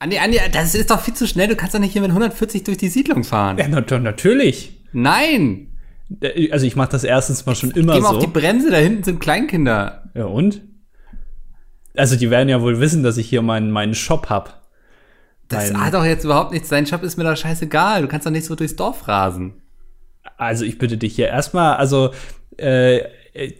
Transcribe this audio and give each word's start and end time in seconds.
Andi, 0.00 0.18
Andi, 0.18 0.38
das 0.52 0.74
ist 0.74 0.90
doch 0.90 1.00
viel 1.00 1.14
zu 1.14 1.26
schnell. 1.28 1.46
Du 1.48 1.56
kannst 1.56 1.74
doch 1.74 1.78
nicht 1.78 1.92
hier 1.92 2.00
mit 2.02 2.10
140 2.10 2.64
durch 2.64 2.78
die 2.78 2.88
Siedlung 2.88 3.22
fahren. 3.22 3.58
Ja, 3.58 3.66
na, 3.68 3.98
natürlich. 3.98 4.80
Nein. 4.92 5.68
Also 6.50 6.66
ich 6.66 6.74
mache 6.74 6.90
das 6.90 7.04
erstens 7.04 7.46
mal 7.46 7.54
schon 7.54 7.70
immer 7.70 7.94
Geh 7.94 8.00
mal 8.00 8.08
so. 8.10 8.16
auf 8.16 8.24
die 8.24 8.30
Bremse, 8.30 8.70
da 8.70 8.78
hinten 8.78 9.04
sind 9.04 9.20
Kleinkinder. 9.20 10.10
Ja, 10.14 10.24
und? 10.24 10.62
Also 11.96 12.16
die 12.16 12.30
werden 12.30 12.48
ja 12.48 12.60
wohl 12.62 12.80
wissen, 12.80 13.02
dass 13.02 13.16
ich 13.18 13.28
hier 13.28 13.42
meinen, 13.42 13.70
meinen 13.70 13.94
Shop 13.94 14.28
hab. 14.30 14.62
Das 15.48 15.70
Mein- 15.72 15.84
hat 15.84 15.94
doch 15.94 16.04
jetzt 16.04 16.24
überhaupt 16.24 16.52
nichts. 16.52 16.68
Dein 16.70 16.84
Job 16.86 17.02
ist 17.02 17.16
mir 17.16 17.24
doch 17.24 17.36
scheißegal. 17.36 18.02
Du 18.02 18.08
kannst 18.08 18.26
doch 18.26 18.30
nicht 18.32 18.46
so 18.46 18.54
durchs 18.54 18.76
Dorf 18.76 19.06
rasen. 19.06 19.54
Also 20.36 20.64
ich 20.64 20.78
bitte 20.78 20.96
dich 20.96 21.14
hier 21.14 21.28
erstmal, 21.28 21.76
also 21.76 22.12
äh, 22.56 23.02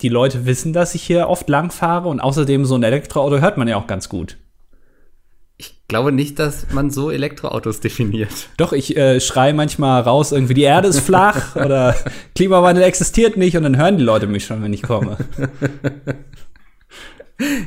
die 0.00 0.08
Leute 0.08 0.46
wissen, 0.46 0.72
dass 0.72 0.94
ich 0.94 1.02
hier 1.02 1.28
oft 1.28 1.48
lang 1.48 1.70
fahre 1.70 2.08
und 2.08 2.20
außerdem 2.20 2.64
so 2.64 2.74
ein 2.76 2.82
Elektroauto 2.82 3.38
hört 3.40 3.58
man 3.58 3.68
ja 3.68 3.76
auch 3.76 3.86
ganz 3.86 4.08
gut. 4.08 4.38
Ich 5.90 5.92
glaube 5.92 6.12
nicht, 6.12 6.38
dass 6.38 6.72
man 6.72 6.90
so 6.90 7.10
Elektroautos 7.10 7.80
definiert. 7.80 8.48
Doch, 8.56 8.72
ich 8.72 8.96
äh, 8.96 9.18
schreie 9.18 9.52
manchmal 9.52 10.02
raus, 10.02 10.30
irgendwie 10.30 10.54
die 10.54 10.62
Erde 10.62 10.86
ist 10.86 11.00
flach 11.00 11.56
oder 11.64 11.96
Klimawandel 12.36 12.84
existiert 12.84 13.36
nicht 13.36 13.56
und 13.56 13.64
dann 13.64 13.76
hören 13.76 13.98
die 13.98 14.04
Leute 14.04 14.28
mich 14.28 14.44
schon, 14.44 14.62
wenn 14.62 14.72
ich 14.72 14.82
komme. 14.82 15.16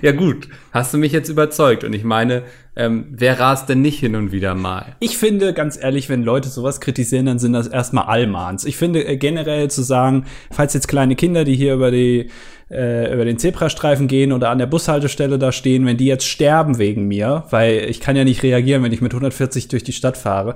Ja 0.01 0.11
gut, 0.11 0.47
hast 0.71 0.93
du 0.93 0.97
mich 0.99 1.11
jetzt 1.11 1.29
überzeugt. 1.29 1.83
Und 1.83 1.93
ich 1.93 2.03
meine, 2.03 2.43
ähm, 2.75 3.07
wer 3.09 3.39
rast 3.39 3.69
denn 3.69 3.81
nicht 3.81 3.99
hin 3.99 4.15
und 4.15 4.31
wieder 4.31 4.55
mal? 4.55 4.95
Ich 4.99 5.17
finde, 5.17 5.51
ganz 5.51 5.77
ehrlich, 5.81 6.09
wenn 6.09 6.23
Leute 6.23 6.47
sowas 6.47 6.79
kritisieren, 6.79 7.25
dann 7.25 7.39
sind 7.39 7.53
das 7.53 7.67
erstmal 7.67 8.05
Allmahns. 8.05 8.65
Ich 8.65 8.77
finde 8.77 9.05
äh, 9.05 9.17
generell 9.17 9.69
zu 9.69 9.81
sagen, 9.81 10.25
falls 10.51 10.73
jetzt 10.73 10.87
kleine 10.87 11.15
Kinder, 11.15 11.43
die 11.43 11.55
hier 11.55 11.73
über 11.73 11.91
die 11.91 12.29
äh, 12.69 13.13
über 13.13 13.25
den 13.25 13.37
Zebrastreifen 13.37 14.07
gehen 14.07 14.31
oder 14.31 14.49
an 14.49 14.57
der 14.57 14.65
Bushaltestelle 14.65 15.39
da 15.39 15.51
stehen, 15.51 15.85
wenn 15.85 15.97
die 15.97 16.05
jetzt 16.05 16.25
sterben 16.27 16.77
wegen 16.77 17.07
mir, 17.07 17.43
weil 17.49 17.85
ich 17.89 17.99
kann 17.99 18.15
ja 18.15 18.23
nicht 18.23 18.43
reagieren, 18.43 18.83
wenn 18.83 18.93
ich 18.93 19.01
mit 19.01 19.13
140 19.13 19.67
durch 19.67 19.83
die 19.83 19.93
Stadt 19.93 20.17
fahre, 20.17 20.55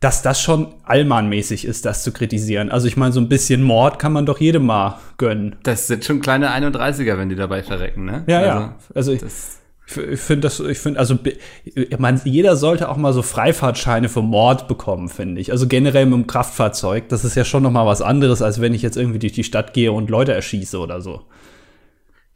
dass 0.00 0.22
das 0.22 0.40
schon 0.40 0.74
allmannmäßig 0.84 1.64
ist, 1.64 1.86
das 1.86 2.02
zu 2.02 2.12
kritisieren. 2.12 2.70
Also 2.70 2.86
ich 2.86 2.96
meine, 2.96 3.12
so 3.12 3.20
ein 3.20 3.28
bisschen 3.28 3.62
Mord 3.62 3.98
kann 3.98 4.12
man 4.12 4.26
doch 4.26 4.38
jedem 4.38 4.66
mal 4.66 4.98
gönnen. 5.16 5.56
Das 5.62 5.86
sind 5.86 6.04
schon 6.04 6.20
kleine 6.20 6.50
31er, 6.50 7.16
wenn 7.16 7.28
die 7.28 7.36
dabei 7.36 7.62
verrecken, 7.62 8.04
ne? 8.04 8.24
Ja, 8.26 8.38
also, 8.38 8.48
ja. 8.48 8.76
Also 8.94 9.12
ich, 9.12 9.20
Das, 9.20 9.60
ich 9.86 10.20
finde 10.20 10.40
das, 10.40 10.60
ich 10.60 10.78
finde, 10.78 10.98
also 10.98 11.18
ich 11.64 11.98
meine, 11.98 12.20
jeder 12.24 12.56
sollte 12.56 12.88
auch 12.88 12.96
mal 12.96 13.12
so 13.12 13.22
Freifahrtscheine 13.22 14.08
für 14.08 14.22
Mord 14.22 14.66
bekommen, 14.66 15.08
finde 15.08 15.40
ich. 15.40 15.52
Also 15.52 15.66
generell 15.68 16.06
mit 16.06 16.14
dem 16.14 16.26
Kraftfahrzeug, 16.26 17.08
das 17.08 17.24
ist 17.24 17.34
ja 17.34 17.44
schon 17.44 17.62
noch 17.62 17.70
mal 17.70 17.86
was 17.86 18.02
anderes, 18.02 18.42
als 18.42 18.60
wenn 18.60 18.74
ich 18.74 18.82
jetzt 18.82 18.96
irgendwie 18.96 19.18
durch 19.18 19.32
die 19.32 19.44
Stadt 19.44 19.74
gehe 19.74 19.92
und 19.92 20.10
Leute 20.10 20.32
erschieße 20.32 20.78
oder 20.78 21.00
so. 21.00 21.22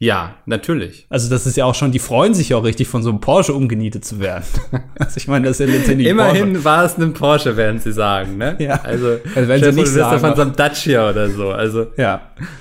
Ja, 0.01 0.37
natürlich. 0.47 1.07
Also 1.09 1.29
das 1.29 1.45
ist 1.45 1.57
ja 1.57 1.65
auch 1.65 1.75
schon, 1.75 1.91
die 1.91 1.99
freuen 1.99 2.33
sich 2.33 2.51
ja 2.51 2.57
auch 2.57 2.63
richtig, 2.63 2.87
von 2.87 3.03
so 3.03 3.11
einem 3.11 3.21
Porsche 3.21 3.53
umgenietet 3.53 4.05
zu 4.05 4.21
werden. 4.21 4.45
also 4.99 5.17
ich 5.17 5.27
meine, 5.27 5.49
das 5.49 5.59
ist 5.59 5.67
ja 5.67 5.75
letztendlich 5.75 6.09
Immerhin 6.09 6.65
war 6.65 6.85
es 6.85 6.97
ein 6.99 7.13
Porsche, 7.15 7.57
werden 7.57 7.81
sie 7.81 7.93
sagen, 7.93 8.39
ne? 8.39 8.55
Ja. 8.61 8.81
Also, 8.85 9.19
Also 9.35 9.49
wenn 9.49 9.63
sie 9.63 9.73
nicht 9.73 9.89
sagen, 9.89 10.21
von 10.21 10.37
so 10.37 10.43
einem 10.43 10.55
Dacia 10.55 11.11
oder 11.11 11.29
so. 11.29 11.51
Also, 11.51 11.87
Porsche. 11.87 12.01
Ja, 12.01 12.21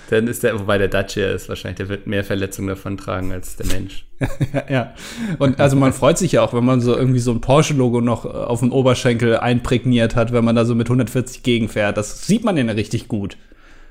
dann 0.09 0.27
ist 0.27 0.41
der, 0.41 0.59
wobei 0.59 0.79
der 0.79 0.88
Dacia 0.88 1.29
ist 1.29 1.47
wahrscheinlich, 1.47 1.77
der 1.77 1.89
wird 1.89 2.07
mehr 2.07 2.23
Verletzungen 2.23 2.69
davon 2.69 2.97
tragen 2.97 3.31
als 3.31 3.55
der 3.55 3.67
Mensch. 3.67 4.07
ja, 4.53 4.63
ja. 4.67 4.94
Und 5.38 5.59
also 5.59 5.75
man 5.75 5.94
freut 5.94 6.17
sich 6.17 6.31
ja 6.31 6.41
auch, 6.41 6.55
wenn 6.55 6.66
man 6.66 6.81
so 6.81 6.97
irgendwie 6.97 7.19
so 7.19 7.31
ein 7.31 7.41
Porsche-Logo 7.41 8.01
noch 8.01 8.25
äh, 8.25 8.29
auf 8.29 8.61
dem 8.61 8.72
Oberschenkel 8.72 9.38
einprägniert 9.38 10.16
hat, 10.16 10.33
wenn 10.33 10.44
man 10.44 10.55
da 10.55 10.66
so 10.66 10.73
mit 10.73 10.88
140 10.88 11.44
gegenfährt. 11.44 11.97
Das 11.97 12.25
sieht 12.25 12.44
man 12.44 12.57
ja 12.57 12.63
richtig 12.63 13.07
gut. 13.07 13.38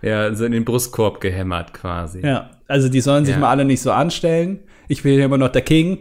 Ja, 0.02 0.34
so 0.34 0.44
in 0.44 0.52
den 0.52 0.64
Brustkorb 0.64 1.20
gehämmert 1.20 1.72
quasi. 1.72 2.20
Ja, 2.20 2.50
also 2.68 2.88
die 2.88 3.00
sollen 3.00 3.24
sich 3.24 3.34
Ja. 3.34 3.40
mal 3.40 3.50
alle 3.50 3.64
nicht 3.64 3.80
so 3.82 3.92
anstellen. 3.92 4.60
Ich 4.88 5.02
bin 5.02 5.18
ja 5.18 5.24
immer 5.24 5.38
noch 5.38 5.48
der 5.50 5.62
King. 5.62 5.98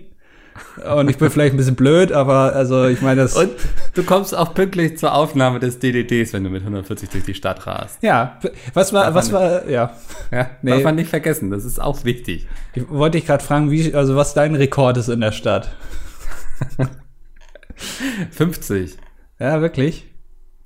Und 0.89 1.09
ich 1.09 1.17
bin 1.17 1.29
vielleicht 1.31 1.53
ein 1.53 1.57
bisschen 1.57 1.75
blöd, 1.75 2.11
aber 2.13 2.53
also 2.55 2.85
ich 2.87 3.01
meine 3.01 3.21
das. 3.23 3.35
Und 3.35 3.51
du 3.93 4.03
kommst 4.03 4.33
auch 4.37 4.53
pünktlich 4.53 4.97
zur 4.97 5.13
Aufnahme 5.13 5.59
des 5.59 5.79
DDDs, 5.79 6.31
wenn 6.31 6.45
du 6.45 6.49
mit 6.49 6.61
140 6.61 7.09
durch 7.09 7.25
die 7.25 7.33
Stadt 7.33 7.67
rast. 7.67 8.01
ja, 8.01 8.39
was 8.73 8.93
war, 8.93 9.13
was 9.13 9.33
war, 9.33 9.67
ja. 9.67 9.93
Ja, 10.31 10.49
Nee. 10.61 10.71
darf 10.71 10.83
man 10.83 10.95
nicht 10.95 11.09
vergessen, 11.09 11.51
das 11.51 11.65
ist 11.65 11.81
auch 11.81 12.05
wichtig. 12.05 12.47
Ich 12.73 12.89
wollte 12.89 13.17
dich 13.17 13.27
gerade 13.27 13.43
fragen, 13.43 13.69
wie, 13.69 13.93
also 13.93 14.15
was 14.15 14.33
dein 14.33 14.55
Rekord 14.55 14.95
ist 14.97 15.09
in 15.09 15.19
der 15.19 15.33
Stadt. 15.33 15.71
50. 18.31 18.97
Ja, 19.39 19.61
wirklich? 19.61 20.05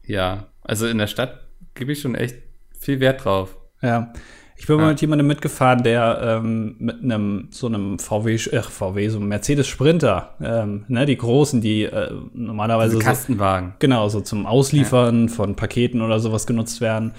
Ja, 0.06 0.48
also 0.62 0.88
in 0.88 0.98
der 0.98 1.08
Stadt 1.08 1.48
gebe 1.74 1.92
ich 1.92 2.02
schon 2.02 2.16
echt 2.16 2.36
viel 2.80 3.00
Wert 3.00 3.26
drauf. 3.26 3.58
Ja. 3.82 4.14
Ich 4.60 4.68
bin 4.68 4.76
mal 4.76 4.84
Ja. 4.84 4.90
mit 4.90 5.00
jemandem 5.02 5.26
mitgefahren, 5.28 5.84
der 5.84 6.20
ähm, 6.44 6.76
mit 6.80 7.02
einem 7.02 7.48
so 7.50 7.68
einem 7.68 7.98
VW, 7.98 8.36
äh, 8.36 8.62
VW, 8.62 9.08
so 9.08 9.18
einem 9.18 9.30
Mercedes 9.30 9.68
Sprinter, 9.68 10.36
ähm, 10.42 10.84
ne, 10.90 11.06
die 11.06 11.16
großen, 11.18 11.62
die 11.62 11.84
äh, 11.84 12.12
normalerweise 12.34 12.94
so, 12.98 13.00
Kastenwagen. 13.00 13.74
Genau, 13.80 14.10
so 14.10 14.20
zum 14.20 14.46
Ausliefern 14.46 15.30
von 15.30 15.56
Paketen 15.56 16.02
oder 16.02 16.20
sowas 16.20 16.46
genutzt 16.46 16.82
werden 16.82 17.14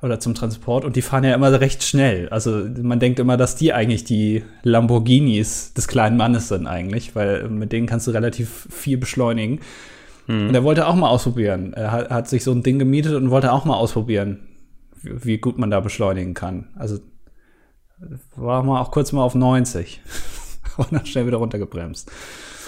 oder 0.00 0.20
zum 0.20 0.34
Transport. 0.34 0.86
Und 0.86 0.96
die 0.96 1.02
fahren 1.02 1.22
ja 1.24 1.34
immer 1.34 1.60
recht 1.60 1.82
schnell. 1.84 2.30
Also 2.30 2.62
man 2.82 2.98
denkt 2.98 3.18
immer, 3.18 3.36
dass 3.36 3.56
die 3.56 3.74
eigentlich 3.74 4.04
die 4.04 4.42
Lamborghinis 4.62 5.74
des 5.74 5.88
kleinen 5.88 6.16
Mannes 6.16 6.48
sind 6.48 6.66
eigentlich, 6.66 7.14
weil 7.14 7.48
mit 7.50 7.72
denen 7.72 7.86
kannst 7.86 8.06
du 8.06 8.10
relativ 8.12 8.66
viel 8.70 8.96
beschleunigen. 8.96 9.60
Und 10.28 10.54
er 10.54 10.64
wollte 10.64 10.88
auch 10.88 10.96
mal 10.96 11.08
ausprobieren. 11.08 11.72
Er 11.74 11.92
hat, 11.92 12.10
hat 12.10 12.28
sich 12.28 12.42
so 12.42 12.50
ein 12.52 12.62
Ding 12.64 12.80
gemietet 12.80 13.14
und 13.14 13.30
wollte 13.30 13.52
auch 13.52 13.64
mal 13.64 13.76
ausprobieren, 13.76 14.38
wie, 15.06 15.38
gut 15.38 15.58
man 15.58 15.70
da 15.70 15.80
beschleunigen 15.80 16.34
kann. 16.34 16.68
Also 16.76 16.98
war 18.34 18.62
mal 18.62 18.80
auch 18.80 18.90
kurz 18.90 19.12
mal 19.12 19.22
auf 19.22 19.34
90 19.34 20.00
und 20.76 20.92
dann 20.92 21.06
schnell 21.06 21.26
wieder 21.26 21.38
runtergebremst. 21.38 22.10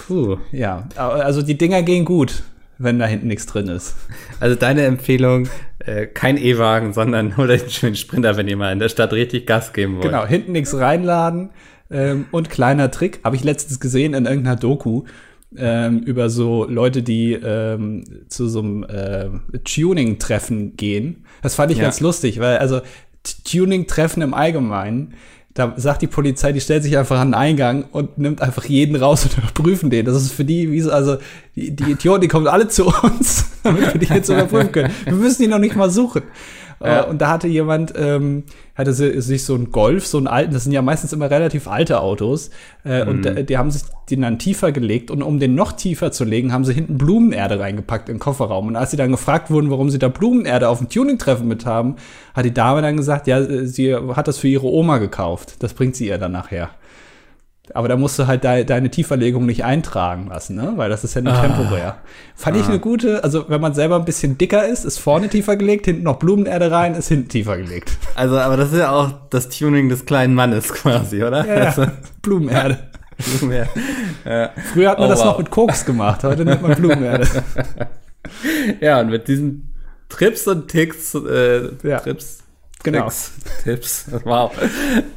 Puh. 0.06 0.38
Ja, 0.53 0.88
also 0.97 1.43
die 1.43 1.59
Dinger 1.59 1.82
gehen 1.82 2.04
gut, 2.04 2.43
wenn 2.78 2.99
da 2.99 3.06
hinten 3.06 3.26
nichts 3.26 3.47
drin 3.47 3.69
ist. 3.69 3.94
Also 4.41 4.54
deine 4.54 4.82
Empfehlung, 4.84 5.49
äh, 5.81 6.06
kein 6.06 6.38
E-Wagen, 6.38 6.93
sondern 6.93 7.37
holt 7.37 7.50
euch 7.50 7.62
einen 7.62 7.71
schönen 7.71 7.97
Sprinter, 7.97 8.37
wenn 8.37 8.49
ihr 8.49 8.56
mal 8.56 8.72
in 8.72 8.78
der 8.78 8.88
Stadt 8.88 9.12
richtig 9.12 9.47
Gas 9.47 9.72
geben 9.72 9.97
wollt. 9.97 10.05
Genau, 10.05 10.25
hinten 10.25 10.53
nichts 10.53 10.75
reinladen. 10.75 11.50
Ähm, 11.91 12.26
und 12.31 12.50
kleiner 12.50 12.91
Trick, 12.91 13.20
habe 13.25 13.37
ich 13.37 13.44
letztens 13.44 13.81
gesehen 13.81 14.15
in 14.15 14.26
irgendeiner 14.26 14.56
Doku 14.56 15.05
ähm, 15.57 16.01
über 16.01 16.29
so 16.31 16.67
Leute, 16.69 17.03
die 17.03 17.33
ähm, 17.33 18.05
zu 18.29 18.49
so 18.49 18.61
einem 18.61 18.85
äh, 18.85 19.29
Tuning-Treffen 19.65 20.77
gehen. 20.77 21.25
Das 21.43 21.55
fand 21.55 21.71
ich 21.73 21.79
Ja. 21.79 21.85
ganz 21.85 22.01
lustig, 22.01 22.39
weil 22.41 22.59
also 22.59 22.81
Tuning-Treffen 23.45 24.23
im 24.23 24.35
Allgemeinen, 24.35 25.15
da 25.55 25.75
sagt 25.77 26.03
die 26.03 26.07
Polizei, 26.07 26.53
die 26.53 26.61
stellt 26.61 26.83
sich 26.85 26.97
einfach 26.97 27.19
an 27.19 27.29
den 27.29 27.35
Eingang 27.35 27.85
und 27.91 28.19
nimmt 28.19 28.41
einfach 28.43 28.65
jeden 28.67 28.95
raus 28.97 29.25
und 29.25 29.39
überprüfen 29.39 29.91
den. 29.91 30.07
Das 30.07 30.17
ist 30.17 30.33
für 30.33 30.45
die 30.45 30.71
wie 30.71 30.81
so, 30.81 30.93
also 30.93 31.17
die, 31.57 31.75
die 31.75 31.93
Idioten, 31.93 32.21
die 32.21 32.29
kommen 32.29 32.47
alle 32.47 32.69
zu 32.69 32.87
uns, 32.87 33.47
damit 33.65 33.93
wir 33.93 34.01
die 34.01 34.13
jetzt 34.13 34.29
überprüfen 34.29 34.73
können. 34.73 34.95
Wir 35.05 35.15
müssen 35.15 35.43
die 35.43 35.49
noch 35.49 35.59
nicht 35.59 35.75
mal 35.77 35.91
suchen. 35.91 36.23
Ja. 36.81 37.05
Äh, 37.05 37.06
Und 37.11 37.21
da 37.21 37.31
hatte 37.31 37.49
jemand, 37.49 37.93
ähm, 37.97 38.44
hatte 38.75 38.93
si- 38.93 39.21
sich 39.21 39.44
so 39.44 39.55
ein 39.56 39.72
Golf, 39.72 40.06
so 40.06 40.19
einen 40.19 40.28
alten, 40.28 40.53
das 40.53 40.62
sind 40.65 40.72
ja 40.72 40.81
meistens 40.83 41.12
immer 41.12 41.28
relativ 41.31 41.66
alte 41.66 42.00
Autos, 42.00 42.50
äh, 42.84 43.05
und 43.05 43.27
äh, 43.27 43.43
die 43.44 43.59
haben 43.59 43.71
sich 43.71 43.83
den 44.11 44.22
dann 44.22 44.39
tiefer 44.39 44.71
gelegt 44.72 45.11
und 45.11 45.22
um 45.22 45.38
den 45.41 45.55
noch 45.55 45.72
tiefer 45.72 46.12
zu 46.12 46.25
legen, 46.25 46.53
haben 46.53 46.65
sie 46.65 46.72
hinten 46.75 46.97
Blumenerde 46.97 47.59
reingepackt 47.59 48.09
in 48.09 48.15
den 48.15 48.21
Kofferraum. 48.21 48.69
Und 48.69 48.77
als 48.77 48.91
sie 48.93 48.97
dann 48.97 49.11
gefragt 49.11 49.50
wurden, 49.50 49.71
warum 49.71 49.91
sie 49.91 49.99
da 49.99 50.09
Blumenerde 50.09 50.69
auf 50.69 50.78
dem 50.78 50.88
Tuning-Treffen 50.88 51.47
mit 51.49 51.67
haben, 51.67 51.97
hat 52.34 52.44
die 52.44 52.55
Dame 52.55 52.81
dann 52.81 52.97
gesagt, 52.97 53.27
ja, 53.27 53.43
sie 53.67 53.94
hat 53.94 54.28
das 54.28 54.38
für 54.38 54.49
ihre 54.49 54.67
Oma 54.67 54.99
gekauft. 54.99 55.62
Das 55.62 55.75
bringt 55.75 55.97
sie 55.97 56.06
ihr 56.06 56.19
dann 56.19 56.33
nachher. 56.33 56.71
Aber 57.75 57.89
da 57.89 57.97
musst 57.97 58.19
du 58.19 58.27
halt 58.27 58.45
de 58.45 58.65
deine 58.65 58.91
Tieferlegung 58.91 59.47
nicht 59.47 59.65
eintragen 59.65 60.29
lassen, 60.29 60.56
ne? 60.56 60.73
Weil 60.77 60.89
das 60.91 61.05
ist 61.05 61.15
ja 61.15 61.21
nur 61.21 61.34
temporär. 61.41 61.97
Fand 62.34 62.56
ich 62.56 62.67
eine 62.67 62.79
gute, 62.79 63.23
also 63.25 63.47
wenn 63.49 63.61
man 63.61 63.75
selber 63.75 63.97
ein 63.97 64.05
bisschen 64.05 64.39
dicker 64.39 64.67
ist, 64.67 64.84
ist 64.84 64.99
vorne 64.99 65.29
tiefer 65.29 65.56
gelegt, 65.56 65.87
hinten 65.87 66.03
noch 66.05 66.19
Blumenerde 66.19 66.71
rein, 66.71 66.95
ist 66.95 67.09
hinten 67.09 67.29
tiefer 67.29 67.56
gelegt. 67.56 67.97
Also, 68.15 68.39
aber 68.39 68.56
das 68.56 68.73
ist 68.73 68.79
ja 68.79 68.91
auch 68.93 69.12
das 69.31 69.49
Tuning 69.49 69.89
des 69.89 70.06
kleinen 70.06 70.34
Mannes 70.34 70.69
quasi, 70.73 71.23
oder? 71.23 71.45
Also, 71.49 71.87
Blumenerde. 72.23 72.79
ja. 73.51 74.31
ja. 74.31 74.50
Früher 74.73 74.91
hat 74.91 74.99
man 74.99 75.09
Oh, 75.09 75.11
das 75.11 75.19
wow. 75.21 75.27
noch 75.27 75.39
mit 75.39 75.50
Koks 75.50 75.85
gemacht, 75.85 76.23
heute 76.25 76.45
nennt 76.45 76.62
man 76.62 76.75
Blumenerde. 76.77 77.27
ja, 78.81 79.00
und 79.00 79.11
mit 79.11 79.26
diesen 79.29 79.73
Trips 80.09 80.47
und 80.47 80.69
Ticks, 80.69 81.15
äh, 81.15 81.69
Ja. 81.82 81.99
Trips, 82.00 82.38
Genau. 82.85 83.11
Tipps, 83.65 84.07
wow. 84.25 84.53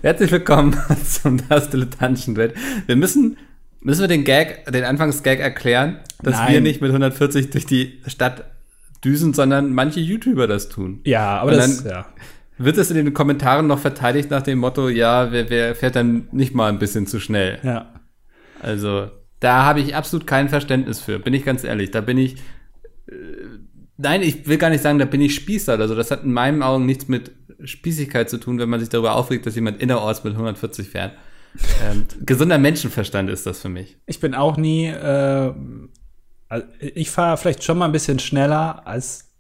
Herzlich 0.02 0.32
willkommen 0.32 0.76
zum 1.06 1.48
Das 1.48 1.70
Dilettantensduett. 1.70 2.56
Wir 2.88 2.96
müssen, 2.96 3.38
müssen 3.82 4.02
wir 4.02 4.08
den 4.08 4.24
Gag, 4.24 4.66
den 4.72 4.84
Anfangsgag 4.84 5.40
erklären, 5.40 6.00
dass 6.24 6.36
Nein. 6.36 6.54
wir 6.54 6.62
nicht 6.62 6.82
mit 6.82 6.90
140 6.90 7.52
durch 7.52 7.66
die 7.66 8.02
Stadt 8.08 8.46
düsen, 9.06 9.34
sondern 9.34 9.74
manche 9.74 10.00
YouTuber 10.00 10.48
das 10.48 10.70
tun. 10.70 11.02
Ja, 11.06 11.38
aber 11.40 11.52
das, 11.52 11.84
dann- 11.84 11.92
ja. 11.92 12.06
Wird 12.58 12.78
es 12.78 12.92
in 12.92 12.98
den 12.98 13.14
Kommentaren 13.14 13.66
noch 13.66 13.80
verteidigt 13.80 14.30
nach 14.30 14.44
dem 14.44 14.60
Motto, 14.60 14.88
ja, 14.90 15.32
wer, 15.32 15.50
wer 15.50 15.74
fährt 15.74 15.96
dann 15.96 16.28
nicht 16.32 16.54
mal 16.54 16.70
ein 16.70 16.78
bisschen 16.78 17.08
zu 17.08 17.20
schnell? 17.20 17.58
Ja. 17.64 17.92
Also, 18.60 19.10
da 19.40 19.64
habe 19.66 19.80
ich 19.80 19.96
absolut 19.96 20.28
kein 20.28 20.48
Verständnis 20.48 21.00
für, 21.00 21.18
bin 21.18 21.34
ich 21.34 21.44
ganz 21.44 21.64
ehrlich. 21.64 21.90
Da 21.90 22.02
bin 22.02 22.20
ich. 22.20 22.36
Äh, 23.08 23.14
nein, 23.98 24.22
ich 24.22 24.48
will 24.48 24.60
gar 24.60 24.70
nicht 24.70 24.84
sagen, 24.84 25.00
da 25.00 25.06
bin 25.06 25.22
ich 25.22 25.34
Spießer. 25.34 25.80
Also, 25.80 25.96
das 25.96 26.12
hat 26.12 26.24
in 26.24 26.34
meinen 26.34 26.62
Augen 26.62 26.86
nichts 26.86 27.08
mit 27.08 27.32
Spießigkeit 27.66 28.30
zu 28.30 28.38
tun, 28.38 28.60
wenn 28.60 28.70
man 28.70 28.80
sich 28.80 28.90
darüber 28.90 29.16
aufregt, 29.16 29.46
dass 29.46 29.56
jemand 29.56 29.82
innerorts 29.82 30.24
mit 30.24 30.34
140 30.34 30.90
fährt. 30.90 31.14
Ähm, 31.84 32.06
gesunder 32.26 32.58
Menschenverstand 32.58 33.30
ist 33.30 33.46
das 33.46 33.62
für 33.62 33.70
mich. 33.70 33.98
Ich 34.06 34.20
bin 34.20 34.36
auch 34.36 34.58
nie, 34.58 34.88
äh, 34.88 35.54
Also 36.50 36.66
ich 36.80 37.10
fahre 37.10 37.38
vielleicht 37.38 37.64
schon 37.64 37.78
mal 37.78 37.86
ein 37.86 37.92
bisschen 37.92 38.20
schneller, 38.20 38.86
als 38.86 39.32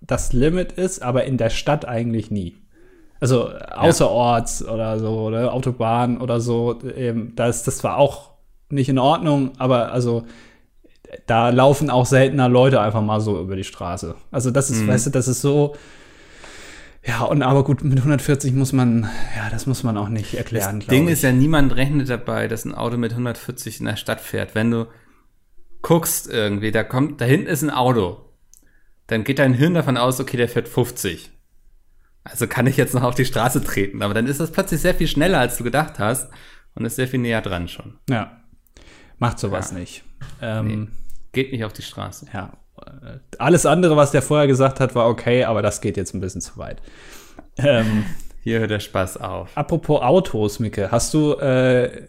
das 0.00 0.32
Limit 0.32 0.72
ist, 0.72 1.02
aber 1.02 1.24
in 1.24 1.36
der 1.36 1.50
Stadt 1.50 1.84
eigentlich 1.84 2.30
nie. 2.30 2.56
Also 3.20 3.50
außerorts 3.50 4.64
ja. 4.66 4.72
oder 4.72 4.98
so, 4.98 5.10
oder 5.20 5.52
Autobahn 5.52 6.20
oder 6.20 6.40
so, 6.40 6.80
ähm, 6.96 7.32
da 7.36 7.46
ist 7.46 7.68
das 7.68 7.78
zwar 7.78 7.96
auch 7.96 8.30
nicht 8.68 8.88
in 8.88 8.98
Ordnung, 8.98 9.52
aber 9.58 9.92
also 9.92 10.24
da 11.26 11.50
laufen 11.50 11.90
auch 11.90 12.06
seltener 12.06 12.48
Leute 12.48 12.80
einfach 12.80 13.02
mal 13.02 13.20
so 13.20 13.40
über 13.40 13.54
die 13.54 13.64
Straße. 13.64 14.16
Also 14.30 14.50
das 14.50 14.70
ist, 14.70 14.82
mhm. 14.82 14.88
weißt 14.88 15.06
du, 15.06 15.10
das 15.10 15.28
ist 15.28 15.40
so, 15.40 15.76
ja, 17.04 17.22
und 17.22 17.42
aber 17.42 17.64
gut, 17.64 17.82
mit 17.82 17.98
140 17.98 18.52
muss 18.52 18.72
man, 18.72 19.08
ja, 19.36 19.50
das 19.50 19.66
muss 19.66 19.82
man 19.82 19.96
auch 19.96 20.08
nicht 20.08 20.34
erklären. 20.34 20.80
Das 20.80 20.88
Ding 20.88 21.06
ich. 21.06 21.14
ist 21.14 21.22
ja, 21.22 21.32
niemand 21.32 21.74
rechnet 21.74 22.08
dabei, 22.08 22.46
dass 22.46 22.64
ein 22.64 22.74
Auto 22.74 22.96
mit 22.96 23.12
140 23.12 23.80
in 23.80 23.86
der 23.86 23.96
Stadt 23.96 24.20
fährt. 24.20 24.54
Wenn 24.54 24.70
du 24.70 24.86
guckst 25.82 26.30
irgendwie, 26.30 26.70
da 26.70 26.84
kommt, 26.84 27.20
da 27.20 27.24
hinten 27.24 27.48
ist 27.48 27.62
ein 27.62 27.70
Auto, 27.70 28.32
dann 29.08 29.24
geht 29.24 29.40
dein 29.40 29.54
Hirn 29.54 29.74
davon 29.74 29.96
aus, 29.96 30.20
okay, 30.20 30.36
der 30.36 30.48
fährt 30.48 30.68
50. 30.68 31.30
Also 32.24 32.46
kann 32.46 32.68
ich 32.68 32.76
jetzt 32.76 32.94
noch 32.94 33.02
auf 33.02 33.16
die 33.16 33.24
Straße 33.24 33.64
treten. 33.64 34.00
Aber 34.02 34.14
dann 34.14 34.28
ist 34.28 34.38
das 34.38 34.52
plötzlich 34.52 34.80
sehr 34.80 34.94
viel 34.94 35.08
schneller, 35.08 35.40
als 35.40 35.56
du 35.56 35.64
gedacht 35.64 35.98
hast 35.98 36.30
und 36.74 36.84
ist 36.84 36.96
sehr 36.96 37.08
viel 37.08 37.18
näher 37.18 37.42
dran 37.42 37.66
schon. 37.66 37.98
Ja. 38.08 38.40
Macht 39.18 39.40
sowas 39.40 39.72
ja. 39.72 39.78
nicht. 39.78 40.04
Ähm, 40.40 40.66
nee. 40.66 40.88
Geht 41.32 41.50
nicht 41.52 41.64
auf 41.64 41.72
die 41.72 41.82
Straße. 41.82 42.26
Ja, 42.32 42.52
alles 43.38 43.66
andere, 43.66 43.96
was 43.96 44.10
der 44.10 44.22
vorher 44.22 44.46
gesagt 44.46 44.80
hat, 44.80 44.94
war 44.94 45.08
okay, 45.08 45.44
aber 45.44 45.62
das 45.62 45.80
geht 45.80 45.96
jetzt 45.96 46.14
ein 46.14 46.20
bisschen 46.20 46.40
zu 46.40 46.56
weit. 46.58 46.82
Ähm, 47.56 48.04
Hier 48.40 48.60
hört 48.60 48.70
der 48.70 48.80
Spaß 48.80 49.18
auf. 49.18 49.50
Apropos 49.56 50.00
Autos, 50.02 50.58
Micke, 50.58 50.90
hast 50.90 51.14
du 51.14 51.34
äh, 51.34 52.08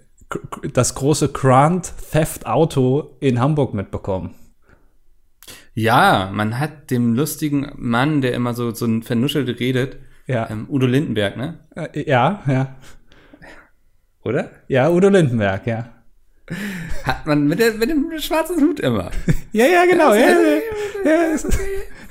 das 0.74 0.96
große 0.96 1.30
Grand 1.30 1.94
Theft 2.12 2.46
Auto 2.46 3.18
in 3.20 3.40
Hamburg 3.40 3.74
mitbekommen? 3.74 4.34
Ja, 5.76 6.30
man 6.32 6.60
hat 6.60 6.92
dem 6.92 7.14
lustigen 7.14 7.72
Mann, 7.76 8.22
der 8.22 8.34
immer 8.34 8.54
so, 8.54 8.74
so 8.74 8.86
ein 8.86 9.04
vernuschelt 9.04 9.60
redet, 9.60 9.98
ja. 10.26 10.50
Ähm, 10.50 10.68
Udo 10.70 10.86
Lindenberg, 10.86 11.36
ne? 11.38 11.60
Äh, 11.76 12.10
ja, 12.10 12.42
ja. 12.48 12.76
Oder? 14.24 14.52
Ja, 14.68 14.90
Udo 14.90 15.10
Lindenberg, 15.10 15.68
ja. 15.68 15.93
Hat 17.04 17.26
man 17.26 17.48
mit, 17.48 17.60
der, 17.60 17.74
mit 17.74 17.90
dem 17.90 18.12
schwarzen 18.20 18.62
Hut 18.62 18.80
immer. 18.80 19.12
ja, 19.54 19.66
ja, 19.66 19.86
genau. 19.86 20.14
Ja, 20.14 20.30
ja, 21.06 21.36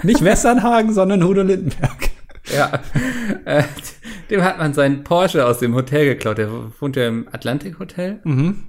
Nicht 0.03 0.25
Westernhagen, 0.25 0.93
sondern 0.93 1.23
Hudo 1.23 1.43
Lindenberg. 1.43 2.11
Ja. 2.55 2.81
Äh, 3.45 3.65
dem 4.31 4.43
hat 4.43 4.59
man 4.59 4.75
seinen 4.75 5.05
Porsche 5.05 5.47
aus 5.47 5.59
dem 5.59 5.75
Hotel 5.75 6.07
geklaut. 6.07 6.39
Der 6.39 6.51
wohnt 6.81 6.97
ja 6.97 7.07
im 7.07 7.29
Atlantik 7.31 7.79
Hotel. 7.79 8.21
Mhm. 8.25 8.65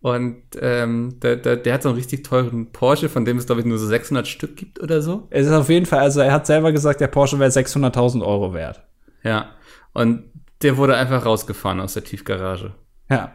Und 0.00 0.42
ähm, 0.60 1.18
der, 1.20 1.36
der, 1.36 1.56
der, 1.56 1.74
hat 1.74 1.82
so 1.82 1.88
einen 1.88 1.98
richtig 1.98 2.22
teuren 2.22 2.70
Porsche, 2.70 3.08
von 3.08 3.24
dem 3.24 3.38
es, 3.38 3.46
glaube 3.46 3.62
ich, 3.62 3.66
nur 3.66 3.78
so 3.78 3.86
600 3.86 4.28
Stück 4.28 4.56
gibt 4.56 4.80
oder 4.80 5.02
so. 5.02 5.26
Es 5.30 5.46
ist 5.46 5.52
auf 5.52 5.68
jeden 5.68 5.86
Fall, 5.86 6.00
also 6.00 6.20
er 6.20 6.32
hat 6.32 6.46
selber 6.46 6.70
gesagt, 6.70 7.00
der 7.00 7.08
Porsche 7.08 7.40
wäre 7.40 7.50
600.000 7.50 8.24
Euro 8.24 8.54
wert. 8.54 8.82
Ja. 9.24 9.50
Und 9.94 10.24
der 10.62 10.76
wurde 10.76 10.96
einfach 10.96 11.24
rausgefahren 11.24 11.80
aus 11.80 11.94
der 11.94 12.04
Tiefgarage. 12.04 12.74
Ja. 13.10 13.32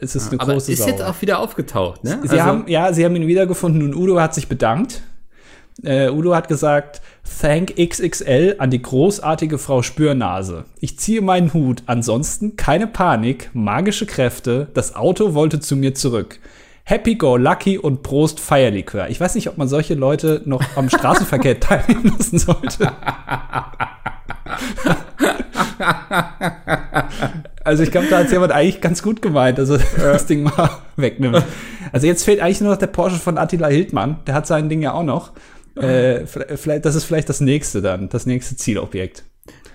Es 0.00 0.16
ist 0.16 0.30
eine 0.30 0.40
Aber 0.40 0.54
große 0.54 0.72
ist 0.72 0.80
Sauer. 0.80 0.88
jetzt 0.88 1.02
auch 1.02 1.20
wieder 1.20 1.38
aufgetaucht, 1.38 2.04
ne? 2.04 2.20
Sie 2.22 2.30
also, 2.30 2.42
haben, 2.42 2.64
ja, 2.68 2.92
sie 2.92 3.04
haben 3.04 3.16
ihn 3.16 3.26
wiedergefunden 3.26 3.82
und 3.82 3.94
Udo 3.94 4.20
hat 4.20 4.34
sich 4.34 4.48
bedankt. 4.48 5.02
Äh, 5.82 6.10
Udo 6.10 6.34
hat 6.34 6.48
gesagt, 6.48 7.02
Thank 7.40 7.74
XXL 7.76 8.56
an 8.58 8.70
die 8.70 8.80
großartige 8.80 9.58
Frau 9.58 9.82
Spürnase. 9.82 10.64
Ich 10.78 10.98
ziehe 10.98 11.20
meinen 11.20 11.52
Hut, 11.52 11.82
ansonsten 11.86 12.56
keine 12.56 12.86
Panik, 12.86 13.50
magische 13.54 14.06
Kräfte, 14.06 14.68
das 14.74 14.94
Auto 14.94 15.34
wollte 15.34 15.60
zu 15.60 15.76
mir 15.76 15.94
zurück. 15.94 16.38
Happy 16.84 17.14
Go 17.14 17.38
Lucky 17.38 17.78
und 17.78 18.02
Prost 18.02 18.40
Feierlikör. 18.40 19.08
Ich 19.08 19.18
weiß 19.18 19.34
nicht, 19.36 19.48
ob 19.48 19.56
man 19.56 19.68
solche 19.68 19.94
Leute 19.94 20.42
noch 20.44 20.62
am 20.76 20.90
Straßenverkehr 20.90 21.58
teilnehmen 21.60 22.14
lassen 22.16 22.38
sollte. 22.38 22.92
also 27.64 27.82
ich 27.82 27.90
glaube, 27.90 28.08
da 28.08 28.18
hat 28.18 28.30
jemand 28.30 28.52
eigentlich 28.52 28.80
ganz 28.80 29.02
gut 29.02 29.22
gemeint, 29.22 29.58
also 29.58 29.78
das 29.96 30.26
Ding 30.26 30.42
mal 30.42 30.70
wegnimmt. 30.96 31.44
Also 31.92 32.06
jetzt 32.06 32.24
fehlt 32.24 32.40
eigentlich 32.40 32.60
nur 32.60 32.72
noch 32.72 32.78
der 32.78 32.88
Porsche 32.88 33.18
von 33.18 33.38
Attila 33.38 33.68
Hildmann. 33.68 34.18
Der 34.26 34.34
hat 34.34 34.46
sein 34.46 34.68
Ding 34.68 34.82
ja 34.82 34.92
auch 34.92 35.04
noch. 35.04 35.32
Äh, 35.76 36.26
vielleicht, 36.26 36.84
das 36.84 36.94
ist 36.94 37.04
vielleicht 37.04 37.28
das 37.28 37.40
nächste 37.40 37.82
dann, 37.82 38.08
das 38.08 38.26
nächste 38.26 38.56
Zielobjekt. 38.56 39.24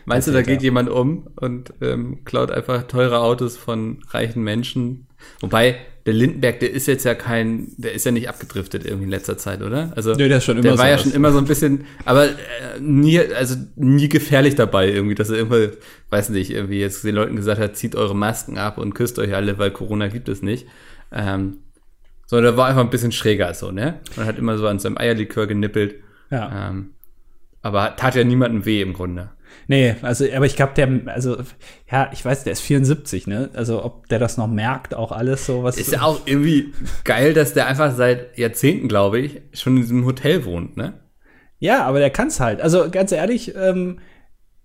Meinst 0.06 0.28
du, 0.28 0.32
da 0.32 0.42
geht 0.42 0.64
jemand 0.64 0.90
um 0.90 1.28
und 1.36 1.74
ähm, 1.82 2.24
klaut 2.24 2.52
einfach 2.52 2.84
teure 2.84 3.20
Autos 3.20 3.58
von 3.58 4.00
reichen 4.10 4.44
Menschen? 4.44 5.08
Wobei, 5.42 5.76
der 6.06 6.14
Lindenberg, 6.14 6.60
der 6.60 6.72
ist 6.72 6.88
jetzt 6.88 7.04
ja 7.04 7.14
kein, 7.14 7.68
der 7.78 7.94
ist 7.94 8.06
ja 8.06 8.12
nicht 8.12 8.30
abgedriftet 8.30 8.86
irgendwie 8.86 9.06
in 9.06 9.10
letzter 9.10 9.38
Zeit, 9.38 9.62
oder? 9.62 9.92
Also, 9.96 10.14
Nö, 10.14 10.28
der 10.28 10.38
ist 10.38 10.46
schon 10.46 10.58
immer 10.58 10.64
Der 10.64 10.78
war 10.78 10.86
so 10.86 10.92
ja 10.92 10.98
schon 10.98 11.12
immer 11.12 11.32
so 11.32 11.38
ein 11.38 11.46
bisschen, 11.46 11.86
aber 12.06 12.26
äh, 12.26 12.80
nie, 12.80 13.20
also 13.20 13.56
nie 13.76 14.10
gefährlich 14.10 14.56
dabei 14.56 14.90
irgendwie, 14.90 15.16
dass 15.16 15.30
er 15.30 15.40
immer, 15.40 15.58
weiß 16.10 16.30
nicht, 16.30 16.52
irgendwie 16.52 16.80
jetzt 16.80 17.04
den 17.04 17.16
Leuten 17.16 17.36
gesagt 17.36 17.60
hat, 17.60 17.76
zieht 17.76 17.96
eure 17.96 18.16
Masken 18.16 18.58
ab 18.58 18.78
und 18.78 18.94
küsst 18.96 19.20
euch 19.20 19.36
alle, 19.36 19.58
weil 19.58 19.72
Corona 19.72 20.08
gibt 20.08 20.30
es 20.30 20.42
nicht. 20.42 20.68
Ähm, 21.12 21.58
sondern 22.26 22.54
der 22.54 22.58
war 22.58 22.68
einfach 22.68 22.84
ein 22.84 22.92
bisschen 22.92 23.12
schräger 23.12 23.54
so, 23.54 23.72
ne? 23.72 24.00
Man 24.16 24.26
hat 24.28 24.38
immer 24.38 24.58
so 24.58 24.68
an 24.68 24.80
seinem 24.80 24.98
Eierlikör 24.98 25.48
genippelt. 25.48 25.96
Ja. 26.30 26.70
Ähm, 26.70 26.92
aber 27.62 27.96
tat 27.96 28.16
ja 28.16 28.24
niemandem 28.24 28.66
weh 28.66 28.82
im 28.82 28.94
Grunde. 28.94 29.32
Nee, 29.68 29.96
also, 30.02 30.26
aber 30.34 30.46
ich 30.46 30.56
glaube, 30.56 30.74
der, 30.76 30.90
also, 31.06 31.38
ja, 31.92 32.10
ich 32.12 32.26
weiß, 32.26 32.44
der 32.44 32.54
ist 32.54 32.62
74, 32.62 33.28
ne? 33.28 33.50
Also, 33.54 33.84
ob 33.84 34.08
der 34.08 34.20
das 34.20 34.38
noch 34.38 34.48
merkt, 34.48 34.96
auch 34.96 35.12
alles 35.12 35.46
so, 35.46 35.64
was. 35.64 35.78
Ist 35.78 35.92
ja 35.92 36.02
auch 36.02 36.22
irgendwie 36.26 36.74
geil, 37.04 37.34
dass 37.34 37.54
der 37.54 37.68
einfach 37.68 37.96
seit 37.96 38.38
Jahrzehnten, 38.38 38.88
glaube 38.88 39.20
ich, 39.20 39.42
schon 39.54 39.76
in 39.76 39.84
diesem 39.84 40.06
Hotel 40.06 40.46
wohnt, 40.46 40.78
ne? 40.78 40.94
Ja, 41.60 41.84
aber 41.86 42.00
der 42.00 42.10
kann's 42.10 42.40
halt. 42.40 42.62
Also, 42.62 42.90
ganz 42.90 43.12
ehrlich, 43.12 43.54
ähm, 43.56 44.00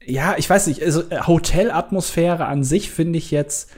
ja, 0.07 0.37
ich 0.39 0.49
weiß 0.49 0.67
nicht, 0.67 0.83
also 0.83 1.03
Hotelatmosphäre 1.27 2.47
an 2.47 2.65
sich 2.65 2.91
finde 2.91 3.19
ich 3.19 3.31
jetzt 3.31 3.71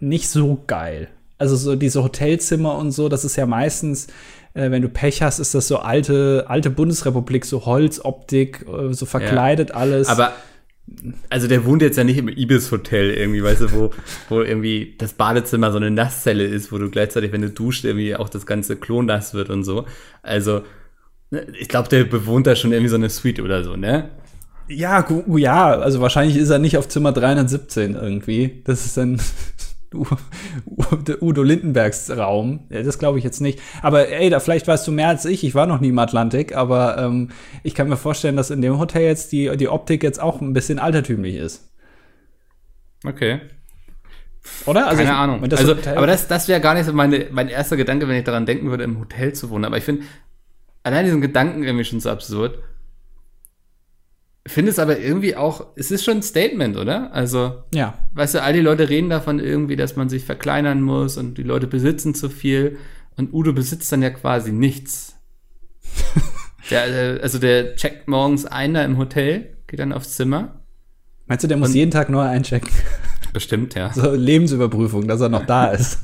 nicht 0.00 0.28
so 0.28 0.62
geil. 0.66 1.08
Also 1.38 1.56
so 1.56 1.76
diese 1.76 2.02
Hotelzimmer 2.02 2.76
und 2.76 2.92
so, 2.92 3.08
das 3.08 3.24
ist 3.24 3.36
ja 3.36 3.46
meistens, 3.46 4.06
äh, 4.54 4.70
wenn 4.70 4.82
du 4.82 4.88
Pech 4.88 5.22
hast, 5.22 5.38
ist 5.38 5.54
das 5.54 5.68
so 5.68 5.78
alte, 5.78 6.46
alte 6.48 6.70
Bundesrepublik, 6.70 7.44
so 7.44 7.66
Holzoptik, 7.66 8.64
äh, 8.66 8.92
so 8.92 9.06
verkleidet 9.06 9.70
ja. 9.70 9.76
alles. 9.76 10.08
Aber 10.08 10.32
also 11.30 11.48
der 11.48 11.64
wohnt 11.64 11.82
jetzt 11.82 11.96
ja 11.96 12.04
nicht 12.04 12.18
im 12.18 12.28
Ibis-Hotel 12.28 13.10
irgendwie, 13.10 13.42
weißt 13.42 13.62
du, 13.62 13.72
wo, 13.72 13.90
wo 14.28 14.42
irgendwie 14.42 14.94
das 14.98 15.14
Badezimmer 15.14 15.72
so 15.72 15.78
eine 15.78 15.90
Nasszelle 15.90 16.44
ist, 16.44 16.72
wo 16.72 16.78
du 16.78 16.90
gleichzeitig, 16.90 17.32
wenn 17.32 17.42
du 17.42 17.50
duscht, 17.50 17.84
irgendwie 17.84 18.14
auch 18.14 18.28
das 18.28 18.46
ganze 18.46 18.76
Klo 18.76 19.02
nass 19.02 19.34
wird 19.34 19.50
und 19.50 19.64
so. 19.64 19.86
Also, 20.22 20.62
ne, 21.30 21.46
ich 21.58 21.68
glaube, 21.68 21.88
der 21.88 22.04
bewohnt 22.04 22.46
da 22.46 22.54
schon 22.54 22.72
irgendwie 22.72 22.90
so 22.90 22.96
eine 22.96 23.08
Suite 23.08 23.40
oder 23.40 23.64
so, 23.64 23.76
ne? 23.76 24.10
Ja, 24.68 25.06
ja, 25.36 25.78
also 25.78 26.00
wahrscheinlich 26.00 26.36
ist 26.36 26.50
er 26.50 26.58
nicht 26.58 26.78
auf 26.78 26.88
Zimmer 26.88 27.12
317 27.12 27.94
irgendwie. 27.94 28.62
Das 28.64 28.86
ist 28.86 28.96
dann 28.96 29.20
Udo 31.20 31.42
Lindenbergs 31.42 32.10
Raum. 32.10 32.66
Das 32.68 32.98
glaube 32.98 33.18
ich 33.18 33.24
jetzt 33.24 33.40
nicht. 33.40 33.60
Aber 33.82 34.08
ey, 34.08 34.30
da 34.30 34.40
vielleicht 34.40 34.66
weißt 34.66 34.86
du 34.86 34.92
mehr 34.92 35.08
als 35.08 35.24
ich. 35.24 35.44
Ich 35.44 35.54
war 35.54 35.66
noch 35.66 35.80
nie 35.80 35.88
im 35.88 35.98
Atlantik, 35.98 36.56
aber 36.56 36.98
ähm, 36.98 37.30
ich 37.62 37.74
kann 37.74 37.88
mir 37.88 37.96
vorstellen, 37.96 38.36
dass 38.36 38.50
in 38.50 38.62
dem 38.62 38.78
Hotel 38.78 39.02
jetzt 39.02 39.32
die, 39.32 39.56
die 39.56 39.68
Optik 39.68 40.02
jetzt 40.02 40.20
auch 40.20 40.40
ein 40.40 40.52
bisschen 40.52 40.78
altertümlich 40.78 41.36
ist. 41.36 41.70
Okay. 43.04 43.40
Oder? 44.66 44.86
Also 44.86 44.98
Keine 44.98 45.10
ich, 45.10 45.16
Ahnung. 45.16 45.48
Das 45.48 45.60
also, 45.60 45.74
aber 45.94 46.06
das, 46.06 46.28
das 46.28 46.48
wäre 46.48 46.60
gar 46.60 46.74
nicht 46.74 46.86
so 46.86 46.92
meine, 46.92 47.26
mein 47.30 47.48
erster 47.48 47.76
Gedanke, 47.76 48.08
wenn 48.08 48.16
ich 48.16 48.24
daran 48.24 48.46
denken 48.46 48.70
würde, 48.70 48.84
im 48.84 48.98
Hotel 48.98 49.32
zu 49.32 49.50
wohnen. 49.50 49.64
Aber 49.64 49.78
ich 49.78 49.84
finde 49.84 50.04
allein 50.82 51.04
diesen 51.04 51.20
Gedanken 51.20 51.62
irgendwie 51.62 51.84
schon 51.84 52.00
so 52.00 52.10
absurd 52.10 52.58
finde 54.46 54.70
es 54.70 54.78
aber 54.78 54.98
irgendwie 54.98 55.36
auch, 55.36 55.68
es 55.76 55.90
ist 55.90 56.04
schon 56.04 56.18
ein 56.18 56.22
Statement, 56.22 56.76
oder? 56.76 57.12
Also, 57.12 57.64
ja. 57.72 57.98
Weißt 58.12 58.34
du, 58.34 58.42
all 58.42 58.52
die 58.52 58.60
Leute 58.60 58.88
reden 58.88 59.08
davon 59.08 59.38
irgendwie, 59.38 59.76
dass 59.76 59.96
man 59.96 60.08
sich 60.08 60.24
verkleinern 60.24 60.82
muss 60.82 61.16
und 61.16 61.38
die 61.38 61.42
Leute 61.42 61.66
besitzen 61.66 62.14
zu 62.14 62.28
viel 62.28 62.78
und 63.16 63.32
Udo 63.32 63.52
besitzt 63.52 63.90
dann 63.92 64.02
ja 64.02 64.10
quasi 64.10 64.52
nichts. 64.52 65.16
der, 66.70 67.16
äh, 67.16 67.20
also 67.20 67.38
der 67.38 67.76
checkt 67.76 68.08
morgens 68.08 68.44
ein 68.44 68.74
da 68.74 68.84
im 68.84 68.98
Hotel, 68.98 69.56
geht 69.66 69.80
dann 69.80 69.92
aufs 69.92 70.14
Zimmer. 70.16 70.60
Meinst 71.26 71.42
du, 71.42 71.48
der 71.48 71.56
muss 71.56 71.74
jeden 71.74 71.90
Tag 71.90 72.10
neu 72.10 72.20
einchecken? 72.20 72.70
Bestimmt, 73.32 73.74
ja. 73.74 73.92
So 73.92 74.12
Lebensüberprüfung, 74.12 75.08
dass 75.08 75.20
er 75.20 75.30
noch 75.30 75.46
da 75.46 75.68
ist. 75.68 76.00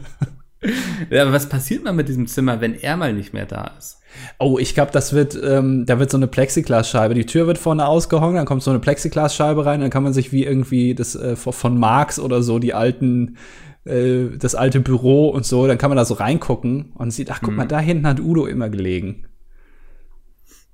ja, 1.10 1.22
aber 1.22 1.32
was 1.32 1.48
passiert 1.48 1.84
mal 1.84 1.92
mit 1.92 2.08
diesem 2.08 2.26
Zimmer, 2.26 2.60
wenn 2.60 2.74
er 2.74 2.96
mal 2.96 3.12
nicht 3.12 3.34
mehr 3.34 3.46
da 3.46 3.74
ist? 3.76 3.99
Oh, 4.38 4.58
ich 4.58 4.74
glaube, 4.74 4.92
das 4.92 5.12
wird, 5.12 5.38
ähm, 5.42 5.86
da 5.86 5.98
wird 5.98 6.10
so 6.10 6.16
eine 6.16 6.26
Plexiglasscheibe. 6.26 7.14
Die 7.14 7.26
Tür 7.26 7.46
wird 7.46 7.58
vorne 7.58 7.86
ausgehangen, 7.86 8.36
dann 8.36 8.46
kommt 8.46 8.62
so 8.62 8.70
eine 8.70 8.80
Plexiglasscheibe 8.80 9.64
rein, 9.64 9.80
dann 9.80 9.90
kann 9.90 10.02
man 10.02 10.12
sich 10.12 10.32
wie 10.32 10.44
irgendwie 10.44 10.94
das 10.94 11.14
äh, 11.14 11.36
von 11.36 11.78
Marx 11.78 12.18
oder 12.18 12.42
so 12.42 12.58
die 12.58 12.74
alten, 12.74 13.36
äh, 13.84 14.36
das 14.38 14.54
alte 14.54 14.80
Büro 14.80 15.28
und 15.28 15.44
so, 15.44 15.66
dann 15.66 15.78
kann 15.78 15.90
man 15.90 15.96
da 15.96 16.04
so 16.04 16.14
reingucken 16.14 16.92
und 16.94 17.10
sieht, 17.10 17.30
ach 17.30 17.40
guck 17.40 17.50
mhm. 17.50 17.56
mal, 17.56 17.66
da 17.66 17.80
hinten 17.80 18.06
hat 18.06 18.20
Udo 18.20 18.46
immer 18.46 18.68
gelegen. 18.68 19.26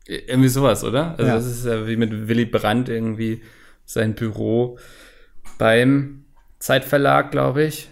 Irgendwie 0.07 0.49
sowas, 0.49 0.85
oder? 0.85 1.13
Also 1.19 1.25
ja. 1.25 1.35
das 1.35 1.47
ist 1.47 1.67
ja 1.67 1.87
wie 1.87 1.97
mit 1.97 2.29
Willy 2.29 2.47
Brandt 2.47 2.89
irgendwie 2.89 3.43
sein 3.85 4.15
Büro 4.15 4.79
beim 5.59 6.25
Zeitverlag, 6.59 7.33
glaube 7.33 7.65
ich. 7.65 7.89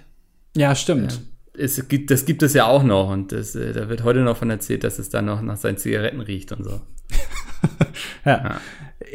Ja, 0.56 0.74
stimmt. 0.74 1.20
Es 1.56 1.88
gibt, 1.88 2.10
das 2.10 2.24
gibt 2.24 2.42
es 2.42 2.54
ja 2.54 2.66
auch 2.66 2.82
noch 2.82 3.10
und 3.10 3.32
das, 3.32 3.54
äh, 3.54 3.72
da 3.72 3.88
wird 3.88 4.04
heute 4.04 4.20
noch 4.20 4.36
von 4.36 4.50
erzählt, 4.50 4.84
dass 4.84 4.98
es 4.98 5.08
dann 5.08 5.26
noch 5.26 5.40
nach 5.42 5.56
seinen 5.56 5.76
Zigaretten 5.76 6.20
riecht 6.20 6.52
und 6.52 6.64
so. 6.64 6.80
ja. 8.24 8.42
ja. 8.44 8.60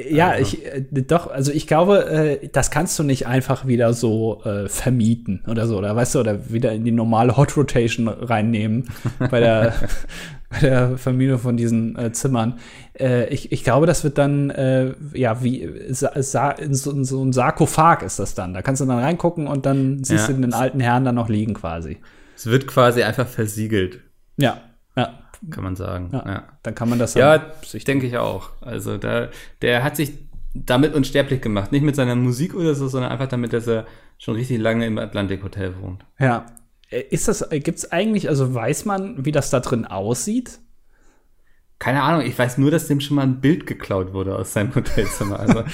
Ja, 0.07 0.29
also. 0.29 0.57
ich 0.57 0.65
äh, 0.65 0.81
doch, 1.01 1.29
also 1.29 1.51
ich 1.51 1.67
glaube, 1.67 2.05
äh, 2.09 2.49
das 2.49 2.71
kannst 2.71 2.97
du 2.99 3.03
nicht 3.03 3.27
einfach 3.27 3.67
wieder 3.67 3.93
so 3.93 4.41
äh, 4.43 4.67
vermieten 4.69 5.43
oder 5.47 5.67
so, 5.67 5.77
oder 5.77 5.95
weißt 5.95 6.15
du, 6.15 6.19
oder 6.19 6.51
wieder 6.51 6.71
in 6.71 6.85
die 6.85 6.91
normale 6.91 7.35
Hot 7.37 7.57
Rotation 7.57 8.07
reinnehmen 8.07 8.89
bei 9.31 9.39
der, 9.39 9.73
bei 10.49 10.59
der 10.59 10.97
Familie 10.97 11.37
von 11.37 11.57
diesen 11.57 11.97
äh, 11.97 12.11
Zimmern. 12.11 12.59
Äh, 12.97 13.27
ich, 13.29 13.51
ich 13.51 13.63
glaube, 13.63 13.87
das 13.87 14.03
wird 14.03 14.17
dann, 14.17 14.53
ja, 15.13 15.43
wie 15.43 15.69
sa, 15.89 16.11
sa, 16.21 16.51
in, 16.51 16.73
so, 16.73 16.91
in, 16.91 17.03
so, 17.03 17.23
ein 17.23 17.33
Sarkophag 17.33 18.03
ist 18.03 18.19
das 18.19 18.35
dann. 18.35 18.53
Da 18.53 18.61
kannst 18.61 18.81
du 18.81 18.85
dann 18.85 18.99
reingucken 18.99 19.47
und 19.47 19.65
dann 19.65 20.03
siehst 20.03 20.29
ja. 20.29 20.35
du 20.35 20.41
den 20.41 20.53
alten 20.53 20.79
Herrn 20.79 21.05
dann 21.05 21.15
noch 21.15 21.29
liegen 21.29 21.53
quasi. 21.53 21.97
Es 22.39 22.45
wird 22.45 22.67
quasi 22.67 23.03
einfach 23.03 23.27
versiegelt. 23.27 23.99
Ja, 24.37 24.61
ja. 24.95 25.19
Kann 25.49 25.61
man 25.65 25.75
sagen. 25.75 26.09
Ja, 26.13 26.25
ja. 26.25 26.43
Dann 26.63 26.73
kann 26.73 26.87
man 26.87 26.97
das 26.97 27.13
Ja, 27.13 27.51
ich 27.73 27.83
denke 27.83 28.07
ich 28.07 28.17
auch. 28.17 28.51
Also 28.61 28.97
da, 28.97 29.27
der 29.61 29.83
hat 29.83 29.97
sich 29.97 30.13
damit 30.53 30.93
unsterblich 30.93 31.41
gemacht. 31.41 31.73
Nicht 31.73 31.81
mit 31.81 31.97
seiner 31.97 32.15
Musik 32.15 32.55
oder 32.55 32.75
so, 32.75 32.87
sondern 32.87 33.11
einfach 33.11 33.27
damit, 33.27 33.51
dass 33.51 33.67
er 33.67 33.85
schon 34.17 34.35
richtig 34.35 34.57
lange 34.57 34.85
im 34.85 34.97
Atlantik 34.99 35.43
Hotel 35.43 35.73
wohnt. 35.81 36.05
Ja. 36.17 36.45
Äh, 36.89 37.01
ist 37.09 37.27
das, 37.27 37.41
äh, 37.51 37.59
gibt's 37.59 37.91
eigentlich, 37.91 38.29
also 38.29 38.53
weiß 38.53 38.85
man, 38.85 39.25
wie 39.25 39.33
das 39.33 39.49
da 39.49 39.59
drin 39.59 39.85
aussieht? 39.85 40.59
Keine 41.77 42.03
Ahnung, 42.03 42.25
ich 42.25 42.39
weiß 42.39 42.57
nur, 42.57 42.71
dass 42.71 42.87
dem 42.87 43.01
schon 43.01 43.15
mal 43.15 43.23
ein 43.23 43.41
Bild 43.41 43.67
geklaut 43.67 44.13
wurde 44.13 44.37
aus 44.37 44.53
seinem 44.53 44.73
Hotelzimmer. 44.75 45.41
Also 45.41 45.65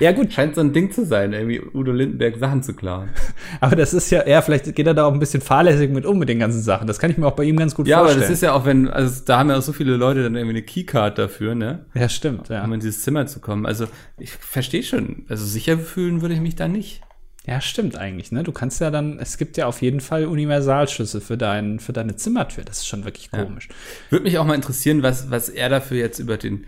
Ja, 0.00 0.12
gut. 0.12 0.32
Scheint 0.32 0.54
so 0.54 0.60
ein 0.60 0.72
Ding 0.72 0.90
zu 0.90 1.04
sein, 1.04 1.32
irgendwie 1.32 1.60
Udo 1.60 1.92
Lindenberg 1.92 2.38
Sachen 2.38 2.62
zu 2.62 2.74
klauen. 2.74 3.10
Aber 3.60 3.76
das 3.76 3.92
ist 3.92 4.10
ja, 4.10 4.26
ja, 4.26 4.40
vielleicht 4.42 4.74
geht 4.74 4.86
er 4.86 4.94
da 4.94 5.06
auch 5.06 5.12
ein 5.12 5.18
bisschen 5.18 5.42
fahrlässig 5.42 5.90
mit 5.90 6.06
um 6.06 6.18
mit 6.18 6.28
den 6.28 6.38
ganzen 6.38 6.62
Sachen. 6.62 6.86
Das 6.86 6.98
kann 6.98 7.10
ich 7.10 7.18
mir 7.18 7.26
auch 7.26 7.36
bei 7.36 7.44
ihm 7.44 7.56
ganz 7.56 7.74
gut 7.74 7.86
ja, 7.86 7.98
vorstellen. 7.98 8.20
Ja, 8.20 8.24
aber 8.24 8.30
das 8.30 8.38
ist 8.38 8.42
ja 8.42 8.52
auch, 8.52 8.64
wenn, 8.64 8.88
also 8.88 9.22
da 9.24 9.38
haben 9.38 9.50
ja 9.50 9.56
auch 9.56 9.62
so 9.62 9.72
viele 9.72 9.96
Leute 9.96 10.22
dann 10.22 10.34
irgendwie 10.34 10.56
eine 10.56 10.62
Keycard 10.62 11.18
dafür, 11.18 11.54
ne? 11.54 11.86
Ja, 11.94 12.08
stimmt, 12.08 12.48
ja. 12.48 12.64
Um 12.64 12.72
in 12.72 12.80
dieses 12.80 13.02
Zimmer 13.02 13.26
zu 13.26 13.40
kommen. 13.40 13.66
Also 13.66 13.86
ich 14.18 14.30
verstehe 14.32 14.82
schon, 14.82 15.26
also 15.28 15.44
sicher 15.44 15.78
fühlen 15.78 16.22
würde 16.22 16.34
ich 16.34 16.40
mich 16.40 16.56
da 16.56 16.68
nicht. 16.68 17.02
Ja, 17.46 17.60
stimmt 17.60 17.96
eigentlich, 17.96 18.32
ne? 18.32 18.42
Du 18.42 18.50
kannst 18.50 18.80
ja 18.80 18.90
dann, 18.90 19.20
es 19.20 19.38
gibt 19.38 19.56
ja 19.56 19.66
auf 19.66 19.80
jeden 19.80 20.00
Fall 20.00 20.26
Universalschlüssel 20.26 21.20
für, 21.20 21.36
dein, 21.36 21.78
für 21.78 21.92
deine 21.92 22.16
Zimmertür. 22.16 22.64
Das 22.64 22.78
ist 22.78 22.88
schon 22.88 23.04
wirklich 23.04 23.30
komisch. 23.30 23.68
Ja. 23.68 23.74
Würde 24.10 24.24
mich 24.24 24.38
auch 24.38 24.44
mal 24.44 24.54
interessieren, 24.54 25.04
was, 25.04 25.30
was 25.30 25.48
er 25.48 25.68
dafür 25.68 25.98
jetzt 25.98 26.18
über 26.18 26.38
den, 26.38 26.66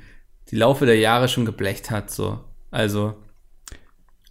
die 0.50 0.56
Laufe 0.56 0.86
der 0.86 0.98
Jahre 0.98 1.28
schon 1.28 1.44
geblecht 1.44 1.90
hat, 1.90 2.12
so. 2.12 2.44
Also, 2.70 3.14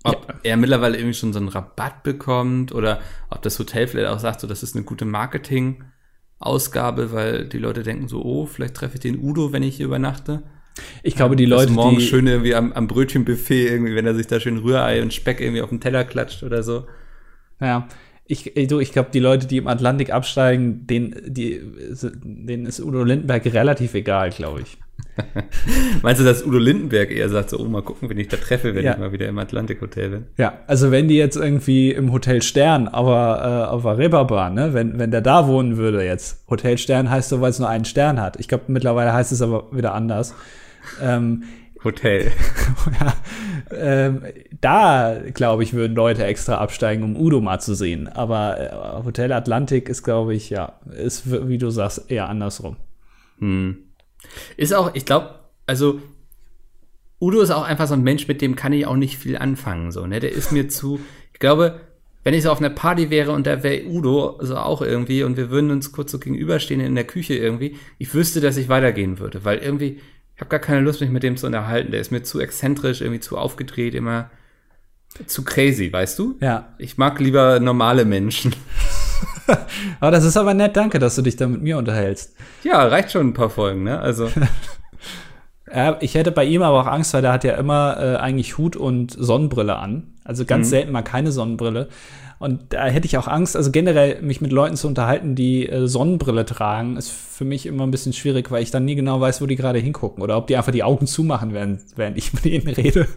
ob 0.04 0.28
ja. 0.28 0.36
er 0.44 0.58
mittlerweile 0.58 0.98
irgendwie 0.98 1.16
schon 1.16 1.34
so 1.34 1.40
einen 1.40 1.50
Rabatt 1.50 2.04
bekommt 2.04 2.72
oder 2.74 3.02
ob 3.30 3.42
das 3.42 3.58
Hotel 3.60 3.88
vielleicht 3.88 4.10
auch 4.10 4.20
sagt, 4.20 4.42
so, 4.42 4.48
das 4.48 4.64
ist 4.64 4.76
eine 4.76 4.86
gute 4.86 5.06
Marketing-Ausgabe, 5.06 7.12
weil 7.12 7.48
die 7.48 7.58
Leute 7.58 7.84
denken 7.84 8.08
so, 8.08 8.24
oh, 8.24 8.46
vielleicht 8.46 8.76
treffe 8.76 8.96
ich 8.96 9.02
den 9.02 9.20
Udo, 9.20 9.52
wenn 9.52 9.64
ich 9.64 9.78
hier 9.78 9.88
übernachte. 9.88 10.44
Ich 11.02 11.16
glaube, 11.16 11.36
die 11.36 11.46
Leute, 11.46 11.72
morgen 11.72 11.98
die 11.98 12.06
schön 12.06 12.28
irgendwie 12.28 12.54
am, 12.54 12.72
am 12.74 12.88
Brötchenbuffet 12.88 13.72
irgendwie, 13.72 13.96
wenn 13.96 14.06
er 14.06 14.14
sich 14.14 14.28
da 14.28 14.40
schön 14.40 14.60
Rührei 14.60 15.02
und 15.02 15.12
Speck 15.14 15.42
irgendwie 15.42 15.64
auf 15.64 15.70
den 15.70 15.82
Teller 15.82 16.04
klatscht 16.04 16.44
oder 16.44 16.62
so. 16.62 16.86
Ja, 17.60 17.88
ich, 18.28 18.54
du, 18.68 18.80
ich 18.80 18.92
glaube, 18.92 19.10
die 19.12 19.20
Leute, 19.20 19.48
die 19.48 19.58
im 19.58 19.68
Atlantik 19.68 20.12
absteigen, 20.12 20.86
denen, 20.86 21.16
die, 21.26 21.62
denen 22.24 22.66
ist 22.66 22.80
Udo 22.80 23.04
Lindenberg 23.04 23.46
relativ 23.46 23.94
egal, 23.94 24.30
glaube 24.30 24.62
ich. 24.62 24.78
Meinst 26.02 26.22
du, 26.22 26.26
dass 26.26 26.46
Udo 26.46 26.58
Lindenberg 26.58 27.12
eher 27.12 27.30
sagt, 27.30 27.50
so, 27.50 27.60
oh, 27.60 27.66
mal 27.66 27.82
gucken, 27.82 28.10
wenn 28.10 28.18
ich 28.18 28.28
da 28.28 28.38
treffe, 28.38 28.76
wenn 28.76 28.86
ja. 28.86 28.94
ich 28.94 28.98
mal 29.00 29.12
wieder 29.12 29.28
im 29.28 29.38
Atlantik-Hotel 29.38 30.10
bin? 30.10 30.26
Ja, 30.38 30.60
also 30.68 30.92
wenn 30.92 31.08
die 31.08 31.18
jetzt 31.18 31.36
irgendwie 31.36 31.92
im 31.92 32.12
Hotel 32.12 32.42
Stern, 32.42 32.88
aber 32.88 33.68
äh, 33.70 33.72
auf 33.72 33.84
der 33.84 33.98
Reeperbahn, 33.98 34.54
ne, 34.54 34.74
wenn, 34.74 35.00
wenn 35.00 35.12
der 35.12 35.22
da 35.22 35.48
wohnen 35.48 35.78
würde 35.78 36.04
jetzt. 36.04 36.48
Hotel 36.50 36.78
Stern 36.78 37.10
heißt 37.10 37.30
so, 37.30 37.42
weil 37.42 37.50
es 37.50 37.60
nur 37.60 37.70
einen 37.70 37.86
Stern 37.86 38.22
hat. 38.22 38.40
Ich 38.40 38.48
glaube, 38.48 38.66
mittlerweile 38.68 39.14
heißt 39.14 39.32
es 39.32 39.42
aber 39.42 39.72
wieder 39.72 39.94
anders. 39.94 40.36
Ähm, 41.02 41.44
Hotel. 41.84 42.32
ja, 43.00 43.14
ähm, 43.72 44.22
da, 44.62 45.16
glaube 45.34 45.64
ich, 45.64 45.74
würden 45.74 45.96
Leute 45.96 46.26
extra 46.26 46.56
absteigen, 46.56 47.04
um 47.04 47.16
Udo 47.16 47.42
mal 47.42 47.60
zu 47.60 47.76
sehen. 47.76 48.08
Aber 48.08 48.60
äh, 48.60 49.06
Hotel 49.06 49.32
Atlantik 49.32 49.90
ist, 49.90 50.04
glaube 50.04 50.34
ich, 50.36 50.50
ja, 50.50 50.74
ist, 50.96 51.24
wie 51.48 51.58
du 51.58 51.70
sagst, 51.70 52.10
eher 52.10 52.30
andersrum. 52.30 52.78
Hm. 53.40 53.78
Ist 54.56 54.74
auch, 54.74 54.96
ich 54.96 55.06
glaube, 55.06 55.40
also 55.66 56.02
Udo 57.20 57.42
ist 57.42 57.52
auch 57.52 57.64
einfach 57.64 57.88
so 57.88 57.94
ein 57.94 58.04
Mensch, 58.04 58.28
mit 58.28 58.42
dem 58.42 58.56
kann 58.56 58.74
ich 58.74 58.86
auch 58.86 58.96
nicht 58.96 59.18
viel 59.18 59.38
anfangen. 59.38 59.92
So, 59.92 60.06
ne? 60.06 60.20
Der 60.20 60.32
ist 60.32 60.52
mir 60.52 60.68
zu, 60.68 61.00
ich 61.34 61.40
glaube, 61.40 61.80
wenn 62.24 62.34
ich 62.34 62.44
so 62.44 62.52
auf 62.52 62.60
einer 62.60 62.70
Party 62.70 63.10
wäre 63.10 63.32
und 63.32 63.48
da 63.48 63.64
wäre 63.64 63.86
Udo 63.86 64.38
so 64.42 64.58
auch 64.58 64.82
irgendwie 64.82 65.24
und 65.24 65.38
wir 65.38 65.50
würden 65.50 65.72
uns 65.72 65.92
kurz 65.92 66.12
so 66.12 66.20
gegenüberstehen 66.20 66.82
in 66.82 66.94
der 66.94 67.06
Küche 67.06 67.36
irgendwie, 67.36 67.78
ich 67.98 68.14
wüsste, 68.14 68.42
dass 68.42 68.58
ich 68.58 68.70
weitergehen 68.70 69.20
würde, 69.20 69.46
weil 69.46 69.60
irgendwie, 69.60 70.02
ich 70.36 70.42
habe 70.42 70.50
gar 70.50 70.60
keine 70.60 70.82
Lust, 70.82 71.02
mich 71.02 71.10
mit 71.10 71.24
dem 71.24 71.38
zu 71.38 71.48
unterhalten. 71.48 71.92
Der 71.92 72.02
ist 72.02 72.12
mir 72.12 72.24
zu 72.24 72.40
exzentrisch, 72.40 73.02
irgendwie 73.02 73.22
zu 73.22 73.38
aufgedreht, 73.38 73.96
immer 73.96 74.30
zu 75.26 75.44
crazy, 75.44 75.92
weißt 75.92 76.20
du? 76.20 76.38
Ja. 76.42 76.76
Ich 76.78 76.98
mag 76.98 77.20
lieber 77.20 77.60
normale 77.60 78.06
Menschen. 78.06 78.54
aber 80.00 80.12
das 80.12 80.24
ist 80.24 80.38
aber 80.38 80.54
nett, 80.54 80.76
danke, 80.76 81.00
dass 81.00 81.16
du 81.16 81.22
dich 81.22 81.36
da 81.36 81.48
mit 81.48 81.62
mir 81.62 81.78
unterhältst. 81.78 82.36
Ja, 82.64 82.86
reicht 82.88 83.12
schon 83.12 83.28
ein 83.28 83.34
paar 83.34 83.50
Folgen, 83.50 83.84
ne? 83.84 84.00
Also. 84.00 84.30
ja, 85.74 85.98
ich 86.02 86.16
hätte 86.16 86.32
bei 86.32 86.46
ihm 86.46 86.62
aber 86.62 86.82
auch 86.82 86.88
Angst, 86.88 87.14
weil 87.14 87.22
der 87.22 87.34
hat 87.34 87.44
ja 87.44 87.56
immer 87.56 87.98
äh, 88.00 88.16
eigentlich 88.18 88.58
Hut 88.58 88.76
und 88.76 89.12
Sonnenbrille 89.12 89.78
an. 89.78 90.14
Also 90.24 90.46
ganz 90.46 90.68
mhm. 90.68 90.72
selten 90.72 90.92
mal 90.92 91.04
keine 91.04 91.32
Sonnenbrille. 91.32 91.90
Und 92.40 92.74
da 92.74 92.86
hätte 92.86 93.08
ich 93.08 93.18
auch 93.18 93.28
Angst, 93.28 93.56
also 93.56 93.72
generell 93.72 94.22
mich 94.22 94.42
mit 94.42 94.52
Leuten 94.52 94.76
zu 94.76 94.88
unterhalten, 94.88 95.34
die 95.34 95.68
äh, 95.68 95.88
Sonnenbrille 95.88 96.46
tragen, 96.46 96.96
ist 96.96 97.10
für 97.10 97.46
mich 97.46 97.66
immer 97.66 97.84
ein 97.84 97.92
bisschen 97.92 98.14
schwierig, 98.14 98.52
weil 98.52 98.62
ich 98.62 98.70
dann 98.70 98.86
nie 98.86 98.96
genau 98.96 99.20
weiß, 99.20 99.42
wo 99.42 99.48
die 99.48 99.56
gerade 99.56 99.80
hingucken 99.80 100.22
oder 100.22 100.38
ob 100.38 100.46
die 100.48 100.56
einfach 100.56 100.72
die 100.72 100.84
Augen 100.84 101.08
zumachen, 101.08 101.54
während, 101.54 101.82
während 101.96 102.18
ich 102.18 102.34
mit 102.34 102.46
ihnen 102.46 102.68
rede. 102.68 103.08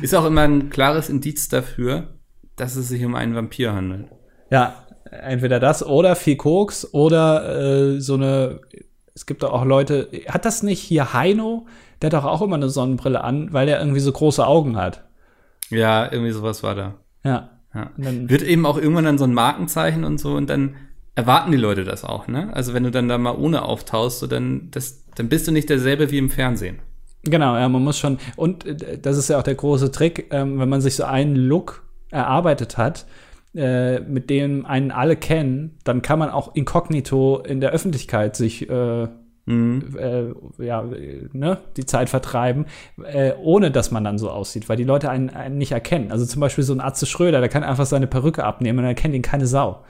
Ist 0.00 0.14
auch 0.14 0.24
immer 0.24 0.42
ein 0.42 0.70
klares 0.70 1.10
Indiz 1.10 1.48
dafür, 1.48 2.08
dass 2.56 2.76
es 2.76 2.88
sich 2.88 3.04
um 3.04 3.14
einen 3.14 3.34
Vampir 3.34 3.74
handelt. 3.74 4.06
Ja, 4.50 4.86
entweder 5.04 5.60
das 5.60 5.84
oder 5.84 6.16
viel 6.16 6.36
Koks 6.36 6.92
oder 6.92 7.94
äh, 7.94 8.00
so 8.00 8.14
eine. 8.14 8.60
Es 9.14 9.26
gibt 9.26 9.44
auch 9.44 9.64
Leute. 9.64 10.08
Hat 10.28 10.44
das 10.44 10.62
nicht 10.62 10.80
hier 10.80 11.12
Heino? 11.12 11.66
Der 12.00 12.06
hat 12.06 12.14
doch 12.14 12.24
auch 12.24 12.42
immer 12.42 12.56
eine 12.56 12.70
Sonnenbrille 12.70 13.22
an, 13.22 13.52
weil 13.52 13.68
er 13.68 13.80
irgendwie 13.80 14.00
so 14.00 14.12
große 14.12 14.46
Augen 14.46 14.76
hat. 14.76 15.04
Ja, 15.68 16.10
irgendwie 16.10 16.32
sowas 16.32 16.62
war 16.62 16.74
da. 16.74 16.94
Ja. 17.24 17.50
ja. 17.74 17.90
Wird 17.96 18.42
eben 18.42 18.66
auch 18.66 18.78
irgendwann 18.78 19.04
dann 19.04 19.18
so 19.18 19.24
ein 19.24 19.34
Markenzeichen 19.34 20.04
und 20.04 20.18
so 20.18 20.34
und 20.34 20.48
dann 20.48 20.76
erwarten 21.14 21.52
die 21.52 21.58
Leute 21.58 21.84
das 21.84 22.04
auch, 22.04 22.28
ne? 22.28 22.50
Also 22.54 22.72
wenn 22.72 22.84
du 22.84 22.90
dann 22.90 23.08
da 23.08 23.18
mal 23.18 23.36
ohne 23.36 23.62
auftauchst, 23.62 24.20
so 24.20 24.26
dann, 24.26 24.68
das, 24.70 25.04
dann 25.14 25.28
bist 25.28 25.46
du 25.46 25.52
nicht 25.52 25.68
derselbe 25.68 26.10
wie 26.10 26.18
im 26.18 26.30
Fernsehen. 26.30 26.80
Genau, 27.22 27.56
ja, 27.56 27.68
man 27.68 27.84
muss 27.84 27.98
schon, 27.98 28.18
und 28.36 28.64
äh, 28.64 28.98
das 28.98 29.18
ist 29.18 29.28
ja 29.28 29.38
auch 29.38 29.42
der 29.42 29.54
große 29.54 29.90
Trick, 29.90 30.28
ähm, 30.30 30.58
wenn 30.58 30.68
man 30.68 30.80
sich 30.80 30.96
so 30.96 31.04
einen 31.04 31.36
Look 31.36 31.84
erarbeitet 32.10 32.78
hat, 32.78 33.06
äh, 33.54 34.00
mit 34.00 34.30
dem 34.30 34.64
einen 34.66 34.90
alle 34.90 35.16
kennen, 35.16 35.78
dann 35.84 36.02
kann 36.02 36.18
man 36.18 36.30
auch 36.30 36.54
inkognito 36.54 37.38
in 37.38 37.60
der 37.60 37.70
Öffentlichkeit 37.70 38.36
sich 38.36 38.68
äh, 38.70 39.08
mhm. 39.46 39.96
äh, 39.98 40.64
ja, 40.64 40.84
ne, 41.32 41.58
die 41.76 41.86
Zeit 41.86 42.08
vertreiben, 42.08 42.66
äh, 43.04 43.32
ohne 43.40 43.70
dass 43.70 43.90
man 43.90 44.04
dann 44.04 44.18
so 44.18 44.30
aussieht, 44.30 44.68
weil 44.68 44.76
die 44.76 44.84
Leute 44.84 45.10
einen, 45.10 45.30
einen 45.30 45.58
nicht 45.58 45.72
erkennen. 45.72 46.12
Also 46.12 46.26
zum 46.26 46.40
Beispiel 46.40 46.64
so 46.64 46.72
ein 46.72 46.80
Atze 46.80 47.06
Schröder, 47.06 47.40
der 47.40 47.48
kann 47.48 47.64
einfach 47.64 47.86
seine 47.86 48.06
Perücke 48.06 48.44
abnehmen 48.44 48.78
und 48.78 48.84
dann 48.84 48.94
kennt 48.94 49.14
ihn 49.14 49.22
keine 49.22 49.46
Sau. 49.46 49.84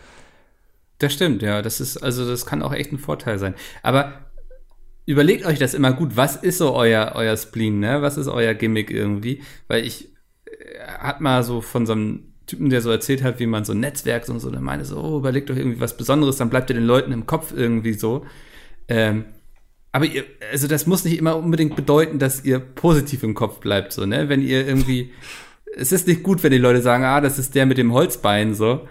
Das 0.99 1.13
stimmt, 1.13 1.43
ja. 1.43 1.63
Das 1.63 1.81
ist, 1.81 1.97
also 1.99 2.29
das 2.29 2.47
kann 2.47 2.63
auch 2.63 2.73
echt 2.73 2.93
ein 2.93 2.99
Vorteil 2.99 3.39
sein. 3.39 3.55
Aber 3.83 4.13
überlegt 5.07 5.47
euch 5.47 5.59
das 5.59 5.75
immer 5.75 5.93
gut, 5.93 6.17
was 6.17 6.37
ist 6.37 6.59
so 6.59 6.75
euer, 6.75 7.13
euer 7.15 7.37
Spleen, 7.37 7.81
ne? 7.81 8.03
Was 8.03 8.17
ist 8.17 8.29
euer 8.29 8.55
Gimmick 8.55 8.91
irgendwie? 8.91 9.43
Weil 9.67 9.85
ich 9.85 10.13
äh, 10.45 10.79
hat 10.99 11.21
mal 11.21 11.43
so 11.43 11.61
von 11.61 11.87
so 11.87 11.93
einem 11.93 12.30
Typen, 12.51 12.69
der 12.69 12.83
so 12.83 12.91
erzählt 12.91 13.23
hat, 13.23 13.39
wie 13.39 13.47
man 13.47 13.65
so 13.65 13.75
netzwerkt 13.75 14.29
und 14.29 14.41
so, 14.41 14.51
der 14.51 14.61
meinte 14.61 14.85
so, 14.85 15.01
oh, 15.01 15.19
überlegt 15.19 15.51
euch 15.51 15.59
irgendwie 15.59 15.81
was 15.81 15.97
Besonderes, 15.97 16.37
dann 16.37 16.51
bleibt 16.51 16.69
ihr 16.71 16.75
den 16.75 16.85
Leuten 16.85 17.13
im 17.13 17.27
Kopf 17.27 17.53
irgendwie 17.57 17.93
so. 17.93 18.27
Ähm, 18.89 19.25
aber 19.93 20.05
ihr, 20.05 20.25
also 20.51 20.67
das 20.67 20.87
muss 20.87 21.05
nicht 21.05 21.19
immer 21.19 21.37
unbedingt 21.37 21.77
bedeuten, 21.77 22.19
dass 22.19 22.45
ihr 22.45 22.59
positiv 22.59 23.23
im 23.23 23.35
Kopf 23.35 23.61
bleibt, 23.61 23.93
so, 23.93 24.05
ne? 24.05 24.29
Wenn 24.29 24.43
ihr 24.43 24.67
irgendwie, 24.67 25.13
es 25.77 25.93
ist 25.93 26.09
nicht 26.09 26.23
gut, 26.23 26.43
wenn 26.43 26.53
die 26.53 26.59
Leute 26.59 26.83
sagen, 26.83 27.05
ah, 27.05 27.21
das 27.21 27.39
ist 27.39 27.55
der 27.55 27.67
mit 27.67 27.79
dem 27.79 27.93
Holzbein, 27.93 28.55
so. 28.55 28.89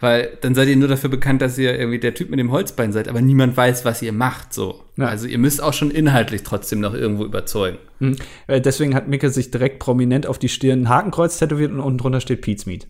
Weil 0.00 0.38
dann 0.40 0.54
seid 0.54 0.68
ihr 0.68 0.76
nur 0.76 0.88
dafür 0.88 1.10
bekannt, 1.10 1.42
dass 1.42 1.58
ihr 1.58 1.78
irgendwie 1.78 1.98
der 1.98 2.14
Typ 2.14 2.30
mit 2.30 2.38
dem 2.38 2.50
Holzbein 2.50 2.92
seid, 2.92 3.06
aber 3.06 3.20
niemand 3.20 3.56
weiß, 3.56 3.84
was 3.84 4.00
ihr 4.00 4.12
macht, 4.12 4.54
so. 4.54 4.82
Ja. 4.96 5.06
Also 5.06 5.26
ihr 5.26 5.38
müsst 5.38 5.62
auch 5.62 5.74
schon 5.74 5.90
inhaltlich 5.90 6.42
trotzdem 6.42 6.80
noch 6.80 6.94
irgendwo 6.94 7.24
überzeugen. 7.24 7.78
Mhm. 7.98 8.16
Deswegen 8.48 8.94
hat 8.94 9.08
Micke 9.08 9.28
sich 9.30 9.50
direkt 9.50 9.78
prominent 9.78 10.26
auf 10.26 10.38
die 10.38 10.48
Stirn 10.48 10.82
ein 10.82 10.88
Hakenkreuz 10.88 11.38
tätowiert 11.38 11.70
und 11.70 11.80
unten 11.80 11.98
drunter 11.98 12.20
steht 12.20 12.40
Pete's 12.40 12.64
Meat. 12.64 12.86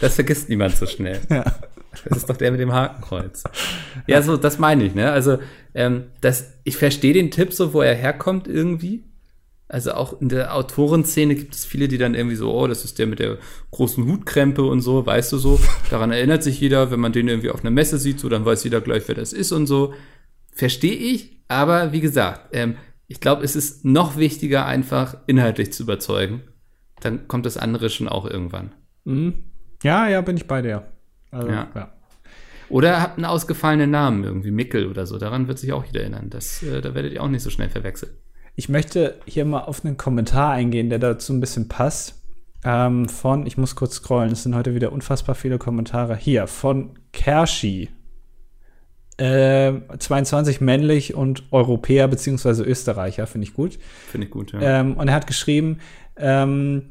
Das 0.00 0.14
vergisst 0.14 0.48
niemand 0.48 0.76
so 0.76 0.86
schnell. 0.86 1.20
ja. 1.28 1.44
Das 2.08 2.18
ist 2.18 2.30
doch 2.30 2.36
der 2.36 2.50
mit 2.50 2.60
dem 2.60 2.72
Hakenkreuz. 2.72 3.44
Ja, 4.06 4.22
so, 4.22 4.36
das 4.36 4.58
meine 4.58 4.84
ich, 4.84 4.94
ne? 4.94 5.10
Also, 5.10 5.38
ähm, 5.74 6.04
das, 6.20 6.54
ich 6.64 6.76
verstehe 6.76 7.12
den 7.12 7.30
Tipp 7.30 7.52
so, 7.52 7.74
wo 7.74 7.82
er 7.82 7.94
herkommt 7.94 8.48
irgendwie. 8.48 9.04
Also 9.68 9.92
auch 9.92 10.20
in 10.20 10.28
der 10.28 10.54
Autorenszene 10.54 11.34
gibt 11.34 11.54
es 11.54 11.64
viele, 11.64 11.88
die 11.88 11.96
dann 11.96 12.14
irgendwie 12.14 12.36
so, 12.36 12.52
oh, 12.52 12.66
das 12.66 12.84
ist 12.84 12.98
der 12.98 13.06
mit 13.06 13.20
der 13.20 13.38
großen 13.70 14.06
Hutkrempe 14.06 14.62
und 14.62 14.82
so, 14.82 15.06
weißt 15.06 15.32
du 15.32 15.38
so. 15.38 15.58
Daran 15.90 16.12
erinnert 16.12 16.42
sich 16.42 16.60
jeder, 16.60 16.90
wenn 16.90 17.00
man 17.00 17.12
den 17.12 17.28
irgendwie 17.28 17.50
auf 17.50 17.60
einer 17.60 17.70
Messe 17.70 17.98
sieht, 17.98 18.20
so, 18.20 18.28
dann 18.28 18.44
weiß 18.44 18.64
jeder 18.64 18.80
gleich, 18.80 19.04
wer 19.06 19.14
das 19.14 19.32
ist 19.32 19.50
und 19.52 19.66
so. 19.66 19.94
Verstehe 20.52 20.94
ich, 20.94 21.42
aber 21.48 21.92
wie 21.92 22.00
gesagt, 22.00 22.50
ähm, 22.52 22.76
ich 23.08 23.20
glaube, 23.20 23.44
es 23.44 23.56
ist 23.56 23.84
noch 23.84 24.16
wichtiger, 24.16 24.66
einfach 24.66 25.16
inhaltlich 25.26 25.72
zu 25.72 25.82
überzeugen. 25.82 26.42
Dann 27.00 27.26
kommt 27.28 27.46
das 27.46 27.56
andere 27.56 27.90
schon 27.90 28.08
auch 28.08 28.26
irgendwann. 28.26 28.72
Mhm. 29.04 29.44
Ja, 29.82 30.08
ja, 30.08 30.20
bin 30.20 30.36
ich 30.36 30.46
bei 30.46 30.62
dir. 30.62 30.86
Also, 31.30 31.48
ja. 31.48 31.68
ja. 31.74 31.92
Oder 32.68 33.02
habt 33.02 33.18
einen 33.18 33.26
ausgefallenen 33.26 33.90
Namen, 33.90 34.24
irgendwie 34.24 34.50
Mickel 34.50 34.86
oder 34.86 35.06
so. 35.06 35.18
Daran 35.18 35.48
wird 35.48 35.58
sich 35.58 35.72
auch 35.72 35.84
jeder 35.84 36.00
erinnern. 36.00 36.30
Das, 36.30 36.62
äh, 36.62 36.80
da 36.80 36.94
werdet 36.94 37.12
ihr 37.12 37.22
auch 37.22 37.28
nicht 37.28 37.42
so 37.42 37.50
schnell 37.50 37.68
verwechseln. 37.68 38.12
Ich 38.54 38.68
möchte 38.68 39.18
hier 39.26 39.44
mal 39.44 39.60
auf 39.60 39.84
einen 39.84 39.96
Kommentar 39.96 40.52
eingehen, 40.52 40.90
der 40.90 40.98
dazu 40.98 41.32
ein 41.32 41.40
bisschen 41.40 41.68
passt. 41.68 42.22
Ähm, 42.64 43.08
von, 43.08 43.46
ich 43.46 43.56
muss 43.56 43.74
kurz 43.74 43.96
scrollen, 43.96 44.32
es 44.32 44.44
sind 44.44 44.54
heute 44.54 44.74
wieder 44.74 44.92
unfassbar 44.92 45.34
viele 45.34 45.58
Kommentare. 45.58 46.16
Hier, 46.16 46.46
von 46.46 46.90
Kershi. 47.12 47.88
Äh, 49.16 49.72
22 49.98 50.60
männlich 50.60 51.14
und 51.14 51.44
Europäer 51.50 52.08
beziehungsweise 52.08 52.64
Österreicher, 52.64 53.26
finde 53.26 53.46
ich 53.46 53.54
gut. 53.54 53.78
Finde 54.10 54.26
ich 54.26 54.30
gut, 54.30 54.52
ja. 54.52 54.60
Ähm, 54.60 54.96
und 54.96 55.08
er 55.08 55.14
hat 55.14 55.26
geschrieben, 55.26 55.78
ähm, 56.16 56.90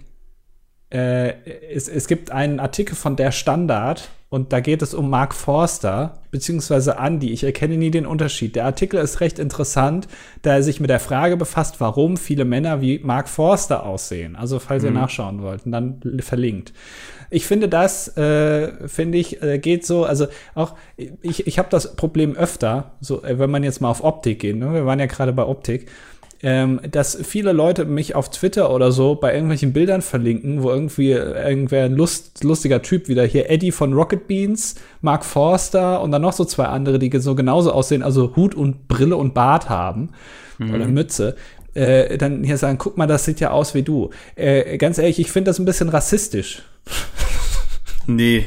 äh, 0.92 1.34
es, 1.74 1.88
es 1.88 2.08
gibt 2.08 2.32
einen 2.32 2.60
Artikel 2.60 2.96
von 2.96 3.16
der 3.16 3.32
Standard 3.32 4.10
und 4.32 4.54
da 4.54 4.62
geht 4.62 4.82
es 4.82 4.94
um 4.94 5.10
Mark 5.10 5.36
Forster 5.36 6.14
beziehungsweise 6.32 6.96
Andy. 6.98 7.32
Ich 7.32 7.44
erkenne 7.44 7.76
nie 7.76 7.92
den 7.92 8.06
Unterschied. 8.06 8.56
Der 8.56 8.64
Artikel 8.64 8.98
ist 8.98 9.20
recht 9.20 9.40
interessant, 9.40 10.08
da 10.42 10.54
er 10.54 10.64
sich 10.64 10.80
mit 10.80 10.90
der 10.90 11.02
Frage 11.02 11.36
befasst, 11.36 11.82
warum 11.82 12.16
viele 12.16 12.46
Männer 12.46 12.80
wie 12.80 13.00
Mark 13.00 13.28
Forster 13.28 13.86
aussehen. 13.86 14.38
Also 14.38 14.60
falls 14.60 14.84
mhm. 14.84 14.90
ihr 14.90 14.94
nachschauen 14.94 15.42
wollt, 15.42 15.64
dann 15.66 16.00
verlinkt. 16.22 16.72
Ich 17.30 17.46
finde 17.46 17.68
das, 17.68 18.16
äh, 18.16 18.88
finde 18.88 19.18
ich, 19.18 19.44
äh, 19.44 19.60
geht 19.60 19.86
so, 19.86 20.06
also 20.06 20.28
auch, 20.56 20.76
ich, 20.96 21.46
ich 21.46 21.60
habe 21.60 21.68
das 21.70 21.98
Problem 21.98 22.34
öfter, 22.34 22.92
so, 23.02 23.24
äh, 23.24 23.38
wenn 23.38 23.52
man 23.52 23.64
jetzt 23.64 23.82
mal 23.82 23.90
auf 23.90 24.02
Optik 24.02 24.40
geht, 24.40 24.56
ne? 24.56 24.74
wir 24.74 24.86
waren 24.86 25.00
ja 25.00 25.08
gerade 25.08 25.34
bei 25.34 25.44
Optik, 25.44 25.92
ähm, 26.44 26.82
dass 26.90 27.18
viele 27.24 27.52
Leute 27.52 27.86
mich 27.86 28.16
auf 28.16 28.30
Twitter 28.30 28.74
oder 28.74 28.92
so 28.92 29.16
bei 29.16 29.34
irgendwelchen 29.34 29.74
Bildern 29.74 30.02
verlinken, 30.02 30.64
wo 30.64 30.70
irgendwie 30.70 31.12
irgendwer 31.12 31.86
ein 31.86 31.96
Lust, 31.96 32.44
lustiger 32.44 32.82
Typ 32.82 33.08
wieder 33.08 33.26
hier, 33.26 33.50
Eddie 33.50 33.72
von 33.72 33.94
Rocket 33.94 34.28
Beans, 34.28 34.76
Mark 35.02 35.24
Forster 35.24 36.02
und 36.02 36.12
dann 36.12 36.22
noch 36.22 36.34
so 36.34 36.46
zwei 36.46 36.66
andere, 36.66 36.98
die 37.00 37.12
so 37.20 37.36
genauso 37.36 37.72
aussehen, 37.72 38.02
also 38.04 38.36
Hut 38.36 38.56
und 38.56 38.88
Brille 38.88 39.18
und 39.18 39.34
Bart 39.34 39.70
haben 39.70 40.10
mhm. 40.58 40.74
oder 40.74 40.88
Mütze. 40.88 41.36
Äh, 41.74 42.18
dann 42.18 42.44
hier 42.44 42.58
sagen, 42.58 42.78
guck 42.78 42.98
mal, 42.98 43.08
das 43.08 43.26
sieht 43.26 43.40
ja 43.40 43.52
aus 43.52 43.74
wie 43.76 43.84
du. 43.84 44.10
Äh, 44.36 44.78
ganz 44.78 44.98
ehrlich, 44.98 45.20
ich 45.20 45.32
finde 45.32 45.50
das 45.50 45.60
ein 45.60 45.66
bisschen 45.66 45.90
rassistisch. 45.90 46.64
Nee. 48.08 48.46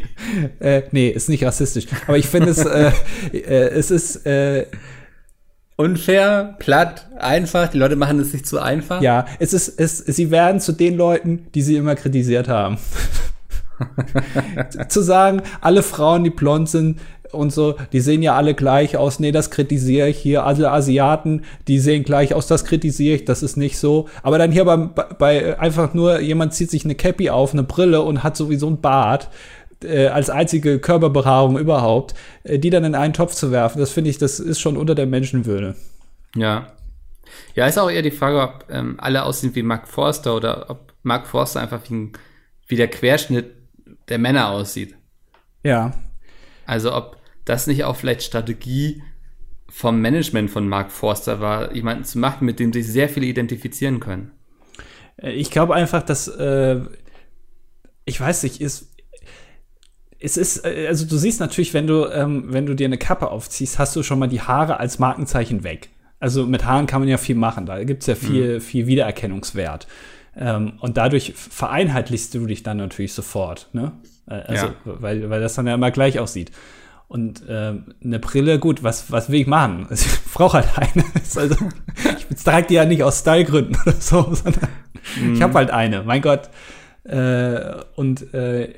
äh, 0.58 0.82
nee, 0.90 1.08
ist 1.08 1.28
nicht 1.28 1.44
rassistisch. 1.44 1.86
Aber 2.08 2.18
ich 2.18 2.26
finde 2.26 2.50
es, 2.50 2.64
äh, 2.64 2.90
äh, 3.32 3.68
es 3.68 3.92
ist, 3.92 4.26
äh, 4.26 4.66
unfair, 5.76 6.56
platt, 6.58 7.08
einfach. 7.18 7.68
Die 7.68 7.78
Leute 7.78 7.96
machen 7.96 8.18
es 8.20 8.32
sich 8.32 8.44
zu 8.44 8.60
einfach. 8.60 9.02
Ja, 9.02 9.26
es 9.38 9.52
ist, 9.52 9.80
es, 9.80 9.98
sie 9.98 10.30
werden 10.30 10.60
zu 10.60 10.72
den 10.72 10.96
Leuten, 10.96 11.46
die 11.54 11.62
sie 11.62 11.76
immer 11.76 11.94
kritisiert 11.94 12.48
haben. 12.48 12.78
zu 14.88 15.02
sagen, 15.02 15.42
alle 15.60 15.82
Frauen, 15.82 16.22
die 16.22 16.30
blond 16.30 16.68
sind 16.68 17.00
und 17.32 17.52
so, 17.52 17.74
die 17.92 18.00
sehen 18.00 18.22
ja 18.22 18.36
alle 18.36 18.54
gleich 18.54 18.96
aus. 18.96 19.18
Nee, 19.18 19.32
das 19.32 19.50
kritisiere 19.50 20.08
ich 20.08 20.18
hier. 20.18 20.44
Alle 20.44 20.70
Asiaten, 20.70 21.42
die 21.66 21.80
sehen 21.80 22.04
gleich 22.04 22.34
aus, 22.34 22.46
das 22.46 22.64
kritisiere 22.64 23.16
ich. 23.16 23.24
Das 23.24 23.42
ist 23.42 23.56
nicht 23.56 23.78
so. 23.78 24.08
Aber 24.22 24.38
dann 24.38 24.52
hier 24.52 24.64
bei, 24.64 24.76
bei 24.76 25.58
einfach 25.58 25.92
nur, 25.92 26.20
jemand 26.20 26.54
zieht 26.54 26.70
sich 26.70 26.84
eine 26.84 26.94
Cappy 26.94 27.30
auf, 27.30 27.52
eine 27.52 27.64
Brille 27.64 28.02
und 28.02 28.22
hat 28.22 28.36
sowieso 28.36 28.68
ein 28.68 28.80
Bart 28.80 29.28
äh, 29.84 30.08
als 30.08 30.30
einzige 30.30 30.78
Körperbehaarung 30.78 31.58
überhaupt, 31.58 32.14
äh, 32.42 32.58
die 32.58 32.70
dann 32.70 32.84
in 32.84 32.94
einen 32.94 33.14
Topf 33.14 33.34
zu 33.34 33.50
werfen, 33.50 33.78
das 33.78 33.90
finde 33.90 34.10
ich, 34.10 34.18
das 34.18 34.40
ist 34.40 34.60
schon 34.60 34.76
unter 34.76 34.94
der 34.94 35.06
Menschenwürde. 35.06 35.76
Ja. 36.34 36.72
Ja, 37.54 37.66
ist 37.66 37.78
auch 37.78 37.90
eher 37.90 38.02
die 38.02 38.10
Frage, 38.10 38.40
ob 38.40 38.66
ähm, 38.70 38.96
alle 38.98 39.24
aussehen 39.24 39.54
wie 39.54 39.62
Mark 39.62 39.88
Forster 39.88 40.36
oder 40.36 40.70
ob 40.70 40.92
Mark 41.02 41.26
Forster 41.26 41.60
einfach 41.60 41.80
wie, 41.88 41.94
ein, 41.94 42.12
wie 42.66 42.76
der 42.76 42.88
Querschnitt 42.88 43.52
der 44.08 44.18
Männer 44.18 44.50
aussieht. 44.50 44.94
Ja. 45.62 45.92
Also 46.66 46.94
ob 46.94 47.16
das 47.44 47.66
nicht 47.66 47.84
auch 47.84 47.96
vielleicht 47.96 48.22
Strategie 48.22 49.02
vom 49.68 50.00
Management 50.00 50.50
von 50.50 50.68
Mark 50.68 50.92
Forster 50.92 51.40
war, 51.40 51.74
jemanden 51.74 52.04
zu 52.04 52.18
machen, 52.18 52.44
mit 52.44 52.60
dem 52.60 52.72
sich 52.72 52.86
sehr 52.86 53.08
viele 53.08 53.26
identifizieren 53.26 54.00
können. 54.00 54.30
Äh, 55.16 55.32
ich 55.32 55.50
glaube 55.50 55.74
einfach, 55.74 56.02
dass 56.02 56.28
äh, 56.28 56.80
ich 58.04 58.20
weiß 58.20 58.42
nicht, 58.42 58.60
ist 58.60 58.93
es 60.20 60.36
ist, 60.36 60.64
äh, 60.64 60.86
also 60.88 61.06
du 61.06 61.16
siehst 61.16 61.40
natürlich, 61.40 61.74
wenn 61.74 61.86
du, 61.86 62.06
ähm, 62.06 62.44
wenn 62.48 62.66
du 62.66 62.74
dir 62.74 62.86
eine 62.86 62.98
Kappe 62.98 63.30
aufziehst, 63.30 63.78
hast 63.78 63.94
du 63.96 64.02
schon 64.02 64.18
mal 64.18 64.28
die 64.28 64.40
Haare 64.40 64.80
als 64.80 64.98
Markenzeichen 64.98 65.64
weg. 65.64 65.90
Also 66.20 66.46
mit 66.46 66.64
Haaren 66.64 66.86
kann 66.86 67.00
man 67.00 67.08
ja 67.08 67.18
viel 67.18 67.34
machen, 67.34 67.66
da 67.66 67.82
gibt 67.84 68.02
es 68.02 68.06
ja 68.06 68.14
viel, 68.14 68.54
mhm. 68.54 68.60
viel 68.60 68.86
Wiedererkennungswert. 68.86 69.86
Ähm, 70.36 70.74
und 70.80 70.96
dadurch 70.96 71.34
vereinheitlichst 71.36 72.34
du 72.34 72.46
dich 72.46 72.62
dann 72.62 72.78
natürlich 72.78 73.12
sofort, 73.12 73.68
ne? 73.72 73.92
Äh, 74.28 74.34
also, 74.34 74.66
ja. 74.66 74.74
weil, 74.84 75.30
weil 75.30 75.40
das 75.40 75.54
dann 75.54 75.66
ja 75.66 75.74
immer 75.74 75.90
gleich 75.90 76.18
aussieht. 76.18 76.50
Und 77.08 77.44
ähm, 77.48 77.94
eine 78.02 78.18
Brille, 78.18 78.58
gut, 78.58 78.82
was, 78.82 79.12
was 79.12 79.28
will 79.30 79.40
ich 79.40 79.46
machen? 79.46 79.86
Also, 79.88 80.06
ich 80.26 80.32
brauche 80.32 80.58
halt 80.58 80.78
eine. 80.78 81.04
Also, 81.36 81.56
ich 82.30 82.42
trage 82.42 82.68
die 82.68 82.74
ja 82.74 82.84
nicht 82.84 83.02
aus 83.02 83.20
Stylegründen 83.20 83.76
oder 83.86 84.00
so, 84.00 84.34
sondern 84.34 84.68
mm. 85.20 85.34
ich 85.34 85.42
habe 85.42 85.54
halt 85.54 85.70
eine, 85.70 86.02
mein 86.02 86.22
Gott. 86.22 86.48
Äh, 87.04 87.82
und 87.96 88.32
äh, 88.34 88.72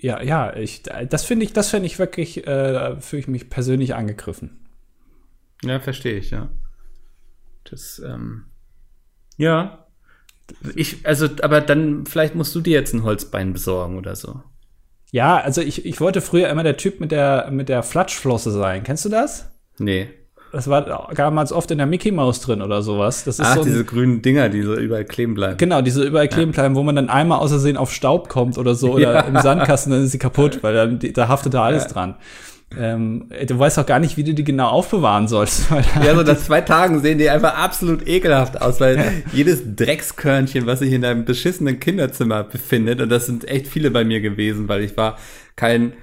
ja, 0.00 0.22
ja, 0.22 0.54
ich, 0.56 0.82
das 0.82 1.24
finde 1.24 1.44
ich, 1.44 1.52
das 1.52 1.70
finde 1.70 1.86
ich 1.86 1.98
wirklich, 1.98 2.46
äh, 2.46 3.00
fühle 3.00 3.20
ich 3.20 3.28
mich 3.28 3.50
persönlich 3.50 3.94
angegriffen. 3.94 4.66
Ja, 5.62 5.78
verstehe 5.80 6.16
ich, 6.16 6.30
ja. 6.30 6.48
Das, 7.64 8.00
ähm, 8.04 8.46
ja. 9.36 9.86
Ich, 10.74 11.06
also, 11.06 11.28
aber 11.42 11.60
dann, 11.60 12.06
vielleicht 12.06 12.34
musst 12.34 12.54
du 12.54 12.60
dir 12.60 12.72
jetzt 12.72 12.94
ein 12.94 13.04
Holzbein 13.04 13.52
besorgen 13.52 13.98
oder 13.98 14.16
so. 14.16 14.42
Ja, 15.12 15.38
also 15.38 15.60
ich, 15.60 15.84
ich 15.84 16.00
wollte 16.00 16.20
früher 16.20 16.48
immer 16.48 16.62
der 16.62 16.76
Typ 16.76 17.00
mit 17.00 17.10
der, 17.10 17.50
mit 17.50 17.68
der 17.68 17.82
Flatschflosse 17.82 18.50
sein. 18.50 18.82
Kennst 18.82 19.04
du 19.04 19.08
das? 19.08 19.50
Nee. 19.78 20.08
Das 20.52 20.68
war 20.68 21.08
damals 21.14 21.52
oft 21.52 21.70
in 21.70 21.78
der 21.78 21.86
Mickey 21.86 22.10
Mouse 22.10 22.40
drin 22.40 22.60
oder 22.60 22.82
sowas. 22.82 23.22
Das 23.24 23.38
ist 23.38 23.46
Ach, 23.46 23.54
so 23.54 23.60
ein, 23.60 23.66
diese 23.66 23.84
grünen 23.84 24.20
Dinger, 24.20 24.48
die 24.48 24.62
so 24.62 24.74
überall 24.74 25.04
kleben 25.04 25.34
bleiben. 25.34 25.56
Genau, 25.58 25.80
diese 25.80 26.02
überall 26.02 26.28
kleben 26.28 26.50
bleiben, 26.50 26.74
wo 26.74 26.82
man 26.82 26.96
dann 26.96 27.08
einmal 27.08 27.38
außersehen 27.38 27.76
auf 27.76 27.92
Staub 27.92 28.28
kommt 28.28 28.58
oder 28.58 28.74
so 28.74 28.94
oder 28.94 29.12
ja. 29.14 29.20
im 29.20 29.36
Sandkasten, 29.38 29.92
dann 29.92 30.04
ist 30.04 30.10
sie 30.10 30.18
kaputt, 30.18 30.58
weil 30.62 30.74
dann, 30.74 30.98
da 30.98 31.28
haftet 31.28 31.54
da 31.54 31.64
alles 31.64 31.84
ja. 31.84 31.90
dran. 31.90 32.14
Ähm, 32.78 33.28
du 33.46 33.58
weißt 33.58 33.80
auch 33.80 33.86
gar 33.86 33.98
nicht, 33.98 34.16
wie 34.16 34.22
du 34.22 34.32
die 34.32 34.44
genau 34.44 34.68
aufbewahren 34.68 35.26
sollst. 35.26 35.70
ja, 36.04 36.14
so 36.14 36.22
nach 36.24 36.38
zwei 36.38 36.60
Tagen 36.60 37.00
sehen 37.00 37.18
die 37.18 37.28
einfach 37.28 37.56
absolut 37.56 38.06
ekelhaft 38.06 38.60
aus, 38.60 38.80
weil 38.80 38.96
ja. 38.96 39.04
jedes 39.32 39.62
Dreckskörnchen, 39.74 40.66
was 40.66 40.78
sich 40.78 40.92
in 40.92 41.02
deinem 41.02 41.24
beschissenen 41.24 41.80
Kinderzimmer 41.80 42.44
befindet, 42.44 43.00
und 43.00 43.08
das 43.08 43.26
sind 43.26 43.48
echt 43.48 43.66
viele 43.66 43.90
bei 43.90 44.04
mir 44.04 44.20
gewesen, 44.20 44.68
weil 44.68 44.82
ich 44.82 44.96
war 44.96 45.16
kein 45.56 45.94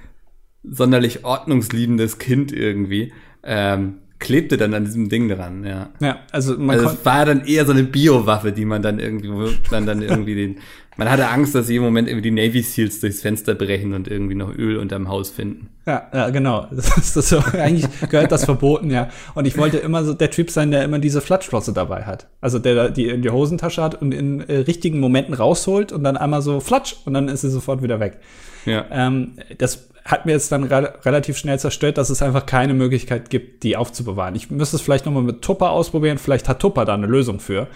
sonderlich 0.62 1.24
ordnungsliebendes 1.24 2.18
Kind 2.18 2.52
irgendwie, 2.52 3.12
ähm, 3.42 3.98
klebte 4.18 4.56
dann 4.56 4.74
an 4.74 4.84
diesem 4.84 5.08
Ding 5.08 5.28
dran, 5.28 5.64
ja. 5.64 5.90
Ja, 6.00 6.20
also 6.32 6.56
man 6.58 6.78
also 6.78 6.90
es 6.90 7.04
war 7.04 7.24
dann 7.24 7.44
eher 7.44 7.64
so 7.66 7.72
eine 7.72 7.84
Biowaffe, 7.84 8.52
die 8.52 8.64
man 8.64 8.82
dann 8.82 8.98
irgendwie, 8.98 9.30
dann 9.70 9.86
dann 9.86 10.02
irgendwie 10.02 10.34
den, 10.34 10.56
man 10.96 11.08
hatte 11.08 11.28
Angst, 11.28 11.54
dass 11.54 11.68
jeden 11.68 11.84
Moment 11.84 12.08
irgendwie 12.08 12.30
die 12.30 12.34
Navy 12.34 12.60
Seals 12.60 12.98
durchs 12.98 13.20
Fenster 13.20 13.54
brechen 13.54 13.94
und 13.94 14.08
irgendwie 14.08 14.34
noch 14.34 14.52
Öl 14.52 14.78
unterm 14.78 15.08
Haus 15.08 15.30
finden. 15.30 15.68
Ja, 15.86 16.08
ja 16.12 16.30
genau. 16.30 16.66
Das 16.72 16.98
ist, 16.98 17.16
das 17.16 17.28
so, 17.28 17.38
eigentlich 17.38 17.86
gehört 18.10 18.32
das 18.32 18.44
verboten, 18.44 18.90
ja. 18.90 19.08
Und 19.36 19.46
ich 19.46 19.56
wollte 19.56 19.78
immer 19.78 20.04
so 20.04 20.12
der 20.12 20.32
Typ 20.32 20.50
sein, 20.50 20.72
der 20.72 20.82
immer 20.82 20.98
diese 20.98 21.20
Flatschflosse 21.20 21.72
dabei 21.72 22.02
hat. 22.02 22.26
Also 22.40 22.58
der 22.58 22.90
die 22.90 23.06
in 23.06 23.22
die 23.22 23.30
Hosentasche 23.30 23.80
hat 23.80 24.02
und 24.02 24.12
in 24.12 24.40
äh, 24.40 24.58
richtigen 24.58 24.98
Momenten 24.98 25.34
rausholt 25.34 25.92
und 25.92 26.02
dann 26.02 26.16
einmal 26.16 26.42
so 26.42 26.58
flatsch 26.58 26.96
und 27.04 27.14
dann 27.14 27.28
ist 27.28 27.42
sie 27.42 27.50
sofort 27.50 27.80
wieder 27.80 28.00
weg. 28.00 28.18
Ja. 28.66 28.84
Ähm, 28.90 29.34
das 29.58 29.88
hat 30.08 30.24
mir 30.24 30.32
jetzt 30.32 30.50
dann 30.50 30.64
re 30.64 30.94
relativ 31.04 31.36
schnell 31.36 31.58
zerstört, 31.58 31.98
dass 31.98 32.08
es 32.08 32.22
einfach 32.22 32.46
keine 32.46 32.72
Möglichkeit 32.72 33.28
gibt, 33.28 33.62
die 33.62 33.76
aufzubewahren. 33.76 34.34
Ich 34.36 34.50
müsste 34.50 34.76
es 34.76 34.82
vielleicht 34.82 35.04
nochmal 35.04 35.22
mit 35.22 35.42
Tupper 35.42 35.70
ausprobieren. 35.70 36.16
Vielleicht 36.16 36.48
hat 36.48 36.60
Tupper 36.60 36.86
da 36.86 36.94
eine 36.94 37.06
Lösung 37.06 37.40
für, 37.40 37.66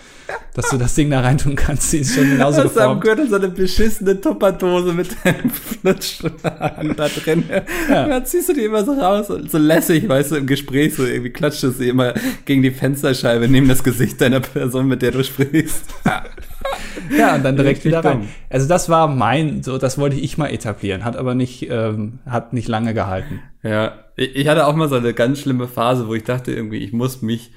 dass 0.54 0.70
du 0.70 0.78
das 0.78 0.94
Ding 0.94 1.10
da 1.10 1.20
reintun 1.20 1.56
kannst. 1.56 1.92
Die 1.92 1.98
ist 1.98 2.14
schon 2.14 2.30
genauso 2.30 2.64
Hast 2.64 2.74
geformt. 2.74 3.06
Hast 3.06 3.28
so 3.28 3.36
eine 3.36 3.48
beschissene 3.48 4.18
Tupperdose 4.18 4.94
mit 4.94 5.14
deinem 5.22 5.50
Flutsch 5.50 6.22
da 6.42 7.08
drin. 7.08 7.44
Ja. 7.90 8.08
dann 8.08 8.24
ziehst 8.24 8.48
du 8.48 8.54
die 8.54 8.64
immer 8.64 8.82
so 8.82 8.92
raus, 8.92 9.26
so 9.26 9.58
lässig, 9.58 10.08
weißt 10.08 10.32
du, 10.32 10.36
im 10.36 10.46
Gespräch 10.46 10.94
so 10.94 11.04
irgendwie 11.04 11.30
klatscht 11.30 11.62
du 11.62 11.70
sie 11.70 11.90
immer 11.90 12.14
gegen 12.46 12.62
die 12.62 12.70
Fensterscheibe 12.70 13.46
neben 13.46 13.68
das 13.68 13.84
Gesicht 13.84 14.18
deiner 14.22 14.40
Person, 14.40 14.88
mit 14.88 15.02
der 15.02 15.10
du 15.10 15.22
sprichst. 15.22 15.84
Ja. 17.16 17.34
und 17.34 17.44
dann 17.44 17.56
direkt 17.56 17.84
wieder 17.84 18.04
rein. 18.04 18.28
Also 18.48 18.68
das 18.68 18.88
war 18.88 19.08
mein, 19.08 19.62
so 19.62 19.78
das 19.78 19.98
wollte 19.98 20.16
ich 20.16 20.38
mal 20.38 20.48
etablieren, 20.48 21.04
hat 21.04 21.16
aber 21.16 21.34
nicht, 21.34 21.68
ähm, 21.70 22.20
hat 22.26 22.52
nicht 22.52 22.68
lange 22.68 22.94
gehalten. 22.94 23.40
Ja, 23.62 24.04
ich 24.16 24.48
hatte 24.48 24.66
auch 24.66 24.74
mal 24.74 24.88
so 24.88 24.96
eine 24.96 25.14
ganz 25.14 25.40
schlimme 25.40 25.68
Phase, 25.68 26.08
wo 26.08 26.14
ich 26.14 26.24
dachte 26.24 26.52
irgendwie, 26.52 26.78
ich 26.78 26.92
muss 26.92 27.22
mich 27.22 27.52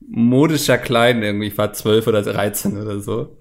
modischer 0.00 0.78
Klein 0.78 1.22
irgendwie. 1.22 1.48
Ich 1.48 1.58
war 1.58 1.72
zwölf 1.72 2.06
oder 2.06 2.22
dreizehn 2.22 2.80
oder 2.80 3.00
so. 3.00 3.36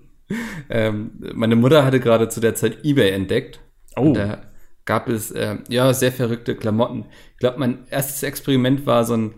Ähm, 0.69 1.12
meine 1.33 1.55
Mutter 1.55 1.86
hatte 1.86 1.99
gerade 1.99 2.29
zu 2.29 2.39
der 2.39 2.55
Zeit 2.55 2.83
eBay 2.83 3.12
entdeckt. 3.12 3.60
Oh. 3.95 4.01
Und 4.01 4.13
da 4.15 4.41
gab 4.86 5.07
es 5.07 5.31
äh, 5.31 5.57
ja 5.69 5.93
sehr 5.93 6.12
verrückte 6.12 6.55
Klamotten. 6.55 7.05
Ich 7.33 7.39
glaube, 7.39 7.60
mein 7.60 7.79
erstes 7.89 8.23
Experiment 8.23 8.86
war 8.86 9.05
so 9.05 9.15
ein 9.15 9.33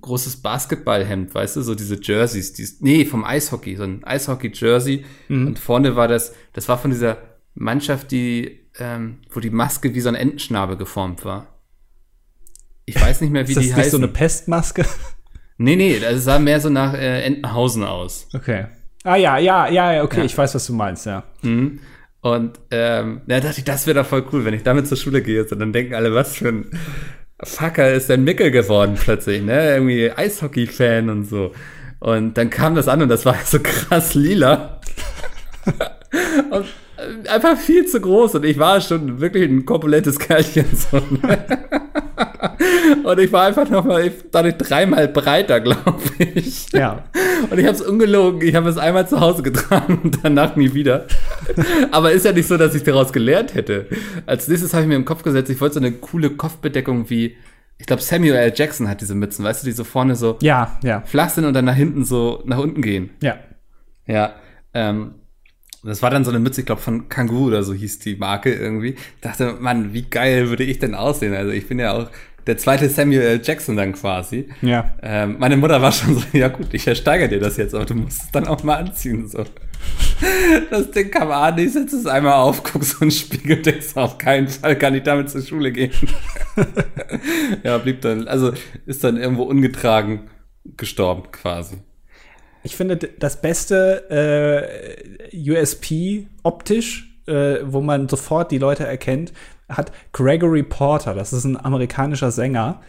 großes 0.00 0.42
Basketballhemd, 0.42 1.34
weißt 1.34 1.56
du, 1.56 1.62
so 1.62 1.74
diese 1.74 1.98
Jerseys, 2.02 2.52
die, 2.52 2.66
nee, 2.80 3.04
vom 3.04 3.24
Eishockey, 3.24 3.76
so 3.76 3.82
ein 3.84 4.02
Eishockey-Jersey. 4.04 5.04
Und 5.28 5.58
vorne 5.58 5.96
war 5.96 6.08
das, 6.08 6.34
das 6.52 6.68
war 6.68 6.78
von 6.78 6.90
dieser 6.90 7.18
Mannschaft, 7.54 8.10
die, 8.10 8.60
ähm, 8.78 9.18
wo 9.30 9.40
die 9.40 9.50
Maske 9.50 9.94
wie 9.94 10.00
so 10.00 10.08
ein 10.08 10.14
Entenschnabel 10.14 10.76
geformt 10.76 11.24
war. 11.24 11.46
Ich 12.86 13.00
weiß 13.00 13.20
nicht 13.20 13.30
mehr, 13.30 13.46
wie 13.46 13.52
Ist 13.52 13.56
das 13.56 13.62
die 13.64 13.68
nicht 13.70 13.76
heißen. 13.78 13.90
so 13.92 13.96
eine 13.98 14.08
Pestmaske? 14.08 14.84
nee, 15.58 15.76
nee, 15.76 15.98
das 16.00 16.24
sah 16.24 16.38
mehr 16.38 16.60
so 16.60 16.70
nach 16.70 16.94
äh, 16.94 17.22
Entenhausen 17.22 17.84
aus. 17.84 18.28
Okay. 18.34 18.66
Ah 19.04 19.16
ja, 19.16 19.38
ja, 19.38 19.68
ja, 19.68 19.92
ja, 19.94 20.02
okay, 20.02 20.18
Ja. 20.18 20.24
ich 20.24 20.36
weiß, 20.36 20.54
was 20.54 20.66
du 20.66 20.72
meinst, 20.74 21.06
ja. 21.06 21.24
Mhm. 21.42 21.80
Und 22.22 22.60
ähm, 22.70 23.22
da 23.26 23.40
dachte 23.40 23.58
ich, 23.60 23.64
das 23.64 23.86
wäre 23.86 24.00
doch 24.00 24.06
voll 24.06 24.26
cool, 24.32 24.44
wenn 24.44 24.52
ich 24.52 24.62
damit 24.62 24.86
zur 24.86 24.98
Schule 24.98 25.22
gehe. 25.22 25.42
Und 25.46 25.58
dann 25.58 25.72
denken 25.72 25.94
alle, 25.94 26.12
was 26.14 26.36
für 26.36 26.48
ein 26.48 26.70
Fucker 27.42 27.92
ist 27.92 28.08
denn 28.08 28.24
Mickel 28.24 28.50
geworden 28.50 28.96
plötzlich, 28.98 29.42
ne? 29.42 29.74
Irgendwie 29.74 30.10
Eishockey-Fan 30.10 31.08
und 31.08 31.24
so. 31.24 31.52
Und 31.98 32.36
dann 32.38 32.50
kam 32.50 32.74
das 32.74 32.88
an 32.88 33.02
und 33.02 33.08
das 33.08 33.24
war 33.26 33.36
so 33.44 33.58
krass 33.60 34.14
lila. 34.14 34.80
und 36.50 36.66
äh, 36.96 37.28
einfach 37.28 37.56
viel 37.56 37.86
zu 37.86 38.00
groß. 38.00 38.36
Und 38.36 38.44
ich 38.44 38.58
war 38.58 38.80
schon 38.80 39.20
wirklich 39.20 39.48
ein 39.48 39.64
korpulentes 39.64 40.18
Kerlchen. 40.18 40.66
So, 40.72 40.98
ne? 40.98 41.44
Und 43.04 43.18
ich 43.20 43.32
war 43.32 43.46
einfach 43.46 43.68
nochmal, 43.68 44.10
dadurch 44.30 44.56
dreimal 44.56 45.08
breiter, 45.08 45.60
glaube 45.60 46.00
ich. 46.18 46.70
Ja. 46.72 47.04
Und 47.50 47.58
ich 47.58 47.64
habe 47.66 47.74
es 47.76 47.82
ungelogen. 47.82 48.42
Ich 48.42 48.54
habe 48.54 48.68
es 48.68 48.78
einmal 48.78 49.08
zu 49.08 49.20
Hause 49.20 49.42
getragen 49.42 50.00
und 50.02 50.18
danach 50.22 50.56
nie 50.56 50.74
wieder. 50.74 51.06
Aber 51.90 52.12
ist 52.12 52.24
ja 52.24 52.32
nicht 52.32 52.46
so, 52.48 52.56
dass 52.56 52.74
ich 52.74 52.82
daraus 52.82 53.12
gelernt 53.12 53.54
hätte. 53.54 53.86
Als 54.26 54.48
nächstes 54.48 54.72
habe 54.74 54.82
ich 54.82 54.88
mir 54.88 54.96
im 54.96 55.04
Kopf 55.04 55.22
gesetzt, 55.22 55.50
ich 55.50 55.60
wollte 55.60 55.74
so 55.74 55.80
eine 55.80 55.92
coole 55.92 56.30
Kopfbedeckung 56.30 57.08
wie, 57.10 57.36
ich 57.78 57.86
glaube, 57.86 58.02
Samuel 58.02 58.34
L. 58.34 58.52
Jackson 58.54 58.88
hat 58.88 59.00
diese 59.00 59.14
Mützen, 59.14 59.44
weißt 59.44 59.62
du, 59.62 59.66
die 59.66 59.72
so 59.72 59.84
vorne 59.84 60.14
so 60.16 60.36
Ja, 60.42 60.78
ja, 60.82 61.02
flach 61.06 61.30
sind 61.30 61.44
und 61.46 61.54
dann 61.54 61.64
nach 61.64 61.74
hinten 61.74 62.04
so 62.04 62.42
nach 62.46 62.58
unten 62.58 62.82
gehen. 62.82 63.10
ja. 63.22 63.36
Ja. 64.06 64.34
Ähm, 64.74 65.14
das 65.82 66.02
war 66.02 66.10
dann 66.10 66.24
so 66.24 66.30
eine 66.30 66.40
Mütze, 66.40 66.60
ich 66.60 66.66
glaube, 66.66 66.82
von 66.82 67.08
Kangoo 67.08 67.46
oder 67.46 67.62
so 67.62 67.72
hieß 67.72 68.00
die 68.00 68.16
Marke 68.16 68.52
irgendwie. 68.52 68.90
Ich 68.90 69.20
dachte, 69.22 69.56
Mann, 69.60 69.94
wie 69.94 70.02
geil 70.02 70.50
würde 70.50 70.62
ich 70.64 70.78
denn 70.78 70.94
aussehen? 70.94 71.32
Also 71.32 71.52
ich 71.52 71.68
bin 71.68 71.78
ja 71.78 71.92
auch 71.92 72.10
der 72.46 72.58
zweite 72.58 72.88
Samuel 72.88 73.22
L. 73.22 73.40
Jackson 73.42 73.76
dann 73.76 73.92
quasi. 73.92 74.48
Ja. 74.62 74.94
Ähm, 75.02 75.36
meine 75.38 75.56
Mutter 75.56 75.80
war 75.82 75.92
schon 75.92 76.16
so, 76.16 76.22
ja 76.32 76.48
gut, 76.48 76.68
ich 76.72 76.86
ersteigere 76.86 77.28
dir 77.28 77.40
das 77.40 77.56
jetzt, 77.56 77.74
aber 77.74 77.84
du 77.84 77.94
musst 77.94 78.24
es 78.24 78.30
dann 78.30 78.46
auch 78.46 78.62
mal 78.62 78.76
anziehen. 78.76 79.28
So. 79.28 79.44
Das 80.70 80.90
Ding 80.90 81.10
kam 81.10 81.30
an, 81.30 81.58
ich 81.58 81.72
setze 81.72 81.96
es 81.96 82.06
einmal 82.06 82.34
auf, 82.34 82.62
guck 82.62 82.84
so 82.84 83.00
einen 83.00 83.10
Spiegel, 83.10 83.62
denkst 83.62 83.96
auf 83.96 84.18
keinen 84.18 84.48
Fall 84.48 84.76
kann 84.76 84.94
ich 84.94 85.02
damit 85.02 85.30
zur 85.30 85.42
Schule 85.42 85.72
gehen. 85.72 85.92
ja, 87.62 87.78
blieb 87.78 88.02
dann, 88.02 88.28
also 88.28 88.52
ist 88.86 89.02
dann 89.02 89.16
irgendwo 89.16 89.44
ungetragen 89.44 90.28
gestorben 90.76 91.30
quasi. 91.32 91.78
Ich 92.62 92.76
finde, 92.76 92.96
das 92.96 93.40
beste 93.40 94.10
äh, 95.32 95.50
USP 95.50 96.26
optisch, 96.42 97.18
äh, 97.26 97.58
wo 97.62 97.80
man 97.80 98.08
sofort 98.08 98.50
die 98.50 98.58
Leute 98.58 98.84
erkennt, 98.84 99.32
hat 99.70 99.92
Gregory 100.12 100.62
Porter. 100.62 101.14
Das 101.14 101.32
ist 101.32 101.44
ein 101.44 101.62
amerikanischer 101.62 102.30
Sänger. 102.30 102.80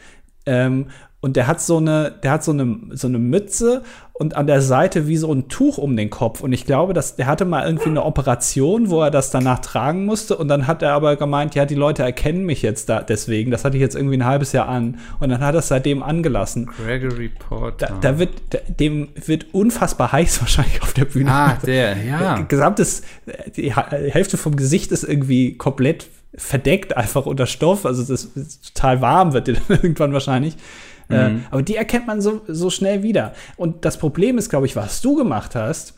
Ähm, 0.45 0.87
und 1.23 1.35
der 1.35 1.45
hat 1.45 1.61
so 1.61 1.77
eine, 1.77 2.11
der 2.23 2.31
hat 2.31 2.43
so 2.43 2.51
eine, 2.51 2.79
so 2.93 3.07
eine 3.07 3.19
Mütze 3.19 3.83
und 4.13 4.35
an 4.35 4.47
der 4.47 4.61
Seite 4.61 5.07
wie 5.07 5.17
so 5.17 5.31
ein 5.31 5.49
Tuch 5.49 5.77
um 5.77 5.95
den 5.95 6.09
Kopf. 6.09 6.41
Und 6.41 6.51
ich 6.51 6.65
glaube, 6.65 6.93
dass 6.93 7.15
der 7.15 7.27
hatte 7.27 7.45
mal 7.45 7.63
irgendwie 7.63 7.89
eine 7.89 8.03
Operation, 8.03 8.89
wo 8.89 9.03
er 9.03 9.11
das 9.11 9.29
danach 9.29 9.59
tragen 9.59 10.05
musste. 10.05 10.35
Und 10.35 10.47
dann 10.47 10.65
hat 10.65 10.81
er 10.81 10.93
aber 10.93 11.15
gemeint, 11.17 11.53
ja, 11.53 11.65
die 11.65 11.75
Leute 11.75 12.01
erkennen 12.01 12.43
mich 12.43 12.63
jetzt 12.63 12.89
da 12.89 13.01
deswegen. 13.01 13.51
Das 13.51 13.63
hatte 13.63 13.77
ich 13.77 13.81
jetzt 13.81 13.95
irgendwie 13.95 14.17
ein 14.17 14.25
halbes 14.25 14.51
Jahr 14.51 14.67
an. 14.67 14.97
Und 15.19 15.29
dann 15.29 15.41
hat 15.41 15.53
er 15.53 15.59
es 15.59 15.67
seitdem 15.67 16.01
angelassen. 16.01 16.65
Gregory 16.65 17.29
Porter. 17.29 17.87
Da, 17.87 17.97
da 18.13 18.19
wird, 18.19 18.31
da, 18.49 18.57
dem 18.67 19.09
wird 19.23 19.53
unfassbar 19.53 20.11
heiß 20.11 20.41
wahrscheinlich 20.41 20.81
auf 20.81 20.93
der 20.93 21.05
Bühne. 21.05 21.31
ah, 21.31 21.57
der, 21.63 22.03
ja. 22.03 22.41
Gesamtes, 22.41 23.03
die 23.55 23.75
Hälfte 23.75 24.37
vom 24.37 24.55
Gesicht 24.55 24.91
ist 24.91 25.03
irgendwie 25.03 25.55
komplett 25.55 26.07
verdeckt, 26.35 26.95
einfach 26.95 27.25
unter 27.25 27.45
Stoff. 27.45 27.85
Also 27.85 28.03
das 28.03 28.25
ist 28.25 28.73
total 28.73 29.01
warm 29.01 29.33
wird 29.33 29.47
dir 29.47 29.53
dann 29.67 29.79
irgendwann 29.81 30.13
wahrscheinlich. 30.13 30.55
Äh, 31.09 31.31
aber 31.49 31.61
die 31.61 31.75
erkennt 31.75 32.07
man 32.07 32.21
so, 32.21 32.41
so 32.47 32.69
schnell 32.69 33.03
wieder. 33.03 33.33
Und 33.57 33.83
das 33.83 33.97
Problem 33.97 34.37
ist, 34.37 34.49
glaube 34.49 34.65
ich, 34.65 34.77
was 34.77 35.01
du 35.01 35.15
gemacht 35.15 35.55
hast, 35.55 35.95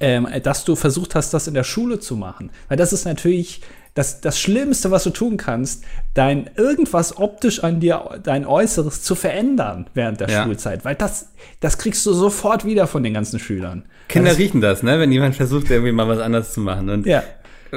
ähm, 0.00 0.26
dass 0.42 0.64
du 0.64 0.74
versucht 0.74 1.14
hast, 1.14 1.32
das 1.32 1.46
in 1.46 1.54
der 1.54 1.62
Schule 1.62 2.00
zu 2.00 2.16
machen. 2.16 2.50
Weil 2.68 2.76
das 2.76 2.92
ist 2.92 3.04
natürlich 3.04 3.60
das, 3.94 4.20
das 4.20 4.38
Schlimmste, 4.40 4.90
was 4.90 5.04
du 5.04 5.10
tun 5.10 5.36
kannst, 5.36 5.84
dein 6.12 6.50
irgendwas 6.56 7.16
optisch 7.18 7.62
an 7.62 7.78
dir, 7.78 8.18
dein 8.24 8.44
Äußeres 8.46 9.02
zu 9.02 9.14
verändern 9.14 9.86
während 9.94 10.18
der 10.20 10.28
Ja. 10.28 10.42
Schulzeit. 10.44 10.84
Weil 10.84 10.96
das, 10.96 11.28
das 11.60 11.78
kriegst 11.78 12.04
du 12.04 12.12
sofort 12.12 12.64
wieder 12.64 12.88
von 12.88 13.04
den 13.04 13.14
ganzen 13.14 13.38
Schülern. 13.38 13.84
Kinder 14.08 14.30
Das- 14.30 14.38
riechen 14.38 14.60
das, 14.60 14.82
ne, 14.82 14.98
wenn 14.98 15.12
jemand 15.12 15.36
versucht, 15.36 15.70
irgendwie 15.70 15.92
mal 15.92 16.08
was 16.08 16.18
anderes 16.18 16.52
zu 16.52 16.60
machen. 16.60 16.90
Und 16.90 17.06
Ja. 17.06 17.22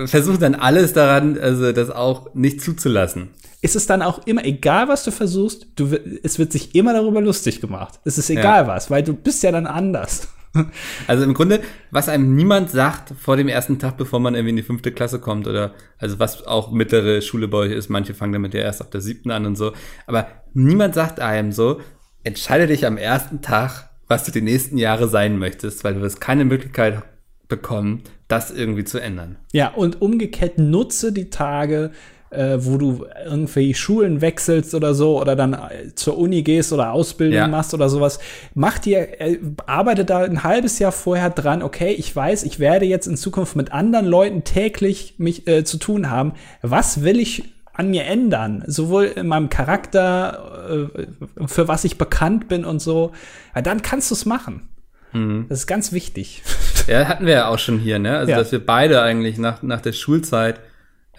Versucht 0.08 0.42
dann 0.42 0.56
alles 0.56 0.94
daran, 0.94 1.38
also 1.38 1.72
das 1.72 1.90
auch 1.90 2.34
nicht 2.34 2.62
zuzulassen. 2.62 3.30
ist 3.62 3.76
es 3.76 3.88
dann 3.88 4.02
auch 4.02 4.26
immer, 4.26 4.46
egal 4.46 4.88
was 4.88 5.04
du 5.04 5.12
versuchst, 5.12 5.68
du, 5.76 5.98
es 6.24 6.40
wird 6.40 6.52
sich 6.52 6.76
immer 6.76 6.94
darüber 6.94 7.22
lustig 7.22 7.62
gemacht. 7.62 8.00
Es 8.06 8.18
ist 8.18 8.30
egal 8.30 8.68
was, 8.68 8.90
weil 8.90 9.04
du 9.04 9.14
bist 9.14 9.44
ja 9.44 9.52
dann 9.52 9.68
anders. 9.68 10.30
Also 11.08 11.24
im 11.26 11.36
Grunde, 11.36 11.62
was 11.92 12.10
einem 12.10 12.36
niemand 12.36 12.72
sagt 12.72 13.14
vor 13.20 13.38
dem 13.38 13.48
ersten 13.48 13.78
Tag, 13.78 13.98
bevor 13.98 14.20
man 14.20 14.34
irgendwie 14.34 14.50
in 14.50 14.56
die 14.56 14.64
fünfte 14.64 14.92
Klasse 14.92 15.20
kommt 15.20 15.48
oder 15.48 15.74
also 16.00 16.18
was 16.18 16.46
auch 16.48 16.72
mittlere 16.72 17.22
Schule 17.22 17.48
bei 17.48 17.60
euch 17.60 17.72
ist, 17.72 17.90
manche 17.90 18.16
fangen 18.16 18.34
damit 18.34 18.56
ja 18.56 18.62
erst 18.62 18.82
ab 18.82 18.90
der 18.90 19.02
siebten 19.02 19.30
an 19.30 19.46
und 19.46 19.56
so. 19.56 19.74
Aber 20.08 20.28
niemand 20.54 20.96
sagt 20.96 21.20
einem 21.20 21.52
so, 21.52 21.82
entscheide 22.24 22.66
dich 22.66 22.86
am 22.86 22.98
ersten 22.98 23.42
Tag, 23.42 23.90
was 24.08 24.24
du 24.24 24.32
die 24.32 24.42
nächsten 24.42 24.78
Jahre 24.78 25.08
sein 25.08 25.38
möchtest, 25.38 25.84
weil 25.84 25.94
du 25.94 26.02
wirst 26.02 26.20
keine 26.20 26.46
Möglichkeit 26.46 27.04
bekommen, 27.50 28.04
das 28.30 28.52
irgendwie 28.52 28.86
zu 28.86 29.00
ändern. 29.00 29.36
Ja, 29.52 29.70
und 29.74 30.02
umgekehrt 30.02 30.58
nutze 30.58 31.12
die 31.12 31.30
Tage, 31.30 31.92
äh, 32.30 32.58
wo 32.60 32.78
du 32.78 33.06
irgendwie 33.26 33.74
Schulen 33.74 34.22
wechselst 34.22 34.76
oder 34.76 34.94
so 34.94 35.20
oder 35.20 35.36
dann 35.36 35.54
äh, 35.54 35.96
zur 35.96 36.18
Uni 36.20 36.44
gehst 36.44 36.72
oder 36.72 36.92
Ausbildung 36.92 37.36
Ja. 37.40 37.48
machst 37.48 37.74
oder 37.74 37.90
sowas. 37.90 38.20
Mach 38.54 38.78
dir, 38.78 39.20
äh, 39.20 39.40
arbeite 39.66 40.06
da 40.06 40.20
ein 40.20 40.44
halbes 40.44 40.78
Jahr 40.78 40.92
vorher 40.92 41.32
dran, 41.32 41.64
okay, 41.64 41.92
ich 41.92 42.16
weiß, 42.16 42.44
ich 42.44 42.60
werde 42.60 42.86
jetzt 42.86 43.08
in 43.08 43.18
Zukunft 43.18 43.56
mit 43.56 43.72
anderen 43.72 44.06
Leuten 44.06 44.44
täglich 44.44 45.16
mich 45.18 45.48
äh, 45.48 45.64
zu 45.64 45.78
tun 45.78 46.12
haben. 46.12 46.34
Was 46.62 47.02
will 47.02 47.20
ich 47.20 47.46
an 47.74 47.90
mir 47.90 48.04
ändern? 48.06 48.64
Sowohl 48.68 49.06
in 49.06 49.26
meinem 49.26 49.50
Charakter, 49.50 50.90
äh, 50.96 51.08
für 51.48 51.68
was 51.68 51.84
ich 51.84 51.98
bekannt 51.98 52.48
bin 52.48 52.64
und 52.64 52.80
so. 52.80 53.12
Ja, 53.56 53.64
dann 53.64 53.82
kannst 53.82 54.12
du 54.12 54.16
es 54.16 54.26
machen. 54.28 54.68
Das 55.12 55.58
ist 55.62 55.66
ganz 55.66 55.92
wichtig. 55.92 56.44
Ja, 56.90 57.08
hatten 57.08 57.26
wir 57.26 57.34
ja 57.34 57.48
auch 57.48 57.60
schon 57.60 57.80
hier, 57.80 58.00
ne? 58.00 58.18
Also, 58.18 58.32
Ja. 58.32 58.38
dass 58.38 58.52
wir 58.52 58.66
beide 58.66 59.02
eigentlich 59.02 59.38
nach, 59.38 59.62
nach 59.62 59.82
der 59.82 59.94
Schulzeit 59.94 60.60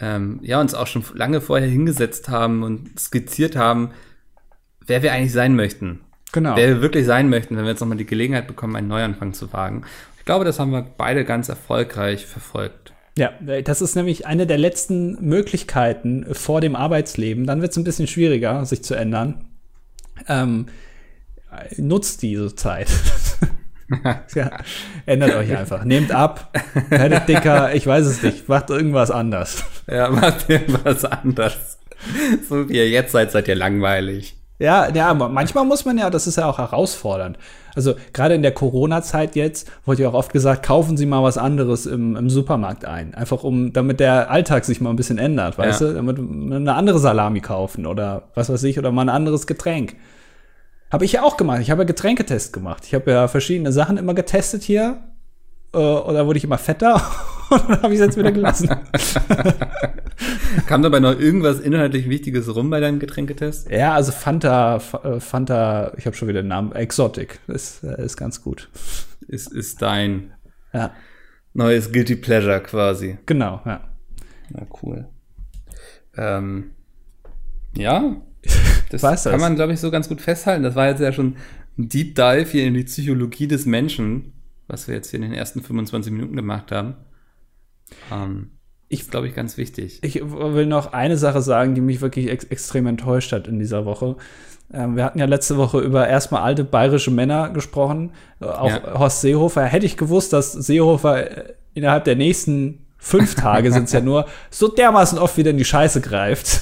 ähm, 0.01 0.41
ja, 0.43 0.61
uns 0.61 0.75
auch 0.75 0.87
schon 0.87 1.05
lange 1.15 1.41
vorher 1.41 1.69
hingesetzt 1.69 2.29
haben 2.29 2.63
und 2.63 2.99
skizziert 2.99 3.55
haben, 3.57 3.91
wer 4.87 5.03
wir 5.03 5.13
eigentlich 5.13 5.33
sein 5.33 5.55
möchten. 5.55 6.01
Genau. 6.33 6.57
Wer 6.57 6.69
wir 6.69 6.83
wirklich 6.83 7.07
sein 7.07 7.29
möchten, 7.29 7.57
wenn 7.57 7.65
wir 7.65 7.71
jetzt 7.71 7.81
nochmal 7.81 7.99
die 7.99 8.07
Gelegenheit 8.07 8.47
bekommen, 8.47 8.77
einen 8.77 8.89
Neuanfang 8.89 9.35
zu 9.35 9.53
wagen. 9.53 9.83
Ich 10.19 10.25
glaube, 10.25 10.45
das 10.45 10.59
haben 10.59 10.71
wir 10.71 10.87
beide 10.97 11.25
ganz 11.25 11.49
erfolgreich 11.49 12.27
verfolgt. 12.27 12.93
Ja, 13.19 13.33
das 13.63 13.83
ist 13.83 13.97
nämlich 13.97 14.27
eine 14.27 14.47
der 14.47 14.57
letzten 14.59 15.23
Möglichkeiten 15.27 16.27
vor 16.33 16.61
dem 16.61 16.77
Arbeitsleben. 16.77 17.47
Dann 17.47 17.61
wird 17.61 17.73
es 17.73 17.77
ein 17.77 17.85
bisschen 17.85 18.07
schwieriger, 18.07 18.65
sich 18.65 18.83
zu 18.83 18.95
ändern. 18.95 19.45
Ähm, 20.29 20.67
nutzt 21.77 22.23
diese 22.23 22.55
Zeit. 22.55 22.89
ja, 24.35 24.51
ändert 25.07 25.35
euch 25.35 25.57
einfach. 25.57 25.85
Nehmt 25.85 26.13
ab, 26.13 26.57
werdet 26.89 27.29
dicker, 27.29 27.75
ich 27.75 27.87
weiß 27.87 28.07
es 28.07 28.23
nicht, 28.23 28.49
macht 28.49 28.71
irgendwas 28.71 29.11
anders. 29.11 29.65
Ja, 29.91 30.11
macht 30.11 30.49
irgendwas 30.49 31.05
anders. 31.05 31.79
So 32.49 32.69
wie 32.69 32.75
ihr 32.77 32.89
jetzt 32.89 33.13
seid, 33.13 33.31
seid 33.33 33.49
ihr 33.49 33.57
langweilig. 33.57 34.37
Ja, 34.59 34.89
ja, 34.95 35.09
aber 35.09 35.29
manchmal 35.31 35.65
muss 35.65 35.85
man 35.87 35.97
ja, 35.97 36.11
das 36.11 36.27
ist 36.27 36.37
ja 36.37 36.47
auch 36.47 36.59
herausfordernd. 36.59 37.39
Also 37.75 37.95
gerade 38.13 38.35
in 38.35 38.43
der 38.43 38.53
Corona-Zeit 38.53 39.35
jetzt 39.37 39.71
wurde 39.87 40.03
ja 40.03 40.09
auch 40.11 40.15
oft 40.15 40.33
gesagt, 40.33 40.67
kaufen 40.67 40.97
Sie 40.97 41.07
mal 41.07 41.23
was 41.23 41.39
anderes 41.39 41.87
im, 41.87 42.15
im 42.17 42.29
Supermarkt 42.29 42.85
ein. 42.85 43.15
Einfach 43.15 43.43
um, 43.43 43.73
damit 43.73 44.01
der 44.01 44.31
Alltag 44.31 44.65
sich 44.65 44.81
mal 44.81 44.91
ein 44.91 44.97
bisschen 44.97 45.19
ändert, 45.19 45.57
weißt 45.57 45.81
Ja. 45.81 45.87
du? 45.89 45.95
Damit 45.95 46.19
eine 46.19 46.75
andere 46.75 46.99
Salami 46.99 47.41
kaufen 47.41 47.87
oder 47.87 48.25
was 48.35 48.51
weiß 48.51 48.63
ich, 48.65 48.79
oder 48.79 48.91
mal 48.93 49.03
ein 49.03 49.09
anderes 49.09 49.47
Getränk. 49.47 49.97
Habe 50.91 51.05
ich 51.05 51.13
ja 51.13 51.23
auch 51.23 51.37
gemacht. 51.37 51.61
Ich 51.61 51.71
habe 51.71 51.83
ja 51.83 51.87
Getränketest 51.87 52.53
gemacht. 52.53 52.85
Ich 52.87 52.95
habe 52.95 53.11
ja 53.11 53.29
verschiedene 53.29 53.73
Sachen 53.73 53.97
immer 53.97 54.15
getestet 54.15 54.63
hier. 54.63 55.03
Äh, 55.73 55.79
oder 55.79 56.27
wurde 56.27 56.39
ich 56.39 56.45
immer 56.45 56.59
fetter 56.59 57.01
Und 57.51 57.69
dann 57.69 57.83
habe 57.83 57.93
ich 57.93 58.01
es 58.01 58.07
jetzt 58.07 58.17
wieder 58.17 58.31
gelassen. 58.31 58.71
Kam 60.67 60.83
dabei 60.83 61.01
noch 61.01 61.19
irgendwas 61.19 61.59
inhaltlich 61.59 62.09
Wichtiges 62.09 62.55
rum 62.55 62.71
bei 62.71 62.79
deinem 62.79 63.01
Getränketest? 63.01 63.69
Ja, 63.71 63.95
also 63.95 64.13
Fanta, 64.13 64.77
äh, 65.03 65.19
Fanta, 65.19 65.93
ich 65.97 66.07
habe 66.07 66.17
schon 66.17 66.29
wieder 66.29 66.43
den 66.43 66.49
Namen, 66.49 66.73
Exotic, 66.73 67.41
ist, 67.49 67.83
äh, 67.83 68.05
ist 68.05 68.17
ganz 68.17 68.43
gut. 68.43 68.69
Ist, 69.27 69.53
ist 69.53 69.83
dein 69.83 70.33
Ja, 70.73 70.93
neues 71.55 71.91
Guilty 71.91 72.17
Pleasure 72.17 72.61
quasi. 72.61 73.19
genau, 73.27 73.61
ja. 73.65 73.81
Na 74.51 74.67
cool. 74.83 75.09
Ähm, 76.17 76.71
ja, 77.77 78.17
das 78.91 79.03
kann 79.03 79.13
das? 79.33 79.41
man, 79.41 79.55
glaube 79.57 79.73
ich, 79.73 79.81
so 79.81 79.91
ganz 79.91 80.09
gut 80.09 80.21
festhalten. 80.21 80.63
Das 80.63 80.75
war 80.75 80.89
jetzt 80.89 81.01
ja 81.01 81.13
schon 81.13 81.37
ein 81.79 81.89
Deep 81.89 82.15
Dive 82.15 82.47
hier 82.51 82.65
in 82.67 82.75
die 82.75 82.85
Psychologie 82.85 83.47
des 83.47 83.67
Menschen, 83.67 84.33
was 84.67 84.89
wir 84.89 84.95
jetzt 84.95 85.11
hier 85.11 85.19
in 85.19 85.23
den 85.23 85.33
ersten 85.35 85.63
25 85.63 86.13
Minuten 86.13 86.37
gemacht 86.37 86.73
haben. 86.73 86.95
Ähm, 88.13 88.51
Ich- 88.89 89.09
glaube 89.11 89.29
ich, 89.29 89.35
ganz 89.35 89.57
wichtig. 89.57 90.01
Ich 90.03 90.17
will 90.21 90.67
noch 90.67 90.93
eine 90.93 91.17
Sache 91.17 91.43
sagen, 91.43 91.75
die 91.75 91.81
mich 91.81 92.01
wirklich 92.01 92.29
ex 92.29 92.45
extrem 92.45 92.87
enttäuscht 92.87 93.33
hat 93.33 93.47
in 93.47 93.59
dieser 93.59 93.85
Woche. 93.85 94.17
Ähm, 94.73 94.97
wir 94.97 95.05
hatten 95.05 95.19
ja 95.19 95.27
letzte 95.27 95.57
Woche 95.57 95.79
über 95.81 96.09
erstmal 96.09 96.43
alte 96.43 96.65
bayerische 96.65 97.11
Männer 97.11 97.51
gesprochen, 97.51 98.13
äh, 98.41 98.47
auch 98.47 98.69
Ja. 98.69 98.99
Horst 98.99 99.21
Seehofer. 99.21 99.65
Hätte 99.65 99.87
ich 99.87 99.97
gewusst, 99.97 100.33
dass 100.33 100.53
Seehofer 100.53 101.49
äh, 101.49 101.55
innerhalb 101.75 102.05
der 102.05 102.17
nächsten 102.17 102.87
fünf 102.99 103.35
Tage 103.35 103.73
sind 103.73 103.85
es 103.85 103.93
ja 103.93 104.01
nur, 104.01 104.27
so 104.51 104.69
dermaßen 104.69 105.19
oft 105.19 105.37
wieder 105.37 105.51
in 105.51 105.59
die 105.59 105.65
Scheiße 105.65 106.01
greift. 106.01 106.61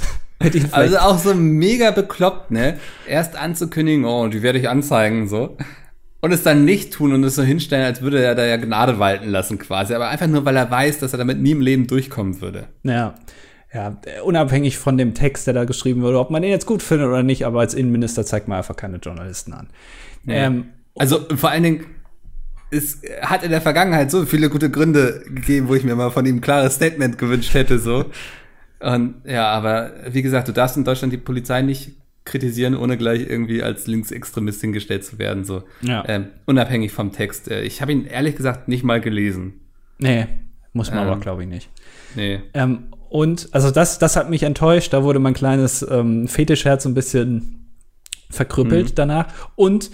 Also 0.73 0.99
auch 0.99 1.19
so 1.19 1.35
mega 1.35 1.91
bekloppt, 1.91 2.51
ne? 2.51 2.79
Erst 3.09 3.37
anzukündigen, 3.37 4.05
oh, 4.05 4.29
die 4.29 4.43
werde 4.43 4.59
ich 4.59 4.69
anzeigen, 4.69 5.29
so. 5.29 5.57
Und 6.21 6.33
es 6.33 6.43
dann 6.43 6.65
nicht 6.65 6.93
tun 6.93 7.13
und 7.13 7.23
es 7.25 7.37
so 7.37 7.43
hinstellen, 7.43 7.85
als 7.85 8.03
würde 8.03 8.23
er 8.23 8.35
da 8.35 8.45
ja 8.45 8.57
Gnade 8.57 8.99
walten 8.99 9.29
lassen, 9.29 9.59
quasi. 9.59 9.95
Aber 9.95 10.09
einfach 10.09 10.27
nur, 10.27 10.45
weil 10.45 10.57
er 10.57 10.71
weiß, 10.71 10.99
dass 10.99 11.13
er 11.13 11.19
damit 11.19 11.39
nie 11.41 11.53
im 11.53 11.61
Leben 11.61 11.87
durchkommen 11.87 12.41
würde. 12.41 12.69
Ja, 12.83 13.15
ja, 13.73 14.01
äh, 14.05 14.21
unabhängig 14.23 14.79
von 14.79 14.97
dem 14.97 15.15
Text, 15.15 15.47
der 15.47 15.55
da 15.55 15.65
geschrieben 15.65 16.03
wurde, 16.03 16.19
ob 16.19 16.31
man 16.31 16.43
den 16.43 16.51
jetzt 16.51 16.67
gut 16.67 16.83
findet 16.83 17.09
oder 17.09 17.23
nicht, 17.23 17.45
aber 17.45 17.61
als 17.61 17.75
Innenminister 17.75 18.25
zeigt 18.25 18.49
man 18.49 18.59
einfach 18.59 18.77
keine 18.77 18.97
Journalisten 18.97 19.53
an. 19.53 19.69
Ähm, 20.27 20.69
Also 20.97 21.21
vor 21.37 21.51
allen 21.51 21.63
Dingen, 21.63 21.87
es 22.71 23.01
hat 23.23 23.45
in 23.45 23.51
der 23.51 23.61
Vergangenheit 23.61 24.11
so 24.11 24.27
viele 24.27 24.51
gute 24.51 24.71
Gründe 24.71 25.23
gegeben, 25.27 25.69
wo 25.69 25.75
ich 25.75 25.85
mir 25.85 25.95
mal 25.95 26.11
von 26.11 26.27
ihm 26.27 26.37
ein 26.37 26.41
klares 26.41 26.75
Statement 26.75 27.19
gewünscht 27.19 27.55
hätte, 27.55 27.79
so. 27.79 28.07
Und 28.81 29.17
ja, 29.25 29.47
aber 29.51 29.93
wie 30.11 30.23
gesagt, 30.23 30.49
du 30.49 30.53
darfst 30.53 30.77
in 30.77 30.85
Deutschland 30.85 31.13
die 31.13 31.17
Polizei 31.19 31.63
nicht 31.63 31.93
kritisieren, 32.25 32.77
ohne 32.77 32.97
gleich 32.99 33.21
irgendwie 33.29 33.63
als 33.63 33.87
Linksextremist 33.87 34.61
hingestellt 34.61 35.05
zu 35.05 35.19
werden, 35.19 35.45
so. 35.45 35.63
Ja. 35.81 36.05
Ähm, 36.07 36.29
unabhängig 36.47 36.93
vom 36.93 37.11
Text. 37.13 37.51
Äh, 37.51 37.63
Ich 37.63 37.81
habe 37.81 37.93
ihn 37.93 38.05
ehrlich 38.05 38.37
gesagt 38.37 38.69
nicht 38.69 38.85
mal 38.85 39.01
gelesen. 39.01 39.55
nee, 39.99 40.27
muss 40.75 40.91
man 40.91 41.01
Ähm. 41.05 41.09
aber, 41.09 41.21
glaube 41.21 41.43
ich, 41.43 41.49
nicht. 41.49 41.71
Nee. 42.15 42.41
Ähm, 42.55 42.89
und 43.09 43.49
also 43.53 43.71
das, 43.71 43.99
das 43.99 44.17
hat 44.17 44.29
mich 44.29 44.43
enttäuscht. 44.43 44.93
Da 44.93 45.03
wurde 45.03 45.19
mein 45.19 45.33
kleines 45.35 45.83
ähm, 45.91 46.29
Fetischherz 46.29 46.85
ein 46.85 46.93
bisschen 46.95 47.73
verkrüppelt 48.31 48.99
danach. 48.99 49.33
Und 49.57 49.91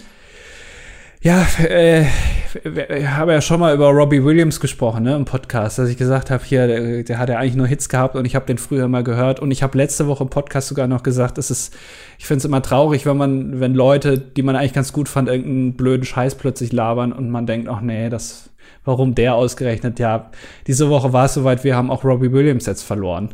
ja, 1.25 1.43
äh, 1.57 2.05
ich 2.53 3.07
habe 3.07 3.33
ja 3.33 3.41
schon 3.41 3.59
mal 3.59 3.73
über 3.73 3.89
Robbie 3.89 4.23
Williams 4.23 4.59
gesprochen, 4.59 5.03
ne, 5.03 5.15
im 5.15 5.25
Podcast, 5.25 5.79
dass 5.79 5.89
ich 5.89 5.97
gesagt 5.97 6.29
habe, 6.29 6.43
hier, 6.45 6.67
der, 6.67 7.01
der 7.01 7.17
hat 7.17 7.29
ja 7.29 7.39
eigentlich 7.39 7.55
nur 7.55 7.65
Hits 7.65 7.89
gehabt 7.89 8.15
und 8.15 8.25
ich 8.25 8.35
habe 8.35 8.45
den 8.45 8.59
früher 8.59 8.87
mal 8.87 9.03
gehört 9.03 9.39
und 9.39 9.49
ich 9.49 9.63
habe 9.63 9.75
letzte 9.75 10.05
Woche 10.05 10.23
im 10.23 10.29
Podcast 10.29 10.67
sogar 10.67 10.87
noch 10.87 11.01
gesagt, 11.01 11.39
es 11.39 11.49
ist, 11.49 11.75
ich 12.19 12.27
finde 12.27 12.37
es 12.37 12.45
immer 12.45 12.61
traurig, 12.61 13.07
wenn 13.07 13.17
man, 13.17 13.59
wenn 13.59 13.73
Leute, 13.73 14.19
die 14.19 14.43
man 14.43 14.55
eigentlich 14.55 14.73
ganz 14.73 14.93
gut 14.93 15.09
fand, 15.09 15.27
irgendeinen 15.27 15.73
blöden 15.73 16.05
Scheiß 16.05 16.35
plötzlich 16.35 16.71
labern 16.71 17.11
und 17.11 17.31
man 17.31 17.47
denkt, 17.47 17.69
ach 17.69 17.81
nee, 17.81 18.07
das, 18.09 18.51
warum 18.83 19.15
der 19.15 19.33
ausgerechnet? 19.33 19.97
Ja, 19.97 20.29
diese 20.67 20.89
Woche 20.89 21.11
war 21.11 21.25
es 21.25 21.33
soweit, 21.33 21.63
wir 21.63 21.75
haben 21.75 21.89
auch 21.89 22.03
Robbie 22.03 22.31
Williams 22.31 22.67
jetzt 22.67 22.83
verloren. 22.83 23.33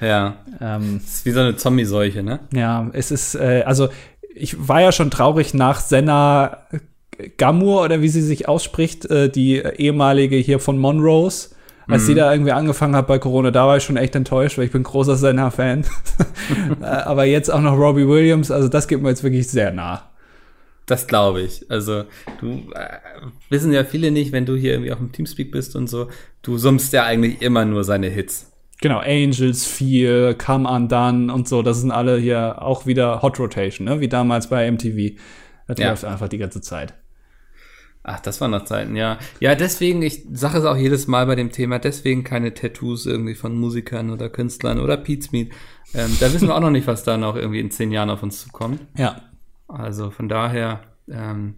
Ja. 0.00 0.34
Ähm, 0.60 1.00
ist 1.04 1.24
wie 1.24 1.30
so 1.30 1.38
eine 1.38 1.54
Zombie-Seuche, 1.54 2.24
ne? 2.24 2.40
ja, 2.52 2.90
es 2.92 3.12
ist, 3.12 3.36
äh, 3.36 3.62
also 3.64 3.88
ich 4.34 4.68
war 4.68 4.80
ja 4.80 4.90
schon 4.90 5.12
traurig 5.12 5.54
nach 5.54 5.80
Senna 5.80 6.58
Gamur 7.36 7.82
oder 7.84 8.00
wie 8.02 8.08
sie 8.08 8.22
sich 8.22 8.48
ausspricht, 8.48 9.06
äh, 9.06 9.28
die 9.28 9.56
ehemalige 9.58 10.36
hier 10.36 10.58
von 10.60 10.78
Monrose. 10.78 11.50
Als 11.88 12.06
sie 12.06 12.14
da 12.14 12.30
irgendwie 12.32 12.52
angefangen 12.52 12.94
hat 12.94 13.08
bei 13.08 13.18
Corona, 13.18 13.50
da 13.50 13.66
war 13.66 13.76
ich 13.78 13.82
schon 13.82 13.96
echt 13.96 14.14
enttäuscht, 14.14 14.56
weil 14.58 14.66
ich 14.66 14.70
bin 14.70 14.84
großer 14.84 15.16
Senna-Fan. 15.16 15.84
Äh, 16.80 16.84
Aber 16.84 17.24
jetzt 17.24 17.48
auch 17.52 17.60
noch 17.60 17.76
Robbie 17.76 18.06
Williams, 18.06 18.50
also 18.52 18.68
das 18.68 18.86
geht 18.86 19.02
mir 19.02 19.08
jetzt 19.08 19.22
wirklich 19.24 19.48
sehr 19.48 19.72
nah. 19.72 20.08
Das 20.86 21.06
glaube 21.08 21.42
ich. 21.42 21.64
Also, 21.68 22.04
du 22.40 22.70
äh, 22.74 22.98
wissen 23.48 23.72
ja 23.72 23.82
viele 23.84 24.10
nicht, 24.12 24.30
wenn 24.32 24.46
du 24.46 24.54
hier 24.56 24.72
irgendwie 24.72 24.92
auf 24.92 24.98
dem 24.98 25.10
Teamspeak 25.12 25.50
bist 25.52 25.74
und 25.76 25.88
so, 25.88 26.08
du 26.42 26.58
summst 26.58 26.92
ja 26.92 27.04
eigentlich 27.04 27.42
immer 27.42 27.64
nur 27.64 27.82
seine 27.84 28.08
Hits. 28.08 28.52
Genau, 28.80 28.98
Angels, 29.00 29.66
Feel, 29.66 30.34
Come 30.34 30.68
Undone 30.68 31.32
und 31.32 31.48
so, 31.48 31.62
das 31.62 31.80
sind 31.80 31.90
alle 31.90 32.18
hier 32.18 32.62
auch 32.62 32.86
wieder 32.86 33.20
Hot 33.22 33.38
Rotation, 33.40 33.86
ne? 33.86 34.00
wie 34.00 34.08
damals 34.08 34.48
bei 34.48 34.70
MTV. 34.70 35.16
Das 35.66 35.78
Ja. 35.78 35.90
läuft 35.90 36.04
einfach 36.04 36.28
die 36.28 36.38
ganze 36.38 36.60
Zeit. 36.60 36.94
Ach, 38.02 38.18
das 38.20 38.40
waren 38.40 38.52
noch 38.52 38.64
Zeiten, 38.64 38.96
ja. 38.96 39.18
Ja, 39.40 39.54
deswegen, 39.54 40.00
ich 40.00 40.24
sage 40.32 40.58
es 40.58 40.64
auch 40.64 40.76
jedes 40.76 41.06
Mal 41.06 41.26
bei 41.26 41.34
dem 41.34 41.52
Thema, 41.52 41.78
deswegen 41.78 42.24
keine 42.24 42.54
Tattoos 42.54 43.04
irgendwie 43.04 43.34
von 43.34 43.54
Musikern 43.54 44.10
oder 44.10 44.30
Künstlern 44.30 44.80
oder 44.80 44.96
Pizmeet. 44.96 45.52
Ähm, 45.94 46.16
da 46.18 46.32
wissen 46.32 46.48
wir 46.48 46.56
auch 46.56 46.60
noch 46.60 46.70
nicht, 46.70 46.86
was 46.86 47.04
da 47.04 47.18
noch 47.18 47.36
irgendwie 47.36 47.60
in 47.60 47.70
zehn 47.70 47.92
Jahren 47.92 48.08
auf 48.10 48.22
uns 48.22 48.40
zukommt. 48.40 48.80
Ja, 48.96 49.20
Also 49.68 50.10
von 50.10 50.28
daher, 50.28 50.80
ähm, 51.10 51.56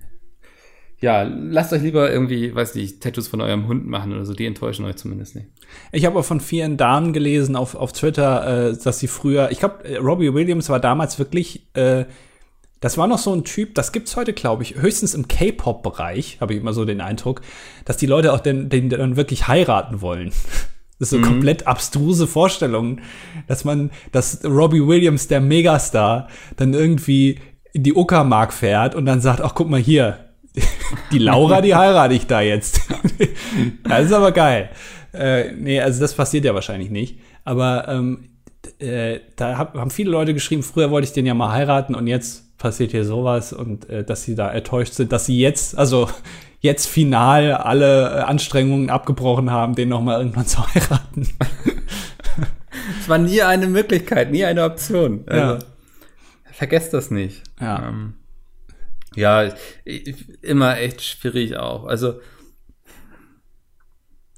ja, 0.98 1.22
lasst 1.22 1.72
euch 1.72 1.82
lieber 1.82 2.10
irgendwie, 2.10 2.54
weiß 2.54 2.74
nicht, 2.74 3.02
Tattoos 3.02 3.28
von 3.28 3.40
eurem 3.40 3.68
Hund 3.68 3.86
machen 3.86 4.12
oder 4.12 4.24
so, 4.24 4.34
die 4.34 4.46
enttäuschen 4.46 4.84
euch 4.84 4.96
zumindest 4.96 5.36
nicht. 5.36 5.48
Ich 5.92 6.06
habe 6.06 6.18
auch 6.18 6.24
von 6.24 6.40
vielen 6.40 6.76
Damen 6.76 7.12
gelesen 7.12 7.56
auf, 7.56 7.74
auf 7.74 7.92
Twitter, 7.92 8.70
äh, 8.70 8.76
dass 8.82 8.98
sie 8.98 9.08
früher, 9.08 9.50
ich 9.52 9.58
glaube, 9.60 9.98
Robbie 9.98 10.34
Williams 10.34 10.68
war 10.68 10.80
damals 10.80 11.18
wirklich, 11.18 11.68
äh, 11.74 12.04
das 12.82 12.98
war 12.98 13.06
noch 13.06 13.18
so 13.18 13.32
ein 13.32 13.44
Typ, 13.44 13.76
das 13.76 13.92
gibt's 13.92 14.16
heute, 14.16 14.32
glaube 14.32 14.64
ich, 14.64 14.74
höchstens 14.74 15.14
im 15.14 15.28
K-Pop-Bereich, 15.28 16.38
habe 16.40 16.52
ich 16.52 16.60
immer 16.60 16.72
so 16.72 16.84
den 16.84 17.00
Eindruck, 17.00 17.40
dass 17.84 17.96
die 17.96 18.06
Leute 18.06 18.32
auch 18.32 18.40
den, 18.40 18.68
den 18.68 18.90
dann 18.90 19.16
wirklich 19.16 19.48
heiraten 19.48 20.02
wollen. 20.02 20.30
Das 20.98 21.12
ist 21.12 21.20
so 21.20 21.26
komplett 21.26 21.66
abstruse 21.66 22.28
Vorstellungen, 22.28 23.00
dass 23.48 23.64
man, 23.64 23.90
dass 24.12 24.44
Robbie 24.44 24.86
Williams, 24.86 25.26
der 25.26 25.40
Megastar, 25.40 26.28
dann 26.54 26.74
irgendwie 26.74 27.40
in 27.72 27.82
die 27.82 27.94
Uckermark 27.94 28.52
fährt 28.52 28.94
und 28.94 29.04
dann 29.04 29.20
sagt, 29.20 29.40
ach 29.40 29.56
guck 29.56 29.68
mal 29.68 29.80
hier, 29.80 30.28
die 31.10 31.18
Laura, 31.18 31.60
die 31.60 31.74
heirate 31.74 32.14
ich 32.14 32.28
da 32.28 32.40
jetzt. 32.40 32.82
das 33.82 34.04
ist 34.04 34.12
aber 34.12 34.30
geil. 34.30 34.70
Äh, 35.12 35.50
nee, 35.50 35.80
also 35.80 35.98
das 35.98 36.14
passiert 36.14 36.44
ja 36.44 36.54
wahrscheinlich 36.54 36.90
nicht. 36.90 37.18
Aber 37.42 37.88
ähm, 37.88 38.28
äh, 38.78 39.18
da 39.34 39.58
hab, 39.58 39.74
haben 39.74 39.90
viele 39.90 40.12
Leute 40.12 40.34
geschrieben, 40.34 40.62
früher 40.62 40.92
wollte 40.92 41.06
ich 41.06 41.12
den 41.12 41.26
ja 41.26 41.34
mal 41.34 41.50
heiraten 41.50 41.96
und 41.96 42.06
jetzt 42.06 42.51
passiert 42.62 42.92
hier 42.92 43.04
sowas 43.04 43.52
und 43.52 43.90
äh, 43.90 44.04
dass 44.04 44.22
sie 44.22 44.36
da 44.36 44.50
enttäuscht 44.50 44.94
sind, 44.94 45.10
dass 45.10 45.26
sie 45.26 45.38
jetzt, 45.38 45.76
also 45.76 46.08
jetzt 46.60 46.86
final 46.86 47.54
alle 47.54 48.08
äh, 48.08 48.20
Anstrengungen 48.20 48.88
abgebrochen 48.88 49.50
haben, 49.50 49.74
den 49.74 49.88
noch 49.88 50.00
mal 50.00 50.18
irgendwann 50.18 50.46
zu 50.46 50.64
heiraten. 50.74 51.28
Es 53.00 53.08
war 53.08 53.18
nie 53.18 53.42
eine 53.42 53.66
Möglichkeit, 53.66 54.30
nie 54.30 54.44
eine 54.44 54.64
Option. 54.64 55.24
Also, 55.26 55.54
Ja. 55.54 55.58
Vergesst 56.52 56.94
das 56.94 57.10
nicht. 57.10 57.42
Ja. 57.60 57.88
Ähm, 57.88 58.14
ja, 59.16 59.44
ich, 59.84 60.06
ich, 60.06 60.42
immer 60.44 60.78
echt 60.78 61.02
schwierig 61.02 61.56
auch. 61.56 61.84
Also, 61.84 62.20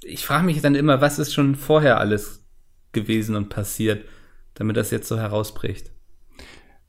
ich 0.03 0.25
frage 0.25 0.45
mich 0.45 0.61
dann 0.63 0.75
immer, 0.75 1.01
was 1.01 1.19
ist 1.19 1.35
schon 1.35 1.55
vorher 1.55 1.99
alles 1.99 2.45
gewesen 2.93 3.37
und 3.37 3.51
passiert, 3.51 4.07
damit 4.55 4.77
das 4.77 4.91
jetzt 4.91 5.09
so 5.09 5.19
herausbricht. 5.19 5.94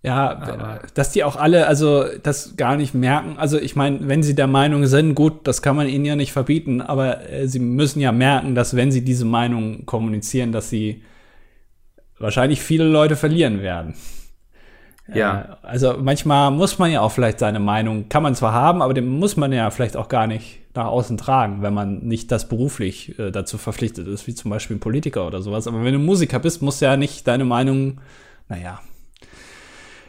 Ja, 0.06 0.30
Aber- 0.38 0.80
dass 0.94 1.12
die 1.12 1.24
auch 1.24 1.36
alle, 1.36 1.68
also 1.68 2.06
das 2.22 2.56
gar 2.58 2.78
nicht 2.78 2.94
merken. 2.94 3.38
Also 3.38 3.60
ich 3.60 3.76
meine, 3.76 4.08
wenn 4.08 4.24
sie 4.24 4.36
der 4.36 4.48
Meinung 4.48 4.86
sind, 4.86 5.16
gut, 5.16 5.48
das 5.48 5.62
kann 5.62 5.76
man 5.76 5.88
ihnen 5.88 6.06
ja 6.06 6.16
nicht 6.16 6.32
verbieten, 6.32 6.82
aber 6.82 7.30
äh, 7.30 7.48
sie 7.48 7.60
müssen 7.60 8.00
ja 8.00 8.12
merken, 8.12 8.56
dass 8.56 8.76
wenn 8.76 8.92
sie 8.92 9.04
diese 9.04 9.26
Meinung 9.26 9.86
kommunizieren, 9.86 10.52
dass 10.52 10.70
sie 10.70 11.02
wahrscheinlich 12.20 12.62
viele 12.62 12.86
Leute 12.86 13.16
verlieren 13.16 13.62
werden. 13.62 13.96
Ja. 15.14 15.42
Äh, 15.42 15.68
also 15.68 15.96
manchmal 16.00 16.52
muss 16.52 16.80
man 16.80 16.92
ja 16.92 17.02
auch 17.02 17.12
vielleicht 17.12 17.40
seine 17.40 17.60
Meinung, 17.60 18.10
kann 18.10 18.24
man 18.24 18.36
zwar 18.36 18.54
haben, 18.54 18.82
aber 18.82 18.94
den 18.94 19.08
muss 19.08 19.38
man 19.38 19.52
ja 19.52 19.70
vielleicht 19.70 19.98
auch 19.98 20.08
gar 20.08 20.28
nicht 20.28 20.60
nach 20.76 20.88
außen 20.88 21.18
tragen, 21.18 21.62
wenn 21.62 21.74
man 21.74 22.00
nicht 22.00 22.32
das 22.32 22.50
beruflich 22.50 23.18
äh, 23.18 23.32
dazu 23.32 23.58
verpflichtet 23.58 24.08
ist, 24.08 24.28
wie 24.28 24.36
zum 24.36 24.52
Beispiel 24.52 24.76
ein 24.76 24.82
Politiker 24.82 25.26
oder 25.26 25.42
sowas. 25.42 25.68
Aber 25.68 25.84
wenn 25.84 25.94
du 25.94 26.00
Musiker 26.00 26.40
bist, 26.40 26.62
musst 26.62 26.82
du 26.82 26.86
ja 26.86 26.98
nicht 26.98 27.28
deine 27.28 27.46
Meinung, 27.46 28.02
naja. 28.50 28.80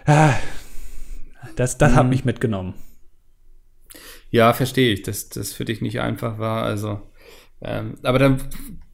Ah, 0.06 0.34
Das, 1.56 1.78
das 1.78 1.94
hat 1.94 2.06
mich 2.08 2.24
mitgenommen. 2.24 2.74
Ja, 4.30 4.52
verstehe 4.52 4.92
ich, 4.92 5.02
dass 5.02 5.28
das 5.28 5.52
für 5.52 5.64
dich 5.64 5.80
nicht 5.80 6.00
einfach 6.00 6.38
war. 6.38 6.62
Also, 6.64 7.00
ähm, 7.62 7.94
aber 8.02 8.18
dann 8.18 8.42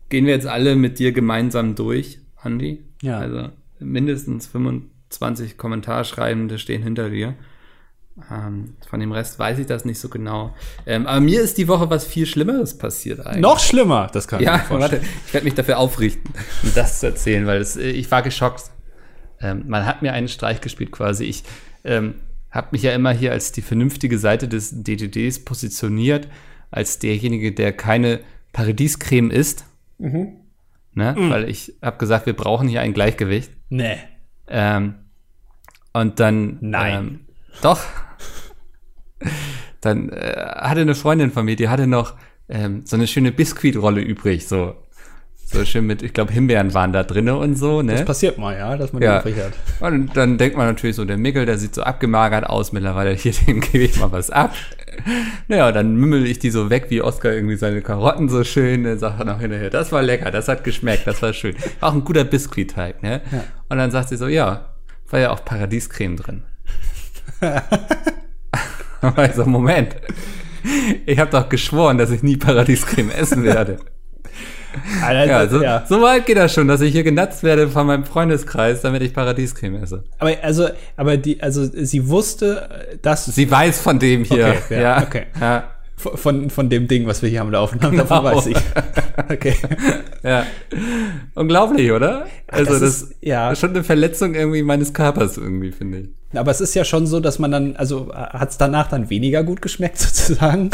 gehen 0.09 0.27
wir 0.27 0.35
jetzt 0.35 0.47
alle 0.47 0.77
mit 0.77 0.99
dir 0.99 1.13
gemeinsam 1.13 1.75
durch, 1.75 2.21
Andi. 2.37 2.85
Ja. 3.03 3.19
Also 3.19 3.49
mindestens 3.79 4.47
25 4.47 5.57
Kommentarschreibende 5.57 6.59
stehen 6.59 6.83
hinter 6.83 7.11
dir. 7.11 7.35
Ähm, 8.31 8.77
von 8.89 9.01
dem 9.01 9.11
Rest 9.11 9.39
weiß 9.39 9.59
ich 9.59 9.67
das 9.67 9.85
nicht 9.87 9.99
so 9.99 10.11
genau. 10.11 10.55
Ähm, 10.87 11.07
aber 11.07 11.21
mir 11.21 11.41
ist 11.41 11.57
die 11.57 11.67
Woche 11.67 11.89
was 11.89 12.05
viel 12.07 12.27
Schlimmeres 12.27 12.77
passiert 12.77 13.21
eigentlich. 13.27 13.41
Noch 13.41 13.59
schlimmer, 13.59 14.09
das 14.13 14.29
kann 14.29 14.43
Ja, 14.43 14.57
ich 14.57 14.63
mir 14.63 14.67
vorstellen. 14.69 15.03
warte, 15.03 15.17
ich 15.27 15.33
werde 15.35 15.45
mich 15.47 15.55
dafür 15.55 15.79
aufrichten, 15.79 16.31
um 16.63 16.71
das 16.75 17.01
zu 17.01 17.07
erzählen, 17.07 17.47
weil 17.47 17.63
äh, 17.79 17.91
ich 17.91 18.11
war 18.11 18.23
geschockt. 18.23 18.65
Ähm, 19.43 19.65
man 19.67 19.87
hat 19.87 20.03
mir 20.03 20.13
einen 20.13 20.29
Streich 20.29 20.61
gespielt 20.61 20.93
quasi. 20.93 21.25
Ich 21.25 21.43
ähm, 21.85 22.15
habe 22.51 22.69
mich 22.73 22.83
ja 22.83 22.93
immer 22.93 23.13
hier 23.13 23.33
als 23.33 23.53
die 23.53 23.63
vernünftige 23.63 24.19
Seite 24.19 24.49
des 24.49 24.83
DDDs 24.83 25.45
positioniert, 25.45 26.29
als 26.71 26.99
derjenige, 26.99 27.53
der 27.53 27.73
keine 27.73 28.21
Paradiescreme 28.53 29.31
isst. 29.31 29.65
Mhm. 29.99 30.37
Ne? 30.95 31.15
Weil 31.17 31.49
ich 31.49 31.75
habe 31.81 31.97
gesagt, 31.97 32.27
wir 32.27 32.35
brauchen 32.35 32.69
hier 32.69 32.83
ein 32.83 32.93
Gleichgewicht. 32.93 33.51
Nee. 33.71 33.97
Ähm, 34.47 34.95
und 35.93 36.21
dann. 36.21 36.59
Nein. 36.61 36.95
Ähm, 36.95 37.21
doch. 37.63 37.81
dann 39.81 40.11
äh, 40.11 40.35
hatte 40.37 40.83
eine 40.83 40.95
Freundin 40.95 41.31
von 41.31 41.45
mir, 41.45 41.57
die 41.57 41.69
hatte 41.69 41.87
noch 41.87 42.15
ähm, 42.49 42.85
so 42.85 42.97
eine 42.97 43.07
schöne 43.07 43.33
Biskuitrolle 43.33 44.01
übrig, 44.01 44.47
so. 44.47 44.77
So 45.53 45.65
schön 45.67 45.87
mit, 45.87 46.03
ich 46.03 46.15
glaube, 46.15 46.33
Himbeeren 46.33 46.73
waren 46.73 46.93
da 46.95 47.03
drinne 47.03 47.37
und 47.37 47.57
so, 47.57 47.83
ne? 47.83 47.93
Das 47.93 48.05
passiert 48.07 48.39
mal, 48.39 48.57
ja, 48.57 48.77
dass 48.77 48.93
man 48.95 49.03
Ja. 49.03 49.21
die 49.21 49.29
übrig 49.31 49.45
hat. 49.45 49.53
Und 49.81 50.17
dann 50.17 50.39
denkt 50.39 50.57
man 50.57 50.67
natürlich 50.67 50.97
so, 50.97 51.05
der 51.05 51.19
Mickel, 51.19 51.45
der 51.45 51.59
sieht 51.59 51.75
so 51.75 51.83
abgemagert 51.83 52.45
aus 52.47 52.73
mittlerweile, 52.73 53.11
hier, 53.15 53.33
dem 53.47 53.61
gebe 53.61 53.85
ich 53.85 53.99
mal 54.01 54.11
was 54.11 54.31
ab. 54.31 54.55
Naja, 55.49 55.71
dann 55.73 55.95
mümmel 55.97 56.27
ich 56.27 56.39
die 56.39 56.51
so 56.51 56.71
weg, 56.71 56.87
wie 56.89 57.03
Oskar 57.03 57.33
irgendwie 57.33 57.57
seine 57.57 57.83
Karotten 57.83 58.29
so 58.31 58.45
schön, 58.45 58.85
dann 58.85 58.99
sagt 58.99 59.19
er 59.21 59.27
noch 59.27 59.41
hinterher, 59.41 59.69
das 59.71 59.93
war 59.93 60.03
lecker, 60.03 60.31
das 60.31 60.49
hat 60.49 60.65
geschmeckt, 60.65 61.07
das 61.07 61.21
war 61.23 61.33
schön. 61.33 61.55
War 61.81 61.91
auch 61.91 61.95
ein 61.95 62.05
guter 62.05 62.25
Biskuitteig, 62.25 63.03
ne? 63.03 63.21
Ja. 63.31 63.45
Und 63.69 63.79
dann 63.79 63.91
sagt 63.91 64.09
sie 64.09 64.17
so, 64.17 64.29
ja, 64.29 64.71
war 65.11 65.21
ja 65.21 65.31
auch 65.31 65.45
Paradiescreme 65.45 66.17
drin. 66.17 66.43
Aber 69.01 69.25
ich 69.29 69.33
so, 69.35 69.45
Moment, 69.45 69.97
ich 71.07 71.19
habe 71.19 71.31
doch 71.31 71.49
geschworen, 71.49 71.99
dass 71.99 72.11
ich 72.11 72.23
nie 72.23 72.37
Paradiescreme 72.37 73.11
essen 73.11 73.43
werde. 73.45 73.79
Alter, 75.05 75.27
Ja, 75.27 75.49
so, 75.49 75.63
ja. 75.63 75.85
so 75.89 76.01
weit 76.03 76.27
geht 76.27 76.37
das 76.37 76.53
schon, 76.55 76.69
dass 76.69 76.81
ich 76.81 76.93
hier 76.93 77.03
genatzt 77.05 77.43
werde 77.43 77.69
von 77.69 77.87
meinem 77.87 78.05
Freundeskreis, 78.05 78.81
damit 78.83 79.03
ich 79.03 79.13
Paradiescreme 79.15 79.77
esse. 79.83 80.05
Aber 80.19 80.33
also, 80.43 80.69
aber 80.97 81.17
die, 81.17 81.43
also 81.43 81.65
sie 81.65 82.09
wusste, 82.09 82.69
äh, 82.93 82.97
dass 83.03 83.27
Sie 83.27 83.51
weiß 83.51 83.81
von 83.81 83.99
dem 83.99 84.25
hier. 84.25 84.55
Okay, 84.65 84.81
ja, 84.83 85.03
okay. 85.03 85.27
Ja, 85.41 85.65
von, 85.97 86.51
von 86.51 86.69
dem 86.69 86.89
Ding, 86.89 87.07
was 87.07 87.23
wir 87.23 87.29
hier 87.29 87.43
am 87.43 87.51
Laufen 87.51 87.81
haben, 87.83 87.97
davon 87.97 88.25
Genau. 88.25 88.37
weiß 88.37 88.47
ich. 88.47 88.57
Okay. 89.31 89.55
ja. 90.23 90.47
Unglaublich, 91.35 91.93
oder? 91.93 92.27
Also 92.49 92.73
das 92.73 92.81
das, 92.81 93.03
ist- 93.03 93.15
ja. 93.21 93.51
ist 93.53 93.61
schon 93.61 93.71
eine 93.71 93.85
Verletzung 93.85 94.35
irgendwie 94.35 94.63
meines 94.63 94.93
Körpers 94.95 95.37
irgendwie, 95.37 95.71
finde 95.71 95.99
ich. 95.99 96.09
Aber 96.35 96.51
es 96.51 96.61
ist 96.61 96.75
ja 96.75 96.85
schon 96.85 97.07
so, 97.07 97.21
dass 97.21 97.39
man 97.39 97.51
dann, 97.51 97.77
also 97.77 98.13
hat 98.15 98.51
es 98.51 98.59
danach 98.59 98.89
dann 98.89 99.11
weniger 99.11 99.45
gut 99.45 99.63
geschmeckt 99.63 99.99
sozusagen. 99.99 100.71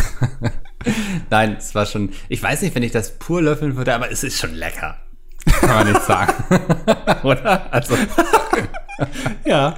Nein, 1.30 1.56
es 1.58 1.74
war 1.74 1.86
schon, 1.86 2.10
ich 2.28 2.42
weiß 2.42 2.62
nicht, 2.62 2.74
wenn 2.74 2.82
ich 2.82 2.92
das 2.92 3.12
pur 3.18 3.42
löffeln 3.42 3.76
würde, 3.76 3.94
aber 3.94 4.10
es 4.10 4.22
ist 4.24 4.38
schon 4.38 4.54
lecker. 4.54 4.96
Kann 5.60 5.84
man 5.84 5.92
nicht 5.92 6.02
sagen. 6.04 6.32
oder? 7.22 7.72
Also, 7.72 7.94
ja. 9.44 9.74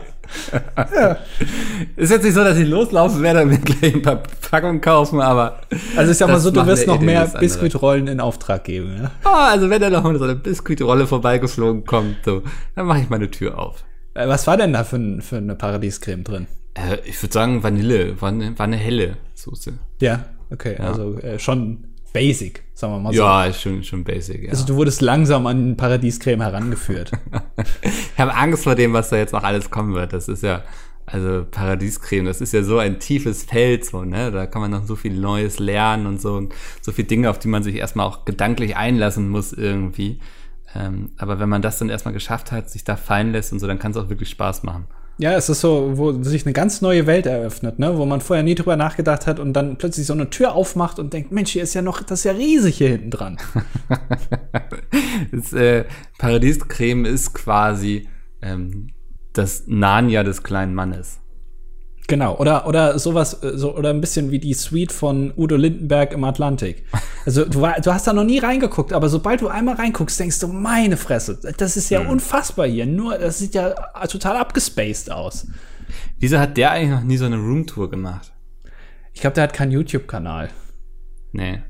ist 1.97 2.11
jetzt 2.11 2.25
nicht 2.25 2.35
so, 2.35 2.45
dass 2.45 2.57
ich 2.57 2.69
loslaufen 2.69 3.23
werde 3.23 3.43
und 3.43 3.49
mir 3.49 3.59
gleich 3.59 3.95
ein 3.95 4.03
paar 4.03 4.23
Packungen 4.51 4.81
kaufen, 4.81 5.21
aber. 5.21 5.61
Also 5.97 6.13
ich 6.13 6.19
sag 6.19 6.29
mal 6.29 6.41
so, 6.41 6.51
du 6.51 6.65
wirst 6.67 6.87
noch 6.87 6.97
Idee 6.97 7.07
mehr. 7.07 7.27
Biskuitrollen 7.27 8.07
in 8.09 8.21
Auftrag 8.21 8.65
geben. 8.65 8.97
Ja? 9.03 9.11
Ah, 9.25 9.51
also 9.51 9.71
wenn 9.71 9.81
da 9.81 9.91
noch 9.91 10.05
so 10.05 10.25
eine 10.25 10.37
Biskuitrolle 10.37 11.07
vorbeigeflogen 11.07 11.85
kommt, 11.85 12.19
so, 12.25 12.43
dann 12.75 12.87
mache 12.87 13.01
ich 13.01 13.11
meine 13.11 13.31
Tür 13.31 13.59
auf. 13.59 13.85
Äh, 14.15 14.29
Was 14.29 14.47
war 14.47 14.57
denn 14.57 14.73
da 14.73 14.85
für, 14.85 15.21
für 15.21 15.37
eine 15.37 15.55
Paradiescreme 15.55 16.25
drin? 16.25 16.47
Äh, 16.75 16.99
ich 17.05 17.23
würde 17.23 17.33
sagen 17.33 17.63
Vanille, 17.63 18.21
war 18.21 18.31
eine, 18.31 18.59
war 18.59 18.65
eine 18.65 18.77
helle 18.77 19.17
Soße. 19.35 19.75
Ja, 20.01 20.25
okay, 20.51 20.77
also 20.77 21.19
äh, 21.19 21.39
schon 21.39 21.85
basic, 22.13 22.65
sagen 22.75 22.95
wir 22.95 23.01
mal 23.01 23.13
so. 23.13 23.23
Ja, 23.23 23.53
schon, 23.53 23.83
schon 23.85 24.05
basic, 24.05 24.45
ja. 24.45 24.51
Also 24.51 24.67
du 24.67 24.77
wurdest 24.77 25.01
langsam 25.01 25.47
an 25.47 25.77
Paradiescreme 25.77 26.43
herangeführt. 26.43 27.13
Ich 27.83 28.23
habe 28.23 28.35
Angst 28.35 28.65
vor 28.65 28.75
dem, 28.75 28.93
was 28.93 29.09
da 29.09 29.17
jetzt 29.17 29.33
noch 29.33 29.45
alles 29.45 29.71
kommen 29.71 29.95
wird. 29.95 30.13
Das 30.13 30.29
ist 30.29 30.43
ja, 30.43 30.63
also 31.07 31.47
Paradiescreme, 31.51 32.27
das 32.27 32.43
ist 32.43 32.53
ja 32.53 32.63
so 32.63 32.77
ein 32.77 33.01
tiefes 33.01 33.45
Feld, 33.45 33.87
so, 33.87 34.05
ne? 34.05 34.31
Da 34.31 34.45
kann 34.45 34.61
man 34.61 34.71
noch 34.73 34.85
so 34.85 34.95
viel 34.95 35.19
Neues 35.19 35.59
lernen 35.59 36.07
und 36.07 36.21
so 36.21 36.35
und 36.35 36.55
so 36.83 36.93
viele 36.93 37.09
Dinge, 37.09 37.31
auf 37.31 37.39
die 37.39 37.49
man 37.49 37.63
sich 37.63 37.77
erstmal 37.77 38.07
auch 38.07 38.27
gedanklich 38.27 38.77
einlassen 38.77 39.31
muss 39.31 39.55
irgendwie. 39.55 40.21
Ähm, 40.75 41.11
aber 41.17 41.39
wenn 41.41 41.49
man 41.49 41.63
das 41.63 41.79
dann 41.79 41.89
erstmal 41.89 42.15
geschafft 42.15 42.53
hat, 42.53 42.71
sich 42.71 42.85
da 42.85 42.97
fallen 42.97 43.33
lässt 43.33 43.53
und 43.53 43.59
so, 43.59 43.67
dann 43.67 43.79
kann 43.79 43.91
es 43.91 43.97
auch 43.97 44.09
wirklich 44.09 44.31
Spaß 44.31 44.63
machen. 44.63 44.87
ja, 45.19 45.33
es 45.35 45.49
ist 45.49 45.61
so, 45.61 45.99
wo 45.99 46.23
sich 46.23 46.47
eine 46.47 46.53
ganz 46.53 46.81
neue 46.81 47.07
Welt 47.07 47.27
eröffnet, 47.27 47.79
ne? 47.79 47.99
wo 47.99 48.07
man 48.07 48.21
vorher 48.21 48.43
nie 48.43 48.55
drüber 48.55 48.77
nachgedacht 48.77 49.27
hat 49.27 49.39
und 49.39 49.53
dann 49.53 49.77
plötzlich 49.77 50.07
so 50.07 50.13
eine 50.13 50.31
Tür 50.31 50.55
aufmacht 50.55 50.99
und 50.99 51.13
denkt, 51.13 51.33
Mensch, 51.33 51.51
hier 51.51 51.63
ist 51.63 51.75
ja 51.75 51.83
noch, 51.83 52.03
das 52.03 52.21
ist 52.21 52.25
ja 52.25 52.33
riesig 52.33 52.79
hier 52.79 52.91
hinten 52.91 53.11
dran. 53.11 53.37
Das, 55.33 55.53
äh, 55.53 55.85
Paradiescreme 56.19 57.05
ist 57.05 57.35
quasi 57.35 58.09
ähm, 58.43 58.89
das 59.33 59.65
Narnia 59.67 60.23
des 60.23 60.43
kleinen 60.43 60.75
Mannes. 60.75 61.20
Genau, 62.09 62.37
oder, 62.39 62.67
oder 62.67 62.99
sowas, 62.99 63.43
äh, 63.43 63.57
so, 63.57 63.77
oder 63.77 63.91
ein 63.91 64.01
bisschen 64.01 64.31
wie 64.33 64.41
die 64.41 64.55
Suite 64.55 64.91
von 64.91 65.33
Udo 65.37 65.57
Lindenberg 65.57 66.13
im 66.13 66.25
Atlantik. 66.25 66.85
Also 67.27 67.45
du, 67.45 67.61
war, 67.61 67.79
du 67.79 67.93
hast 67.93 68.07
da 68.07 68.15
noch 68.15 68.25
nie 68.25 68.39
reingeguckt, 68.39 68.95
aber 68.95 69.11
sobald 69.11 69.43
du 69.43 69.49
einmal 69.49 69.75
reinguckst, 69.75 70.19
denkst 70.19 70.39
du, 70.39 70.49
meine 70.49 70.97
Fresse, 70.97 71.39
das 71.59 71.77
ist 71.77 71.91
ja 71.91 72.01
unfassbar 72.01 72.67
hier. 72.67 72.87
Nur, 72.87 73.19
das 73.19 73.39
sieht 73.39 73.55
ja 73.55 73.75
total 74.07 74.39
abgespaced 74.39 75.11
aus. 75.13 75.47
Wieso 76.19 76.39
hat 76.39 76.57
der 76.57 76.71
eigentlich 76.71 76.91
noch 76.99 77.03
nie 77.03 77.19
so 77.19 77.27
eine 77.27 77.37
Roomtour 77.37 77.91
gemacht? 77.91 78.33
Ich 79.13 79.21
glaube, 79.21 79.35
der 79.35 79.45
hat 79.45 79.53
keinen 79.53 79.71
YouTube-Kanal. 79.71 80.49
Nee. 81.33 81.61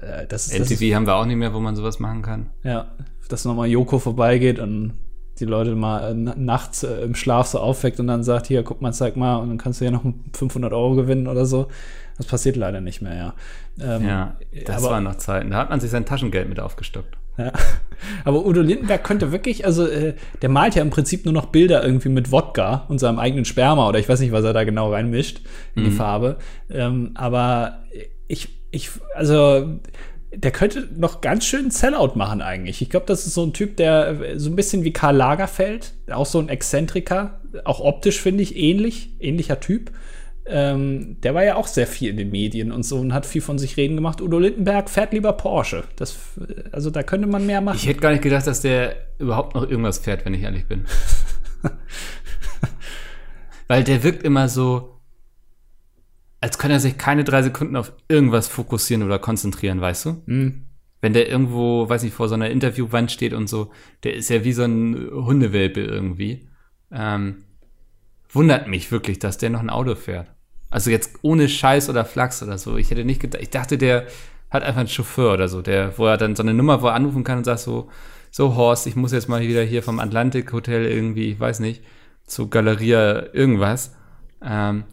Äh, 0.00 0.26
Das 0.26 0.46
ist, 0.46 0.58
das 0.58 0.70
ist, 0.70 0.80
LTV 0.80 0.94
haben 0.96 1.06
wir 1.06 1.16
auch 1.16 1.26
nicht 1.26 1.36
mehr, 1.36 1.52
wo 1.52 1.60
man 1.60 1.76
sowas 1.76 1.98
machen 2.00 2.22
kann. 2.22 2.50
ja, 2.62 2.94
dass 3.28 3.44
nochmal 3.44 3.68
Joko 3.68 3.98
vorbeigeht 3.98 4.58
und 4.58 4.94
die 5.40 5.44
Leute 5.44 5.74
mal 5.74 6.10
äh, 6.10 6.14
na- 6.14 6.34
nachts 6.36 6.82
äh, 6.82 7.02
im 7.02 7.14
Schlaf 7.14 7.46
so 7.48 7.58
aufweckt 7.58 7.98
und 8.00 8.06
dann 8.06 8.22
sagt, 8.22 8.46
hier, 8.46 8.62
guck 8.62 8.80
mal, 8.82 8.92
zeig 8.92 9.16
mal, 9.16 9.36
und 9.36 9.48
dann 9.48 9.58
kannst 9.58 9.80
du 9.80 9.84
ja 9.84 9.90
noch 9.90 10.04
500 10.32 10.72
Euro 10.72 10.94
gewinnen 10.94 11.26
oder 11.26 11.44
so. 11.46 11.66
Das 12.16 12.26
passiert 12.26 12.54
leider 12.56 12.80
nicht 12.80 13.02
mehr, 13.02 13.16
ja. 13.16 13.34
Ähm, 13.80 14.06
Ja, 14.06 14.36
das 14.66 14.82
waren 14.84 15.02
noch 15.04 15.16
Zeiten. 15.16 15.50
Da 15.50 15.56
hat 15.58 15.70
man 15.70 15.80
sich 15.80 15.90
sein 15.90 16.04
Taschengeld 16.06 16.48
mit 16.48 16.60
aufgestockt. 16.60 17.16
Ja. 17.36 17.50
Aber 18.24 18.46
Udo 18.46 18.60
Lindenberg 18.60 19.02
könnte 19.02 19.32
wirklich, 19.32 19.64
also 19.66 19.86
äh, 19.88 20.14
der 20.42 20.48
malt 20.48 20.76
ja 20.76 20.82
im 20.82 20.90
Prinzip 20.90 21.24
nur 21.24 21.34
noch 21.34 21.46
Bilder 21.46 21.82
irgendwie 21.84 22.08
mit 22.10 22.30
Wodka 22.30 22.84
und 22.88 22.98
seinem 22.98 23.18
eigenen 23.18 23.44
Sperma 23.44 23.88
oder 23.88 23.98
ich 23.98 24.08
weiß 24.08 24.20
nicht, 24.20 24.30
was 24.30 24.44
er 24.44 24.52
da 24.52 24.62
genau 24.62 24.92
reinmischt 24.92 25.40
in 25.74 25.82
die 25.84 25.90
Farbe. 25.90 26.36
Ähm, 26.70 27.10
aber 27.14 27.78
ich, 28.28 28.48
ich, 28.70 28.90
also 29.16 29.80
der 30.36 30.50
könnte 30.50 30.88
noch 30.96 31.20
ganz 31.20 31.44
schön 31.44 31.70
Sellout 31.70 32.12
machen 32.14 32.42
eigentlich. 32.42 32.82
Ich 32.82 32.90
glaube, 32.90 33.06
das 33.06 33.26
ist 33.26 33.34
so 33.34 33.44
ein 33.44 33.52
Typ, 33.52 33.76
der 33.76 34.20
äh, 34.20 34.38
so 34.38 34.50
ein 34.50 34.56
bisschen 34.56 34.84
wie 34.84 34.92
Karl 34.92 35.16
Lagerfeld, 35.16 35.94
auch 36.10 36.26
so 36.26 36.38
ein 36.38 36.48
Exzentriker, 36.48 37.40
auch 37.64 37.80
optisch 37.80 38.20
finde 38.20 38.42
ich 38.42 38.56
ähnlich, 38.56 39.10
ähnlicher 39.20 39.60
Typ. 39.60 39.92
Ähm, 40.46 41.16
der 41.22 41.34
war 41.34 41.42
ja 41.44 41.56
auch 41.56 41.66
sehr 41.66 41.86
viel 41.86 42.10
in 42.10 42.18
den 42.18 42.30
Medien 42.30 42.70
und 42.70 42.82
so 42.82 42.98
und 42.98 43.14
hat 43.14 43.24
viel 43.24 43.40
von 43.40 43.58
sich 43.58 43.78
reden 43.78 43.96
gemacht. 43.96 44.20
Udo 44.20 44.38
Lindenberg 44.38 44.90
fährt 44.90 45.12
lieber 45.12 45.32
Porsche. 45.32 45.84
Das, 45.96 46.18
also 46.70 46.90
da 46.90 47.02
könnte 47.02 47.26
man 47.26 47.46
mehr 47.46 47.62
machen. 47.62 47.78
Ich 47.80 47.86
hätte 47.86 48.00
gar 48.00 48.10
nicht 48.10 48.22
gedacht, 48.22 48.46
dass 48.46 48.60
der 48.60 48.94
überhaupt 49.18 49.54
noch 49.54 49.62
irgendwas 49.62 49.98
fährt, 49.98 50.24
wenn 50.26 50.34
ich 50.34 50.42
ehrlich 50.42 50.66
bin. 50.66 50.84
Weil 53.68 53.84
der 53.84 54.02
wirkt 54.02 54.22
immer 54.22 54.50
so, 54.50 54.93
als 56.44 56.58
könnte 56.58 56.74
er 56.74 56.80
sich 56.80 56.98
keine 56.98 57.24
drei 57.24 57.40
Sekunden 57.40 57.74
auf 57.74 57.94
irgendwas 58.06 58.48
fokussieren 58.48 59.02
oder 59.02 59.18
konzentrieren, 59.18 59.80
weißt 59.80 60.04
du? 60.04 60.22
Hm. 60.26 60.66
Wenn 61.00 61.14
der 61.14 61.26
irgendwo, 61.26 61.88
weiß 61.88 62.02
nicht, 62.02 62.12
vor 62.12 62.28
so 62.28 62.34
einer 62.34 62.50
Interviewwand 62.50 63.10
steht 63.10 63.32
und 63.32 63.48
so, 63.48 63.72
der 64.02 64.12
ist 64.12 64.28
ja 64.28 64.44
wie 64.44 64.52
so 64.52 64.64
ein 64.64 65.08
Hundewelpe 65.10 65.80
irgendwie. 65.80 66.46
Ähm, 66.92 67.44
wundert 68.28 68.68
mich 68.68 68.92
wirklich, 68.92 69.18
dass 69.18 69.38
der 69.38 69.48
noch 69.48 69.60
ein 69.60 69.70
Auto 69.70 69.94
fährt. 69.94 70.34
Also 70.68 70.90
jetzt 70.90 71.18
ohne 71.22 71.48
Scheiß 71.48 71.88
oder 71.88 72.04
Flachs 72.04 72.42
oder 72.42 72.58
so. 72.58 72.76
Ich 72.76 72.90
hätte 72.90 73.06
nicht 73.06 73.22
gedacht, 73.22 73.42
ich 73.42 73.48
dachte, 73.48 73.78
der 73.78 74.06
hat 74.50 74.64
einfach 74.64 74.80
einen 74.80 74.88
Chauffeur 74.90 75.32
oder 75.32 75.48
so, 75.48 75.62
der, 75.62 75.96
wo 75.96 76.04
er 76.04 76.18
dann 76.18 76.36
so 76.36 76.42
eine 76.42 76.52
Nummer, 76.52 76.82
wo 76.82 76.88
er 76.88 76.94
anrufen 76.94 77.24
kann 77.24 77.38
und 77.38 77.44
sagt 77.44 77.60
so, 77.60 77.88
so 78.30 78.54
Horst, 78.54 78.86
ich 78.86 78.96
muss 78.96 79.12
jetzt 79.12 79.30
mal 79.30 79.40
wieder 79.40 79.62
hier 79.62 79.82
vom 79.82 79.98
Atlantik 79.98 80.52
Hotel 80.52 80.84
irgendwie, 80.84 81.32
ich 81.32 81.40
weiß 81.40 81.60
nicht, 81.60 81.82
zu 82.26 82.50
Galeria 82.50 83.32
irgendwas. 83.32 83.96
Ähm, 84.42 84.84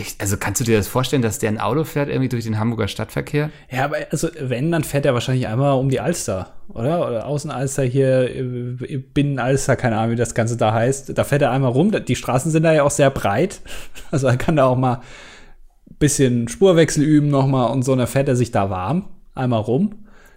ich, 0.00 0.16
also 0.18 0.36
kannst 0.36 0.60
du 0.60 0.64
dir 0.64 0.76
das 0.76 0.88
vorstellen, 0.88 1.22
dass 1.22 1.38
der 1.38 1.50
ein 1.50 1.60
Auto 1.60 1.84
fährt 1.84 2.08
irgendwie 2.08 2.28
durch 2.28 2.44
den 2.44 2.58
Hamburger 2.58 2.88
Stadtverkehr? 2.88 3.50
Ja, 3.70 3.84
aber 3.84 3.96
also 4.10 4.28
wenn, 4.40 4.72
dann 4.72 4.84
fährt 4.84 5.06
er 5.06 5.14
wahrscheinlich 5.14 5.46
einmal 5.46 5.78
um 5.78 5.88
die 5.88 6.00
Alster, 6.00 6.52
oder? 6.68 7.06
Oder 7.06 7.26
Außenalster 7.26 7.82
hier, 7.82 8.34
äh, 8.34 8.96
Binnenalster, 8.98 9.76
keine 9.76 9.98
Ahnung, 9.98 10.12
wie 10.12 10.16
das 10.16 10.34
Ganze 10.34 10.56
da 10.56 10.72
heißt. 10.72 11.16
Da 11.16 11.24
fährt 11.24 11.42
er 11.42 11.50
einmal 11.50 11.72
rum. 11.72 11.92
Die 11.92 12.16
Straßen 12.16 12.50
sind 12.50 12.62
da 12.62 12.72
ja 12.72 12.82
auch 12.82 12.90
sehr 12.90 13.10
breit. 13.10 13.60
Also 14.12 14.26
er 14.26 14.36
kann 14.36 14.56
da 14.56 14.64
auch 14.64 14.76
mal 14.76 14.94
ein 14.94 15.96
bisschen 16.00 16.48
Spurwechsel 16.48 17.04
üben 17.04 17.28
nochmal 17.28 17.70
und 17.70 17.84
so. 17.84 17.92
Und 17.92 17.98
dann 17.98 18.08
fährt 18.08 18.28
er 18.28 18.34
sich 18.34 18.50
da 18.50 18.70
warm, 18.70 19.08
einmal 19.34 19.60
rum. 19.60 19.94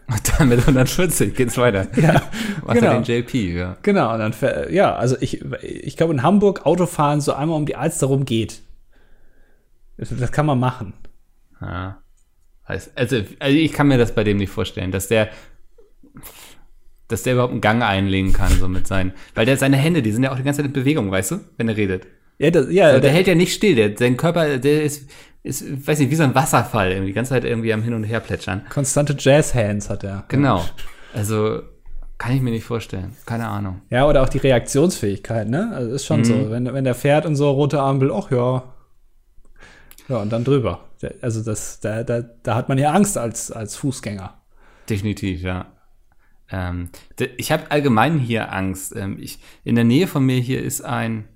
Und 0.08 0.40
dann 0.40 0.50
mit 0.50 0.60
140 0.60 1.36
geht's 1.36 1.58
weiter. 1.58 1.88
Ja, 1.96 2.22
Macht 2.66 2.80
genau. 2.80 2.92
er 2.92 3.02
den 3.02 3.04
JP, 3.04 3.58
ja. 3.58 3.78
Genau, 3.82 4.14
und 4.14 4.20
dann, 4.20 4.34
ja, 4.70 4.96
also 4.96 5.16
ich, 5.20 5.44
ich 5.64 5.98
glaube, 5.98 6.14
in 6.14 6.24
Hamburg 6.24 6.66
Autofahren 6.66 7.22
so 7.22 7.34
einmal 7.34 7.58
um 7.58 7.66
die 7.66 7.76
Alster 7.76 8.08
rum 8.08 8.26
geht. 8.26 8.62
Das, 9.98 10.32
kann 10.32 10.46
man 10.46 10.60
machen. 10.60 10.94
ja. 11.62 12.00
Also, 12.66 12.92
also 12.96 13.18
ich 13.58 13.74
kann 13.74 13.88
mir 13.90 13.98
das 13.98 14.16
bei 14.16 14.24
dem 14.24 14.38
nicht 14.38 14.50
vorstellen, 14.50 14.92
dass 14.92 15.10
der, 15.10 15.30
dass 17.10 17.24
der 17.24 17.34
überhaupt 17.34 17.52
einen 17.52 17.62
Gang 17.62 17.84
einlegen 17.84 18.32
kann, 18.34 18.52
so 18.58 18.68
mit 18.68 18.88
seinen, 18.88 19.14
weil 19.36 19.46
der 19.46 19.58
seine 19.58 19.78
Hände, 19.78 20.02
die 20.02 20.12
sind 20.12 20.24
ja 20.24 20.32
auch 20.32 20.38
die 20.38 20.44
ganze 20.44 20.60
Zeit 20.62 20.68
in 20.68 20.74
Bewegung, 20.74 21.12
weißt 21.12 21.32
du, 21.32 21.40
wenn 21.58 21.68
er 21.70 21.78
redet. 21.78 22.08
Ja, 22.40 22.50
das, 22.52 22.72
ja, 22.72 22.86
Also 22.86 22.94
der 22.96 23.02
der, 23.02 23.12
hält 23.12 23.28
ja 23.28 23.36
nicht 23.36 23.54
still, 23.54 23.76
der, 23.76 23.98
sein 23.98 24.16
Körper, 24.18 24.58
der 24.58 24.84
ist, 24.84 25.10
ist, 25.44 25.86
weiß 25.88 26.00
nicht, 26.00 26.10
wie 26.10 26.16
so 26.16 26.24
ein 26.24 26.34
Wasserfall, 26.34 26.92
irgendwie, 26.92 27.08
die 27.08 27.14
ganze 27.14 27.30
Zeit 27.32 27.44
irgendwie 27.44 27.74
am 27.74 27.84
Hin 27.84 27.94
und 27.94 28.04
Her 28.06 28.22
plätschern. 28.22 28.64
konstante 28.70 29.16
Jazz-Hands 29.20 29.90
hat 29.90 30.04
er. 30.06 30.24
Genau. 30.30 30.64
Also, 31.14 31.62
kann 32.18 32.34
ich 32.34 32.42
mir 32.42 32.52
nicht 32.52 32.64
vorstellen. 32.64 33.16
Keine 33.26 33.48
Ahnung. 33.50 33.82
Ja, 33.90 34.08
oder 34.08 34.24
auch 34.24 34.30
die 34.30 34.38
Reaktionsfähigkeit, 34.38 35.50
ne? 35.50 35.72
Also 35.76 35.92
ist 35.92 36.06
schon 36.06 36.22
Mhm. 36.22 36.26
so. 36.26 36.50
Wenn, 36.50 36.74
wenn 36.74 36.84
der 36.86 36.96
fährt 36.96 37.26
und 37.26 37.36
so 37.36 37.52
rote 37.52 37.82
Ampel, 37.82 38.12
ach 38.14 38.32
ja. 38.32 38.64
Ja, 40.08 40.18
und 40.18 40.32
dann 40.32 40.44
drüber. 40.44 40.90
Also 41.22 41.44
das, 41.44 41.80
da, 41.80 42.04
da, 42.04 42.22
da 42.22 42.56
hat 42.56 42.70
man 42.70 42.78
ja 42.78 42.92
Angst 42.92 43.18
als, 43.18 43.52
als 43.52 43.76
Fußgänger. 43.76 44.42
Definitiv, 44.90 45.42
ja. 45.42 45.68
Ähm, 46.50 46.90
ich 47.38 47.52
habe 47.52 47.72
allgemein 47.72 48.20
hier 48.20 48.54
Angst. 48.54 48.96
Ähm, 48.96 49.18
ich, 49.20 49.40
in 49.64 49.76
der 49.76 49.86
Nähe 49.86 50.08
von 50.08 50.26
mir 50.26 50.40
hier 50.40 50.62
ist 50.62 50.82
ein 50.82 51.28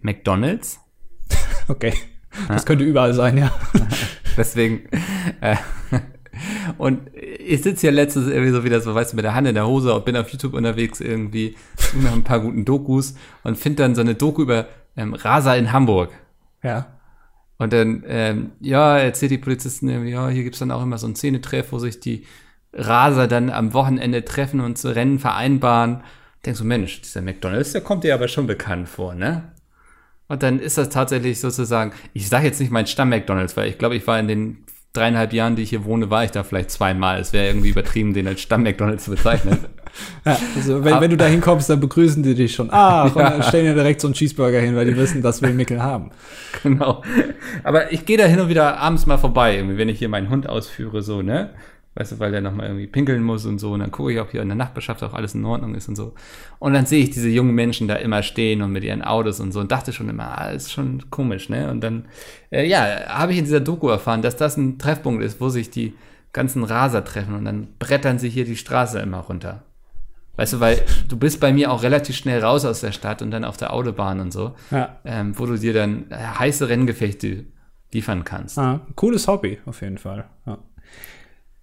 McDonalds. 0.00 0.80
Okay. 1.68 1.94
Das 2.46 2.64
könnte 2.64 2.84
überall 2.84 3.12
sein, 3.12 3.36
ja. 3.36 3.52
Deswegen. 4.36 4.88
Äh, 5.40 5.56
und 6.78 7.10
ich 7.12 7.62
sitze 7.62 7.80
hier 7.80 7.90
letztens 7.90 8.28
irgendwie 8.28 8.52
so 8.52 8.62
wieder 8.62 8.80
so, 8.80 8.94
weißt 8.94 9.12
du, 9.12 9.16
mit 9.16 9.24
der 9.24 9.34
Hand 9.34 9.48
in 9.48 9.56
der 9.56 9.66
Hose 9.66 9.92
und 9.92 10.04
bin 10.04 10.16
auf 10.16 10.28
YouTube 10.28 10.54
unterwegs 10.54 11.00
irgendwie, 11.00 11.56
suche 11.76 12.04
nach 12.04 12.12
ein 12.12 12.22
paar 12.22 12.38
guten 12.38 12.64
Dokus 12.64 13.16
und 13.42 13.58
finde 13.58 13.82
dann 13.82 13.96
so 13.96 14.00
eine 14.00 14.14
Doku 14.14 14.42
über 14.42 14.68
ähm, 14.96 15.14
Rasa 15.14 15.56
in 15.56 15.72
Hamburg. 15.72 16.12
Ja. 16.62 16.95
Und 17.58 17.72
dann, 17.72 18.04
ähm, 18.06 18.52
ja, 18.60 18.98
erzählt 18.98 19.30
die 19.30 19.38
Polizisten 19.38 20.06
ja, 20.06 20.28
hier 20.28 20.44
gibt's 20.44 20.58
dann 20.58 20.70
auch 20.70 20.82
immer 20.82 20.98
so 20.98 21.06
einen 21.06 21.16
Szenetreff, 21.16 21.72
wo 21.72 21.78
sich 21.78 22.00
die 22.00 22.26
Raser 22.72 23.26
dann 23.26 23.50
am 23.50 23.72
Wochenende 23.72 24.24
treffen 24.24 24.60
und 24.60 24.76
zu 24.76 24.94
Rennen 24.94 25.18
vereinbaren. 25.18 26.02
Denkst 26.44 26.60
du, 26.60 26.66
Mensch, 26.66 27.00
dieser 27.00 27.22
McDonalds, 27.22 27.72
der 27.72 27.80
kommt 27.80 28.04
dir 28.04 28.14
aber 28.14 28.28
schon 28.28 28.46
bekannt 28.46 28.88
vor, 28.88 29.14
ne? 29.14 29.52
Und 30.28 30.42
dann 30.42 30.58
ist 30.58 30.76
das 30.76 30.90
tatsächlich 30.90 31.40
sozusagen, 31.40 31.92
ich 32.12 32.28
sage 32.28 32.46
jetzt 32.46 32.60
nicht 32.60 32.72
mein 32.72 32.86
Stamm-McDonalds, 32.86 33.56
weil 33.56 33.68
ich 33.68 33.78
glaube, 33.78 33.96
ich 33.96 34.06
war 34.06 34.18
in 34.18 34.28
den 34.28 34.65
dreieinhalb 34.96 35.32
Jahren, 35.32 35.56
die 35.56 35.62
ich 35.62 35.70
hier 35.70 35.84
wohne, 35.84 36.10
war 36.10 36.24
ich 36.24 36.30
da 36.30 36.42
vielleicht 36.42 36.70
zweimal. 36.70 37.20
Es 37.20 37.32
wäre 37.32 37.46
irgendwie 37.46 37.70
übertrieben, 37.70 38.14
den 38.14 38.26
als 38.26 38.40
Stamm-McDonalds 38.40 39.04
zu 39.04 39.10
bezeichnen. 39.10 39.58
ja 40.24 40.38
also 40.54 40.84
wenn, 40.84 41.00
wenn 41.00 41.10
du 41.10 41.16
da 41.16 41.26
hinkommst, 41.26 41.70
dann 41.70 41.80
begrüßen 41.80 42.22
die 42.22 42.34
dich 42.34 42.54
schon. 42.54 42.70
Ah, 42.70 43.04
und 43.14 43.16
dann 43.16 43.42
stellen 43.42 43.66
dir 43.66 43.74
direkt 43.74 44.00
so 44.00 44.08
einen 44.08 44.14
Cheeseburger 44.14 44.60
hin, 44.60 44.76
weil 44.76 44.86
die 44.86 44.96
wissen, 44.96 45.22
dass 45.22 45.42
wir 45.42 45.50
Mickel 45.50 45.82
haben. 45.82 46.10
genau. 46.62 47.02
Aber 47.64 47.92
ich 47.92 48.06
gehe 48.06 48.18
da 48.18 48.24
hin 48.24 48.40
und 48.40 48.48
wieder 48.48 48.78
abends 48.78 49.06
mal 49.06 49.18
vorbei, 49.18 49.62
wenn 49.66 49.88
ich 49.88 49.98
hier 49.98 50.08
meinen 50.08 50.30
Hund 50.30 50.48
ausführe, 50.48 51.02
so, 51.02 51.22
ne? 51.22 51.50
Weißt 51.98 52.12
du, 52.12 52.18
weil 52.18 52.30
der 52.30 52.42
nochmal 52.42 52.66
irgendwie 52.66 52.86
pinkeln 52.86 53.22
muss 53.22 53.46
und 53.46 53.58
so. 53.58 53.72
Und 53.72 53.80
dann 53.80 53.90
gucke 53.90 54.12
ich, 54.12 54.20
ob 54.20 54.30
hier 54.30 54.42
in 54.42 54.48
der 54.48 54.56
Nachbarschaft 54.56 55.02
auch 55.02 55.14
alles 55.14 55.34
in 55.34 55.44
Ordnung 55.46 55.74
ist 55.74 55.88
und 55.88 55.96
so. 55.96 56.12
Und 56.58 56.74
dann 56.74 56.84
sehe 56.84 57.02
ich 57.02 57.10
diese 57.10 57.30
jungen 57.30 57.54
Menschen 57.54 57.88
da 57.88 57.94
immer 57.96 58.22
stehen 58.22 58.60
und 58.60 58.70
mit 58.70 58.84
ihren 58.84 59.02
Autos 59.02 59.40
und 59.40 59.50
so 59.52 59.60
und 59.60 59.72
dachte 59.72 59.92
schon 59.94 60.08
immer, 60.10 60.38
ah, 60.38 60.50
ist 60.50 60.70
schon 60.72 61.08
komisch, 61.10 61.48
ne? 61.48 61.70
Und 61.70 61.80
dann, 61.80 62.04
äh, 62.50 62.66
ja, 62.66 62.86
habe 63.08 63.32
ich 63.32 63.38
in 63.38 63.44
dieser 63.44 63.60
Doku 63.60 63.88
erfahren, 63.88 64.20
dass 64.20 64.36
das 64.36 64.58
ein 64.58 64.78
Treffpunkt 64.78 65.22
ist, 65.24 65.40
wo 65.40 65.48
sich 65.48 65.70
die 65.70 65.94
ganzen 66.34 66.64
Raser 66.64 67.02
treffen 67.02 67.34
und 67.34 67.46
dann 67.46 67.68
brettern 67.78 68.18
sie 68.18 68.28
hier 68.28 68.44
die 68.44 68.56
Straße 68.56 68.98
immer 69.00 69.20
runter. 69.20 69.62
Weißt 70.36 70.52
du, 70.52 70.60
weil 70.60 70.82
du 71.08 71.16
bist 71.16 71.40
bei 71.40 71.50
mir 71.50 71.72
auch 71.72 71.82
relativ 71.82 72.14
schnell 72.14 72.44
raus 72.44 72.66
aus 72.66 72.82
der 72.82 72.92
Stadt 72.92 73.22
und 73.22 73.30
dann 73.30 73.42
auf 73.42 73.56
der 73.56 73.72
Autobahn 73.72 74.20
und 74.20 74.34
so, 74.34 74.54
Ja. 74.70 74.98
ähm, 75.06 75.32
wo 75.38 75.46
du 75.46 75.56
dir 75.56 75.72
dann 75.72 76.10
äh, 76.10 76.16
heiße 76.16 76.68
Renngefechte 76.68 77.46
liefern 77.94 78.22
kannst. 78.24 78.58
Ah, 78.58 78.80
cooles 78.96 79.26
Hobby, 79.28 79.58
auf 79.64 79.80
jeden 79.80 79.96
Fall. 79.96 80.26
Ja. 80.44 80.58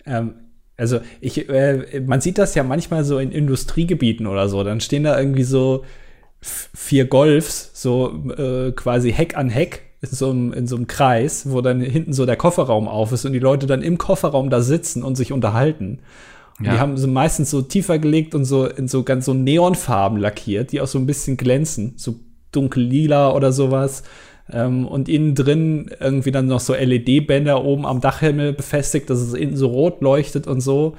Ähm, 0.05 0.35
also 0.77 0.99
ich, 1.21 1.49
äh, 1.49 2.01
man 2.05 2.21
sieht 2.21 2.37
das 2.37 2.55
ja 2.55 2.63
manchmal 2.63 3.03
so 3.03 3.19
in 3.19 3.31
Industriegebieten 3.31 4.27
oder 4.27 4.49
so. 4.49 4.63
Dann 4.63 4.81
stehen 4.81 5.03
da 5.03 5.17
irgendwie 5.17 5.43
so 5.43 5.83
vier 6.41 7.05
Golfs, 7.05 7.71
so 7.73 8.31
äh, 8.37 8.71
quasi 8.71 9.11
Heck 9.11 9.37
an 9.37 9.49
Heck 9.49 9.83
in 10.01 10.09
so, 10.09 10.29
einem, 10.31 10.51
in 10.51 10.67
so 10.67 10.75
einem 10.75 10.87
Kreis, 10.87 11.49
wo 11.49 11.61
dann 11.61 11.79
hinten 11.79 12.11
so 12.11 12.25
der 12.25 12.35
Kofferraum 12.35 12.87
auf 12.87 13.11
ist 13.13 13.25
und 13.25 13.33
die 13.33 13.39
Leute 13.39 13.67
dann 13.67 13.81
im 13.81 13.97
Kofferraum 13.97 14.49
da 14.49 14.61
sitzen 14.61 15.03
und 15.03 15.15
sich 15.15 15.31
unterhalten. 15.31 15.99
Und 16.59 16.65
Ja. 16.65 16.73
Die 16.73 16.79
haben 16.79 16.97
so 16.97 17.07
meistens 17.07 17.49
so 17.49 17.61
tiefer 17.61 17.99
gelegt 17.99 18.35
und 18.35 18.45
so 18.45 18.65
in 18.65 18.87
so 18.87 19.03
ganz 19.03 19.25
so 19.25 19.33
Neonfarben 19.33 20.17
lackiert, 20.17 20.71
die 20.71 20.81
auch 20.81 20.87
so 20.87 20.99
ein 20.99 21.05
bisschen 21.05 21.37
glänzen, 21.37 21.93
so 21.95 22.15
dunkel 22.51 22.83
lila 22.83 23.33
oder 23.33 23.51
sowas. 23.53 24.03
Ähm, 24.51 24.87
und 24.87 25.07
innen 25.07 25.35
drin 25.35 25.89
irgendwie 25.99 26.31
dann 26.31 26.47
noch 26.47 26.59
so 26.59 26.73
LED-Bänder 26.73 27.63
oben 27.63 27.85
am 27.85 28.01
Dachhimmel 28.01 28.53
befestigt, 28.53 29.09
dass 29.09 29.19
es 29.19 29.33
innen 29.33 29.55
so 29.55 29.67
rot 29.67 30.01
leuchtet 30.01 30.47
und 30.47 30.61
so. 30.61 30.95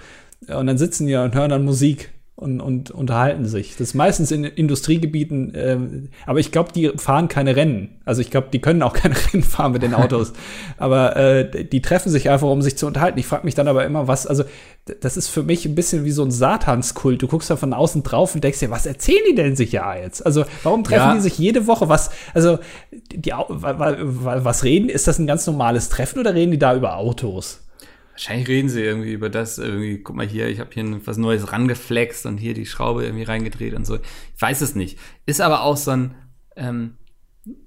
Und 0.49 0.67
dann 0.67 0.79
sitzen 0.79 1.07
die 1.07 1.15
und 1.15 1.35
hören 1.35 1.51
dann 1.51 1.65
Musik 1.65 2.11
und, 2.37 2.61
und 2.61 2.91
unterhalten 2.91 3.47
sich. 3.47 3.73
Das 3.73 3.89
ist 3.89 3.95
meistens 3.95 4.33
in 4.33 4.43
Industriegebieten, 4.43 5.53
ähm, 5.55 6.09
aber 6.27 6.41
ich 6.41 6.51
glaube, 6.51 6.73
die 6.73 6.91
fahren 6.97 7.29
keine 7.29 7.55
Rennen. 7.55 8.01
Also 8.05 8.23
ich 8.23 8.31
glaube, 8.31 8.49
die 8.53 8.61
können 8.61 8.83
auch 8.83 8.93
keine 8.95 9.15
Rennen 9.15 9.45
fahren 9.45 9.71
mit 9.73 9.83
den 9.83 9.95
Autos. 9.95 10.33
aber 10.77 11.17
äh, 11.17 11.65
die 11.65 11.81
treffen 11.81 12.11
sich 12.11 12.31
einfach, 12.31 12.49
um 12.49 12.61
sich 12.61 12.77
zu 12.77 12.87
unterhalten. 12.89 13.19
Ich 13.21 13.27
frage 13.27 13.45
mich 13.45 13.55
dann 13.55 13.69
aber 13.69 13.85
immer, 13.85 14.09
was, 14.09 14.27
also 14.27 14.43
das 15.01 15.17
ist 15.17 15.29
für 15.29 15.45
mich 15.45 15.65
ein 15.65 15.77
bisschen 15.77 16.05
wie 16.05 16.11
so 16.11 16.25
ein 16.25 16.33
Satanskult. 16.33 17.23
Du 17.23 17.29
guckst 17.29 17.51
da 17.51 17.57
von 17.57 17.73
außen 17.73 18.03
drauf 18.03 18.35
und 18.35 18.43
denkst 18.43 18.59
dir, 18.59 18.71
was 18.71 18.85
erzählen 18.85 19.23
die 19.31 19.35
denn 19.37 19.55
sich 19.55 19.71
ja 19.73 19.95
jetzt? 19.97 20.27
Also 20.27 20.45
warum 20.65 20.83
treffen 20.83 21.09
Ja. 21.11 21.15
die 21.15 21.21
sich 21.21 21.39
jede 21.39 21.69
Woche? 21.69 21.89
Was, 21.89 22.11
also 22.35 22.59
die, 23.15 23.33
was 23.33 24.65
reden? 24.65 24.89
Ist 24.89 25.07
das 25.07 25.19
ein 25.21 25.27
ganz 25.29 25.47
normales 25.47 25.89
Treffen 25.89 26.19
oder 26.19 26.35
reden 26.35 26.51
die 26.51 26.59
da 26.59 26.75
über 26.75 26.97
Autos? 26.97 27.61
Wahrscheinlich 28.15 28.47
reden 28.47 28.69
sie 28.69 28.81
irgendwie 28.81 29.13
über 29.13 29.29
das, 29.29 29.59
irgendwie, 29.59 29.99
guck 29.99 30.15
mal 30.15 30.27
hier, 30.27 30.49
ich 30.49 30.61
habe 30.61 30.71
hier 30.73 30.85
was 31.05 31.17
Neues 31.17 31.51
rangeflext 31.51 32.27
und 32.27 32.39
hier 32.39 32.55
die 32.55 32.65
Schraube 32.65 33.05
irgendwie 33.05 33.25
reingedreht 33.25 33.75
und 33.75 33.85
so. 33.85 33.97
Ich 33.97 34.41
weiß 34.41 34.61
es 34.61 34.77
nicht. 34.77 35.01
Ist 35.27 35.41
aber 35.41 35.63
auch 35.63 35.77
so 35.77 35.91
ein 35.91 36.15
ähm, 36.55 36.97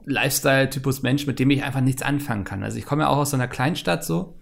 Lifestyle-Typus 0.06 1.02
Mensch, 1.02 1.28
mit 1.28 1.40
dem 1.40 1.50
ich 1.50 1.64
einfach 1.64 1.82
nichts 1.82 2.02
anfangen 2.02 2.46
kann. 2.46 2.64
Also 2.64 2.78
ich 2.78 2.86
komme 2.86 3.04
ja 3.04 3.10
auch 3.10 3.18
aus 3.18 3.32
so 3.32 3.36
einer 3.36 3.50
Kleinstadt 3.50 4.06
so 4.06 4.38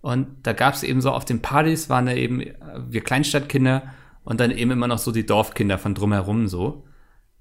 und 0.00 0.28
da 0.44 0.52
gab 0.52 0.74
es 0.74 0.84
eben 0.84 1.00
so 1.00 1.10
auf 1.10 1.24
den 1.24 1.42
Partys 1.42 1.88
waren 1.90 2.06
da 2.06 2.12
eben 2.12 2.40
äh, 2.40 2.54
wir 2.88 3.02
Kleinstadtkinder 3.02 3.82
und 4.24 4.40
dann 4.40 4.50
eben 4.50 4.70
immer 4.70 4.86
noch 4.86 4.98
so 4.98 5.12
die 5.12 5.26
Dorfkinder 5.26 5.78
von 5.78 5.94
drumherum 5.94 6.46
so. 6.46 6.84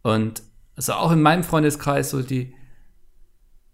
Und 0.02 0.42
also 0.76 0.94
auch 0.94 1.12
in 1.12 1.22
meinem 1.22 1.44
Freundeskreis 1.44 2.10
so 2.10 2.22
die 2.22 2.56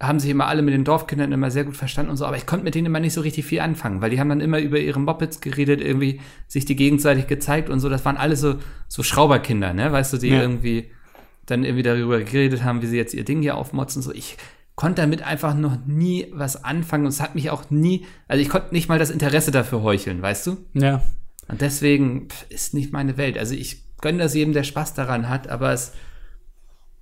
haben 0.00 0.20
sich 0.20 0.30
immer 0.30 0.46
alle 0.46 0.60
mit 0.62 0.74
den 0.74 0.84
Dorfkindern 0.84 1.32
immer 1.32 1.50
sehr 1.50 1.64
gut 1.64 1.76
verstanden 1.76 2.10
und 2.10 2.16
so, 2.18 2.26
aber 2.26 2.36
ich 2.36 2.44
konnte 2.44 2.64
mit 2.64 2.74
denen 2.74 2.86
immer 2.86 3.00
nicht 3.00 3.14
so 3.14 3.22
richtig 3.22 3.46
viel 3.46 3.60
anfangen, 3.60 4.02
weil 4.02 4.10
die 4.10 4.20
haben 4.20 4.28
dann 4.28 4.40
immer 4.42 4.58
über 4.60 4.78
ihre 4.78 5.00
Mopeds 5.00 5.40
geredet, 5.40 5.80
irgendwie 5.80 6.20
sich 6.48 6.66
die 6.66 6.76
gegenseitig 6.76 7.26
gezeigt 7.26 7.70
und 7.70 7.80
so. 7.80 7.88
Das 7.88 8.04
waren 8.04 8.18
alle 8.18 8.36
so, 8.36 8.56
so 8.88 9.02
Schrauberkinder, 9.02 9.72
ne? 9.72 9.92
Weißt 9.92 10.12
du, 10.12 10.18
die 10.18 10.28
Ja. 10.28 10.42
irgendwie 10.42 10.90
dann 11.46 11.64
irgendwie 11.64 11.82
darüber 11.82 12.18
geredet 12.20 12.62
haben, 12.62 12.82
wie 12.82 12.86
sie 12.86 12.96
jetzt 12.96 13.14
ihr 13.14 13.24
Ding 13.24 13.40
hier 13.40 13.56
aufmotzen. 13.56 14.02
So, 14.02 14.12
ich 14.12 14.36
konnte 14.74 15.00
damit 15.00 15.22
einfach 15.22 15.54
noch 15.54 15.78
nie 15.86 16.26
was 16.32 16.62
anfangen 16.62 17.04
und 17.04 17.10
es 17.10 17.22
hat 17.22 17.34
mich 17.34 17.50
auch 17.50 17.70
nie, 17.70 18.04
also 18.28 18.42
ich 18.42 18.50
konnte 18.50 18.74
nicht 18.74 18.88
mal 18.90 18.98
das 18.98 19.10
Interesse 19.10 19.50
dafür 19.50 19.82
heucheln, 19.82 20.20
weißt 20.20 20.46
du? 20.48 20.56
Ja. 20.74 21.02
Und 21.48 21.60
deswegen 21.62 22.28
pff, 22.28 22.46
ist 22.50 22.74
nicht 22.74 22.92
meine 22.92 23.16
Welt. 23.16 23.38
Also 23.38 23.54
ich 23.54 23.82
gönne 24.02 24.18
das 24.18 24.34
jedem, 24.34 24.52
der 24.52 24.64
Spaß 24.64 24.92
daran 24.92 25.28
hat, 25.30 25.48
aber 25.48 25.72
es, 25.72 25.92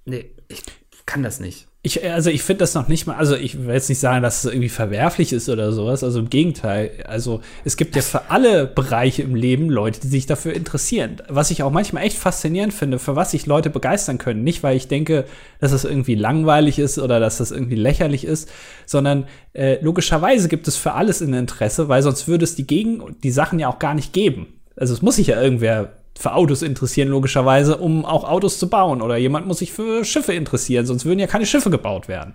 nee, 0.05 0.27
ich 0.49 0.63
kann 1.07 1.23
das 1.25 1.41
nicht. 1.41 1.67
Ich, 1.87 2.03
also 2.03 2.31
ich 2.31 2.43
finde 2.43 2.61
das 2.61 2.73
noch 2.73 2.89
nicht 2.89 3.07
mal, 3.07 3.17
also 3.17 3.37
ich 3.37 3.67
will 3.67 3.75
jetzt 3.75 3.91
nicht 3.91 3.99
sagen, 3.99 4.23
dass 4.23 4.43
es 4.43 4.51
irgendwie 4.51 4.71
verwerflich 4.71 5.35
ist 5.35 5.51
oder 5.51 5.71
sowas, 5.71 6.03
also 6.03 6.19
im 6.19 6.31
Gegenteil. 6.31 6.93
Also 7.07 7.43
es 7.63 7.77
gibt 7.77 7.95
ja 7.95 8.01
für 8.01 8.31
alle 8.31 8.67
Bereiche 8.67 9.21
im 9.21 9.35
Leben 9.35 9.69
Leute, 9.69 10.01
die 10.01 10.07
sich 10.07 10.25
dafür 10.25 10.55
interessieren. 10.55 11.21
Was 11.29 11.51
ich 11.51 11.63
auch 11.63 11.71
manchmal 11.71 12.05
echt 12.05 12.17
faszinierend 12.17 12.73
finde, 12.73 12.99
für 12.99 13.17
was 13.17 13.33
sich 13.33 13.45
Leute 13.45 13.69
begeistern 13.69 14.17
können. 14.17 14.45
Nicht, 14.45 14.63
weil 14.63 14.79
ich 14.79 14.89
denke, 14.89 15.27
dass 15.61 15.73
das 15.73 15.85
irgendwie 15.85 16.15
langweilig 16.15 16.79
ist 16.79 16.99
oder 16.99 17.21
dass 17.21 17.37
das 17.37 17.51
irgendwie 17.51 17.77
lächerlich 17.77 18.25
ist, 18.25 18.51
sondern 18.87 19.27
äh, 19.53 19.79
logischerweise 19.83 20.49
gibt 20.49 20.67
es 20.67 20.79
für 20.79 20.93
alles 20.93 21.21
ein 21.21 21.35
Interesse, 21.35 21.91
weil 21.91 22.03
sonst 22.03 22.27
würde 22.27 22.45
es 22.45 22.55
die 22.55 22.67
Gegen 22.67 23.15
die 23.23 23.31
Sachen 23.31 23.59
ja 23.59 23.69
auch 23.69 23.79
gar 23.79 23.93
nicht 23.93 24.15
geben. 24.15 24.47
Also 24.75 24.95
es 24.95 25.03
muss 25.03 25.17
sich 25.17 25.27
ja 25.27 25.39
irgendwer 25.39 25.93
für 26.19 26.35
Autos 26.35 26.63
interessieren, 26.63 27.09
logischerweise, 27.09 27.77
um 27.77 28.05
auch 28.05 28.25
Autos 28.25 28.59
zu 28.59 28.69
bauen. 28.69 29.03
Oder 29.03 29.17
jemand 29.17 29.47
muss 29.47 29.59
sich 29.59 29.73
für 29.73 30.05
Schiffe 30.05 30.33
interessieren, 30.33 30.87
sonst 30.87 31.05
würden 31.05 31.19
ja 31.19 31.27
keine 31.27 31.47
Schiffe 31.47 31.71
gebaut 31.71 32.09
werden. 32.09 32.35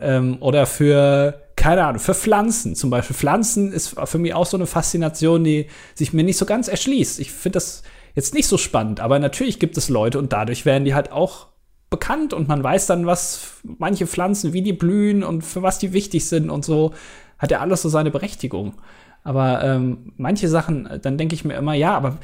Ähm, 0.00 0.36
oder 0.40 0.66
für, 0.66 1.42
keine 1.56 1.84
Ahnung, 1.84 2.00
für 2.00 2.14
Pflanzen. 2.14 2.76
Zum 2.76 2.90
Beispiel 2.90 3.16
Pflanzen 3.16 3.72
ist 3.72 3.96
für 4.04 4.18
mich 4.18 4.34
auch 4.34 4.46
so 4.46 4.56
eine 4.56 4.66
Faszination, 4.66 5.42
die 5.42 5.66
sich 5.94 6.12
mir 6.12 6.22
nicht 6.22 6.38
so 6.38 6.46
ganz 6.46 6.68
erschließt. 6.68 7.18
Ich 7.20 7.32
finde 7.32 7.56
das 7.56 7.82
jetzt 8.14 8.34
nicht 8.34 8.46
so 8.46 8.58
spannend, 8.58 9.00
aber 9.00 9.18
natürlich 9.18 9.58
gibt 9.58 9.76
es 9.76 9.88
Leute 9.88 10.18
und 10.18 10.32
dadurch 10.32 10.64
werden 10.64 10.84
die 10.84 10.94
halt 10.94 11.10
auch 11.10 11.48
bekannt 11.90 12.32
und 12.32 12.46
man 12.46 12.62
weiß 12.62 12.86
dann, 12.86 13.06
was 13.06 13.54
manche 13.64 14.06
Pflanzen, 14.06 14.52
wie 14.52 14.62
die 14.62 14.72
blühen 14.72 15.24
und 15.24 15.42
für 15.42 15.62
was 15.62 15.78
die 15.80 15.92
wichtig 15.92 16.26
sind 16.26 16.48
und 16.48 16.64
so. 16.64 16.92
hat 17.38 17.50
ja 17.50 17.58
alles 17.58 17.82
so 17.82 17.88
seine 17.88 18.12
Berechtigung. 18.12 18.74
Aber 19.22 19.62
ähm, 19.62 20.12
manche 20.16 20.48
Sachen, 20.48 20.88
dann 21.02 21.18
denke 21.18 21.34
ich 21.34 21.44
mir 21.44 21.54
immer, 21.54 21.74
ja, 21.74 21.94
aber 21.94 22.18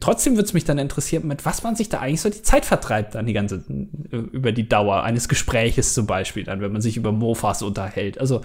trotzdem 0.00 0.34
würde 0.34 0.46
es 0.46 0.54
mich 0.54 0.64
dann 0.64 0.78
interessieren, 0.78 1.26
mit 1.26 1.44
was 1.44 1.62
man 1.62 1.76
sich 1.76 1.88
da 1.88 2.00
eigentlich 2.00 2.22
so 2.22 2.30
die 2.30 2.42
Zeit 2.42 2.64
vertreibt, 2.64 3.14
dann 3.14 3.26
die 3.26 3.32
ganze, 3.32 3.62
über 4.10 4.52
die 4.52 4.68
Dauer 4.68 5.02
eines 5.02 5.28
Gespräches 5.28 5.92
zum 5.92 6.06
Beispiel, 6.06 6.44
dann, 6.44 6.60
wenn 6.60 6.72
man 6.72 6.80
sich 6.80 6.96
über 6.96 7.12
Mofas 7.12 7.62
unterhält. 7.62 8.18
Also, 8.18 8.40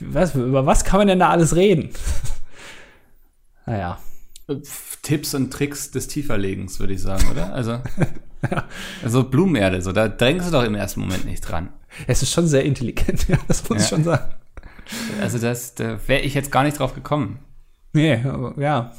was, 0.00 0.34
über 0.34 0.64
was 0.66 0.84
kann 0.84 0.98
man 0.98 1.08
denn 1.08 1.18
da 1.18 1.30
alles 1.30 1.56
reden? 1.56 1.90
naja. 3.66 3.98
Tipps 5.02 5.34
und 5.34 5.52
Tricks 5.52 5.90
des 5.90 6.06
Tieferlegens, 6.08 6.78
würde 6.78 6.94
ich 6.94 7.02
sagen, 7.02 7.28
oder? 7.30 7.52
Also, 7.52 7.80
also 9.02 9.24
Blumenerde, 9.24 9.82
so, 9.82 9.92
da 9.92 10.08
denkst 10.08 10.46
du 10.46 10.52
doch 10.52 10.62
im 10.62 10.74
ersten 10.74 11.00
Moment 11.00 11.24
nicht 11.24 11.40
dran. 11.40 11.70
Es 12.06 12.22
ist 12.22 12.32
schon 12.32 12.46
sehr 12.46 12.64
intelligent, 12.64 13.28
ja, 13.28 13.38
das 13.48 13.68
muss 13.68 13.78
ja. 13.78 13.84
ich 13.84 13.88
schon 13.88 14.04
sagen. 14.04 14.34
Also, 15.20 15.38
das, 15.38 15.74
da 15.74 15.98
wäre 16.06 16.22
ich 16.22 16.34
jetzt 16.34 16.52
gar 16.52 16.62
nicht 16.62 16.78
drauf 16.78 16.94
gekommen. 16.94 17.40
Nee, 17.92 18.22
aber, 18.24 18.54
ja. 18.60 18.92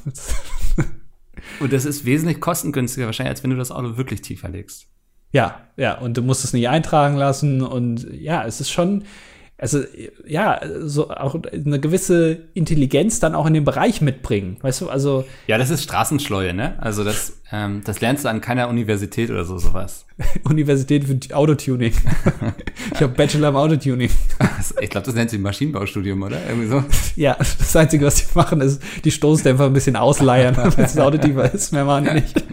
Und 1.59 1.73
das 1.73 1.85
ist 1.85 2.05
wesentlich 2.05 2.39
kostengünstiger 2.39 3.05
wahrscheinlich, 3.05 3.31
als 3.31 3.43
wenn 3.43 3.51
du 3.51 3.57
das 3.57 3.71
Auto 3.71 3.97
wirklich 3.97 4.21
tiefer 4.21 4.49
legst. 4.49 4.87
Ja, 5.31 5.67
ja, 5.75 5.97
und 5.97 6.15
du 6.15 6.21
musst 6.21 6.43
es 6.43 6.53
nicht 6.53 6.69
eintragen 6.69 7.15
lassen 7.15 7.61
und 7.61 8.07
ja, 8.13 8.45
es 8.45 8.61
ist 8.61 8.71
schon, 8.71 9.03
also 9.59 9.83
ja, 10.27 10.61
so 10.81 11.09
auch 11.09 11.35
eine 11.51 11.79
gewisse 11.79 12.43
Intelligenz 12.53 13.19
dann 13.19 13.33
auch 13.33 13.47
in 13.47 13.55
den 13.55 13.65
Bereich 13.65 14.01
mitbringen, 14.01 14.57
weißt 14.61 14.81
du? 14.81 14.89
Also 14.89 15.25
ja, 15.47 15.57
das 15.57 15.71
ist 15.71 15.83
Straßenschleue, 15.83 16.53
ne? 16.53 16.75
Also 16.79 17.03
das, 17.03 17.39
ähm, 17.51 17.81
das 17.83 17.99
lernst 17.99 18.25
du 18.25 18.29
an 18.29 18.39
keiner 18.39 18.69
Universität 18.69 19.31
oder 19.31 19.45
so 19.45 19.57
sowas. 19.57 20.05
Universität 20.43 21.05
für 21.05 21.35
Autotuning. 21.35 21.93
ich 22.93 23.01
habe 23.01 23.13
Bachelor 23.13 23.49
im 23.49 23.55
Autotuning. 23.55 24.11
ich 24.79 24.89
glaube, 24.91 25.05
das 25.05 25.15
nennt 25.15 25.31
sich 25.31 25.39
Maschinenbaustudium, 25.39 26.21
oder? 26.21 26.37
Irgendwie 26.47 26.67
so. 26.67 26.83
Ja, 27.15 27.35
das 27.35 27.75
Einzige, 27.75 28.05
was 28.05 28.15
die 28.15 28.25
machen, 28.35 28.61
ist 28.61 28.79
die 29.03 29.11
Stoßdämpfer 29.11 29.65
ein 29.65 29.73
bisschen 29.73 29.95
ausleiern, 29.95 30.53
damit 30.55 30.77
das 30.77 30.99
Auto 30.99 31.17
tiefer 31.17 31.51
ist. 31.51 31.73
Mehr 31.73 31.85
machen 31.85 32.05
die 32.05 32.13
nicht. 32.13 32.43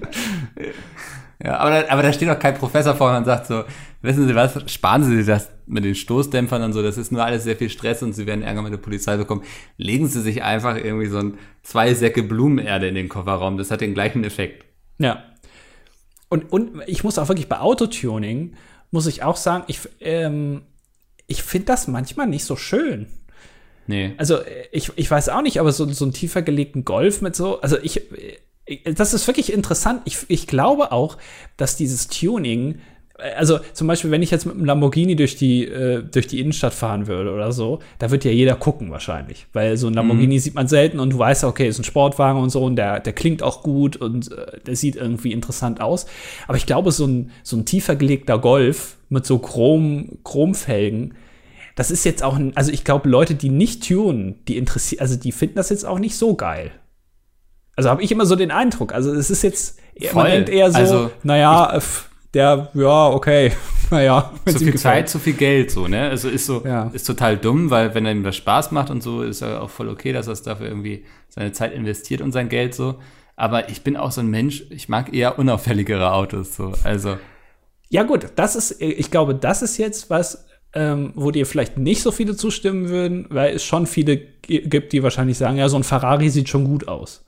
Ja, 1.42 1.59
aber 1.59 1.82
da, 1.82 1.92
aber 1.92 2.02
da 2.02 2.12
steht 2.14 2.30
doch 2.30 2.38
kein 2.38 2.55
Professor 2.55 2.94
vor 2.94 3.14
und 3.14 3.26
sagt 3.26 3.46
so, 3.46 3.64
wissen 4.05 4.28
Sie 4.28 4.34
was, 4.34 4.70
sparen 4.70 5.02
Sie 5.02 5.16
sich 5.16 5.26
das 5.26 5.50
mit 5.66 5.84
den 5.84 5.94
Stoßdämpfern 5.94 6.62
und 6.62 6.72
so, 6.72 6.82
das 6.82 6.98
ist 6.98 7.11
nur 7.11 7.24
alles 7.24 7.44
sehr 7.44 7.57
viel 7.57 7.70
Stress 7.70 8.02
und 8.02 8.12
Sie 8.12 8.26
werden 8.26 8.42
Ärger 8.42 8.62
mit 8.62 8.72
der 8.72 8.78
Polizei 8.78 9.16
bekommen. 9.16 9.42
Legen 9.76 10.07
Sie 10.09 10.20
sich 10.20 10.42
einfach 10.42 10.76
irgendwie 10.76 11.07
so 11.07 11.18
ein 11.18 11.38
zwei 11.62 11.94
Säcke 11.94 12.22
Blumenerde 12.22 12.86
in 12.86 12.94
den 12.94 13.09
Kofferraum, 13.09 13.57
das 13.57 13.70
hat 13.70 13.80
den 13.80 13.94
gleichen 13.94 14.22
Effekt. 14.24 14.66
Ja. 14.98 15.24
Und, 16.28 16.52
und 16.52 16.82
ich 16.86 17.05
muss 17.05 17.18
auch 17.18 17.28
wirklich 17.28 17.48
bei 17.48 17.61
Autotuning, 17.61 18.55
muss 18.90 19.07
ich 19.07 19.22
auch 19.22 19.36
sagen, 19.36 19.64
ich, 19.68 19.80
ähm, 20.00 20.62
ich 21.26 21.42
finde 21.42 21.66
das 21.66 21.88
manchmal 21.88 22.26
nicht 22.26 22.44
so 22.44 22.57
schön. 22.57 23.07
Nee. 23.86 24.14
Also 24.16 24.38
ich, 24.72 24.92
ich 24.96 25.11
weiß 25.11 25.28
auch 25.30 25.42
nicht, 25.42 25.61
aber 25.61 25.72
so, 25.72 25.90
so 25.92 26.05
einen 26.05 26.12
tiefer 26.12 26.42
gelegten 26.42 26.84
Golf 26.84 27.20
mit 27.20 27.36
so, 27.36 27.61
also 27.61 27.76
ich, 27.82 28.02
das 28.84 29.12
ist 29.12 29.26
wirklich 29.26 29.52
interessant. 29.52 30.02
Ich, 30.05 30.18
ich 30.28 30.46
glaube 30.46 30.92
auch, 30.92 31.18
dass 31.57 31.76
dieses 31.76 32.09
Tuning, 32.09 32.80
also 33.37 33.61
zum 33.73 33.87
Beispiel, 33.87 34.11
wenn 34.11 34.23
ich 34.23 34.31
jetzt 34.31 34.45
mit 34.45 34.57
einem 34.57 34.65
Lamborghini 34.65 35.15
durch 35.15 35.37
die, 35.37 35.65
äh, 35.67 36.03
durch 36.03 36.27
die 36.27 36.41
Innenstadt 36.41 36.75
fahren 36.75 37.07
würde 37.07 37.33
oder 37.33 37.53
so, 37.53 37.79
da 37.99 38.11
wird 38.11 38.25
ja 38.25 38.33
jeder 38.33 38.57
gucken 38.57 38.91
wahrscheinlich. 38.91 39.47
Weil 39.53 39.77
so 39.77 39.87
ein 39.87 39.95
Lamborghini 39.95 40.35
mhm. 40.35 40.41
sieht 40.41 40.55
man 40.55 40.67
selten 40.67 40.99
und 40.99 41.12
du 41.12 41.19
weißt, 41.19 41.45
okay, 41.45 41.69
ist 41.69 41.79
ein 41.79 41.85
Sportwagen 41.85 42.41
und 42.41 42.51
so 42.51 42.65
und 42.65 42.77
der, 42.77 42.99
der 43.01 43.12
klingt 43.12 43.43
auch 43.43 43.62
gut 43.62 43.97
und 43.97 44.33
äh, 44.33 44.61
der 44.67 44.75
sieht 44.75 44.97
irgendwie 44.97 45.33
interessant 45.33 45.81
aus. 45.81 46.07
Aber 46.49 46.57
ich 46.57 46.67
glaube, 46.67 46.91
so 46.91 47.07
ein, 47.07 47.31
so 47.45 47.57
ein 47.57 47.65
tiefer 47.65 47.95
gelegter 47.95 48.39
Golf 48.39 48.97
mit 49.09 49.25
so 49.27 49.39
Chrom, 49.39 50.19
Chromfelgen, 50.25 51.15
das 51.77 51.91
ist 51.91 52.05
jetzt 52.05 52.23
auch, 52.23 52.37
ein, 52.37 52.57
also 52.57 52.73
ich 52.73 52.85
glaube, 52.85 53.09
Leute, 53.09 53.35
die 53.35 53.49
nicht 53.49 53.87
tunen, 53.87 54.45
die 54.47 54.57
interessieren, 54.57 55.01
also 55.01 55.17
die 55.17 55.33
finden 55.33 55.57
das 55.57 55.71
jetzt 55.71 55.85
auch 55.85 55.99
nicht 55.99 56.17
so 56.17 56.35
geil. 56.35 56.73
Also 57.77 57.91
habe 57.91 58.03
ich 58.03 58.12
immer 58.12 58.27
so 58.27 58.37
den 58.37 58.51
Eindruck. 58.51 58.93
Also 58.93 59.12
es 59.12 59.31
ist 59.31 59.43
jetzt, 59.43 59.81
Voll. 60.01 60.23
man 60.23 60.33
denkt 60.33 60.49
eher 60.49 60.71
so, 60.71 60.79
also, 60.79 61.11
naja, 61.25 61.81
der, 62.35 62.70
ja, 62.74 63.09
okay, 63.09 63.53
naja. 63.91 64.32
Zu 64.47 64.59
viel 64.59 64.74
Zeit, 64.76 65.09
zu 65.09 65.18
viel 65.18 65.35
Geld, 65.35 65.70
so, 65.70 65.89
ne? 65.89 66.09
Also 66.09 66.28
ist 66.28 66.47
so, 66.47 66.64
ja. 66.64 66.91
ist 66.93 67.07
total 67.07 67.37
dumm, 67.37 67.70
weil 67.70 67.95
wenn 67.95 68.05
er 68.07 68.12
ihm 68.12 68.24
das 68.24 68.37
Spaß 68.37 68.72
macht 68.72 68.91
und 68.91 69.03
so, 69.03 69.22
ist 69.22 69.41
er 69.41 69.62
auch 69.62 69.70
voll 69.70 69.89
okay, 69.89 70.12
dass 70.12 70.26
er 70.26 70.35
dafür 70.35 70.68
irgendwie 70.68 71.05
seine 71.28 71.53
Zeit 71.53 71.72
investiert 71.72 72.20
und 72.20 72.32
sein 72.32 72.49
Geld 72.49 72.74
so. 72.74 72.97
Aber 73.37 73.68
ich 73.68 73.82
bin 73.82 73.97
auch 73.97 74.12
so 74.12 74.20
ein 74.20 74.28
Mensch, 74.28 74.64
ich 74.70 74.89
mag 74.89 75.12
eher 75.12 75.39
unauffälligere 75.39 76.12
Autos, 76.12 76.57
so, 76.57 76.72
also. 76.85 77.16
Ja 77.89 78.03
gut, 78.03 78.26
das 78.37 78.57
ist, 78.57 78.80
ich 78.80 79.11
glaube, 79.11 79.35
das 79.35 79.62
ist 79.62 79.78
jetzt 79.78 80.11
was, 80.11 80.47
ähm, 80.74 81.12
wo 81.14 81.30
dir 81.30 81.47
vielleicht 81.47 81.78
nicht 81.78 82.03
so 82.03 82.11
viele 82.11 82.37
zustimmen 82.37 82.89
würden, 82.89 83.26
weil 83.30 83.55
es 83.55 83.64
schon 83.64 83.87
viele 83.87 84.16
gibt, 84.16 84.93
die 84.93 85.03
wahrscheinlich 85.03 85.39
sagen, 85.39 85.57
ja, 85.57 85.68
so 85.68 85.76
ein 85.76 85.85
Ferrari 85.85 86.28
sieht 86.30 86.49
schon 86.49 86.64
gut 86.64 86.89
aus. 86.89 87.24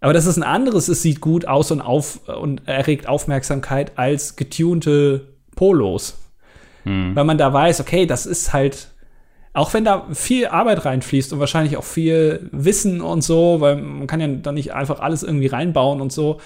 Aber 0.00 0.12
das 0.12 0.26
ist 0.26 0.36
ein 0.36 0.42
anderes, 0.42 0.88
es 0.88 1.02
sieht 1.02 1.20
gut 1.20 1.46
aus 1.46 1.70
und, 1.70 1.80
auf, 1.80 2.28
und 2.28 2.66
erregt 2.68 3.08
Aufmerksamkeit 3.08 3.92
als 3.96 4.36
getunte 4.36 5.28
Polos. 5.54 6.18
Hm. 6.84 7.16
Weil 7.16 7.24
man 7.24 7.38
da 7.38 7.52
weiß, 7.52 7.80
okay, 7.80 8.06
das 8.06 8.26
ist 8.26 8.52
halt, 8.52 8.94
auch 9.52 9.72
wenn 9.74 9.84
da 9.84 10.06
viel 10.12 10.46
Arbeit 10.46 10.84
reinfließt 10.84 11.32
und 11.32 11.40
wahrscheinlich 11.40 11.76
auch 11.76 11.84
viel 11.84 12.48
Wissen 12.52 13.00
und 13.00 13.22
so, 13.22 13.60
weil 13.60 13.76
man 13.76 14.06
kann 14.06 14.20
ja 14.20 14.28
dann 14.28 14.54
nicht 14.54 14.74
einfach 14.74 15.00
alles 15.00 15.22
irgendwie 15.22 15.46
reinbauen 15.46 16.00
und 16.00 16.12
so, 16.12 16.40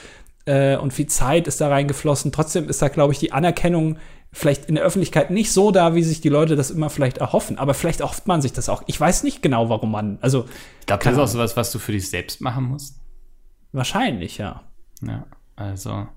äh, 0.47 0.77
und 0.77 0.93
viel 0.93 1.07
Zeit 1.07 1.47
ist 1.47 1.61
da 1.61 1.69
reingeflossen. 1.69 2.33
Trotzdem 2.33 2.69
ist 2.69 2.81
da, 2.81 2.89
glaube 2.89 3.13
ich, 3.13 3.19
die 3.19 3.33
Anerkennung 3.33 3.99
vielleicht 4.33 4.67
in 4.67 4.77
der 4.77 4.85
Öffentlichkeit 4.85 5.31
nicht 5.31 5.53
so 5.53 5.71
da, 5.71 5.95
wie 5.95 6.03
sich 6.03 6.21
die 6.21 6.29
Leute 6.29 6.57
das 6.57 6.71
immer 6.71 6.89
vielleicht 6.89 7.19
erhoffen. 7.19 7.59
Aber 7.59 7.75
vielleicht 7.75 8.01
erhofft 8.01 8.27
man 8.27 8.41
sich 8.41 8.53
das 8.53 8.69
auch. 8.69 8.83
Ich 8.87 8.99
weiß 8.99 9.25
nicht 9.25 9.43
genau, 9.43 9.69
warum 9.69 9.91
man. 9.91 10.19
Also, 10.21 10.47
ich 10.81 10.87
glaube, 10.87 11.05
das 11.05 11.15
ist 11.15 11.19
auch 11.19 11.27
sowas, 11.27 11.57
was 11.57 11.73
du 11.73 11.79
für 11.79 11.93
dich 11.93 12.09
selbst 12.09 12.41
machen 12.41 12.65
musst. 12.65 13.01
Wahrscheinlich, 13.73 14.39
ja. 14.39 14.62
Ja, 15.03 15.27
also. 15.57 16.09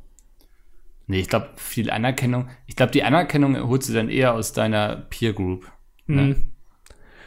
Nee, 1.08 1.20
ich 1.20 1.30
glaube, 1.30 1.50
viel 1.56 1.92
Anerkennung. 1.92 2.48
Ich 2.66 2.76
glaube, 2.76 2.92
die 2.92 3.04
Anerkennung 3.04 3.58
holst 3.68 3.90
du 3.90 3.94
dann 3.94 4.10
eher 4.10 4.34
aus 4.34 4.54
deiner 4.54 4.96
Peer 4.96 5.34
Group. 5.34 5.72
Ne? 6.08 6.22
Mhm. 6.22 6.52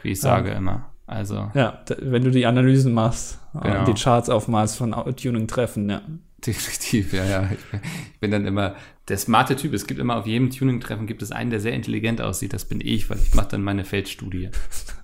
Wie 0.02 0.10
ich 0.12 0.20
sage 0.20 0.50
ja. 0.50 0.56
immer. 0.56 0.92
Also. 1.06 1.50
Ja, 1.54 1.84
wenn 1.98 2.24
du 2.24 2.30
die 2.30 2.46
Analysen 2.46 2.92
machst, 2.92 3.38
äh, 3.54 3.60
genau. 3.60 3.84
die 3.84 3.94
Charts 3.94 4.28
aufmalst 4.28 4.76
von 4.76 4.92
Tuning-Treffen, 4.92 5.88
ja. 5.88 6.02
Definitiv, 6.44 7.12
ja, 7.12 7.24
ja. 7.24 7.50
Ich 7.50 7.64
bin, 7.64 7.80
ich 8.12 8.20
bin, 8.20 8.30
dann 8.30 8.46
immer 8.46 8.76
der 9.08 9.16
smarte 9.16 9.56
Typ. 9.56 9.72
Es 9.72 9.86
gibt 9.86 10.00
immer 10.00 10.16
auf 10.16 10.26
jedem 10.26 10.50
Tuning-Treffen 10.50 11.06
gibt 11.06 11.22
es 11.22 11.32
einen, 11.32 11.50
der 11.50 11.60
sehr 11.60 11.72
intelligent 11.72 12.20
aussieht. 12.20 12.52
Das 12.52 12.64
bin 12.64 12.80
ich, 12.80 13.08
weil 13.08 13.18
ich 13.18 13.34
mache 13.34 13.48
dann 13.48 13.62
meine 13.62 13.84
Feldstudie. 13.84 14.50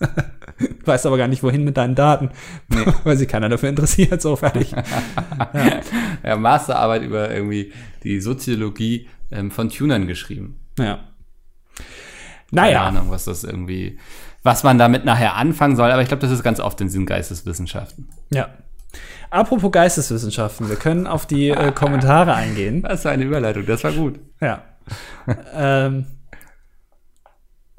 Weiß 0.84 1.06
aber 1.06 1.16
gar 1.16 1.28
nicht, 1.28 1.42
wohin 1.42 1.64
mit 1.64 1.76
deinen 1.76 1.94
Daten. 1.94 2.30
Nee. 2.68 2.84
weil 3.04 3.16
sich 3.16 3.28
keiner 3.28 3.48
dafür 3.48 3.68
interessiert, 3.68 4.20
so 4.20 4.36
fertig. 4.36 4.72
ja. 5.54 5.80
ja, 6.24 6.36
Masterarbeit 6.36 7.02
über 7.02 7.30
irgendwie 7.30 7.72
die 8.02 8.20
Soziologie 8.20 9.08
ähm, 9.30 9.50
von 9.50 9.70
Tunern 9.70 10.06
geschrieben. 10.06 10.60
Ja. 10.78 11.00
Naja. 12.50 12.84
Keine 12.84 12.98
Ahnung, 12.98 13.10
was 13.10 13.24
das 13.24 13.44
irgendwie, 13.44 13.98
was 14.42 14.62
man 14.62 14.78
damit 14.78 15.04
nachher 15.04 15.36
anfangen 15.36 15.76
soll, 15.76 15.90
aber 15.90 16.02
ich 16.02 16.08
glaube, 16.08 16.20
das 16.20 16.30
ist 16.30 16.42
ganz 16.42 16.60
oft 16.60 16.80
in 16.80 16.88
Sinn 16.88 17.06
Geisteswissenschaften. 17.06 18.08
Ja, 18.30 18.50
Apropos 19.30 19.72
Geisteswissenschaften, 19.72 20.68
wir 20.68 20.76
können 20.76 21.06
auf 21.06 21.24
die 21.24 21.48
äh, 21.48 21.72
Kommentare 21.72 22.34
eingehen. 22.34 22.82
Das 22.82 23.06
war 23.06 23.12
eine 23.12 23.24
Überleitung, 23.24 23.64
das 23.64 23.82
war 23.82 23.92
gut. 23.92 24.20
Ja. 24.42 24.62
ähm, 25.54 26.04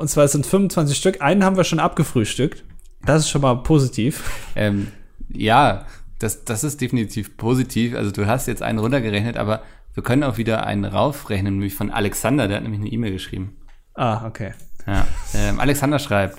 und 0.03 0.09
zwar 0.09 0.27
sind 0.27 0.45
25 0.45 0.97
Stück. 0.97 1.21
Einen 1.21 1.45
haben 1.45 1.55
wir 1.55 1.63
schon 1.63 1.79
abgefrühstückt. 1.79 2.65
Das 3.05 3.21
ist 3.21 3.29
schon 3.29 3.41
mal 3.41 3.55
positiv. 3.63 4.21
Ähm, 4.53 4.91
ja, 5.29 5.85
das, 6.19 6.43
das 6.43 6.65
ist 6.65 6.81
definitiv 6.81 7.37
positiv. 7.37 7.95
Also 7.95 8.11
du 8.11 8.27
hast 8.27 8.49
jetzt 8.49 8.61
einen 8.61 8.79
runtergerechnet, 8.79 9.37
aber 9.37 9.63
wir 9.93 10.03
können 10.03 10.23
auch 10.23 10.37
wieder 10.37 10.65
einen 10.65 10.83
raufrechnen, 10.83 11.53
nämlich 11.53 11.75
von 11.75 11.89
Alexander, 11.89 12.49
der 12.49 12.57
hat 12.57 12.63
nämlich 12.63 12.81
eine 12.81 12.89
E-Mail 12.89 13.13
geschrieben. 13.13 13.55
Ah, 13.93 14.27
okay. 14.27 14.51
Ja. 14.85 15.07
Ähm, 15.35 15.61
Alexander 15.61 15.99
schreibt, 15.99 16.37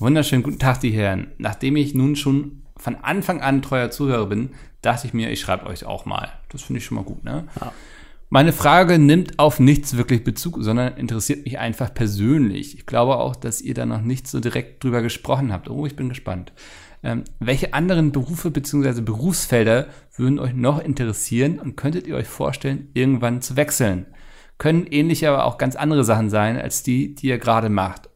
wunderschönen 0.00 0.42
guten 0.42 0.58
Tag, 0.58 0.80
die 0.80 0.90
Herren. 0.90 1.28
Nachdem 1.38 1.76
ich 1.76 1.94
nun 1.94 2.16
schon 2.16 2.62
von 2.76 2.96
Anfang 2.96 3.42
an 3.42 3.62
treuer 3.62 3.92
Zuhörer 3.92 4.26
bin, 4.26 4.50
dachte 4.82 5.06
ich 5.06 5.14
mir, 5.14 5.30
ich 5.30 5.40
schreibe 5.40 5.66
euch 5.66 5.84
auch 5.84 6.04
mal. 6.04 6.32
Das 6.48 6.62
finde 6.62 6.78
ich 6.78 6.84
schon 6.84 6.96
mal 6.96 7.04
gut, 7.04 7.22
ne? 7.22 7.46
Ja. 7.60 7.72
Meine 8.30 8.52
Frage 8.52 8.98
nimmt 8.98 9.38
auf 9.38 9.60
nichts 9.60 9.96
wirklich 9.96 10.24
Bezug, 10.24 10.56
sondern 10.60 10.96
interessiert 10.96 11.44
mich 11.44 11.58
einfach 11.58 11.92
persönlich. 11.92 12.74
Ich 12.76 12.86
glaube 12.86 13.16
auch, 13.18 13.36
dass 13.36 13.60
ihr 13.60 13.74
da 13.74 13.86
noch 13.86 14.00
nicht 14.00 14.26
so 14.26 14.40
direkt 14.40 14.82
drüber 14.82 15.02
gesprochen 15.02 15.52
habt. 15.52 15.70
Oh, 15.70 15.86
ich 15.86 15.94
bin 15.94 16.08
gespannt. 16.08 16.52
Ähm, 17.02 17.24
welche 17.38 17.74
anderen 17.74 18.12
Berufe 18.12 18.50
bzw. 18.50 19.02
Berufsfelder 19.02 19.88
würden 20.16 20.38
euch 20.38 20.54
noch 20.54 20.82
interessieren 20.82 21.58
und 21.58 21.76
könntet 21.76 22.06
ihr 22.06 22.16
euch 22.16 22.26
vorstellen, 22.26 22.88
irgendwann 22.94 23.42
zu 23.42 23.56
wechseln? 23.56 24.06
Können 24.56 24.86
ähnliche 24.86 25.28
aber 25.28 25.44
auch 25.44 25.58
ganz 25.58 25.76
andere 25.76 26.04
Sachen 26.04 26.30
sein, 26.30 26.56
als 26.56 26.82
die, 26.82 27.14
die 27.14 27.28
ihr 27.28 27.38
gerade 27.38 27.68
macht. 27.68 28.08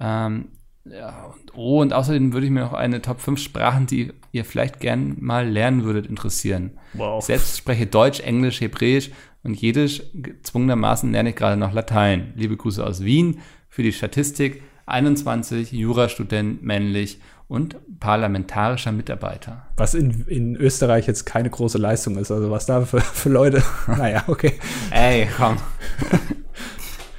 Ähm, 0.00 0.48
ja, 0.84 1.24
und, 1.24 1.54
oh, 1.54 1.80
und 1.80 1.92
außerdem 1.92 2.32
würde 2.32 2.46
ich 2.46 2.52
mir 2.52 2.60
noch 2.60 2.72
eine 2.72 3.02
Top 3.02 3.20
5 3.20 3.40
Sprachen, 3.40 3.86
die 3.86 4.12
ihr 4.32 4.44
vielleicht 4.44 4.80
gern 4.80 5.16
mal 5.18 5.48
lernen 5.48 5.84
würdet, 5.84 6.06
interessieren. 6.06 6.78
Wow. 6.94 7.20
Ich 7.20 7.26
selbst 7.26 7.58
spreche 7.58 7.86
Deutsch, 7.86 8.20
Englisch, 8.20 8.60
Hebräisch 8.60 9.10
und 9.44 9.60
Jiddisch. 9.60 10.02
Gezwungenermaßen 10.14 11.12
lerne 11.12 11.30
ich 11.30 11.36
gerade 11.36 11.56
noch 11.56 11.72
Latein. 11.72 12.32
Liebe 12.34 12.56
Grüße 12.56 12.84
aus 12.84 13.04
Wien 13.04 13.40
für 13.68 13.82
die 13.82 13.92
Statistik. 13.92 14.62
21, 14.86 15.72
Jurastudent, 15.72 16.62
männlich 16.62 17.20
und 17.48 17.76
parlamentarischer 18.00 18.92
Mitarbeiter. 18.92 19.66
Was 19.76 19.94
in, 19.94 20.24
in 20.26 20.56
Österreich 20.56 21.06
jetzt 21.06 21.24
keine 21.24 21.50
große 21.50 21.78
Leistung 21.78 22.18
ist. 22.18 22.30
Also 22.30 22.50
was 22.50 22.66
da 22.66 22.84
für, 22.84 23.00
für 23.00 23.28
Leute. 23.28 23.62
naja, 23.86 24.24
okay. 24.26 24.54
Ey, 24.90 25.28
komm. 25.36 25.56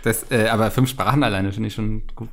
Das, 0.03 0.29
äh, 0.29 0.49
aber 0.49 0.69
fünf 0.69 0.89
Sprachen 0.89 1.23
alleine 1.23 1.51
finde 1.51 1.67
ich 1.67 1.73
schon 1.73 2.03
gut, 2.15 2.29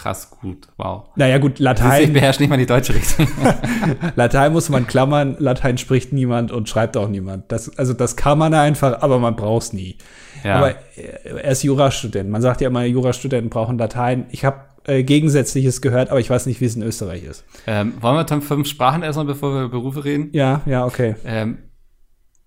krass 0.00 0.30
gut. 0.30 0.68
Wow. 0.78 1.04
Naja, 1.16 1.36
gut, 1.36 1.58
Latein. 1.58 2.04
Ich 2.04 2.12
beherrsche 2.12 2.40
nicht 2.40 2.48
mal 2.48 2.56
die 2.56 2.64
deutsche 2.64 2.94
Richtung. 2.94 3.28
Latein 4.16 4.52
muss 4.52 4.70
man 4.70 4.86
klammern, 4.86 5.36
Latein 5.38 5.76
spricht 5.76 6.12
niemand 6.12 6.52
und 6.52 6.70
schreibt 6.70 6.96
auch 6.96 7.08
niemand. 7.08 7.52
Das, 7.52 7.76
also 7.78 7.92
das 7.92 8.16
kann 8.16 8.38
man 8.38 8.54
einfach, 8.54 9.02
aber 9.02 9.18
man 9.18 9.36
braucht 9.36 9.64
es 9.64 9.72
nie. 9.74 9.98
Ja. 10.42 10.56
Aber 10.56 10.74
er 10.96 11.50
ist 11.50 11.62
Jurastudent. 11.62 12.30
Man 12.30 12.40
sagt 12.40 12.62
ja 12.62 12.68
immer, 12.68 12.84
Jurastudenten 12.84 13.50
brauchen 13.50 13.76
Latein. 13.76 14.24
Ich 14.30 14.46
habe 14.46 14.60
äh, 14.86 15.02
Gegensätzliches 15.02 15.82
gehört, 15.82 16.08
aber 16.08 16.20
ich 16.20 16.30
weiß 16.30 16.46
nicht, 16.46 16.62
wie 16.62 16.64
es 16.64 16.76
in 16.76 16.82
Österreich 16.82 17.22
ist. 17.24 17.44
Ähm, 17.66 17.92
wollen 18.00 18.16
wir 18.16 18.24
dann 18.24 18.40
fünf 18.40 18.68
Sprachen 18.68 19.02
erstmal, 19.02 19.26
bevor 19.26 19.52
wir 19.52 19.64
über 19.64 19.80
Berufe 19.80 20.02
reden? 20.02 20.30
Ja, 20.32 20.62
ja, 20.64 20.86
okay. 20.86 21.14
Ähm, 21.26 21.58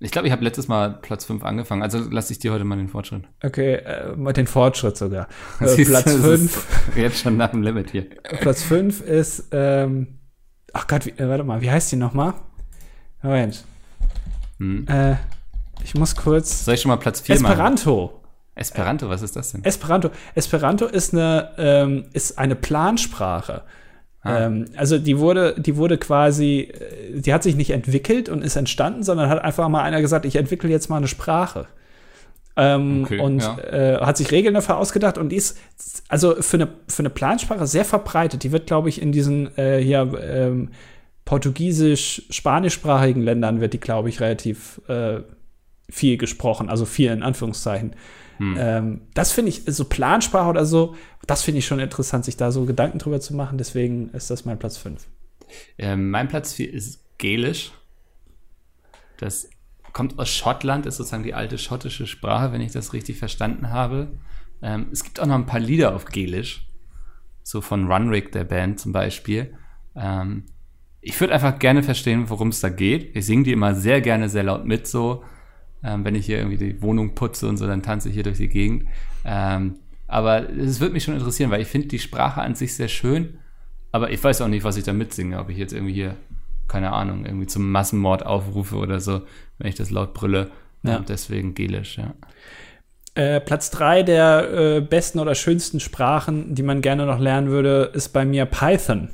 ich 0.04 0.12
glaube, 0.12 0.28
ich 0.28 0.34
habe 0.34 0.44
letztes 0.44 0.68
Mal 0.68 1.00
Platz 1.02 1.24
5 1.24 1.46
angefangen, 1.46 1.82
also 1.82 2.00
lasse 2.00 2.34
ich 2.34 2.40
dir 2.40 2.52
heute 2.52 2.66
mal 2.66 2.76
den 2.76 2.90
Fortschritt. 2.90 3.24
Okay, 3.42 3.76
äh, 3.76 4.34
den 4.34 4.48
Fortschritt 4.48 4.98
sogar. 4.98 5.28
Äh, 5.62 5.86
Platz 5.86 6.12
5. 6.12 6.68
Jetzt 6.98 7.22
schon 7.22 7.38
nach 7.38 7.52
dem 7.52 7.64
Limit 7.64 7.92
hier. 7.92 8.10
Platz 8.42 8.64
5 8.64 9.00
ist, 9.02 9.48
ähm, 9.52 10.20
ach 10.74 10.88
Gott, 10.88 11.06
wie, 11.06 11.12
äh, 11.12 11.30
warte 11.30 11.46
mal, 11.46 11.62
wie 11.62 11.72
heißt 11.72 11.92
die 11.94 11.96
nochmal? 11.96 12.34
Moment. 13.22 13.64
Hm. 14.58 14.86
Äh, 14.90 15.16
ich 15.86 15.96
muss 15.96 16.18
kurz. 16.18 16.66
Soll 16.66 16.74
ich 16.74 16.82
schon 16.82 16.90
mal 16.90 16.98
Platz 16.98 17.22
4 17.22 17.40
machen? 17.40 17.54
Esperanto. 17.54 18.20
Esperanto, 18.56 19.10
was 19.10 19.22
ist 19.22 19.38
das 19.38 19.54
denn? 19.54 19.64
Esperanto. 19.64 20.10
Esperanto 20.36 20.86
ist 20.86 21.14
eine, 21.14 21.52
ähm, 21.58 22.06
ist 22.12 22.38
eine 22.38 22.56
Plansprache. 22.56 23.64
Ah. 24.24 24.46
Ähm, 24.46 24.66
also 24.76 24.98
die 24.98 25.20
wurde, 25.20 25.56
die 25.58 25.76
wurde 25.76 25.98
quasi, 25.98 26.72
äh, 26.72 27.20
die 27.20 27.34
hat 27.34 27.44
sich 27.44 27.56
nicht 27.56 27.72
entwickelt 27.72 28.30
und 28.30 28.42
ist 28.42 28.56
entstanden, 28.56 29.04
sondern 29.04 29.30
hat 29.30 29.44
einfach 29.44 29.68
mal 29.70 29.84
einer 29.84 30.02
gesagt, 30.02 30.26
ich 30.26 30.38
entwickle 30.38 30.70
jetzt 30.70 30.90
mal 30.90 30.98
eine 30.98 31.08
Sprache. 31.08 31.68
Ähm, 32.56 33.04
okay, 33.04 33.20
und 33.20 33.42
ja. 33.42 33.58
äh, 33.60 33.98
hat 34.00 34.16
sich 34.16 34.32
Regeln 34.32 34.54
dafür 34.54 34.78
ausgedacht 34.78 35.18
und 35.18 35.30
die 35.30 35.38
ist 35.38 35.58
also 36.08 36.36
für 36.42 36.58
eine, 36.58 36.68
für 36.88 37.00
eine 37.00 37.10
Plansprache 37.10 37.66
sehr 37.66 37.84
verbreitet. 37.84 38.44
Die 38.44 38.52
wird, 38.52 38.68
glaube 38.68 38.90
ich, 38.90 39.02
in 39.02 39.12
diesen 39.12 39.58
äh, 39.58 39.80
hier 39.80 40.12
ähm, 40.22 40.70
portugiesisch-spanischsprachigen 41.26 43.24
Ländern 43.24 43.60
wird 43.60 43.74
die, 43.74 43.80
glaube 43.80 44.10
ich, 44.10 44.22
relativ 44.22 44.82
äh, 44.88 45.22
viel 45.90 46.18
gesprochen, 46.18 46.70
also 46.70 46.86
viel 46.86 47.12
in 47.12 47.24
Anführungszeichen. 47.24 47.96
Hm. 48.38 48.56
Ähm, 48.60 49.02
das 49.14 49.32
finde 49.32 49.50
ich, 49.50 49.64
so 49.66 49.86
Plansprache 49.86 50.50
oder 50.50 50.66
so, 50.66 50.96
das 51.26 51.44
finde 51.44 51.60
ich 51.60 51.66
schon 51.66 51.80
interessant, 51.80 52.26
sich 52.26 52.38
da 52.38 52.52
so 52.52 52.66
Gedanken 52.66 53.00
drüber 53.00 53.20
zu 53.20 53.36
machen. 53.36 53.58
Deswegen 53.58 54.10
ist 54.10 54.30
das 54.30 54.46
mein 54.46 54.60
Platz 54.60 54.78
5. 54.78 55.06
Ähm, 55.78 56.10
mein 56.10 56.28
Platz 56.28 56.54
4 56.54 56.74
ist 56.74 57.04
Gälisch. 57.18 57.72
Das 59.18 59.50
kommt 59.94 60.20
aus 60.20 60.30
Schottland, 60.30 60.86
ist 60.86 60.98
sozusagen 60.98 61.24
die 61.24 61.34
alte 61.34 61.58
schottische 61.58 62.08
Sprache, 62.08 62.52
wenn 62.52 62.62
ich 62.62 62.72
das 62.72 62.94
richtig 62.94 63.18
verstanden 63.18 63.70
habe. 63.70 64.20
Ähm, 64.62 64.88
es 64.92 65.04
gibt 65.04 65.20
auch 65.20 65.26
noch 65.26 65.36
ein 65.36 65.46
paar 65.46 65.60
Lieder 65.60 65.96
auf 65.96 66.06
Gälisch. 66.06 66.68
So 67.44 67.62
von 67.62 67.92
Runrig, 67.92 68.32
der 68.32 68.44
Band 68.44 68.80
zum 68.80 68.92
Beispiel. 68.92 69.54
Ähm, 69.96 70.46
ich 71.02 71.20
würde 71.20 71.34
einfach 71.34 71.60
gerne 71.60 71.84
verstehen, 71.84 72.30
worum 72.30 72.50
es 72.50 72.62
da 72.62 72.70
geht. 72.70 73.16
Ich 73.16 73.26
singe 73.26 73.44
die 73.44 73.52
immer 73.52 73.76
sehr 73.76 74.02
gerne 74.02 74.30
sehr 74.30 74.44
laut 74.44 74.66
mit, 74.66 74.88
so 74.88 75.24
ähm, 75.84 76.06
wenn 76.06 76.16
ich 76.16 76.26
hier 76.26 76.38
irgendwie 76.38 76.58
die 76.58 76.82
Wohnung 76.82 77.14
putze 77.14 77.48
und 77.48 77.58
so, 77.58 77.68
dann 77.68 77.84
tanze 77.84 78.08
ich 78.08 78.16
hier 78.16 78.24
durch 78.24 78.38
die 78.38 78.48
Gegend. 78.48 78.88
Ähm, 79.26 79.76
aber 80.14 80.48
es 80.48 80.80
würde 80.80 80.94
mich 80.94 81.04
schon 81.04 81.16
interessieren, 81.16 81.50
weil 81.50 81.62
ich 81.62 81.68
finde 81.68 81.88
die 81.88 81.98
Sprache 81.98 82.40
an 82.40 82.54
sich 82.54 82.76
sehr 82.76 82.88
schön, 82.88 83.40
aber 83.92 84.12
ich 84.12 84.24
weiß 84.24 84.42
auch 84.42 84.48
nicht, 84.48 84.64
was 84.64 84.78
ich 84.78 84.84
da 84.84 84.94
mitsinge. 84.94 85.40
Ob 85.40 85.50
ich 85.50 85.58
jetzt 85.58 85.74
irgendwie 85.74 85.94
hier, 85.94 86.16
keine 86.68 86.94
Ahnung, 86.94 87.26
irgendwie 87.26 87.48
zum 87.48 87.72
Massenmord 87.72 88.24
aufrufe 88.24 88.76
oder 88.76 89.00
so, 89.00 89.24
wenn 89.58 89.70
ich 89.70 89.74
das 89.74 89.90
laut 89.90 90.14
brülle. 90.14 90.52
Ja. 90.84 90.98
Und 90.98 91.10
deswegen 91.10 91.56
Gelisch, 91.56 91.98
ja. 91.98 92.14
Äh, 93.16 93.40
Platz 93.42 93.72
drei 93.72 94.04
der 94.04 94.52
äh, 94.52 94.82
besten 94.82 95.18
oder 95.18 95.34
schönsten 95.34 95.80
Sprachen, 95.80 96.54
die 96.54 96.64
man 96.64 96.84
gerne 96.84 97.08
noch 97.08 97.20
lernen 97.20 97.48
würde, 97.48 97.90
ist 97.94 98.10
bei 98.10 98.24
mir 98.24 98.46
Python. 98.46 99.10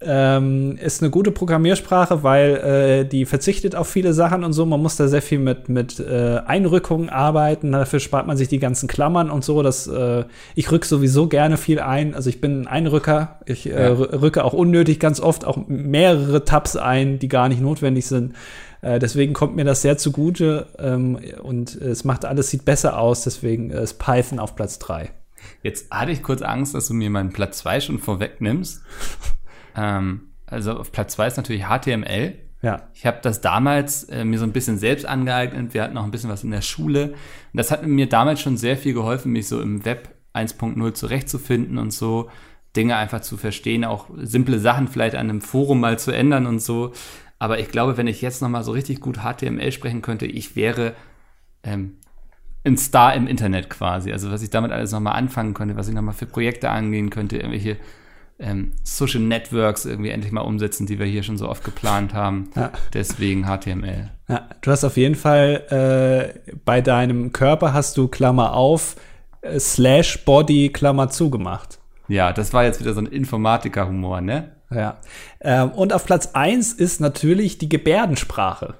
Ähm, 0.00 0.78
ist 0.80 1.02
eine 1.02 1.10
gute 1.10 1.32
Programmiersprache, 1.32 2.22
weil 2.22 2.56
äh, 2.56 3.04
die 3.04 3.24
verzichtet 3.24 3.74
auf 3.74 3.88
viele 3.88 4.12
Sachen 4.12 4.44
und 4.44 4.52
so. 4.52 4.64
Man 4.64 4.80
muss 4.80 4.94
da 4.94 5.08
sehr 5.08 5.22
viel 5.22 5.40
mit, 5.40 5.68
mit 5.68 5.98
äh, 5.98 6.40
Einrückungen 6.46 7.08
arbeiten. 7.08 7.72
Dafür 7.72 7.98
spart 7.98 8.26
man 8.26 8.36
sich 8.36 8.46
die 8.46 8.60
ganzen 8.60 8.88
Klammern 8.88 9.28
und 9.28 9.44
so. 9.44 9.62
Das, 9.62 9.88
äh, 9.88 10.24
ich 10.54 10.70
rück 10.70 10.84
sowieso 10.84 11.26
gerne 11.26 11.56
viel 11.56 11.80
ein. 11.80 12.14
Also 12.14 12.30
ich 12.30 12.40
bin 12.40 12.62
ein 12.62 12.66
Einrücker. 12.68 13.40
Ich 13.46 13.66
äh, 13.66 13.88
ja. 13.88 13.92
rücke 13.92 14.44
auch 14.44 14.52
unnötig 14.52 15.00
ganz 15.00 15.18
oft 15.18 15.44
auch 15.44 15.58
mehrere 15.66 16.44
Tabs 16.44 16.76
ein, 16.76 17.18
die 17.18 17.28
gar 17.28 17.48
nicht 17.48 17.60
notwendig 17.60 18.06
sind. 18.06 18.34
Äh, 18.82 19.00
deswegen 19.00 19.32
kommt 19.32 19.56
mir 19.56 19.64
das 19.64 19.82
sehr 19.82 19.98
zugute 19.98 20.66
ähm, 20.78 21.18
und 21.42 21.74
es 21.74 22.04
macht 22.04 22.24
alles, 22.24 22.50
sieht 22.50 22.64
besser 22.64 23.00
aus. 23.00 23.24
Deswegen 23.24 23.70
ist 23.70 23.98
Python 23.98 24.38
auf 24.38 24.54
Platz 24.54 24.78
3. 24.78 25.10
Jetzt 25.62 25.90
hatte 25.90 26.12
ich 26.12 26.22
kurz 26.22 26.42
Angst, 26.42 26.74
dass 26.74 26.88
du 26.88 26.94
mir 26.94 27.10
meinen 27.10 27.30
Platz 27.30 27.58
2 27.58 27.80
schon 27.80 27.98
vorwegnimmst. 27.98 28.82
Ähm, 29.78 30.22
also 30.46 30.72
auf 30.72 30.92
Platz 30.92 31.14
zwei 31.14 31.26
ist 31.26 31.36
natürlich 31.36 31.64
HTML. 31.66 32.34
Ja. 32.62 32.88
Ich 32.94 33.06
habe 33.06 33.18
das 33.22 33.40
damals 33.40 34.04
äh, 34.04 34.24
mir 34.24 34.38
so 34.38 34.44
ein 34.44 34.52
bisschen 34.52 34.78
selbst 34.78 35.06
angeeignet. 35.06 35.74
Wir 35.74 35.82
hatten 35.82 35.94
noch 35.94 36.04
ein 36.04 36.10
bisschen 36.10 36.30
was 36.30 36.42
in 36.42 36.50
der 36.50 36.62
Schule. 36.62 37.10
Und 37.10 37.16
das 37.54 37.70
hat 37.70 37.86
mir 37.86 38.08
damals 38.08 38.40
schon 38.40 38.56
sehr 38.56 38.76
viel 38.76 38.94
geholfen, 38.94 39.32
mich 39.32 39.46
so 39.46 39.60
im 39.60 39.84
Web 39.84 40.14
1.0 40.34 40.94
zurechtzufinden 40.94 41.78
und 41.78 41.92
so 41.92 42.28
Dinge 42.76 42.96
einfach 42.96 43.20
zu 43.20 43.36
verstehen, 43.36 43.84
auch 43.84 44.10
simple 44.16 44.58
Sachen 44.58 44.88
vielleicht 44.88 45.14
an 45.14 45.30
einem 45.30 45.40
Forum 45.40 45.80
mal 45.80 45.98
zu 45.98 46.12
ändern 46.12 46.46
und 46.46 46.60
so. 46.60 46.92
Aber 47.38 47.58
ich 47.60 47.68
glaube, 47.68 47.96
wenn 47.96 48.06
ich 48.06 48.20
jetzt 48.20 48.42
noch 48.42 48.48
mal 48.48 48.64
so 48.64 48.72
richtig 48.72 49.00
gut 49.00 49.18
HTML 49.18 49.72
sprechen 49.72 50.02
könnte, 50.02 50.26
ich 50.26 50.56
wäre 50.56 50.94
ähm, 51.62 51.96
ein 52.64 52.76
Star 52.76 53.14
im 53.14 53.26
Internet 53.26 53.70
quasi. 53.70 54.12
Also 54.12 54.30
was 54.30 54.42
ich 54.42 54.50
damit 54.50 54.72
alles 54.72 54.92
noch 54.92 55.00
mal 55.00 55.12
anfangen 55.12 55.54
könnte, 55.54 55.76
was 55.76 55.88
ich 55.88 55.94
noch 55.94 56.02
mal 56.02 56.12
für 56.12 56.26
Projekte 56.26 56.70
angehen 56.70 57.10
könnte, 57.10 57.36
irgendwelche 57.36 57.78
ähm, 58.38 58.72
Social 58.84 59.20
Networks 59.20 59.84
irgendwie 59.84 60.10
endlich 60.10 60.32
mal 60.32 60.42
umsetzen, 60.42 60.86
die 60.86 60.98
wir 60.98 61.06
hier 61.06 61.22
schon 61.22 61.38
so 61.38 61.48
oft 61.48 61.64
geplant 61.64 62.14
haben. 62.14 62.50
Ja. 62.54 62.72
Deswegen 62.94 63.44
HTML. 63.44 64.10
Ja, 64.28 64.48
du 64.60 64.70
hast 64.70 64.84
auf 64.84 64.96
jeden 64.96 65.14
Fall 65.14 66.34
äh, 66.44 66.52
bei 66.64 66.80
deinem 66.80 67.32
Körper 67.32 67.72
hast 67.72 67.96
du 67.96 68.08
Klammer 68.08 68.54
auf, 68.54 68.96
äh, 69.40 69.58
slash 69.58 70.24
Body 70.24 70.70
Klammer 70.70 71.08
zugemacht. 71.10 71.78
Ja, 72.08 72.32
das 72.32 72.52
war 72.52 72.64
jetzt 72.64 72.80
wieder 72.80 72.94
so 72.94 73.00
ein 73.00 73.06
Informatiker-Humor, 73.06 74.20
ne? 74.20 74.52
Ja. 74.74 74.98
Ähm, 75.40 75.70
und 75.70 75.92
auf 75.92 76.04
Platz 76.04 76.30
1 76.34 76.72
ist 76.74 77.00
natürlich 77.00 77.58
die 77.58 77.68
Gebärdensprache. 77.68 78.74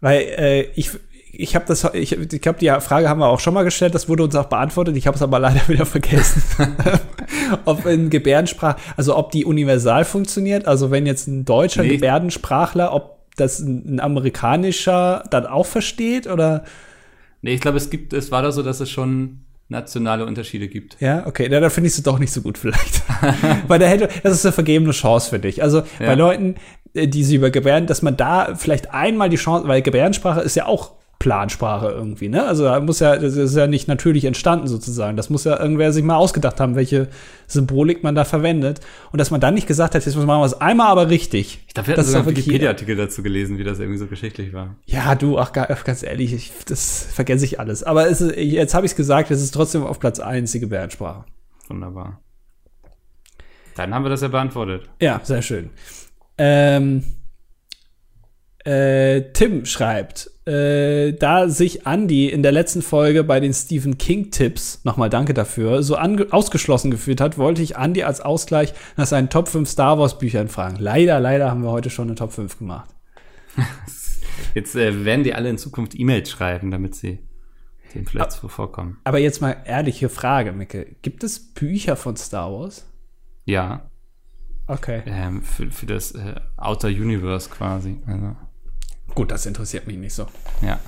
Weil 0.00 0.20
äh, 0.20 0.62
ich, 0.74 0.90
ich 1.32 1.54
habe 1.54 1.64
das, 1.66 1.84
ich, 1.94 2.12
ich 2.12 2.40
glaube, 2.40 2.58
die 2.58 2.68
Frage 2.80 3.08
haben 3.08 3.20
wir 3.20 3.28
auch 3.28 3.40
schon 3.40 3.54
mal 3.54 3.64
gestellt, 3.64 3.94
das 3.94 4.08
wurde 4.08 4.24
uns 4.24 4.34
auch 4.34 4.46
beantwortet, 4.46 4.96
ich 4.96 5.06
habe 5.06 5.16
es 5.16 5.22
aber 5.22 5.38
leider 5.38 5.60
wieder 5.68 5.86
vergessen. 5.86 6.42
ob 7.64 7.86
in 7.86 8.10
Gebärdensprache, 8.10 8.80
also 8.96 9.16
ob 9.16 9.30
die 9.30 9.44
universal 9.44 10.04
funktioniert, 10.04 10.66
also 10.66 10.90
wenn 10.90 11.06
jetzt 11.06 11.26
ein 11.26 11.44
deutscher 11.44 11.82
nee. 11.82 11.90
Gebärdensprachler, 11.90 12.92
ob 12.92 13.16
das 13.36 13.60
ein, 13.60 13.96
ein 13.96 14.00
amerikanischer 14.00 15.24
dann 15.30 15.46
auch 15.46 15.66
versteht 15.66 16.26
oder? 16.26 16.64
Nee, 17.42 17.54
ich 17.54 17.60
glaube, 17.60 17.76
es 17.76 17.90
gibt, 17.90 18.12
es 18.12 18.30
war 18.30 18.42
da 18.42 18.50
so, 18.50 18.62
dass 18.62 18.80
es 18.80 18.90
schon 18.90 19.40
nationale 19.68 20.24
Unterschiede 20.26 20.68
gibt. 20.68 20.96
Ja, 21.00 21.26
okay, 21.26 21.48
da, 21.48 21.60
da 21.60 21.70
finde 21.70 21.88
ich 21.88 21.94
es 21.94 22.02
doch 22.02 22.18
nicht 22.18 22.32
so 22.32 22.40
gut 22.40 22.56
vielleicht. 22.56 23.02
Weil 23.68 23.78
da 23.78 23.86
hätte, 23.86 24.08
das 24.22 24.34
ist 24.34 24.46
eine 24.46 24.52
vergebene 24.52 24.92
Chance 24.92 25.30
für 25.30 25.38
dich. 25.38 25.62
Also 25.62 25.78
ja. 25.78 26.06
bei 26.06 26.14
Leuten, 26.14 26.54
äh, 26.94 27.08
die 27.08 27.24
sie 27.24 27.36
über 27.36 27.50
Gebärden, 27.50 27.86
dass 27.86 28.02
man 28.02 28.16
da 28.16 28.54
vielleicht 28.54 28.92
einmal 28.94 29.28
die 29.28 29.36
Chance, 29.36 29.66
weil 29.66 29.82
Gebärdensprache 29.82 30.40
ist 30.40 30.54
ja 30.54 30.66
auch 30.66 30.92
Plansprache 31.26 31.88
irgendwie, 31.88 32.28
ne? 32.28 32.46
Also 32.46 32.62
da 32.62 32.78
muss 32.78 33.00
ja, 33.00 33.16
das 33.16 33.34
ist 33.34 33.56
ja 33.56 33.66
nicht 33.66 33.88
natürlich 33.88 34.26
entstanden 34.26 34.68
sozusagen. 34.68 35.16
Das 35.16 35.28
muss 35.28 35.42
ja 35.42 35.58
irgendwer 35.58 35.92
sich 35.92 36.04
mal 36.04 36.14
ausgedacht 36.14 36.60
haben, 36.60 36.76
welche 36.76 37.08
Symbolik 37.48 38.04
man 38.04 38.14
da 38.14 38.24
verwendet. 38.24 38.78
Und 39.10 39.20
dass 39.20 39.32
man 39.32 39.40
dann 39.40 39.54
nicht 39.54 39.66
gesagt 39.66 39.96
hat, 39.96 40.06
jetzt 40.06 40.14
machen 40.14 40.28
wir 40.28 40.44
es 40.44 40.60
einmal 40.60 40.86
aber 40.86 41.10
richtig. 41.10 41.64
Ich 41.66 41.74
glaube, 41.74 41.88
wir 41.88 41.94
hatten 41.94 42.04
sogar 42.04 42.20
einen 42.20 42.30
Wikipedia-Artikel 42.30 42.94
dazu 42.94 43.24
gelesen, 43.24 43.58
wie 43.58 43.64
das 43.64 43.80
irgendwie 43.80 43.98
so 43.98 44.06
geschichtlich 44.06 44.52
war. 44.52 44.76
Ja, 44.84 45.16
du, 45.16 45.36
ach 45.36 45.50
ganz 45.52 46.04
ehrlich, 46.04 46.32
ich, 46.32 46.52
das 46.64 47.08
vergesse 47.12 47.44
ich 47.44 47.58
alles. 47.58 47.82
Aber 47.82 48.06
ist, 48.06 48.20
jetzt 48.20 48.74
habe 48.74 48.86
ich 48.86 48.92
es 48.92 48.96
gesagt, 48.96 49.32
es 49.32 49.42
ist 49.42 49.50
trotzdem 49.50 49.82
auf 49.82 49.98
Platz 49.98 50.20
1 50.20 50.52
die 50.52 50.60
Gebärdensprache. 50.60 51.24
Wunderbar. 51.66 52.20
Dann 53.74 53.92
haben 53.92 54.04
wir 54.04 54.10
das 54.10 54.20
ja 54.20 54.28
beantwortet. 54.28 54.88
Ja, 55.02 55.20
sehr 55.24 55.42
schön. 55.42 55.70
Ähm, 56.38 57.02
äh, 58.64 59.32
Tim 59.32 59.64
schreibt, 59.66 60.30
äh, 60.46 61.12
da 61.12 61.48
sich 61.48 61.86
Andy 61.86 62.28
in 62.28 62.42
der 62.42 62.52
letzten 62.52 62.80
Folge 62.80 63.24
bei 63.24 63.40
den 63.40 63.52
Stephen 63.52 63.98
King-Tipps, 63.98 64.80
nochmal 64.84 65.10
danke 65.10 65.34
dafür, 65.34 65.82
so 65.82 65.96
ausgeschlossen 65.96 66.90
gefühlt 66.90 67.20
hat, 67.20 67.36
wollte 67.36 67.62
ich 67.62 67.76
Andy 67.76 68.04
als 68.04 68.20
Ausgleich 68.20 68.72
nach 68.96 69.06
seinen 69.06 69.28
Top 69.28 69.48
5 69.48 69.68
Star 69.68 69.98
Wars-Büchern 69.98 70.48
fragen. 70.48 70.76
Leider, 70.78 71.18
leider 71.18 71.50
haben 71.50 71.62
wir 71.62 71.70
heute 71.70 71.90
schon 71.90 72.08
eine 72.08 72.14
Top 72.14 72.32
5 72.32 72.58
gemacht. 72.58 72.90
Jetzt 74.54 74.76
äh, 74.76 75.04
werden 75.04 75.24
die 75.24 75.34
alle 75.34 75.50
in 75.50 75.58
Zukunft 75.58 75.98
E-Mails 75.98 76.30
schreiben, 76.30 76.70
damit 76.70 76.94
sie 76.94 77.18
den 77.94 78.06
vielleicht 78.06 78.32
so 78.32 78.48
vorkommen. 78.48 78.98
Aber 79.04 79.18
jetzt 79.18 79.40
mal 79.40 79.56
ehrliche 79.64 80.08
Frage, 80.08 80.52
Micke. 80.52 80.96
Gibt 81.02 81.24
es 81.24 81.40
Bücher 81.54 81.96
von 81.96 82.16
Star 82.16 82.52
Wars? 82.52 82.86
Ja. 83.44 83.90
Okay. 84.66 85.02
Ähm, 85.06 85.42
für, 85.42 85.70
für 85.70 85.86
das 85.86 86.12
äh, 86.12 86.34
Outer 86.56 86.88
Universe 86.88 87.48
quasi. 87.48 87.96
Also, 88.06 88.36
Gut, 89.16 89.30
das 89.30 89.46
interessiert 89.46 89.86
mich 89.86 89.96
nicht 89.96 90.14
so. 90.14 90.26
ja. 90.60 90.78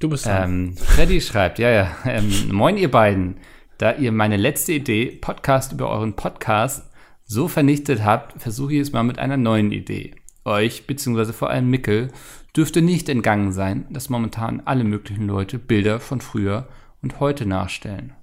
Du 0.00 0.08
bist 0.08 0.26
dran. 0.26 0.50
Ähm, 0.50 0.76
Freddy 0.76 1.20
schreibt, 1.20 1.58
ja, 1.58 1.70
ja. 1.70 1.96
Ähm, 2.04 2.50
moin, 2.50 2.76
ihr 2.76 2.90
beiden. 2.90 3.36
Da 3.78 3.94
ihr 3.94 4.12
meine 4.12 4.36
letzte 4.36 4.72
Idee, 4.72 5.06
Podcast 5.06 5.72
über 5.72 5.88
euren 5.88 6.16
Podcast, 6.16 6.90
so 7.24 7.48
vernichtet 7.48 8.02
habt, 8.02 8.42
versuche 8.42 8.74
ich 8.74 8.80
es 8.80 8.92
mal 8.92 9.04
mit 9.04 9.18
einer 9.20 9.36
neuen 9.36 9.70
Idee. 9.70 10.14
Euch, 10.44 10.86
beziehungsweise 10.86 11.32
vor 11.32 11.50
allem 11.50 11.70
Mickel, 11.70 12.08
dürfte 12.56 12.82
nicht 12.82 13.08
entgangen 13.08 13.52
sein, 13.52 13.86
dass 13.90 14.08
momentan 14.08 14.62
alle 14.64 14.84
möglichen 14.84 15.28
Leute 15.28 15.60
Bilder 15.60 16.00
von 16.00 16.20
früher 16.20 16.66
und 17.02 17.20
heute 17.20 17.46
nachstellen. 17.46 18.14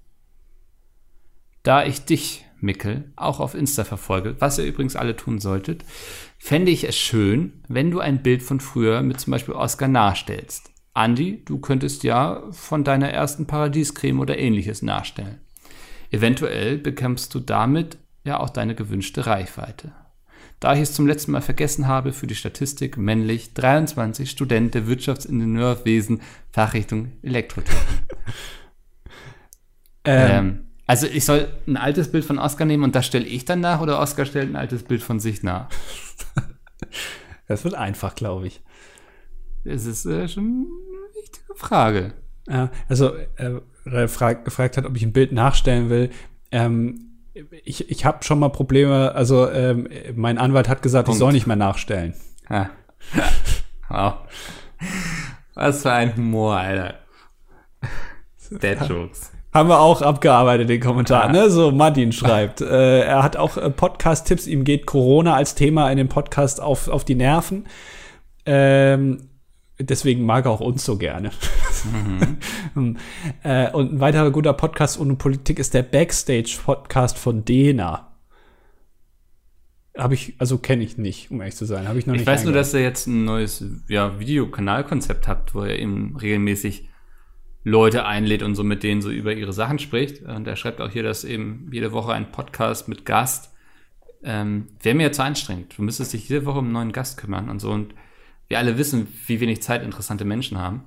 Da 1.64 1.86
ich 1.86 2.04
dich, 2.04 2.47
Mickel, 2.60 3.12
auch 3.16 3.40
auf 3.40 3.56
Insta 3.56 3.84
verfolge, 3.84 4.36
was 4.40 4.58
ihr 4.58 4.66
übrigens 4.66 4.96
alle 4.96 5.16
tun 5.16 5.40
solltet, 5.40 5.86
fände 6.38 6.72
ich 6.72 6.88
es 6.88 6.96
schön, 6.96 7.64
wenn 7.68 7.92
du 7.92 8.00
ein 8.00 8.24
Bild 8.24 8.44
von 8.44 8.60
früher 8.60 9.02
mit 9.02 9.20
zum 9.20 9.32
Beispiel 9.32 9.54
Oscar 9.54 9.88
nachstellst. 9.88 10.72
Andi, 10.94 11.44
du 11.46 11.60
könntest 11.60 12.04
ja 12.04 12.44
von 12.52 12.84
deiner 12.84 13.10
ersten 13.10 13.46
Paradiescreme 13.46 14.20
oder 14.20 14.38
ähnliches 14.38 14.82
nachstellen. 14.82 15.40
Eventuell 16.10 16.78
bekämpfst 16.78 17.34
du 17.34 17.40
damit 17.40 17.98
ja 18.24 18.40
auch 18.40 18.50
deine 18.50 18.76
gewünschte 18.76 19.28
Reichweite. 19.28 19.92
Da 20.60 20.74
ich 20.74 20.82
es 20.82 20.94
zum 20.94 21.06
letzten 21.06 21.34
Mal 21.34 21.42
vergessen 21.42 21.88
habe, 21.88 22.14
für 22.14 22.26
die 22.26 22.36
Statistik 22.36 22.98
männlich 22.98 23.54
23 23.54 24.30
Student 24.30 24.74
der 24.74 24.88
Wirtschaftsingenieurwesen 24.88 26.22
Fachrichtung 26.52 27.12
Elektrotechnik. 27.22 27.86
ähm, 30.04 30.32
Ähm, 30.32 30.67
also 30.88 31.06
ich 31.06 31.26
soll 31.26 31.50
ein 31.68 31.76
altes 31.76 32.10
Bild 32.12 32.24
von 32.24 32.40
Oscar 32.40 32.66
nehmen 32.66 32.84
und 32.84 32.96
das 32.96 33.06
stelle 33.06 33.26
ich 33.26 33.44
dann 33.44 33.60
nach 33.60 33.82
oder 33.82 34.00
Oscar 34.00 34.26
stellt 34.26 34.50
ein 34.50 34.56
altes 34.56 34.84
Bild 34.84 35.04
von 35.04 35.20
sich 35.20 35.44
nach? 35.44 35.68
das 37.48 37.66
wird 37.66 37.76
einfach, 37.76 38.16
glaube 38.16 38.48
ich. 38.48 38.62
Das 39.66 39.86
ist 39.86 40.06
äh, 40.06 40.30
schon 40.30 40.44
eine 40.44 41.22
wichtige 41.22 41.56
Frage. 41.56 42.14
Ja, 42.48 42.72
also, 42.88 43.14
äh, 43.36 43.60
er 43.84 44.08
frag, 44.08 44.46
gefragt 44.46 44.78
hat, 44.78 44.86
ob 44.86 44.96
ich 44.96 45.04
ein 45.04 45.12
Bild 45.12 45.34
nachstellen 45.34 45.90
will. 45.90 46.10
Ähm, 46.52 47.20
ich 47.66 47.90
ich 47.92 48.06
habe 48.06 48.24
schon 48.24 48.40
mal 48.40 48.50
Probleme. 48.50 49.14
Also, 49.14 49.50
ähm, 49.52 49.90
mein 50.16 50.38
Anwalt 50.38 50.70
hat 50.70 50.82
gesagt, 50.82 51.08
Punkt. 51.08 51.18
ich 51.18 51.20
soll 51.20 51.34
nicht 51.34 51.48
mehr 51.48 51.58
nachstellen. 51.58 52.14
Ja. 52.50 52.70
wow. 53.90 54.14
Was 55.54 55.82
für 55.82 55.92
ein 55.92 56.16
Humor, 56.16 56.56
Alter. 56.56 57.00
Dad 58.62 58.88
Jokes. 58.88 59.32
Haben 59.58 59.70
wir 59.70 59.80
auch 59.80 60.04
abgearbeitet, 60.04 60.70
den 60.70 60.80
Kommentar, 60.80 61.32
ne? 61.32 61.50
So, 61.50 61.72
Martin 61.72 62.12
schreibt. 62.12 62.62
äh, 62.62 63.02
er 63.02 63.24
hat 63.24 63.38
auch 63.38 63.58
äh, 63.58 63.72
Podcast-Tipps. 63.72 64.46
Ihm 64.46 64.64
geht 64.64 64.86
Corona 64.86 65.34
als 65.34 65.56
Thema 65.56 65.90
in 65.90 65.98
dem 65.98 66.10
Podcast 66.10 66.62
auf, 66.62 66.88
auf 66.88 67.04
die 67.04 67.16
Nerven. 67.16 67.66
Ähm, 68.46 69.30
deswegen 69.80 70.28
mag 70.28 70.46
er 70.46 70.52
auch 70.52 70.60
uns 70.60 70.86
so 70.86 71.00
gerne. 71.00 71.32
äh, 73.44 73.72
und 73.72 73.94
ein 73.94 74.00
weiterer 74.00 74.30
guter 74.30 74.54
Podcast 74.54 75.00
ohne 75.00 75.16
Politik 75.16 75.58
ist 75.58 75.74
der 75.74 75.82
Backstage-Podcast 75.82 77.18
von 77.18 77.44
Dena. 77.44 78.12
Habe 79.98 80.14
ich, 80.14 80.36
also 80.38 80.60
kenne 80.60 80.84
ich 80.84 81.00
nicht, 81.00 81.32
um 81.32 81.42
ehrlich 81.42 81.56
zu 81.56 81.66
sein. 81.66 81.88
Habe 81.88 81.98
ich 81.98 82.06
noch 82.06 82.14
Ich 82.14 82.20
nicht. 82.20 82.28
weiß 82.28 82.44
nur, 82.44 82.54
dass 82.54 82.76
ihr 82.76 82.84
jetzt 82.84 83.08
ein 83.08 83.26
neues 83.26 83.66
ja, 83.88 84.20
Videokanalkonzept 84.20 85.28
habt, 85.28 85.56
wo 85.56 85.64
er 85.64 85.80
eben 85.80 86.16
regelmäßig 86.16 86.90
Leute 87.68 88.06
einlädt 88.06 88.44
und 88.44 88.56
so 88.56 88.64
mit 88.64 88.82
denen 88.82 89.02
so 89.02 89.12
über 89.12 89.34
ihre 89.34 89.52
Sachen 89.52 89.78
spricht. 89.78 90.22
Und 90.22 90.48
er 90.48 90.56
schreibt 90.56 90.80
auch 90.80 90.90
hier, 90.90 91.04
dass 91.04 91.26
eben 91.26 91.70
jede 91.72 91.92
Woche 91.92 92.14
ein 92.14 92.32
Podcast 92.32 92.88
mit 92.88 93.06
Gast 93.06 93.52
ähm, 94.24 94.68
wäre 94.82 94.96
mir 94.96 95.12
zu 95.12 95.24
anstrengend. 95.24 95.78
Du 95.78 95.82
müsstest 95.84 96.14
dich 96.14 96.30
jede 96.30 96.46
Woche 96.46 96.60
um 96.60 96.66
einen 96.66 96.74
neuen 96.74 96.92
Gast 96.94 97.18
kümmern 97.18 97.50
und 97.50 97.60
so. 97.60 97.70
Und 97.72 97.94
wir 98.48 98.58
alle 98.58 98.78
wissen, 98.78 99.08
wie 99.28 99.42
wenig 99.42 99.62
Zeit 99.62 99.84
interessante 99.84 100.24
Menschen 100.24 100.58
haben. 100.58 100.86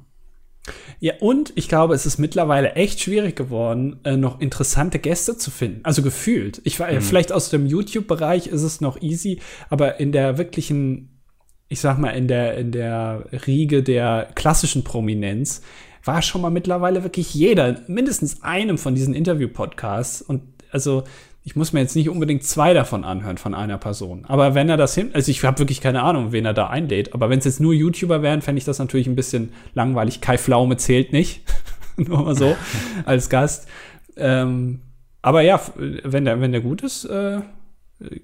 Ja, 1.00 1.14
und 1.20 1.52
ich 1.54 1.68
glaube, 1.68 1.94
es 1.94 2.06
ist 2.06 2.18
mittlerweile 2.18 2.72
echt 2.72 3.00
schwierig 3.00 3.36
geworden, 3.36 4.00
äh, 4.04 4.16
noch 4.16 4.40
interessante 4.40 4.98
Gäste 4.98 5.36
zu 5.36 5.50
finden. 5.50 5.80
Also 5.84 6.02
gefühlt. 6.02 6.60
Ich 6.64 6.80
war, 6.80 6.90
Mhm. 6.90 7.02
vielleicht 7.02 7.32
aus 7.32 7.50
dem 7.50 7.66
YouTube-Bereich 7.66 8.46
ist 8.46 8.62
es 8.62 8.80
noch 8.80 9.00
easy, 9.02 9.40
aber 9.68 10.00
in 10.00 10.12
der 10.12 10.38
wirklichen, 10.38 11.20
ich 11.68 11.80
sag 11.80 11.98
mal, 11.98 12.10
in 12.10 12.26
der, 12.26 12.56
in 12.56 12.72
der 12.72 13.26
Riege 13.46 13.82
der 13.82 14.30
klassischen 14.34 14.82
Prominenz 14.84 15.62
war 16.04 16.22
schon 16.22 16.40
mal 16.40 16.50
mittlerweile 16.50 17.02
wirklich 17.02 17.34
jeder, 17.34 17.80
mindestens 17.86 18.42
einem 18.42 18.78
von 18.78 18.94
diesen 18.94 19.14
Interview-Podcasts. 19.14 20.22
Und 20.22 20.42
also, 20.72 21.04
ich 21.42 21.56
muss 21.56 21.72
mir 21.72 21.80
jetzt 21.80 21.96
nicht 21.96 22.08
unbedingt 22.08 22.44
zwei 22.44 22.74
davon 22.74 23.04
anhören 23.04 23.38
von 23.38 23.54
einer 23.54 23.78
Person. 23.78 24.24
Aber 24.26 24.54
wenn 24.54 24.68
er 24.68 24.76
das 24.76 24.94
hin, 24.94 25.10
also 25.14 25.30
ich 25.30 25.42
habe 25.44 25.58
wirklich 25.58 25.80
keine 25.80 26.02
Ahnung, 26.02 26.32
wen 26.32 26.44
er 26.44 26.54
da 26.54 26.68
einlädt. 26.68 27.14
Aber 27.14 27.30
wenn 27.30 27.38
es 27.38 27.44
jetzt 27.44 27.60
nur 27.60 27.72
YouTuber 27.72 28.22
wären, 28.22 28.42
fände 28.42 28.58
ich 28.58 28.64
das 28.64 28.78
natürlich 28.78 29.06
ein 29.06 29.16
bisschen 29.16 29.52
langweilig. 29.74 30.20
Kai 30.20 30.38
Pflaume 30.38 30.76
zählt 30.76 31.12
nicht. 31.12 31.42
nur 31.96 32.22
mal 32.22 32.34
so 32.34 32.56
als 33.04 33.28
Gast. 33.28 33.68
Ähm, 34.16 34.80
aber 35.22 35.42
ja, 35.42 35.60
wenn 35.76 36.24
der, 36.24 36.40
wenn 36.40 36.52
der 36.52 36.60
gut 36.60 36.82
ist, 36.82 37.04
äh, 37.04 37.40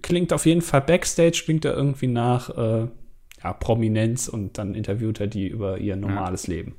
klingt 0.03 0.33
auf 0.33 0.47
jeden 0.47 0.63
Fall 0.63 0.81
Backstage, 0.83 1.43
klingt 1.45 1.65
er 1.65 1.75
irgendwie 1.75 2.07
nach 2.07 2.51
äh, 2.51 2.87
ja, 3.43 3.53
Prominenz 3.53 4.29
und 4.29 4.59
dann 4.59 4.75
interviewt 4.75 5.21
er 5.21 5.27
die 5.27 5.49
über 5.49 5.79
ihr 5.79 5.97
normales 5.97 6.47
Leben. 6.47 6.77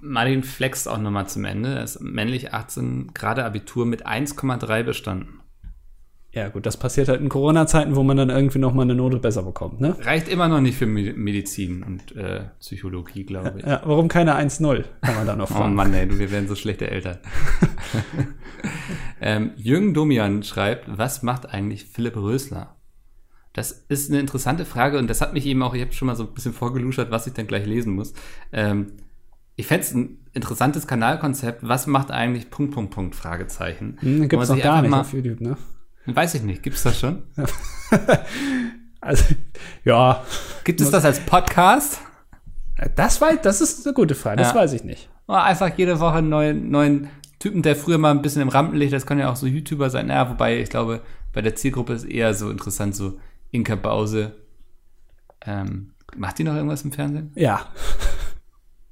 Martin 0.00 0.42
flext 0.42 0.88
auch 0.88 0.98
nochmal 0.98 1.28
zum 1.28 1.44
Ende. 1.44 1.74
Er 1.74 1.84
ist 1.84 2.00
männlich 2.00 2.52
18, 2.54 3.12
gerade 3.14 3.44
Abitur 3.44 3.86
mit 3.86 4.06
1,3 4.06 4.82
bestanden. 4.82 5.40
Ja, 6.32 6.48
gut, 6.48 6.66
das 6.66 6.76
passiert 6.76 7.08
halt 7.08 7.20
in 7.20 7.28
Corona-Zeiten, 7.28 7.94
wo 7.94 8.02
man 8.02 8.16
dann 8.16 8.28
irgendwie 8.28 8.58
noch 8.58 8.74
mal 8.74 8.82
eine 8.82 8.96
Note 8.96 9.18
besser 9.18 9.44
bekommt, 9.44 9.80
ne? 9.80 9.96
Reicht 10.00 10.26
immer 10.26 10.48
noch 10.48 10.60
nicht 10.60 10.76
für 10.76 10.86
Me- 10.86 11.12
Medizin 11.12 11.84
und 11.84 12.16
äh, 12.16 12.46
Psychologie, 12.58 13.22
glaube 13.24 13.54
ich. 13.60 13.64
Ja, 13.64 13.82
warum 13.84 14.08
keine 14.08 14.34
1-0? 14.36 14.84
Kann 15.02 15.14
man 15.14 15.26
da 15.28 15.36
noch 15.36 15.48
Oh 15.52 15.54
fragen. 15.54 15.76
Mann, 15.76 15.94
ey, 15.94 16.08
du, 16.08 16.18
wir 16.18 16.32
werden 16.32 16.48
so 16.48 16.56
schlechte 16.56 16.90
Eltern. 16.90 17.18
ähm, 19.20 19.52
Jürgen 19.56 19.94
Domian 19.94 20.42
schreibt, 20.42 20.86
was 20.98 21.22
macht 21.22 21.48
eigentlich 21.48 21.84
Philipp 21.84 22.16
Rösler? 22.16 22.76
Das 23.52 23.70
ist 23.88 24.10
eine 24.10 24.18
interessante 24.18 24.64
Frage 24.64 24.98
und 24.98 25.08
das 25.08 25.20
hat 25.20 25.32
mich 25.34 25.46
eben 25.46 25.62
auch, 25.62 25.74
ich 25.74 25.82
habe 25.82 25.92
schon 25.92 26.06
mal 26.06 26.16
so 26.16 26.24
ein 26.24 26.34
bisschen 26.34 26.52
vorgeluschert, 26.52 27.12
was 27.12 27.28
ich 27.28 27.34
dann 27.34 27.46
gleich 27.46 27.66
lesen 27.66 27.94
muss. 27.94 28.12
Ähm, 28.52 28.88
ich 29.56 29.66
fände 29.66 29.82
es 29.86 29.94
ein 29.94 30.18
interessantes 30.32 30.86
Kanalkonzept. 30.86 31.66
Was 31.66 31.86
macht 31.86 32.10
eigentlich 32.10 32.50
Punkt, 32.50 32.74
Punkt, 32.74 32.92
Punkt, 32.92 33.14
Fragezeichen? 33.14 33.96
Hm, 34.00 34.28
gibt's 34.28 34.48
man 34.48 34.58
noch 34.58 34.64
gar 34.64 34.82
nicht 34.82 34.90
mal- 34.90 35.00
auf 35.00 35.12
YouTube, 35.12 35.40
ne? 35.40 35.56
Weiß 36.06 36.34
ich 36.34 36.42
nicht, 36.42 36.62
gibt's 36.62 36.82
das 36.82 36.98
schon? 37.00 37.22
Also, 39.00 39.34
ja, 39.84 40.24
Gibt 40.64 40.80
es 40.80 40.90
das 40.90 41.04
als 41.04 41.20
Podcast? 41.20 42.00
das, 42.96 43.20
weiß, 43.20 43.40
das 43.42 43.60
ist 43.60 43.86
eine 43.86 43.92
gute 43.94 44.14
Frage, 44.14 44.38
das 44.38 44.48
Ja. 44.54 44.54
weiß 44.60 44.72
ich 44.72 44.82
nicht. 44.84 45.10
Einfach 45.26 45.76
jede 45.76 46.00
Woche 46.00 46.14
einen 46.16 46.30
neuen, 46.30 46.70
neuen 46.70 47.08
Typen, 47.38 47.60
der 47.60 47.76
früher 47.76 47.98
mal 47.98 48.10
ein 48.12 48.22
bisschen 48.22 48.40
im 48.40 48.48
Rampenlicht, 48.48 48.94
das 48.94 49.04
kann 49.04 49.18
ja 49.18 49.30
auch 49.30 49.36
so 49.36 49.46
YouTuber 49.46 49.90
sein. 49.90 50.08
Ja, 50.08 50.30
wobei 50.30 50.58
ich 50.58 50.70
glaube, 50.70 51.02
bei 51.34 51.42
der 51.42 51.54
Zielgruppe 51.54 51.92
ist 51.92 52.04
eher 52.04 52.32
so 52.32 52.48
interessant, 52.50 52.96
so 52.96 53.18
Inka 53.50 53.74
Bause. 53.76 54.32
Ähm, 55.44 55.92
macht 56.16 56.38
die 56.38 56.44
noch 56.44 56.54
irgendwas 56.54 56.82
im 56.82 56.92
Fernsehen? 56.92 57.30
Ja. 57.34 57.66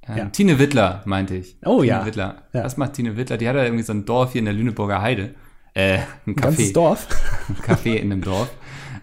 Ähm, 0.08 0.16
Ja. 0.16 0.24
Tine 0.26 0.58
Wittler, 0.58 1.02
meinte 1.04 1.34
ich. 1.36 1.56
Oh, 1.64 1.76
Tine 1.80 1.86
ja. 1.86 2.06
Wittler. 2.06 2.42
Ja. 2.52 2.64
Was 2.64 2.76
macht 2.76 2.94
Tine 2.94 3.16
Wittler? 3.16 3.36
Die 3.38 3.48
hat 3.48 3.56
ja 3.56 3.64
irgendwie 3.64 3.84
so 3.84 3.92
ein 3.92 4.04
Dorf 4.04 4.32
hier 4.32 4.40
in 4.40 4.44
der 4.46 4.54
Lüneburger 4.54 5.00
Heide. 5.02 5.34
Äh, 5.74 5.98
ein 6.26 6.36
Ganzes 6.36 6.68
Café. 6.70 6.72
Dorf. 6.74 7.06
Ein 7.48 7.56
Café 7.76 7.94
in 7.94 8.12
einem 8.12 8.20
Dorf. 8.22 8.50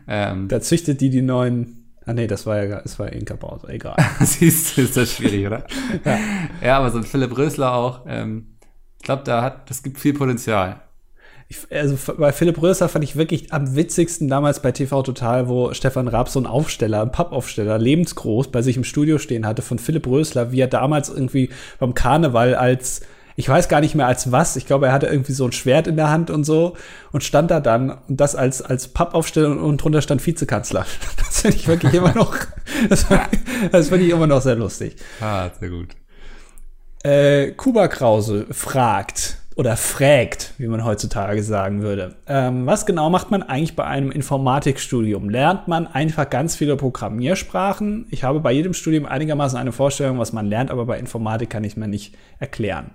Ähm, 0.08 0.48
Da 0.48 0.62
züchtet 0.62 1.02
die 1.02 1.10
die 1.10 1.22
neuen. 1.22 1.76
Ah, 2.06 2.14
nee, 2.14 2.26
das 2.28 2.46
war 2.46 2.64
ja, 2.64 2.82
das 2.82 2.98
war 2.98 3.08
ja 3.08 3.14
Inka 3.14 3.36
Bauer, 3.36 3.62
egal. 3.70 3.96
Siehst 4.22 4.78
du, 4.78 4.82
ist 4.82 4.98
das 4.98 5.14
schwierig, 5.14 5.46
oder? 5.46 5.64
ja. 6.62 6.78
aber 6.78 6.90
so 6.90 6.98
ein 6.98 7.04
Philipp 7.04 7.38
Rösler 7.38 7.74
auch. 7.74 8.06
Ähm, 8.08 8.58
ich 8.98 9.04
glaube, 9.04 9.24
da 9.24 9.42
hat, 9.44 9.70
das 9.70 9.84
gibt 9.84 10.00
viel 10.00 10.14
Potenzial. 10.14 10.82
Ich, 11.52 11.58
also 11.72 11.98
bei 12.18 12.32
Philipp 12.32 12.62
Rösler 12.62 12.90
fand 12.90 13.04
ich 13.04 13.16
wirklich 13.16 13.52
am 13.52 13.76
witzigsten 13.76 14.28
damals 14.28 14.62
bei 14.62 14.72
TV 14.72 15.02
Total, 15.02 15.50
wo 15.50 15.74
Stefan 15.74 16.08
Raab 16.08 16.30
so 16.30 16.38
einen 16.38 16.46
Aufsteller, 16.46 17.02
einen 17.02 17.12
Pappaufsteller, 17.12 17.80
lebensgroß 17.80 18.50
bei 18.50 18.62
sich 18.62 18.78
im 18.78 18.84
Studio 18.84 19.18
stehen 19.18 19.48
hatte 19.48 19.64
von 19.64 19.80
Philipp 19.80 20.06
Rösler, 20.06 20.52
wie 20.52 20.62
er 20.62 20.68
damals 20.68 21.10
irgendwie 21.10 21.50
beim 21.80 21.96
Karneval 21.96 22.54
als, 22.54 23.02
ich 23.36 23.50
weiß 23.50 23.68
gar 23.68 23.82
nicht 23.82 23.96
mehr 23.96 24.06
als 24.06 24.32
was, 24.32 24.58
ich 24.58 24.68
glaube, 24.68 24.86
er 24.86 24.94
hatte 24.94 25.08
irgendwie 25.08 25.32
so 25.32 25.46
ein 25.46 25.52
Schwert 25.52 25.88
in 25.88 25.96
der 25.96 26.12
Hand 26.12 26.30
und 26.30 26.44
so 26.44 26.78
und 27.12 27.24
stand 27.24 27.50
da 27.50 27.60
dann 27.60 27.98
und 28.08 28.22
das 28.22 28.36
als, 28.36 28.62
als 28.62 28.90
Pappaufsteller 28.90 29.60
und, 29.60 29.78
drunter 29.78 30.04
stand 30.04 30.26
Vizekanzler. 30.26 30.86
Das 31.18 31.42
finde 31.42 31.58
ich 31.58 31.68
wirklich 31.68 31.94
immer 31.96 32.14
noch, 32.14 32.36
das, 32.90 33.08
das 33.72 33.90
finde 33.90 34.06
ich 34.06 34.12
immer 34.12 34.28
noch 34.28 34.42
sehr 34.42 34.56
lustig. 34.56 34.98
Ah, 35.20 35.50
sehr 35.60 35.70
gut. 35.70 35.96
Äh, 37.04 37.52
Kuba 37.52 37.88
Krause 37.88 38.46
fragt 38.52 39.38
oder 39.60 39.76
fragt, 39.76 40.54
wie 40.58 40.68
man 40.68 40.86
heutzutage 40.86 41.44
sagen 41.44 41.82
würde. 41.82 42.16
Ähm, 42.28 42.66
was 42.66 42.86
genau 42.86 43.10
macht 43.10 43.30
man 43.30 43.44
eigentlich 43.44 43.76
bei 43.76 43.84
einem 43.84 44.10
Informatikstudium? 44.10 45.30
Lernt 45.30 45.68
man 45.68 45.86
einfach 45.86 46.30
ganz 46.30 46.56
viele 46.56 46.78
Programmiersprachen? 46.78 48.06
Ich 48.10 48.24
habe 48.24 48.40
bei 48.40 48.54
jedem 48.54 48.74
Studium 48.74 49.06
einigermaßen 49.06 49.60
eine 49.60 49.74
Vorstellung, 49.74 50.18
was 50.18 50.32
man 50.32 50.46
lernt, 50.46 50.72
aber 50.72 50.86
bei 50.86 50.98
Informatik 50.98 51.50
kann 51.50 51.66
ich 51.66 51.76
mir 51.76 51.90
nicht 51.90 52.16
erklären. 52.40 52.92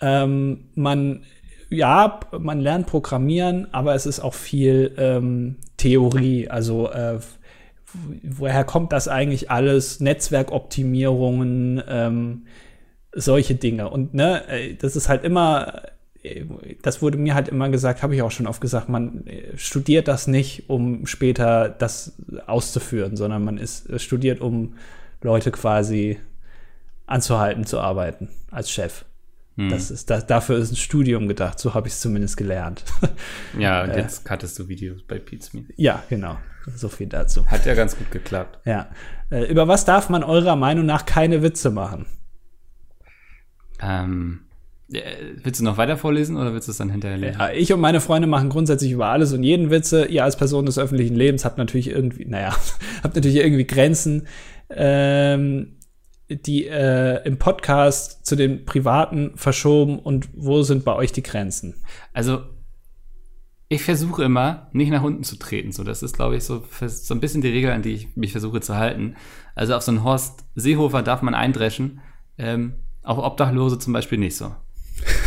Ähm, 0.00 0.70
man, 0.76 1.24
ja, 1.68 2.20
man 2.38 2.60
lernt 2.60 2.86
Programmieren, 2.86 3.68
aber 3.70 3.94
es 3.94 4.06
ist 4.06 4.20
auch 4.20 4.32
viel 4.32 4.94
ähm, 4.96 5.56
Theorie. 5.76 6.48
Also 6.48 6.90
äh, 6.90 7.18
woher 8.22 8.64
kommt 8.64 8.92
das 8.92 9.08
eigentlich 9.08 9.50
alles? 9.50 10.00
Netzwerkoptimierungen, 10.00 11.82
ähm, 11.86 12.46
solche 13.12 13.54
Dinge. 13.54 13.90
Und 13.90 14.14
ne, 14.14 14.46
äh, 14.48 14.74
das 14.74 14.96
ist 14.96 15.08
halt 15.08 15.24
immer, 15.24 15.82
äh, 16.22 16.44
das 16.82 17.02
wurde 17.02 17.18
mir 17.18 17.34
halt 17.34 17.48
immer 17.48 17.68
gesagt, 17.68 18.02
habe 18.02 18.14
ich 18.14 18.22
auch 18.22 18.30
schon 18.30 18.46
oft 18.46 18.60
gesagt, 18.60 18.88
man 18.88 19.26
äh, 19.26 19.56
studiert 19.56 20.08
das 20.08 20.26
nicht, 20.26 20.68
um 20.68 21.06
später 21.06 21.68
das 21.68 22.16
auszuführen, 22.46 23.16
sondern 23.16 23.44
man 23.44 23.58
ist 23.58 24.00
studiert, 24.00 24.40
um 24.40 24.74
Leute 25.22 25.50
quasi 25.50 26.18
anzuhalten 27.06 27.66
zu 27.66 27.80
arbeiten 27.80 28.28
als 28.50 28.70
Chef. 28.70 29.04
Hm. 29.56 29.68
Das 29.68 29.90
ist, 29.90 30.08
das, 30.08 30.26
dafür 30.26 30.58
ist 30.58 30.70
ein 30.70 30.76
Studium 30.76 31.26
gedacht, 31.26 31.58
so 31.58 31.74
habe 31.74 31.88
ich 31.88 31.94
es 31.94 32.00
zumindest 32.00 32.36
gelernt. 32.36 32.84
Ja, 33.58 33.82
und 33.82 33.96
jetzt 33.96 34.24
cuttest 34.24 34.56
du 34.60 34.68
Videos 34.68 35.02
bei 35.02 35.20
Me. 35.52 35.64
Ja, 35.76 36.04
genau. 36.08 36.38
So 36.76 36.88
viel 36.88 37.08
dazu. 37.08 37.44
Hat 37.46 37.66
ja 37.66 37.74
ganz 37.74 37.96
gut 37.96 38.10
geklappt. 38.12 38.60
Ja. 38.64 38.88
Über 39.48 39.66
was 39.66 39.84
darf 39.84 40.08
man 40.08 40.22
eurer 40.22 40.54
Meinung 40.54 40.86
nach 40.86 41.04
keine 41.04 41.42
Witze 41.42 41.70
machen? 41.70 42.06
Ähm, 43.82 44.40
willst 44.88 45.60
du 45.60 45.64
noch 45.64 45.76
weiter 45.76 45.96
vorlesen 45.96 46.36
oder 46.36 46.52
willst 46.52 46.68
du 46.68 46.72
es 46.72 46.78
dann 46.78 46.90
hinterher 46.90 47.18
lesen? 47.18 47.38
Ja, 47.38 47.50
ich 47.50 47.72
und 47.72 47.80
meine 47.80 48.00
Freunde 48.00 48.26
machen 48.26 48.48
grundsätzlich 48.48 48.90
über 48.90 49.06
alles 49.06 49.32
und 49.32 49.42
jeden 49.42 49.70
Witze. 49.70 50.06
Ihr 50.06 50.24
als 50.24 50.36
Person 50.36 50.66
des 50.66 50.78
öffentlichen 50.78 51.14
Lebens 51.14 51.44
habt 51.44 51.58
natürlich 51.58 51.88
irgendwie, 51.88 52.24
naja, 52.24 52.56
habt 53.02 53.14
natürlich 53.14 53.38
irgendwie 53.38 53.66
Grenzen, 53.66 54.26
ähm, 54.70 55.76
die 56.28 56.66
äh, 56.66 57.24
im 57.24 57.38
Podcast 57.38 58.24
zu 58.24 58.36
den 58.36 58.64
privaten 58.64 59.32
verschoben 59.36 59.98
und 59.98 60.28
wo 60.34 60.62
sind 60.62 60.84
bei 60.84 60.94
euch 60.94 61.12
die 61.12 61.22
Grenzen? 61.22 61.74
Also 62.12 62.42
ich 63.68 63.84
versuche 63.84 64.24
immer, 64.24 64.68
nicht 64.72 64.90
nach 64.90 65.02
unten 65.02 65.22
zu 65.22 65.36
treten. 65.36 65.70
So, 65.70 65.84
das 65.84 66.02
ist, 66.02 66.16
glaube 66.16 66.36
ich, 66.36 66.42
so, 66.42 66.64
so 66.86 67.14
ein 67.14 67.20
bisschen 67.20 67.40
die 67.40 67.48
Regel, 67.48 67.70
an 67.70 67.82
die 67.82 67.92
ich 67.92 68.16
mich 68.16 68.32
versuche 68.32 68.60
zu 68.60 68.76
halten. 68.76 69.14
Also 69.54 69.76
auf 69.76 69.82
so 69.82 69.92
einen 69.92 70.02
Horst 70.02 70.44
Seehofer 70.56 71.02
darf 71.02 71.22
man 71.22 71.34
eindreschen. 71.34 72.00
Ähm, 72.36 72.74
auch 73.02 73.18
Obdachlose 73.18 73.78
zum 73.78 73.92
Beispiel 73.92 74.18
nicht 74.18 74.36
so. 74.36 74.54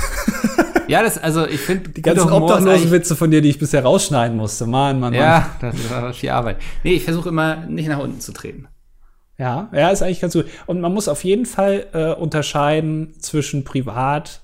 ja, 0.87 1.01
das, 1.01 1.17
also 1.17 1.47
ich 1.47 1.59
finde. 1.59 1.89
Die 1.89 2.01
ganzen 2.01 2.31
obdachlosen 2.31 2.91
Witze 2.91 3.15
von 3.15 3.31
dir, 3.31 3.41
die 3.41 3.49
ich 3.49 3.59
bisher 3.59 3.83
rausschneiden 3.83 4.37
musste. 4.37 4.65
Mann, 4.65 4.99
Mann, 4.99 5.13
Mann. 5.13 5.13
Ja, 5.13 5.55
das 5.59 5.89
war 5.89 6.13
viel 6.13 6.29
Arbeit. 6.29 6.57
Nee, 6.83 6.93
ich 6.93 7.03
versuche 7.03 7.29
immer 7.29 7.65
nicht 7.65 7.87
nach 7.87 7.99
unten 7.99 8.19
zu 8.19 8.31
treten. 8.31 8.67
Ja, 9.37 9.69
ja, 9.73 9.89
ist 9.89 10.01
eigentlich 10.03 10.21
ganz 10.21 10.33
gut. 10.33 10.45
Und 10.67 10.79
man 10.79 10.93
muss 10.93 11.07
auf 11.07 11.23
jeden 11.23 11.45
Fall 11.45 11.87
äh, 11.93 12.11
unterscheiden 12.13 13.15
zwischen 13.19 13.63
privat 13.63 14.41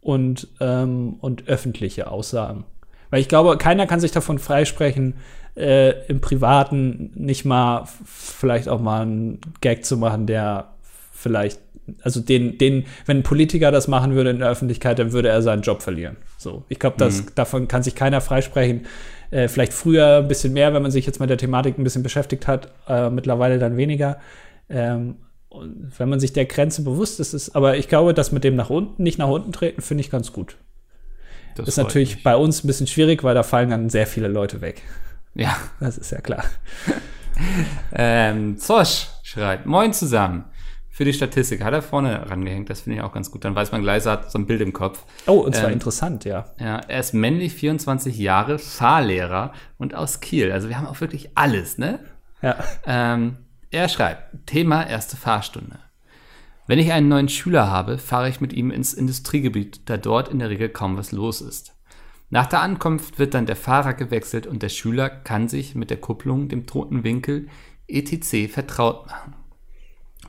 und, 0.00 0.48
ähm, 0.60 1.16
und 1.20 1.48
öffentliche 1.48 2.10
Aussagen. 2.10 2.64
Weil 3.10 3.20
ich 3.20 3.28
glaube, 3.28 3.56
keiner 3.56 3.86
kann 3.86 4.00
sich 4.00 4.12
davon 4.12 4.38
freisprechen, 4.38 5.14
äh, 5.56 6.06
im 6.06 6.20
Privaten 6.20 7.12
nicht 7.14 7.44
mal 7.44 7.84
vielleicht 8.04 8.68
auch 8.68 8.80
mal 8.80 9.02
einen 9.02 9.40
Gag 9.60 9.84
zu 9.84 9.96
machen, 9.96 10.26
der 10.26 10.74
vielleicht 11.20 11.60
also 12.02 12.20
den, 12.20 12.58
den, 12.58 12.84
wenn 13.06 13.18
ein 13.18 13.22
Politiker 13.22 13.70
das 13.70 13.88
machen 13.88 14.14
würde 14.14 14.30
in 14.30 14.38
der 14.38 14.48
Öffentlichkeit, 14.48 14.98
dann 14.98 15.12
würde 15.12 15.28
er 15.28 15.42
seinen 15.42 15.62
Job 15.62 15.82
verlieren. 15.82 16.16
So, 16.38 16.64
ich 16.68 16.78
glaube, 16.78 17.04
mhm. 17.04 17.26
davon 17.34 17.68
kann 17.68 17.82
sich 17.82 17.94
keiner 17.94 18.20
freisprechen. 18.20 18.86
Äh, 19.30 19.48
vielleicht 19.48 19.72
früher 19.72 20.18
ein 20.18 20.28
bisschen 20.28 20.52
mehr, 20.52 20.72
wenn 20.74 20.82
man 20.82 20.90
sich 20.90 21.06
jetzt 21.06 21.20
mit 21.20 21.30
der 21.30 21.38
Thematik 21.38 21.78
ein 21.78 21.84
bisschen 21.84 22.02
beschäftigt 22.02 22.46
hat, 22.46 22.72
äh, 22.88 23.10
mittlerweile 23.10 23.58
dann 23.58 23.76
weniger. 23.76 24.18
Ähm, 24.68 25.16
wenn 25.98 26.08
man 26.08 26.20
sich 26.20 26.32
der 26.32 26.46
Grenze 26.46 26.82
bewusst 26.82 27.18
ist, 27.18 27.34
ist, 27.34 27.56
aber 27.56 27.76
ich 27.76 27.88
glaube, 27.88 28.14
das 28.14 28.30
mit 28.30 28.44
dem 28.44 28.54
nach 28.54 28.70
unten, 28.70 29.02
nicht 29.02 29.18
nach 29.18 29.28
unten 29.28 29.50
treten, 29.50 29.82
finde 29.82 30.02
ich 30.02 30.10
ganz 30.10 30.32
gut. 30.32 30.56
Das 31.56 31.66
ist 31.66 31.76
natürlich 31.76 32.16
mich. 32.16 32.24
bei 32.24 32.36
uns 32.36 32.62
ein 32.62 32.68
bisschen 32.68 32.86
schwierig, 32.86 33.24
weil 33.24 33.34
da 33.34 33.42
fallen 33.42 33.70
dann 33.70 33.90
sehr 33.90 34.06
viele 34.06 34.28
Leute 34.28 34.60
weg. 34.60 34.82
Ja. 35.34 35.56
Das 35.80 35.98
ist 35.98 36.12
ja 36.12 36.20
klar. 36.20 36.44
ähm, 37.92 38.58
Zosch 38.58 39.08
schreibt, 39.24 39.66
moin 39.66 39.92
zusammen 39.92 40.44
für 41.00 41.06
die 41.06 41.14
Statistik 41.14 41.64
hat 41.64 41.72
er 41.72 41.80
vorne 41.80 42.28
rangehängt. 42.28 42.68
Das 42.68 42.82
finde 42.82 42.98
ich 42.98 43.02
auch 43.02 43.14
ganz 43.14 43.30
gut. 43.30 43.46
Dann 43.46 43.54
weiß 43.54 43.72
man 43.72 43.80
gleich, 43.80 44.04
er 44.04 44.12
hat 44.12 44.30
so 44.30 44.38
ein 44.38 44.44
Bild 44.44 44.60
im 44.60 44.74
Kopf. 44.74 45.02
Oh, 45.26 45.38
und 45.38 45.56
zwar 45.56 45.68
ähm, 45.68 45.72
interessant, 45.72 46.26
ja. 46.26 46.44
Ja, 46.60 46.76
er 46.76 47.00
ist 47.00 47.14
männlich, 47.14 47.54
24 47.54 48.18
Jahre, 48.18 48.58
Fahrlehrer 48.58 49.54
und 49.78 49.94
aus 49.94 50.20
Kiel. 50.20 50.52
Also 50.52 50.68
wir 50.68 50.76
haben 50.76 50.86
auch 50.86 51.00
wirklich 51.00 51.30
alles, 51.38 51.78
ne? 51.78 52.00
Ja. 52.42 52.54
Ähm, 52.84 53.38
er 53.70 53.88
schreibt, 53.88 54.46
Thema 54.46 54.86
erste 54.86 55.16
Fahrstunde. 55.16 55.78
Wenn 56.66 56.78
ich 56.78 56.92
einen 56.92 57.08
neuen 57.08 57.30
Schüler 57.30 57.70
habe, 57.70 57.96
fahre 57.96 58.28
ich 58.28 58.42
mit 58.42 58.52
ihm 58.52 58.70
ins 58.70 58.92
Industriegebiet, 58.92 59.88
da 59.88 59.96
dort 59.96 60.28
in 60.28 60.38
der 60.38 60.50
Regel 60.50 60.68
kaum 60.68 60.98
was 60.98 61.12
los 61.12 61.40
ist. 61.40 61.74
Nach 62.28 62.44
der 62.44 62.60
Ankunft 62.60 63.18
wird 63.18 63.32
dann 63.32 63.46
der 63.46 63.56
Fahrer 63.56 63.94
gewechselt 63.94 64.46
und 64.46 64.62
der 64.62 64.68
Schüler 64.68 65.08
kann 65.08 65.48
sich 65.48 65.74
mit 65.74 65.88
der 65.88 65.96
Kupplung, 65.96 66.50
dem 66.50 66.66
toten 66.66 67.04
Winkel, 67.04 67.48
etc. 67.88 68.52
vertraut 68.52 69.06
machen. 69.06 69.39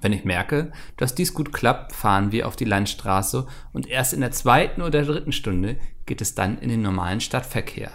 Wenn 0.02 0.14
ich 0.14 0.26
merke, 0.26 0.72
dass 0.98 1.16
dies 1.16 1.34
gut 1.34 1.54
klappt, 1.54 1.94
fahren 1.94 2.32
wir 2.32 2.48
auf 2.48 2.56
die 2.56 2.66
Landstraße 2.66 3.46
und 3.72 3.88
erst 3.88 4.14
in 4.14 4.22
der 4.22 4.32
zweiten 4.32 4.82
oder 4.82 5.04
dritten 5.04 5.32
Stunde 5.32 5.78
geht 6.06 6.22
es 6.22 6.36
dann 6.36 6.58
in 6.58 6.70
den 6.70 6.82
normalen 6.82 7.22
Stadtverkehr. 7.22 7.92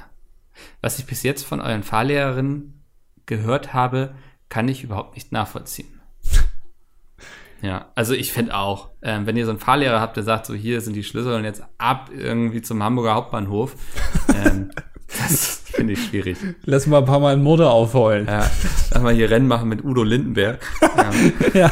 Was 0.80 0.98
ich 0.98 1.06
bis 1.06 1.22
jetzt 1.24 1.44
von 1.44 1.60
euren 1.60 1.82
Fahrlehrerinnen 1.82 2.84
gehört 3.26 3.74
habe, 3.74 4.14
kann 4.48 4.68
ich 4.68 4.84
überhaupt 4.84 5.14
nicht 5.14 5.32
nachvollziehen. 5.32 6.00
Ja, 7.62 7.90
also 7.94 8.12
ich 8.12 8.32
finde 8.32 8.54
auch, 8.54 8.90
äh, 9.00 9.20
wenn 9.24 9.34
ihr 9.34 9.46
so 9.46 9.50
einen 9.50 9.58
Fahrlehrer 9.58 9.98
habt, 9.98 10.18
der 10.18 10.24
sagt, 10.24 10.44
so 10.44 10.52
hier 10.52 10.82
sind 10.82 10.92
die 10.92 11.02
Schlüssel 11.02 11.34
und 11.34 11.44
jetzt 11.44 11.62
ab 11.78 12.10
irgendwie 12.14 12.60
zum 12.60 12.82
Hamburger 12.82 13.14
Hauptbahnhof, 13.14 13.74
ähm, 14.34 14.70
das 15.08 15.64
finde 15.76 15.92
ich 15.92 16.04
schwierig. 16.04 16.36
Lass 16.64 16.86
mal 16.86 16.98
ein 16.98 17.04
paar 17.04 17.20
Mal 17.20 17.34
einen 17.34 17.42
Motor 17.42 17.70
aufheulen. 17.70 18.26
Ja, 18.26 18.50
lass 18.90 19.02
mal 19.02 19.14
hier 19.14 19.30
Rennen 19.30 19.46
machen 19.46 19.68
mit 19.68 19.84
Udo 19.84 20.02
Lindenberg. 20.02 20.58
ja. 21.54 21.70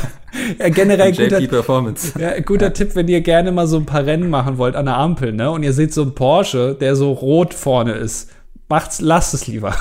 ja, 0.59 0.69
generell 0.69 1.13
guter, 1.13 1.41
Performance. 1.47 2.19
Ja, 2.19 2.39
guter 2.41 2.67
ja. 2.67 2.71
Tipp, 2.71 2.95
wenn 2.95 3.09
ihr 3.09 3.21
gerne 3.21 3.53
mal 3.53 3.67
so 3.67 3.77
ein 3.77 3.87
paar 3.87 4.07
Rennen 4.07 4.31
machen 4.31 4.59
wollt 4.59 4.77
an 4.77 4.87
der 4.87 4.97
Ampel, 4.97 5.33
ne? 5.33 5.51
Und 5.51 5.63
ihr 5.63 5.73
seht 5.73 5.93
so 5.93 6.03
einen 6.03 6.15
Porsche, 6.15 6.77
der 6.79 6.97
so 6.97 7.13
rot 7.13 7.55
vorne 7.55 7.93
ist. 7.93 8.31
Macht's, 8.69 9.01
lasst 9.01 9.35
es 9.35 9.47
lieber. 9.47 9.75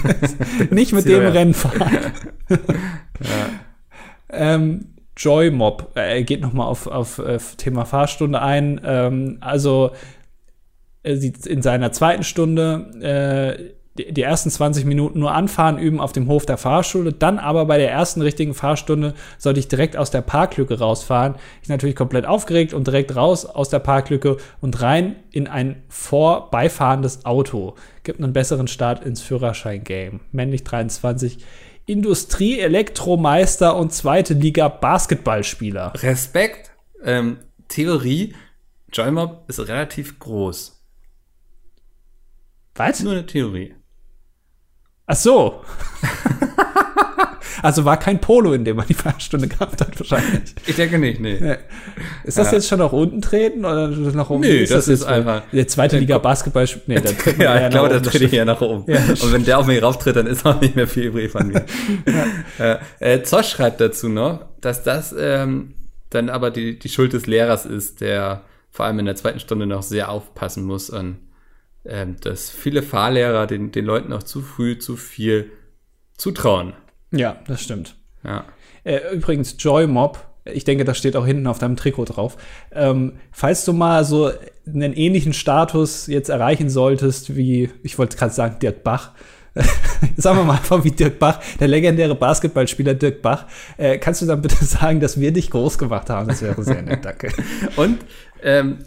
Nicht 0.70 0.92
mit 0.92 1.06
dem 1.06 1.26
Rennen 1.26 1.54
fahren. 1.54 2.12
ja. 2.48 2.56
ähm, 4.32 4.86
Joy 5.16 5.50
Mob 5.50 5.92
äh, 5.96 6.22
geht 6.22 6.40
noch 6.40 6.52
mal 6.52 6.64
auf, 6.64 6.86
auf, 6.86 7.18
auf 7.18 7.56
Thema 7.56 7.84
Fahrstunde 7.84 8.40
ein. 8.40 8.80
Ähm, 8.84 9.38
also 9.40 9.90
äh, 9.92 9.96
in 11.02 11.62
seiner 11.62 11.92
zweiten 11.92 12.24
Stunde 12.24 13.56
äh, 13.58 13.74
die, 13.98 14.12
die, 14.12 14.22
ersten 14.22 14.50
20 14.50 14.84
Minuten 14.84 15.18
nur 15.18 15.32
anfahren 15.32 15.78
üben 15.78 16.00
auf 16.00 16.12
dem 16.12 16.28
Hof 16.28 16.46
der 16.46 16.58
Fahrschule, 16.58 17.12
dann 17.12 17.38
aber 17.38 17.64
bei 17.66 17.76
der 17.76 17.90
ersten 17.90 18.22
richtigen 18.22 18.54
Fahrstunde 18.54 19.14
sollte 19.36 19.60
ich 19.60 19.68
direkt 19.68 19.96
aus 19.96 20.10
der 20.10 20.20
Parklücke 20.20 20.78
rausfahren. 20.78 21.34
Ich 21.62 21.68
natürlich 21.68 21.96
komplett 21.96 22.24
aufgeregt 22.24 22.72
und 22.72 22.86
direkt 22.86 23.16
raus 23.16 23.46
aus 23.46 23.68
der 23.68 23.80
Parklücke 23.80 24.36
und 24.60 24.80
rein 24.80 25.16
in 25.32 25.48
ein 25.48 25.82
vorbeifahrendes 25.88 27.24
Auto. 27.24 27.74
Gibt 28.04 28.22
einen 28.22 28.32
besseren 28.32 28.68
Start 28.68 29.04
ins 29.04 29.22
Führerschein-Game. 29.22 30.20
Männlich 30.30 30.62
23. 30.64 31.38
Industrie, 31.86 32.60
Elektromeister 32.60 33.76
und 33.76 33.92
zweite 33.92 34.34
Liga 34.34 34.68
Basketballspieler. 34.68 35.94
Respekt. 35.96 36.70
Ähm, 37.02 37.38
Theorie. 37.68 38.34
Joymob 38.92 39.44
ist 39.48 39.58
relativ 39.66 40.18
groß. 40.20 40.79
Was? 42.80 43.02
Nur 43.02 43.12
eine 43.12 43.26
Theorie. 43.26 43.74
Ach 45.04 45.14
so. 45.14 45.60
also 47.62 47.84
war 47.84 47.98
kein 47.98 48.22
Polo, 48.22 48.54
in 48.54 48.64
dem 48.64 48.76
man 48.76 48.86
die 48.86 48.94
Fahrstunde 48.94 49.48
gehabt 49.48 49.82
hat, 49.82 50.00
wahrscheinlich. 50.00 50.54
Ich 50.66 50.76
denke 50.76 50.98
nicht, 50.98 51.20
nee. 51.20 51.36
Ja. 51.36 51.58
Ist 52.24 52.38
das 52.38 52.46
ja. 52.46 52.54
jetzt 52.54 52.68
schon 52.68 52.78
nach 52.78 52.92
unten 52.92 53.20
treten 53.20 53.66
oder 53.66 53.88
nach 53.88 54.30
oben? 54.30 54.40
Nee, 54.40 54.62
ist 54.62 54.72
das, 54.72 54.86
das 54.86 55.00
ist 55.00 55.04
einfach. 55.04 55.42
Der 55.52 55.68
zweite 55.68 55.98
Liga 55.98 56.16
Basketball. 56.16 56.66
Nee, 56.86 57.00
da 57.00 57.10
ja, 57.32 57.66
ich 57.66 57.70
glaube, 57.70 57.90
da 57.90 58.00
trete 58.00 58.24
ich 58.24 58.32
eher 58.32 58.46
nach 58.46 58.62
oben. 58.62 58.90
Ja. 58.90 58.98
Und 59.10 59.30
wenn 59.30 59.44
der 59.44 59.58
auf 59.58 59.66
mich 59.66 59.82
rauftritt, 59.82 60.16
dann 60.16 60.26
ist 60.26 60.46
auch 60.46 60.58
nicht 60.58 60.74
mehr 60.74 60.88
viel 60.88 61.08
übrig 61.08 61.30
von 61.30 61.48
mir. 61.48 61.66
ja. 62.58 62.78
äh, 62.98 63.22
Zosch 63.22 63.50
schreibt 63.50 63.82
dazu 63.82 64.08
noch, 64.08 64.46
dass 64.62 64.82
das 64.84 65.14
ähm, 65.18 65.74
dann 66.08 66.30
aber 66.30 66.50
die, 66.50 66.78
die 66.78 66.88
Schuld 66.88 67.12
des 67.12 67.26
Lehrers 67.26 67.66
ist, 67.66 68.00
der 68.00 68.40
vor 68.70 68.86
allem 68.86 69.00
in 69.00 69.04
der 69.04 69.16
zweiten 69.16 69.38
Stunde 69.38 69.66
noch 69.66 69.82
sehr 69.82 70.08
aufpassen 70.08 70.64
muss 70.64 70.88
und 70.88 71.18
ähm, 71.84 72.16
dass 72.20 72.50
viele 72.50 72.82
Fahrlehrer 72.82 73.46
den, 73.46 73.72
den 73.72 73.84
Leuten 73.84 74.12
auch 74.12 74.22
zu 74.22 74.42
früh 74.42 74.78
zu 74.78 74.96
viel 74.96 75.50
zutrauen. 76.16 76.74
Ja, 77.10 77.40
das 77.46 77.62
stimmt. 77.62 77.96
Ja. 78.24 78.44
Äh, 78.84 79.14
übrigens, 79.14 79.56
Joy 79.58 79.86
Mob 79.86 80.26
Ich 80.44 80.64
denke, 80.64 80.84
das 80.84 80.98
steht 80.98 81.16
auch 81.16 81.26
hinten 81.26 81.46
auf 81.46 81.58
deinem 81.58 81.76
Trikot 81.76 82.06
drauf. 82.06 82.36
Ähm, 82.72 83.14
falls 83.32 83.64
du 83.64 83.72
mal 83.72 84.04
so 84.04 84.30
einen 84.66 84.92
ähnlichen 84.92 85.32
Status 85.32 86.06
jetzt 86.06 86.28
erreichen 86.28 86.70
solltest, 86.70 87.36
wie, 87.36 87.70
ich 87.82 87.98
wollte 87.98 88.16
gerade 88.16 88.32
sagen, 88.32 88.58
Dirk 88.60 88.82
Bach, 88.82 89.12
sagen 90.16 90.38
wir 90.38 90.44
mal 90.44 90.56
einfach 90.56 90.84
wie 90.84 90.92
Dirk 90.92 91.18
Bach, 91.18 91.40
der 91.58 91.68
legendäre 91.68 92.14
Basketballspieler 92.14 92.94
Dirk 92.94 93.22
Bach. 93.22 93.46
Äh, 93.76 93.98
kannst 93.98 94.22
du 94.22 94.26
dann 94.26 94.42
bitte 94.42 94.64
sagen, 94.64 95.00
dass 95.00 95.18
wir 95.18 95.32
dich 95.32 95.50
groß 95.50 95.78
gemacht 95.78 96.08
haben? 96.10 96.28
Das 96.28 96.42
wäre 96.42 96.62
sehr 96.62 96.82
nett, 96.82 97.04
danke. 97.04 97.32
Und 97.76 97.98
ähm, 98.42 98.78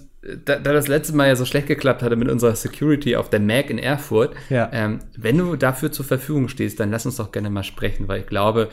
da, 0.46 0.58
da 0.58 0.74
das 0.74 0.88
letzte 0.88 1.16
Mal 1.16 1.28
ja 1.28 1.36
so 1.36 1.46
schlecht 1.46 1.68
geklappt 1.68 2.02
hatte 2.02 2.16
mit 2.16 2.30
unserer 2.30 2.56
Security 2.56 3.16
auf 3.16 3.30
der 3.30 3.40
Mac 3.40 3.70
in 3.70 3.78
Erfurt, 3.78 4.36
Ja. 4.50 4.70
ähm, 4.72 5.00
wenn 5.18 5.38
du 5.38 5.56
dafür 5.56 5.92
zur 5.92 6.06
Verfügung 6.06 6.48
stehst, 6.48 6.80
dann 6.80 6.92
lass 6.92 7.06
uns 7.06 7.18
doch 7.18 7.32
gerne 7.32 7.50
mal 7.50 7.64
sprechen, 7.64 8.08
weil 8.08 8.22
ich 8.22 8.28
glaube, 8.28 8.70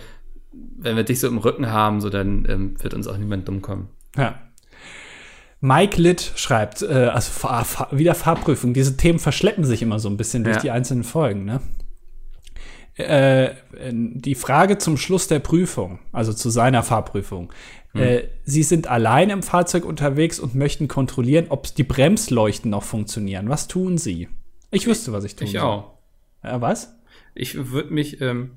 wenn 0.53 0.97
wir 0.97 1.05
dich 1.05 1.21
so 1.21 1.29
im 1.29 1.39
Rücken 1.39 1.71
haben, 1.71 2.01
so 2.01 2.09
dann 2.11 2.47
ähm, 2.49 2.75
wird 2.83 2.95
uns 2.95 3.07
auch 3.07 3.17
niemand 3.17 3.49
dumm 3.49 3.63
kommen. 3.63 3.89
Ja. 4.17 4.39
Mike 5.61 6.01
Litt 6.01 6.33
schreibt, 6.37 6.83
äh, 6.83 6.87
also 7.13 7.31
Fahr 7.31 7.65
Fahr 7.65 7.89
wieder 7.93 8.15
Fahrprüfung. 8.15 8.73
Diese 8.73 8.97
Themen 8.97 9.19
verschleppen 9.19 9.65
sich 9.65 9.83
immer 9.83 9.99
so 9.99 10.09
ein 10.09 10.17
bisschen 10.17 10.43
durch 10.45 10.57
Ja. 10.57 10.63
die 10.63 10.71
einzelnen 10.71 11.05
Folgen. 11.05 11.45
Ne? 11.45 11.61
Äh, 12.97 13.55
die 13.93 14.35
Frage 14.35 14.79
zum 14.79 14.97
Schluss 14.97 15.27
der 15.29 15.39
Prüfung, 15.39 16.01
also 16.13 16.33
zu 16.33 16.51
seiner 16.51 16.83
Fahrprüfung. 16.83 17.53
Äh, 17.95 18.23
Sie 18.45 18.63
sind 18.63 18.87
allein 18.87 19.31
im 19.31 19.43
Fahrzeug 19.43 19.85
unterwegs 19.85 20.39
und 20.39 20.55
möchten 20.55 20.87
kontrollieren, 20.89 21.47
ob 21.49 21.75
die 21.75 21.83
Bremsleuchten 21.85 22.71
noch 22.71 22.85
funktionieren. 22.85 23.49
Was 23.49 23.67
tun 23.69 23.99
Sie? 23.99 24.29
Ich 24.71 24.87
wüsste, 24.87 25.13
was 25.13 25.25
ich 25.25 25.35
tun 25.37 25.47
Ich 25.47 25.53
soll. 25.55 25.63
auch. 25.63 25.95
Äh, 26.43 26.61
was? 26.61 26.95
Ich 27.35 27.71
würde 27.73 27.93
mich 27.93 28.21
ähm, 28.21 28.53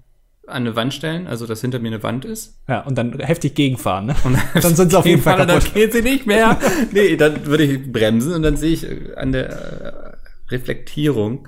an 0.46 0.58
eine 0.68 0.76
Wand 0.76 0.94
stellen, 0.94 1.26
also 1.28 1.48
dass 1.48 1.62
hinter 1.62 1.80
mir 1.80 1.88
eine 1.88 2.04
Wand 2.04 2.26
ist. 2.26 2.60
Ja, 2.68 2.82
und 2.82 2.96
dann 2.98 3.18
heftig 3.20 3.56
gegenfahren. 3.56 4.06
Ne? 4.08 4.16
dann 4.62 4.76
sind 4.76 4.92
sie 4.92 4.98
auf 4.98 5.06
jeden 5.06 5.22
Fall 5.22 5.38
Fall, 5.38 5.48
dann 5.48 5.58
kaputt. 5.60 5.74
geht 5.74 5.94
sie 5.94 6.02
nicht 6.02 6.26
mehr. 6.28 6.60
nee, 6.92 7.16
dann 7.18 7.46
würde 7.46 7.64
ich 7.64 7.92
bremsen 7.92 8.34
und 8.34 8.44
dann 8.44 8.58
sehe 8.58 8.74
ich 8.74 8.84
äh, 8.84 9.16
an 9.16 9.32
der 9.32 9.50
äh, 9.50 10.18
Reflektierung, 10.50 11.48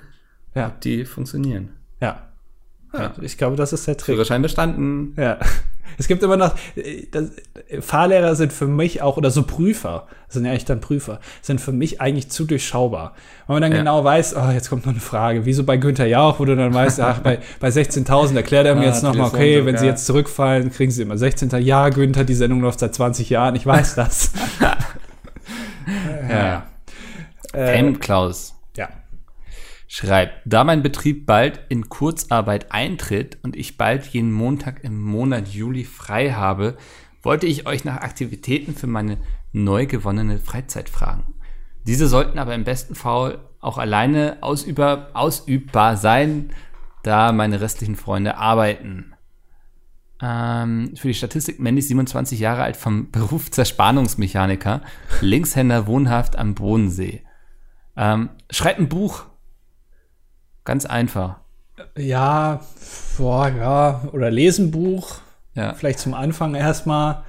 Ja, 0.55 0.67
ob 0.69 0.81
die 0.81 1.05
funktionieren. 1.05 1.69
ja. 2.01 2.21
Ja. 2.97 3.13
Ich 3.21 3.37
glaube, 3.37 3.55
das 3.55 3.73
ist 3.73 3.87
der 3.87 3.97
Trick. 3.97 4.15
Führerschein 4.15 4.41
bestanden. 4.41 5.13
Ja. 5.17 5.37
Es 5.97 6.09
gibt 6.09 6.21
immer 6.23 6.35
noch, 6.35 6.55
das, 7.11 7.31
Fahrlehrer 7.79 8.35
sind 8.35 8.51
für 8.51 8.67
mich 8.67 9.01
auch, 9.01 9.15
oder 9.15 9.31
so 9.31 9.43
Prüfer, 9.43 10.07
sind 10.27 10.43
ja 10.43 10.51
echt 10.51 10.69
dann 10.69 10.81
Prüfer, 10.81 11.21
sind 11.41 11.61
für 11.61 11.71
mich 11.71 12.01
eigentlich 12.01 12.29
zu 12.29 12.43
durchschaubar. 12.43 13.13
Weil 13.47 13.55
man 13.55 13.61
dann 13.61 13.71
Ja. 13.71 13.77
genau 13.77 14.03
weiß, 14.03 14.35
oh, 14.35 14.51
jetzt 14.51 14.69
kommt 14.69 14.85
noch 14.85 14.91
eine 14.91 14.99
Frage, 14.99 15.45
wie 15.45 15.53
so 15.53 15.63
bei 15.63 15.77
Günther 15.77 16.07
Jauch, 16.07 16.39
wo 16.39 16.45
du 16.45 16.55
dann 16.55 16.73
weißt, 16.73 16.99
ach, 16.99 17.19
bei, 17.19 17.39
bei 17.61 17.69
16.000 17.69 18.35
erklärt 18.35 18.65
er 18.65 18.75
mir 18.75 18.81
Ah, 18.81 18.85
jetzt 18.87 19.03
nochmal, 19.03 19.27
okay, 19.27 19.59
so, 19.59 19.65
wenn 19.67 19.77
sie 19.77 19.85
ja. 19.85 19.91
jetzt 19.91 20.05
zurückfallen, 20.05 20.69
kriegen 20.71 20.91
sie 20.91 21.03
immer 21.03 21.17
16. 21.17 21.49
Ja, 21.61 21.87
Günther, 21.87 22.25
die 22.25 22.35
Sendung 22.35 22.59
läuft 22.59 22.79
seit 22.79 22.93
20 22.93 23.29
Jahren, 23.29 23.55
ich 23.55 23.65
weiß 23.65 23.95
das. 23.95 24.31
Ja. 26.29 26.65
Äh, 27.53 27.79
M. 27.79 27.99
Klaus 27.99 28.49
ja. 28.49 28.54
Schreibt, 29.95 30.41
da 30.43 30.65
mein 30.65 30.83
Betrieb 30.83 31.25
bald 31.25 31.61
in 31.69 31.87
Kurzarbeit 31.87 32.73
eintritt 32.73 33.37
und 33.43 33.55
ich 33.55 33.77
bald 33.77 34.05
jeden 34.07 34.33
Montag 34.33 34.83
im 34.83 35.01
Monat 35.01 35.47
Juli 35.47 35.85
frei 35.85 36.31
habe, 36.31 36.75
wollte 37.21 37.47
ich 37.47 37.65
euch 37.65 37.85
nach 37.85 38.01
Aktivitäten 38.01 38.75
für 38.75 38.87
meine 38.87 39.19
neu 39.53 39.85
gewonnene 39.85 40.39
Freizeit 40.39 40.89
fragen. 40.89 41.35
Diese 41.87 42.09
sollten 42.09 42.39
aber 42.39 42.53
im 42.55 42.65
besten 42.65 42.93
Fall 42.93 43.39
auch 43.61 43.77
alleine 43.77 44.39
ausüber, 44.41 45.11
ausübbar 45.13 45.95
sein, 45.95 46.49
da 47.03 47.31
meine 47.31 47.61
restlichen 47.61 47.95
Freunde 47.95 48.35
arbeiten. 48.35 49.13
Ähm, 50.21 50.91
für 50.97 51.07
die 51.07 51.13
Statistik 51.13 51.61
männlich 51.61 51.87
27 51.87 52.37
Jahre 52.37 52.63
alt 52.63 52.75
vom 52.75 53.11
Beruf 53.13 53.49
Zerspannungsmechaniker, 53.49 54.81
Linkshänder 55.21 55.87
wohnhaft 55.87 56.37
am 56.37 56.53
Bodensee. 56.53 57.23
Ähm, 57.95 58.31
schreibt 58.51 58.79
ein 58.79 58.89
Buch. 58.89 59.27
Ganz 60.65 60.85
einfach. 60.85 61.37
Ja, 61.97 62.61
boah, 63.17 63.49
ja, 63.49 64.01
oder 64.11 64.31
Lesenbuch, 64.31 65.19
Ja. 65.53 65.73
vielleicht 65.73 65.99
zum 65.99 66.13
Anfang 66.13 66.55
erstmal. 66.55 67.23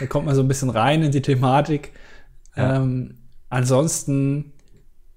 Da 0.00 0.06
kommt 0.06 0.26
man 0.26 0.34
so 0.34 0.42
ein 0.42 0.48
bisschen 0.48 0.70
rein 0.70 1.02
in 1.02 1.10
die 1.10 1.22
Thematik. 1.22 1.92
Ja. 2.56 2.76
Ähm, 2.76 3.18
ansonsten, 3.50 4.52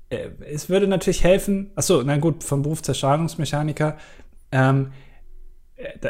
äh, 0.10 0.30
es 0.52 0.70
würde 0.70 0.88
natürlich 0.88 1.24
helfen, 1.24 1.72
achso, 1.76 2.02
na 2.04 2.18
gut, 2.18 2.44
vom 2.44 2.62
Beruf 2.64 2.82
Zerschlagsmechaniker, 2.82 3.98
ähm, 4.52 4.92
äh, 5.76 5.98
da, 6.02 6.10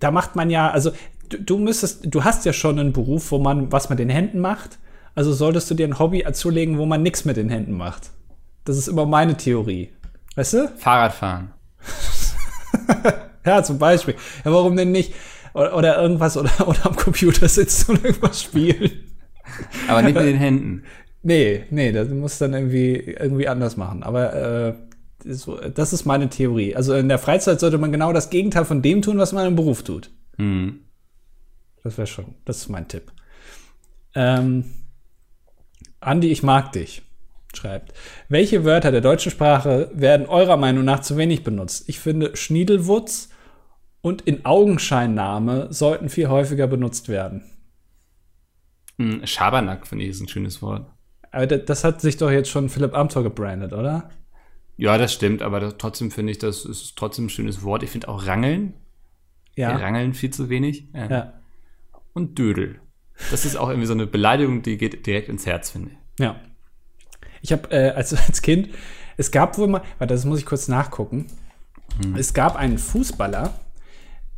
da 0.00 0.10
macht 0.10 0.36
man 0.36 0.50
ja, 0.50 0.70
also 0.70 0.90
du, 1.28 1.38
du 1.40 1.58
müsstest, 1.58 2.06
du 2.12 2.24
hast 2.24 2.44
ja 2.44 2.52
schon 2.52 2.78
einen 2.78 2.92
Beruf, 2.92 3.30
wo 3.30 3.38
man 3.38 3.70
was 3.72 3.88
mit 3.90 3.98
den 3.98 4.10
Händen 4.10 4.40
macht. 4.40 4.78
Also 5.14 5.32
solltest 5.32 5.70
du 5.70 5.74
dir 5.74 5.86
ein 5.86 5.98
Hobby 5.98 6.24
zulegen, 6.32 6.78
wo 6.78 6.86
man 6.86 7.02
nichts 7.02 7.24
mit 7.24 7.36
den 7.36 7.48
Händen 7.48 7.72
macht. 7.72 8.10
Das 8.64 8.76
ist 8.76 8.88
immer 8.88 9.06
meine 9.06 9.36
Theorie. 9.36 9.90
Weißt 10.34 10.54
du? 10.54 10.68
Fahrradfahren. 10.76 11.52
Ja, 13.46 13.62
zum 13.62 13.78
Beispiel. 13.78 14.14
Ja, 14.44 14.52
warum 14.52 14.76
denn 14.76 14.90
nicht? 14.90 15.14
Oder, 15.52 15.76
oder 15.76 16.00
irgendwas 16.00 16.36
oder, 16.36 16.50
oder 16.66 16.86
am 16.86 16.96
Computer 16.96 17.48
sitzen 17.48 17.92
und 17.92 18.04
irgendwas 18.04 18.42
spielen. 18.42 18.90
Aber 19.88 20.02
nicht 20.02 20.14
mit 20.14 20.24
den 20.26 20.36
Händen. 20.36 20.84
Nee, 21.22 21.64
nee, 21.70 21.92
das 21.92 22.08
muss 22.08 22.38
dann 22.38 22.54
irgendwie, 22.54 22.94
irgendwie 22.94 23.48
anders 23.48 23.76
machen. 23.76 24.02
Aber 24.02 24.34
äh, 24.34 24.74
das 25.74 25.92
ist 25.92 26.04
meine 26.04 26.28
Theorie. 26.28 26.76
Also 26.76 26.94
in 26.94 27.08
der 27.08 27.18
Freizeit 27.18 27.60
sollte 27.60 27.78
man 27.78 27.92
genau 27.92 28.12
das 28.12 28.30
Gegenteil 28.30 28.64
von 28.64 28.82
dem 28.82 29.00
tun, 29.00 29.18
was 29.18 29.32
man 29.32 29.46
im 29.46 29.56
Beruf 29.56 29.82
tut. 29.82 30.10
Mhm. 30.36 30.80
Das 31.82 31.96
wäre 31.96 32.06
schon, 32.06 32.34
das 32.44 32.58
ist 32.58 32.68
mein 32.68 32.88
Tipp. 32.88 33.12
Ähm, 34.14 34.64
Andi, 36.00 36.30
ich 36.30 36.42
mag 36.42 36.72
dich, 36.72 37.02
schreibt. 37.56 37.92
Welche 38.28 38.64
Wörter 38.64 38.90
der 38.92 39.00
deutschen 39.00 39.30
Sprache 39.32 39.90
werden 39.94 40.26
eurer 40.26 40.56
Meinung 40.56 40.84
nach 40.84 41.00
zu 41.00 41.16
wenig 41.16 41.44
benutzt? 41.44 41.88
Ich 41.88 42.00
finde, 42.00 42.36
Schniedelwutz 42.36 43.30
und 44.00 44.22
in 44.22 44.44
Augenscheinnahme 44.44 45.72
sollten 45.72 46.08
viel 46.08 46.28
häufiger 46.28 46.66
benutzt 46.66 47.08
werden. 47.08 47.42
Mhm. 48.96 49.26
Schabernack 49.26 49.86
finde 49.86 50.04
ich 50.04 50.10
ist 50.10 50.20
ein 50.20 50.28
schönes 50.28 50.62
Wort. 50.62 50.86
Aber 51.30 51.46
das, 51.46 51.82
hat 51.82 52.00
sich 52.00 52.16
doch 52.16 52.30
jetzt 52.30 52.48
schon 52.48 52.68
Philipp 52.68 52.94
Amthor 52.94 53.24
gebrandet, 53.24 53.72
oder? 53.72 54.10
Ja, 54.76 54.98
das 54.98 55.12
stimmt, 55.12 55.42
aber 55.42 55.58
das, 55.60 55.74
trotzdem 55.78 56.10
finde 56.10 56.32
ich, 56.32 56.38
das 56.38 56.64
ist 56.64 56.96
trotzdem 56.96 57.26
ein 57.26 57.30
schönes 57.30 57.62
Wort. 57.64 57.82
Ich 57.82 57.90
finde 57.90 58.08
auch 58.08 58.26
Rangeln. 58.26 58.74
Wir 59.54 59.68
Ja. 59.68 59.76
rangeln 59.76 60.14
viel 60.14 60.30
zu 60.30 60.48
wenig. 60.48 60.88
Ja. 60.92 61.10
Ja. 61.10 61.32
Und 62.12 62.38
Dödel. 62.38 62.80
Das 63.30 63.44
ist 63.44 63.56
auch 63.56 63.68
irgendwie 63.68 63.86
so 63.86 63.94
eine 63.94 64.06
Beleidigung, 64.06 64.62
die 64.62 64.76
geht 64.76 65.06
direkt 65.06 65.28
ins 65.28 65.46
Herz, 65.46 65.70
finde 65.70 65.90
ich. 65.92 65.96
Ja. 66.20 66.36
Ich 67.44 67.52
habe 67.52 67.70
äh, 67.70 67.90
als, 67.90 68.12
als 68.28 68.40
Kind, 68.42 68.70
es 69.18 69.30
gab 69.30 69.58
wohl 69.58 69.68
mal, 69.68 69.82
warte, 69.98 70.14
das 70.14 70.24
muss 70.24 70.38
ich 70.40 70.46
kurz 70.46 70.66
nachgucken. 70.66 71.26
Es 72.18 72.34
gab 72.34 72.56
einen 72.56 72.78
Fußballer, 72.78 73.50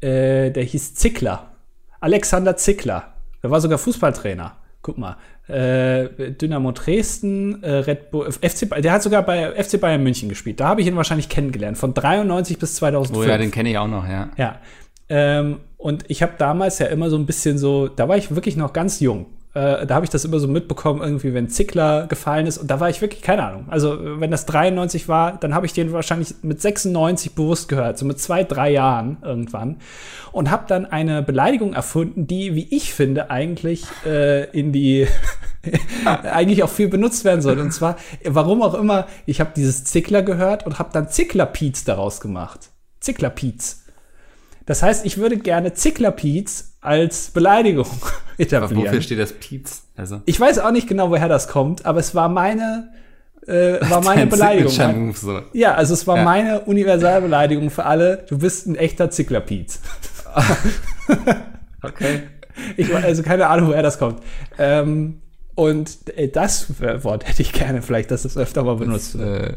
äh, 0.03 0.51
der 0.51 0.63
hieß 0.65 0.95
Zickler. 0.95 1.53
Alexander 2.01 2.57
Zickler. 2.57 3.15
Der 3.43 3.51
war 3.51 3.61
sogar 3.63 3.79
Fußballtrainer. 3.79 4.57
Guck 4.83 4.99
mal. 4.99 5.17
Äh, 5.49 6.33
Dynamo 6.33 6.73
Dresden, 6.73 7.63
äh, 7.63 7.71
Red 7.71 8.11
Bull, 8.11 8.31
FC, 8.31 8.69
Ba- 8.69 8.81
der 8.81 8.93
hat 8.93 9.03
sogar 9.03 9.23
bei 9.23 9.53
FC 9.63 9.81
Bayern 9.81 10.03
München 10.03 10.29
gespielt. 10.29 10.61
Da 10.61 10.69
habe 10.69 10.81
ich 10.83 10.87
ihn 10.87 10.97
wahrscheinlich 10.97 11.29
kennengelernt. 11.29 11.79
Von 11.79 11.95
93 11.95 12.59
bis 12.59 12.75
2005. 12.75 13.27
Oh 13.27 13.31
ja, 13.31 13.39
den 13.39 13.51
kenne 13.53 13.71
ich 13.71 13.79
auch 13.79 13.89
noch, 13.89 14.07
ja. 14.07 14.29
Ja. 14.37 14.57
Ähm, 15.09 15.61
und 15.79 16.05
ich 16.09 16.23
habe 16.23 16.33
damals 16.37 16.79
ja 16.81 16.87
immer 16.87 17.09
so 17.11 17.17
ein 17.17 17.27
bisschen 17.27 17.57
so, 17.59 17.87
da 17.89 18.09
war 18.09 18.17
ich 18.17 18.35
wirklich 18.35 18.57
noch 18.57 18.73
ganz 18.73 19.01
jung. 19.01 19.27
Äh, 19.57 19.87
da 19.87 19.95
habe 19.95 20.05
ich 20.05 20.11
das 20.11 20.27
immer 20.27 20.39
so 20.39 20.49
mitbekommen, 20.49 21.01
irgendwie, 21.01 21.33
wenn 21.33 21.49
Zickler 21.49 22.09
gefallen 22.09 22.47
ist. 22.47 22.59
Und 22.59 22.71
da 22.71 22.79
war 22.79 22.91
ich 22.91 23.01
wirklich, 23.01 23.23
keine 23.23 23.43
Ahnung. 23.43 23.65
Also, 23.71 24.21
wenn 24.21 24.31
das 24.31 24.45
93 24.45 25.09
war, 25.09 25.39
dann 25.39 25.55
habe 25.55 25.65
ich 25.65 25.73
den 25.73 25.95
wahrscheinlich 25.95 26.35
mit 26.43 26.61
96 26.61 27.35
bewusst 27.35 27.71
gehört, 27.71 27.97
so 27.97 28.05
mit 28.05 28.21
zwei, 28.21 28.45
drei 28.45 28.71
Jahren 28.71 29.17
irgendwann. 29.23 29.79
Und 30.31 30.51
habe 30.51 30.65
dann 30.69 30.85
eine 30.85 31.23
Beleidigung 31.23 31.73
erfunden, 31.73 32.27
die, 32.27 32.55
wie 32.55 32.69
ich 32.71 32.93
finde, 32.93 33.31
eigentlich 33.31 33.87
äh, 34.05 34.45
in 34.51 34.73
die 34.73 35.09
eigentlich 36.05 36.63
auch 36.63 36.69
viel 36.69 36.89
benutzt 36.89 37.25
werden 37.25 37.41
soll. 37.41 37.59
Und 37.59 37.73
zwar, 37.73 37.97
warum 38.25 38.61
auch 38.61 38.75
immer, 38.75 39.07
ich 39.25 39.41
habe 39.41 39.53
dieses 39.57 39.85
Zickler 39.85 40.21
gehört 40.21 40.67
und 40.67 40.79
habe 40.79 40.91
dann 40.93 41.09
Zicklerpiez 41.09 41.85
daraus 41.85 42.21
gemacht. 42.21 42.69
Zicklerpiez. 43.01 43.85
Das 44.67 44.83
heißt, 44.83 45.07
ich 45.07 45.17
würde 45.17 45.39
gerne 45.39 45.73
Zicklerpiez 45.73 46.76
als 46.87 47.31
Beleidigung 47.31 47.87
Aber 47.91 48.13
etablieren. 48.39 48.87
wofür 48.87 49.03
steht 49.03 49.19
das 49.19 49.33
Piez? 49.33 49.83
Also, 49.97 50.21
Ich 50.27 50.39
weiß 50.39 50.59
auch 50.61 50.71
nicht 50.71 50.89
genau, 50.89 51.11
woher 51.11 51.29
das 51.29 51.49
kommt, 51.49 51.85
aber 51.87 52.01
es 52.01 52.15
war 52.15 52.29
meine, 52.29 52.93
äh, 53.47 53.79
war 53.91 54.03
meine 54.03 54.27
Beleidigung. 54.27 55.15
So. 55.15 55.43
Ja, 55.53 55.75
also 55.75 55.95
es 55.95 56.07
war 56.07 56.17
Ja. 56.19 56.25
meine 56.25 56.61
Universalbeleidigung 56.61 57.71
für 57.71 57.85
alle. 57.87 58.25
Du 58.29 58.39
bist 58.39 58.67
ein 58.67 58.77
echter 58.77 59.11
Zicklerpiez. 59.11 59.81
Okay. 61.83 62.23
Ich 62.77 62.95
also 62.95 63.23
keine 63.23 63.47
Ahnung, 63.49 63.69
woher 63.69 63.83
das 63.83 63.99
kommt. 63.99 64.21
Ähm, 64.59 65.21
und 65.55 65.97
äh, 66.17 66.29
das 66.29 66.67
Wort 66.81 67.29
hätte 67.29 67.43
ich 67.43 67.53
gerne 67.53 67.83
vielleicht, 67.83 68.11
dass 68.11 68.25
es 68.25 68.37
öfter 68.37 68.65
mal 68.65 68.77
benutzt 68.77 69.15
Das, 69.15 69.21
wird. 69.21 69.51
äh, 69.51 69.57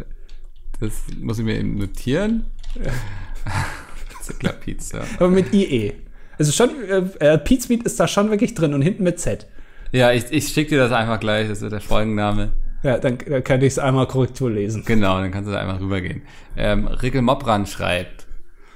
das 0.82 0.91
muss 1.19 1.39
ich 1.39 1.45
mir 1.45 1.57
eben 1.57 1.77
notieren. 1.77 2.45
Zickler 4.21 4.51
Piez, 4.53 4.91
ja. 4.91 4.99
Aber 5.17 5.30
mit 5.30 5.53
IE. 5.53 5.93
Es 6.39 6.47
ist 6.47 6.55
schon, 6.55 6.71
äh, 7.19 7.37
Pete's 7.37 7.69
Meat 7.69 7.83
ist 7.83 7.99
da 7.99 8.07
schon 8.07 8.31
wirklich 8.31 8.55
drin 8.55 8.73
und 8.73 8.81
hinten 8.81 9.03
mit 9.03 9.19
Z. 9.19 9.45
Ja, 9.91 10.11
ich, 10.11 10.31
ich 10.31 10.47
schicke 10.47 10.71
dir 10.71 10.79
das 10.79 10.91
einfach 10.91 11.19
gleich, 11.19 11.49
das 11.49 11.61
wird 11.61 11.73
der 11.73 11.81
Folgenname. 11.81 12.53
Ja, 12.81 12.97
dann, 12.97 13.17
dann 13.17 13.43
kann 13.43 13.61
ich 13.61 13.67
es 13.67 13.79
einmal 13.79 14.07
Korrektur 14.07 14.49
lesen. 14.49 14.83
Genau, 14.85 15.19
dann 15.19 15.31
kannst 15.31 15.49
du 15.49 15.51
da 15.51 15.59
einmal 15.59 15.77
rübergehen. 15.77 16.21
Ähm, 16.55 16.87
Rickel 16.87 17.21
Mobran 17.21 17.65
schreibt, 17.65 18.25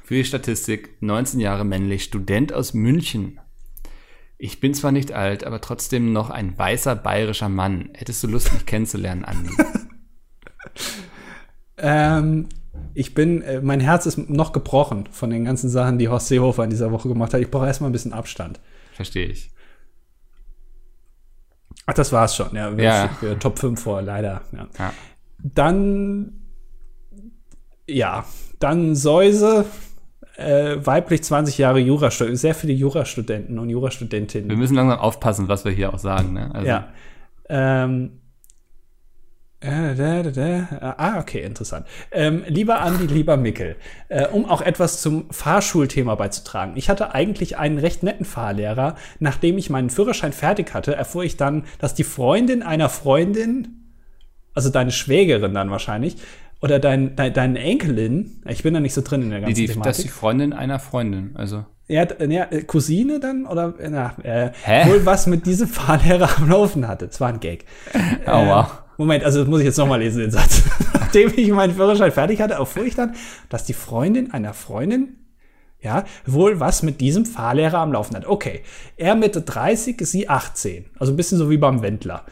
für 0.03 0.15
die 0.15 0.25
Statistik, 0.25 1.01
19 1.01 1.39
Jahre 1.39 1.63
männlich, 1.63 2.03
Student 2.03 2.51
aus 2.51 2.73
München. 2.73 3.39
Ich 4.37 4.59
bin 4.59 4.73
zwar 4.73 4.91
nicht 4.91 5.13
alt, 5.13 5.45
aber 5.45 5.61
trotzdem 5.61 6.11
noch 6.11 6.29
ein 6.29 6.57
weißer 6.57 6.97
bayerischer 6.97 7.47
Mann. 7.47 7.91
Hättest 7.93 8.21
du 8.23 8.27
Lust, 8.27 8.51
mich 8.51 8.65
kennenzulernen, 8.65 9.23
Andi? 9.23 9.51
ähm, 11.77 12.49
ich 12.93 13.13
bin, 13.13 13.41
äh, 13.41 13.61
mein 13.61 13.79
Herz 13.79 14.05
ist 14.05 14.17
noch 14.29 14.51
gebrochen 14.53 15.07
von 15.11 15.29
den 15.29 15.45
ganzen 15.45 15.69
Sachen, 15.69 15.97
die 15.99 16.09
Horst 16.09 16.27
Seehofer 16.27 16.63
in 16.63 16.69
dieser 16.69 16.91
Woche 16.91 17.07
gemacht 17.07 17.33
hat. 17.33 17.41
Ich 17.41 17.49
brauche 17.51 17.65
erstmal 17.67 17.89
ein 17.89 17.93
bisschen 17.93 18.13
Abstand. 18.13 18.59
Verstehe 18.93 19.27
ich. 19.27 19.51
Ach, 21.85 21.93
das 21.93 22.11
war's 22.11 22.35
schon. 22.35 22.55
Ja, 22.55 22.69
Ja. 22.71 23.09
wir 23.21 23.39
Top 23.39 23.59
5 23.59 23.81
vor, 23.81 24.01
leider. 24.01 24.41
Ja. 24.51 24.67
Ja. 24.79 24.93
Dann, 25.39 26.39
ja, 27.87 28.25
dann 28.59 28.95
Säuse, 28.95 29.65
äh, 30.37 30.77
weiblich 30.79 31.23
20 31.23 31.57
Jahre 31.57 31.79
Jurastudenten, 31.79 32.37
sehr 32.37 32.55
viele 32.55 32.73
Jurastudenten 32.73 33.59
und 33.59 33.67
Wir 33.67 33.73
Jurastudentinnen. 33.73 34.57
müssen 34.57 34.75
langsam 34.75 34.99
aufpassen, 34.99 35.47
was 35.47 35.65
wir 35.65 35.71
hier 35.73 35.93
auch 35.93 35.99
sagen. 35.99 36.33
Ne? 36.33 36.49
Also, 36.53 36.67
Ja. 36.67 36.87
Ähm, 37.49 38.21
äh, 39.63 39.95
da, 39.95 40.23
da, 40.23 40.31
da. 40.31 40.95
Ah, 40.97 41.19
okay, 41.19 41.41
interessant. 41.43 41.85
Ähm, 42.11 42.43
lieber 42.47 42.81
Andi, 42.81 43.05
lieber 43.07 43.37
Mickel, 43.37 43.75
äh, 44.09 44.27
um 44.27 44.45
auch 44.45 44.61
etwas 44.61 45.01
zum 45.01 45.25
Fahrschulthema 45.31 46.15
beizutragen. 46.15 46.73
Ich 46.75 46.89
hatte 46.89 47.13
eigentlich 47.15 47.57
einen 47.57 47.77
recht 47.79 48.03
netten 48.03 48.25
Fahrlehrer. 48.25 48.95
Nachdem 49.19 49.57
ich 49.57 49.69
meinen 49.69 49.89
Führerschein 49.89 50.33
fertig 50.33 50.73
hatte, 50.73 50.95
erfuhr 50.95 51.23
ich 51.23 51.37
dann, 51.37 51.63
dass 51.79 51.93
die 51.93 52.03
Freundin 52.03 52.61
einer 52.63 52.89
Freundin, 52.89 53.91
also 54.53 54.69
deine 54.69 54.91
Schwägerin 54.91 55.53
dann 55.53 55.71
wahrscheinlich, 55.71 56.17
oder 56.61 56.79
dein, 56.79 57.15
dein, 57.15 57.33
deine 57.33 57.59
Enkelin, 57.59 58.41
ich 58.47 58.63
bin 58.63 58.73
da 58.73 58.79
nicht 58.79 58.93
so 58.93 59.01
drin 59.01 59.21
in 59.23 59.29
der 59.31 59.39
Die, 59.39 59.45
ganzen 59.45 59.55
die, 59.55 59.65
das 59.67 59.71
ist 59.75 59.81
Thematik. 59.81 60.03
die 60.03 60.09
Freundin 60.09 60.53
einer 60.53 60.79
Freundin. 60.79 61.31
Also, 61.35 61.65
Ja, 61.89 62.05
d- 62.05 62.33
ja, 62.33 62.45
äh, 62.51 62.61
Cousine 62.63 63.19
dann 63.19 63.45
oder 63.45 63.73
na, 63.89 64.13
äh, 64.23 64.51
Hä? 64.63 64.89
wohl 64.89 65.05
was 65.05 65.27
mit 65.27 65.45
diesem 65.45 65.67
Fahrlehrer 65.79 66.29
am 66.37 66.49
Laufen 66.49 66.87
hatte. 66.87 67.07
Das 67.07 67.19
war 67.19 67.27
ein 67.27 67.41
Gag. 67.41 67.65
Aua. 68.25 68.61
Äh, 68.61 68.82
Moment, 68.97 69.23
also 69.23 69.39
das 69.39 69.47
muss 69.47 69.59
ich 69.59 69.65
jetzt 69.65 69.77
nochmal 69.77 69.99
lesen, 69.99 70.19
den 70.19 70.31
Satz. 70.31 70.63
Nachdem 70.93 71.31
ich 71.35 71.49
meinen 71.51 71.75
Führerschein 71.75 72.11
fertig 72.11 72.41
hatte, 72.41 72.55
erfuhr 72.55 72.85
ich 72.85 72.95
dann, 72.95 73.15
dass 73.49 73.65
die 73.65 73.73
Freundin 73.73 74.31
einer 74.33 74.53
Freundin 74.53 75.17
ja, 75.83 76.05
wohl 76.25 76.59
was 76.59 76.81
mit 76.81 77.01
diesem 77.01 77.25
Fahrlehrer 77.25 77.79
am 77.79 77.91
Laufen 77.91 78.15
hat. 78.15 78.25
Okay, 78.25 78.61
er 78.95 79.15
Mitte 79.15 79.41
30, 79.41 79.97
sie 80.01 80.29
18. 80.29 80.85
Also 80.97 81.11
ein 81.11 81.17
bisschen 81.17 81.37
so 81.37 81.49
wie 81.49 81.57
beim 81.57 81.81
Wendler. 81.81 82.23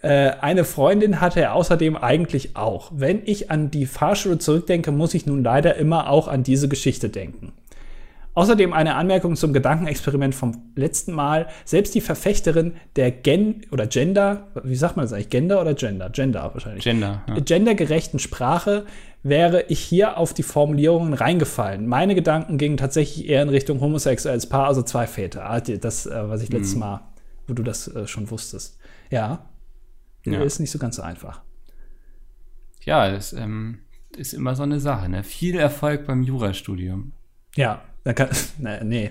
Äh, 0.00 0.32
eine 0.40 0.64
Freundin 0.64 1.20
hatte 1.20 1.40
er 1.40 1.54
außerdem 1.54 1.96
eigentlich 1.96 2.56
auch. 2.56 2.90
Wenn 2.94 3.22
ich 3.24 3.50
an 3.50 3.70
die 3.70 3.86
Fahrschule 3.86 4.38
zurückdenke, 4.38 4.90
muss 4.90 5.14
ich 5.14 5.26
nun 5.26 5.44
leider 5.44 5.76
immer 5.76 6.08
auch 6.10 6.28
an 6.28 6.42
diese 6.42 6.68
Geschichte 6.68 7.10
denken. 7.10 7.52
Außerdem 8.34 8.72
eine 8.72 8.96
Anmerkung 8.96 9.36
zum 9.36 9.52
Gedankenexperiment 9.52 10.34
vom 10.34 10.72
letzten 10.74 11.12
Mal. 11.12 11.46
Selbst 11.64 11.94
die 11.94 12.00
Verfechterin 12.00 12.74
der 12.96 13.10
Gen 13.12 13.64
oder 13.70 13.86
Gender, 13.86 14.48
wie 14.64 14.74
sagt 14.74 14.96
man 14.96 15.04
das 15.04 15.12
eigentlich? 15.12 15.30
Gender 15.30 15.60
oder 15.60 15.74
Gender? 15.74 16.10
Gender 16.10 16.50
wahrscheinlich. 16.52 16.82
Gender. 16.82 17.22
Ja. 17.28 17.38
Gendergerechten 17.38 18.18
Sprache 18.18 18.86
wäre 19.22 19.62
ich 19.68 19.78
hier 19.78 20.18
auf 20.18 20.34
die 20.34 20.42
Formulierungen 20.42 21.14
reingefallen. 21.14 21.86
Meine 21.86 22.14
Gedanken 22.16 22.58
gingen 22.58 22.76
tatsächlich 22.76 23.28
eher 23.28 23.42
in 23.42 23.48
Richtung 23.48 23.80
homosexuelles 23.80 24.48
Paar, 24.48 24.66
also 24.66 24.82
zwei 24.82 25.06
Väter. 25.06 25.48
Ah, 25.48 25.60
Das, 25.60 26.06
äh, 26.06 26.28
was 26.28 26.42
ich 26.42 26.50
Mhm. 26.50 26.56
letztes 26.56 26.76
Mal, 26.76 27.00
wo 27.46 27.54
du 27.54 27.62
das 27.62 27.86
äh, 27.88 28.06
schon 28.08 28.30
wusstest. 28.30 28.78
Ja. 29.10 29.46
Ja. 30.26 30.42
Ist 30.42 30.58
nicht 30.58 30.70
so 30.72 30.78
ganz 30.78 30.96
so 30.96 31.02
einfach. 31.02 31.42
Ja, 32.84 33.10
das 33.10 33.32
ähm, 33.32 33.78
ist 34.16 34.34
immer 34.34 34.54
so 34.56 34.62
eine 34.64 34.80
Sache. 34.80 35.08
Ne? 35.08 35.22
Viel 35.22 35.56
Erfolg 35.58 36.06
beim 36.06 36.22
Jurastudium. 36.22 37.12
Ja, 37.56 37.82
dann 38.04 38.14
kann, 38.14 38.28
nee, 38.58 38.84
nee. 38.84 39.10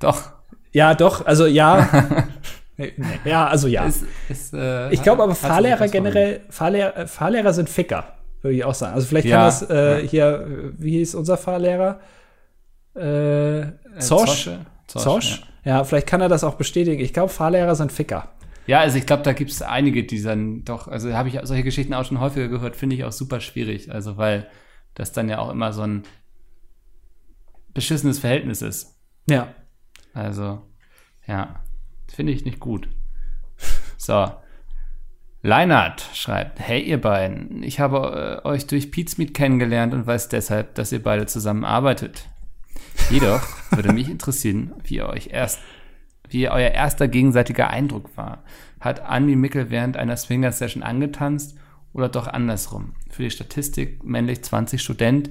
Doch. 0.00 0.32
Ja, 0.72 0.94
doch, 0.94 1.24
also 1.26 1.46
ja. 1.46 1.88
nee, 2.76 2.92
nee. 2.96 3.06
Ja, 3.30 3.46
also 3.46 3.68
ja. 3.68 3.84
Ist, 3.84 4.04
ist, 4.28 4.54
äh, 4.54 4.90
Ich 4.90 5.02
glaube 5.02 5.22
aber 5.22 5.34
Fahrlehrer 5.34 5.86
generell, 5.88 6.40
Fahrlehrer, 6.50 6.96
äh, 6.96 7.06
Fahrlehrer 7.06 7.52
sind 7.52 7.68
Ficker, 7.68 8.14
würde 8.40 8.56
ich 8.56 8.64
auch 8.64 8.74
sagen. 8.74 8.94
Also 8.94 9.06
vielleicht 9.06 9.26
Ja, 9.28 9.36
kann 9.36 9.44
das 9.46 9.70
äh, 9.70 10.00
ja. 10.02 10.08
hier, 10.08 10.72
wie 10.78 10.92
hieß 10.98 11.14
unser 11.14 11.36
Fahrlehrer? 11.36 12.00
Äh, 12.94 12.98
verloren. 13.00 13.72
Äh, 13.96 14.00
Zosch? 14.00 14.50
Zosch? 14.86 15.40
Ja. 15.64 15.78
Ja. 15.78 15.84
vielleicht 15.84 16.06
kann 16.06 16.20
er 16.20 16.28
das 16.28 16.44
auch 16.44 16.54
bestätigen. 16.54 17.00
Ich 17.02 17.12
glaube, 17.12 17.28
Fahrlehrer 17.32 17.74
sind 17.74 17.92
Ficker. 17.92 18.28
ja, 18.66 18.80
also 18.80 18.98
ich 18.98 19.06
glaube, 19.06 19.22
da 19.22 19.32
gibt 19.32 19.50
es 19.50 19.62
einige, 19.62 20.04
die 20.04 20.22
dann 20.22 20.64
doch, 20.64 20.88
also 20.88 21.12
habe 21.14 21.28
ich 21.28 21.38
solche 21.42 21.62
Geschichten 21.62 21.94
auch 21.94 22.04
schon 22.04 22.20
häufiger 22.20 22.48
gehört, 22.48 22.76
finde 22.76 22.96
ich 22.96 23.04
auch 23.04 23.12
super 23.12 23.40
schwierig. 23.40 23.90
Also 23.92 24.16
weil 24.16 24.46
das 24.94 25.12
dann 25.12 25.28
ja 25.28 25.38
auch 25.38 25.50
immer 25.50 25.72
so 25.72 25.82
ein 25.82 26.02
beschissenes 27.74 28.18
Verhältnis 28.18 28.62
ist. 28.62 28.98
Ja. 29.28 29.54
Also, 30.14 30.62
ja, 31.26 31.60
finde 32.08 32.32
ich 32.32 32.44
nicht 32.44 32.60
gut. 32.60 32.88
So. 33.96 34.32
Leinert 35.44 36.08
schreibt, 36.12 36.58
hey 36.58 36.80
ihr 36.80 37.00
beiden, 37.00 37.62
ich 37.62 37.78
habe 37.78 38.42
äh, 38.44 38.48
euch 38.48 38.66
durch 38.66 38.90
Pizmeet 38.90 39.32
kennengelernt 39.32 39.94
und 39.94 40.08
weiß 40.08 40.28
deshalb, 40.28 40.74
dass 40.74 40.90
ihr 40.90 41.02
beide 41.02 41.26
zusammenarbeitet. 41.26 42.28
Jedoch 43.10 43.42
würde 43.70 43.92
mich 43.92 44.08
interessieren, 44.08 44.72
wie 44.84 44.96
ihr 44.96 45.08
euch 45.08 45.28
erst, 45.28 45.60
wie 46.28 46.48
euer 46.48 46.70
erster 46.70 47.06
gegenseitiger 47.08 47.70
Eindruck 47.70 48.16
war. 48.16 48.44
Hat 48.80 49.00
Andi 49.00 49.36
Mickel 49.36 49.70
während 49.70 49.96
einer 49.96 50.16
Swinger-Session 50.16 50.82
angetanzt 50.82 51.56
oder 51.92 52.08
doch 52.08 52.26
andersrum? 52.26 52.94
Für 53.10 53.22
die 53.22 53.30
Statistik 53.30 54.04
männlich 54.04 54.42
20 54.42 54.80
Student 54.80 55.30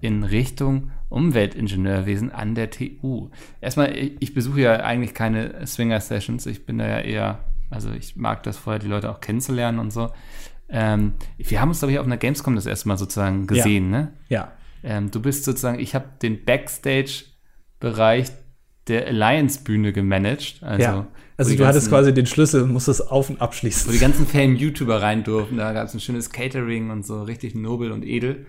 in 0.00 0.22
Richtung 0.24 0.90
Umweltingenieurwesen 1.08 2.30
an 2.30 2.54
der 2.54 2.70
TU. 2.70 3.30
Erstmal, 3.60 3.96
ich, 3.96 4.32
besuche 4.34 4.60
ja 4.60 4.76
eigentlich 4.76 5.14
keine 5.14 5.66
Swinger-Sessions. 5.66 6.46
Ich 6.46 6.64
bin 6.66 6.78
da 6.78 6.86
ja 6.88 7.00
eher, 7.00 7.44
also 7.70 7.90
ich 7.92 8.16
mag 8.16 8.42
das 8.44 8.56
vorher, 8.56 8.78
die 8.78 8.86
Leute 8.88 9.10
auch 9.10 9.20
kennenzulernen 9.20 9.78
und 9.78 9.92
so. 9.92 10.10
Ähm, 10.68 11.14
wir 11.36 11.60
haben 11.60 11.68
uns, 11.70 11.80
glaube 11.80 11.92
ich, 11.92 11.98
auf 11.98 12.06
einer 12.06 12.16
Gamescom 12.16 12.54
das 12.54 12.66
erste 12.66 12.86
Mal 12.88 12.96
sozusagen 12.96 13.46
gesehen, 13.48 13.90
ne? 13.90 14.12
Ja. 14.28 14.52
Ähm, 14.84 15.10
du 15.10 15.20
bist 15.20 15.44
sozusagen, 15.44 15.78
ich 15.80 15.94
habe 15.94 16.06
den 16.22 16.44
Backstage-Bereich 16.44 18.28
der 18.88 19.06
Alliance-Bühne 19.08 19.92
gemanagt. 19.92 20.62
Also, 20.62 20.82
ja. 20.82 20.96
wo 20.96 21.06
Also 21.36 21.56
du 21.56 21.66
hattest 21.66 21.86
ganzen- 21.86 21.90
quasi 21.90 22.14
den 22.14 22.26
Schlüssel, 22.26 22.66
musstest 22.66 23.10
auf 23.10 23.30
und 23.30 23.40
Wo 23.40 23.44
abschließen. 23.44 23.92
die 23.92 23.98
ganzen 23.98 24.26
Fame-YouTuber 24.26 25.02
rein 25.02 25.22
durften. 25.24 25.56
Da 25.56 25.72
gab 25.72 25.86
es 25.86 25.94
ein 25.94 26.00
schönes 26.00 26.30
Catering 26.30 26.90
und 26.90 27.04
so, 27.04 27.22
richtig 27.22 27.54
nobel 27.54 27.92
und 27.92 28.04
edel. 28.04 28.46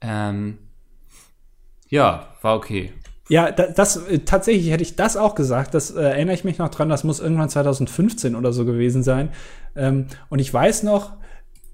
Ähm, 0.00 0.58
ja, 1.88 2.26
war 2.42 2.56
okay. 2.56 2.92
Ja, 3.28 3.50
da, 3.50 3.66
das 3.66 3.96
äh, 4.08 4.20
tatsächlich 4.20 4.70
hätte 4.70 4.82
ich 4.82 4.96
das 4.96 5.16
auch 5.16 5.34
gesagt. 5.34 5.74
Das 5.74 5.90
äh, 5.90 6.00
erinnere 6.00 6.34
ich 6.34 6.44
mich 6.44 6.58
noch 6.58 6.70
dran. 6.70 6.88
Das 6.88 7.04
muss 7.04 7.20
irgendwann 7.20 7.50
2015 7.50 8.34
oder 8.34 8.52
so 8.52 8.64
gewesen 8.64 9.02
sein. 9.02 9.30
Ähm, 9.76 10.06
und 10.30 10.38
ich 10.38 10.52
weiß 10.52 10.82
noch, 10.82 11.12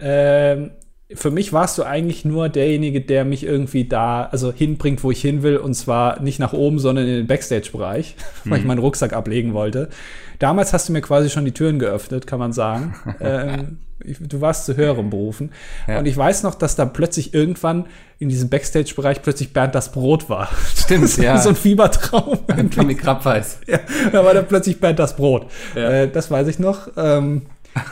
ähm, 0.00 0.72
für 1.12 1.30
mich 1.30 1.52
warst 1.52 1.78
du 1.78 1.84
eigentlich 1.84 2.24
nur 2.24 2.48
derjenige, 2.48 3.00
der 3.00 3.24
mich 3.24 3.44
irgendwie 3.44 3.86
da, 3.86 4.24
also 4.24 4.52
hinbringt, 4.52 5.04
wo 5.04 5.10
ich 5.10 5.20
hin 5.20 5.42
will, 5.42 5.58
und 5.58 5.74
zwar 5.74 6.20
nicht 6.20 6.38
nach 6.38 6.52
oben, 6.52 6.78
sondern 6.78 7.06
in 7.06 7.14
den 7.14 7.26
Backstage-Bereich, 7.26 8.16
weil 8.44 8.60
ich 8.60 8.64
meinen 8.64 8.78
Rucksack 8.78 9.12
ablegen 9.12 9.54
wollte. 9.54 9.90
Damals 10.38 10.72
hast 10.72 10.88
du 10.88 10.92
mir 10.92 11.02
quasi 11.02 11.30
schon 11.30 11.44
die 11.44 11.52
Türen 11.52 11.78
geöffnet, 11.78 12.26
kann 12.26 12.38
man 12.38 12.52
sagen. 12.52 12.94
ähm, 13.20 13.78
ich, 14.02 14.18
du 14.20 14.40
warst 14.40 14.66
zu 14.66 14.76
höherem 14.76 15.10
berufen. 15.10 15.52
Ja. 15.86 15.98
Und 15.98 16.06
ich 16.06 16.16
weiß 16.16 16.42
noch, 16.42 16.54
dass 16.54 16.76
da 16.76 16.84
plötzlich 16.84 17.34
irgendwann 17.34 17.86
in 18.18 18.28
diesem 18.28 18.48
Backstage-Bereich 18.48 19.22
plötzlich 19.22 19.52
Bernd 19.52 19.74
das 19.74 19.92
Brot 19.92 20.28
war. 20.28 20.48
Stimmt, 20.76 21.08
so, 21.08 21.22
ja. 21.22 21.38
so 21.38 21.50
ein 21.50 21.56
Fiebertraum. 21.56 22.38
Tommy 22.70 22.94
Krabbeis. 22.94 23.60
ja, 23.66 23.80
da 24.12 24.24
war 24.24 24.34
dann 24.34 24.46
plötzlich 24.46 24.80
Bernd 24.80 24.98
das 24.98 25.16
Brot. 25.16 25.50
Ja. 25.74 25.90
Äh, 25.90 26.10
das 26.10 26.30
weiß 26.30 26.48
ich 26.48 26.58
noch. 26.58 26.88
Ähm, 26.96 27.42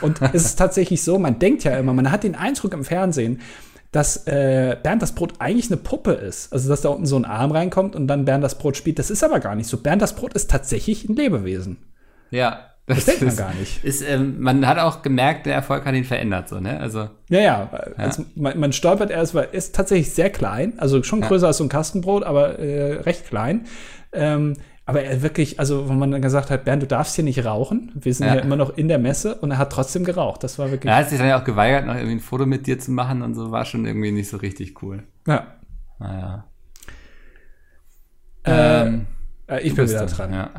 und 0.01 0.21
es 0.33 0.45
ist 0.45 0.55
tatsächlich 0.55 1.03
so, 1.03 1.19
man 1.19 1.39
denkt 1.39 1.63
ja 1.63 1.77
immer, 1.77 1.93
man 1.93 2.11
hat 2.11 2.23
den 2.23 2.35
Eindruck 2.35 2.73
im 2.73 2.85
Fernsehen, 2.85 3.41
dass 3.91 4.25
äh, 4.27 4.75
Bernd 4.81 5.01
das 5.01 5.13
Brot 5.13 5.35
eigentlich 5.39 5.67
eine 5.67 5.77
Puppe 5.77 6.13
ist. 6.13 6.51
Also, 6.51 6.67
dass 6.67 6.81
da 6.81 6.89
unten 6.89 7.05
so 7.05 7.15
ein 7.15 7.25
Arm 7.25 7.51
reinkommt 7.51 7.95
und 7.95 8.07
dann 8.07 8.25
Bernd 8.25 8.43
das 8.43 8.57
Brot 8.57 8.75
spielt. 8.75 8.97
Das 8.97 9.11
ist 9.11 9.23
aber 9.23 9.39
gar 9.39 9.55
nicht 9.55 9.67
so. 9.67 9.77
Bernd 9.77 10.01
das 10.01 10.15
Brot 10.15 10.33
ist 10.33 10.49
tatsächlich 10.49 11.07
ein 11.07 11.15
Lebewesen. 11.15 11.77
Ja. 12.31 12.72
Das 12.85 13.05
denkt 13.05 13.21
man 13.21 13.29
ist- 13.29 13.37
gar 13.37 13.53
nicht. 13.53 13.83
Ist, 13.83 14.01
ähm, 14.01 14.41
man 14.41 14.67
hat 14.67 14.77
auch 14.77 15.01
gemerkt, 15.03 15.45
der 15.45 15.53
Erfolg 15.55 15.85
hat 15.85 15.95
ihn 15.95 16.03
verändert, 16.03 16.49
so, 16.49 16.59
ne? 16.59 16.79
Also, 16.79 17.09
Ja, 17.29 17.39
ja. 17.39 17.69
Also 17.97 18.25
man, 18.35 18.59
man 18.59 18.73
stolpert 18.73 19.09
erst, 19.09 19.33
weil 19.33 19.45
er 19.45 19.53
ist 19.53 19.73
tatsächlich 19.73 20.11
sehr 20.13 20.29
klein, 20.29 20.73
also 20.79 21.01
schon 21.03 21.21
größer 21.21 21.47
als 21.47 21.57
so 21.57 21.63
ein 21.63 21.69
Kastenbrot, 21.69 22.23
aber 22.23 22.59
äh, 22.59 22.95
recht 23.01 23.25
klein. 23.27 23.65
Ähm, 24.11 24.55
aber 24.85 25.01
er 25.01 25.21
wirklich, 25.21 25.59
also 25.61 25.87
wo 25.87 25.93
man 25.93 26.11
dann 26.11 26.21
gesagt 26.21 26.49
hat, 26.51 26.65
Bernd, 26.65 26.83
du 26.83 26.87
darfst 26.87 27.15
hier 27.15 27.23
nicht 27.23 27.45
rauchen. 27.45 27.93
Wir 27.95 28.13
sind 28.13 28.27
Ja. 28.27 28.35
ja, 28.35 28.41
immer 28.41 28.57
noch 28.57 28.75
in 28.77 28.89
der 28.89 28.99
Messe 28.99 29.35
und 29.35 29.51
er 29.51 29.57
hat 29.59 29.71
trotzdem 29.71 30.03
geraucht. 30.03 30.43
Das 30.43 30.59
war 30.59 30.69
wirklich. 30.71 30.91
er 30.91 30.97
hat 30.97 31.09
sich 31.09 31.17
dann 31.19 31.29
ja 31.29 31.39
auch 31.39 31.45
geweigert, 31.45 31.85
noch 31.85 31.95
irgendwie 31.95 32.15
ein 32.15 32.19
Foto 32.19 32.45
mit 32.45 32.67
dir 32.67 32.77
zu 32.79 32.91
machen 32.91 33.21
und 33.21 33.33
so, 33.33 33.49
war 33.49 33.63
schon 33.63 33.85
irgendwie 33.85 34.11
nicht 34.11 34.27
so 34.29 34.35
richtig 34.35 34.83
cool. 34.83 35.03
Ja. 35.25 35.47
Naja. 35.99 36.43
Äh, 38.43 38.87
Ähm, 38.87 39.05
Äh, 39.47 39.61
ich 39.61 39.73
bin 39.73 39.87
wieder 39.89 40.05
dran. 40.05 40.33
Ja. 40.33 40.49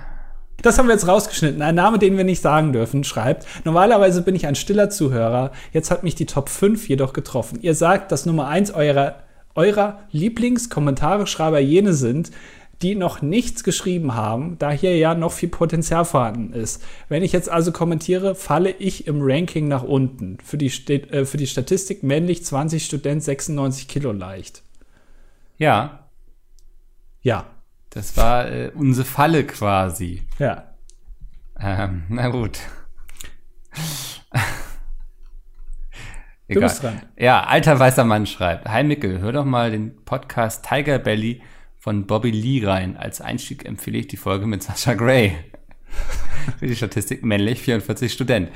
Das 0.62 0.78
haben 0.78 0.86
wir 0.86 0.94
jetzt 0.94 1.06
rausgeschnitten. 1.06 1.60
Ein 1.60 1.74
Name, 1.74 1.98
den 1.98 2.16
wir 2.16 2.24
nicht 2.24 2.40
sagen 2.40 2.72
dürfen, 2.72 3.05
schreibt. 3.05 3.47
Normalerweise 3.64 4.22
bin 4.22 4.35
ich 4.35 4.47
ein 4.47 4.55
stiller 4.55 4.89
Zuhörer. 4.89 5.52
Jetzt 5.72 5.90
hat 5.90 6.05
mich 6.05 6.14
die 6.14 6.26
Top 6.26 6.48
5 6.48 6.89
jedoch 6.89 7.12
getroffen. 7.12 7.59
Ihr 7.60 7.74
sagt, 7.74 8.12
dass 8.12 8.24
Nummer 8.24 8.48
1 8.48 8.70
eurer, 8.72 9.16
eurer 9.55 10.01
Lieblingskommentare-Schreiber 10.10 11.59
jene 11.59 11.93
sind, 11.93 12.31
die 12.82 12.94
noch 12.94 13.22
nichts 13.22 13.64
geschrieben 13.64 14.14
haben, 14.14 14.59
da 14.59 14.70
hier 14.70 14.97
ja 14.97 15.14
noch 15.14 15.32
viel 15.32 15.48
Potenzial 15.48 16.05
vorhanden 16.05 16.52
ist. 16.52 16.82
Wenn 17.09 17.22
ich 17.22 17.32
jetzt 17.32 17.48
also 17.48 17.72
kommentiere, 17.72 18.35
falle 18.35 18.70
ich 18.70 19.06
im 19.06 19.20
Ranking 19.20 19.68
nach 19.68 19.82
unten. 19.82 20.39
Für 20.43 20.59
die, 20.59 20.66
äh, 20.66 21.24
für 21.24 21.36
die 21.36 21.47
Statistik 21.47 22.02
männlich 22.02 22.44
20 22.44 22.85
Student 22.85 23.22
96 23.22 23.89
Kilo 23.89 24.12
leicht. 24.12 24.62
Ja. 25.56 26.09
Ja. 27.22 27.47
Das 27.94 28.16
war 28.16 28.50
äh, 28.50 28.72
unsere 28.74 29.06
Falle 29.06 29.46
quasi. 29.46 30.22
Ja. 30.40 30.74
Ähm, 31.60 32.02
na 32.08 32.28
gut. 32.28 32.58
Du 36.48 36.60
bist 36.60 36.82
dran. 36.82 37.02
Ja, 37.16 37.44
alter 37.44 37.78
weißer 37.78 38.04
Mann 38.04 38.26
schreibt. 38.26 38.68
Hi 38.68 38.82
Mickel, 38.82 39.20
hör 39.20 39.30
doch 39.30 39.44
mal 39.44 39.70
den 39.70 40.04
Podcast 40.04 40.66
Tiger 40.68 40.98
Belly 40.98 41.40
von 41.78 42.06
Bobby 42.08 42.32
Lee 42.32 42.66
rein. 42.66 42.96
Als 42.96 43.20
Einstieg 43.20 43.64
empfehle 43.64 43.98
ich 43.98 44.08
die 44.08 44.16
Folge 44.16 44.46
mit 44.46 44.64
Sascha 44.64 44.94
Gray. 44.94 45.36
Für 46.58 46.66
die 46.66 46.74
Statistik 46.74 47.24
männlich, 47.24 47.60
44 47.60 48.12
Student. 48.12 48.50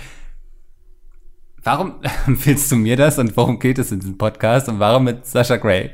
Warum 1.63 2.01
empfiehlst 2.27 2.73
du 2.73 2.77
mir 2.77 2.97
das 2.97 3.19
und 3.19 3.37
worum 3.37 3.61
geht 3.61 3.79
es 3.79 3.93
in 3.93 4.01
diesem 4.01 4.19
Podcast 4.19 4.69
und 4.69 4.81
warum 4.81 5.05
mit 5.05 5.27
Sascha 5.27 5.59
Gray? 5.59 5.93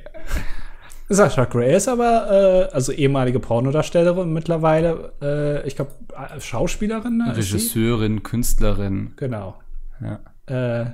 Sascha 1.09 1.45
Gray 1.45 1.77
ist 1.77 1.89
aber, 1.89 2.69
äh, 2.71 2.75
also 2.75 2.93
ehemalige 2.93 3.39
Pornodarstellerin 3.39 4.33
mittlerweile, 4.33 5.13
äh, 5.21 5.67
ich 5.67 5.77
glaube, 5.77 5.93
Schauspielerin. 6.41 7.19
Ne? 7.19 7.37
Regisseurin, 7.37 8.23
Künstlerin. 8.23 9.13
Genau. 9.17 9.57
Ja. 10.01 10.21
Äh, 10.47 10.91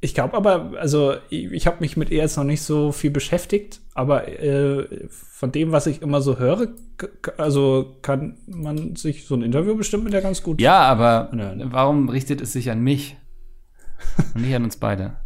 ich 0.00 0.14
glaube 0.14 0.34
aber, 0.36 0.72
also 0.78 1.14
ich, 1.30 1.50
ich 1.50 1.66
habe 1.66 1.78
mich 1.80 1.96
mit 1.96 2.10
ihr 2.10 2.18
jetzt 2.18 2.36
noch 2.36 2.44
nicht 2.44 2.62
so 2.62 2.92
viel 2.92 3.10
beschäftigt, 3.10 3.80
aber 3.94 4.28
äh, 4.28 5.08
von 5.08 5.50
dem, 5.50 5.72
was 5.72 5.86
ich 5.86 6.02
immer 6.02 6.20
so 6.20 6.38
höre, 6.38 6.68
also 7.38 7.96
kann 8.02 8.36
man 8.46 8.96
sich 8.96 9.26
so 9.26 9.34
ein 9.34 9.42
Interview 9.42 9.74
bestimmt 9.74 10.04
mit 10.04 10.12
der 10.12 10.20
ganz 10.20 10.42
gut. 10.42 10.60
Ja, 10.60 10.80
aber 10.80 11.32
anhören. 11.32 11.72
warum 11.72 12.10
richtet 12.10 12.42
es 12.42 12.52
sich 12.52 12.70
an 12.70 12.80
mich 12.80 13.16
und 14.34 14.42
nicht 14.42 14.54
an 14.54 14.64
uns 14.64 14.76
beide? 14.76 15.16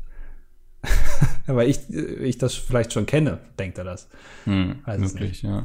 Weil 1.46 1.68
ich, 1.68 1.88
ich 1.90 2.38
das 2.38 2.54
vielleicht 2.54 2.92
schon 2.92 3.06
kenne, 3.06 3.38
denkt 3.58 3.78
er 3.78 3.84
das. 3.84 4.08
Hm, 4.44 4.82
möglich, 4.98 5.42
ja. 5.42 5.62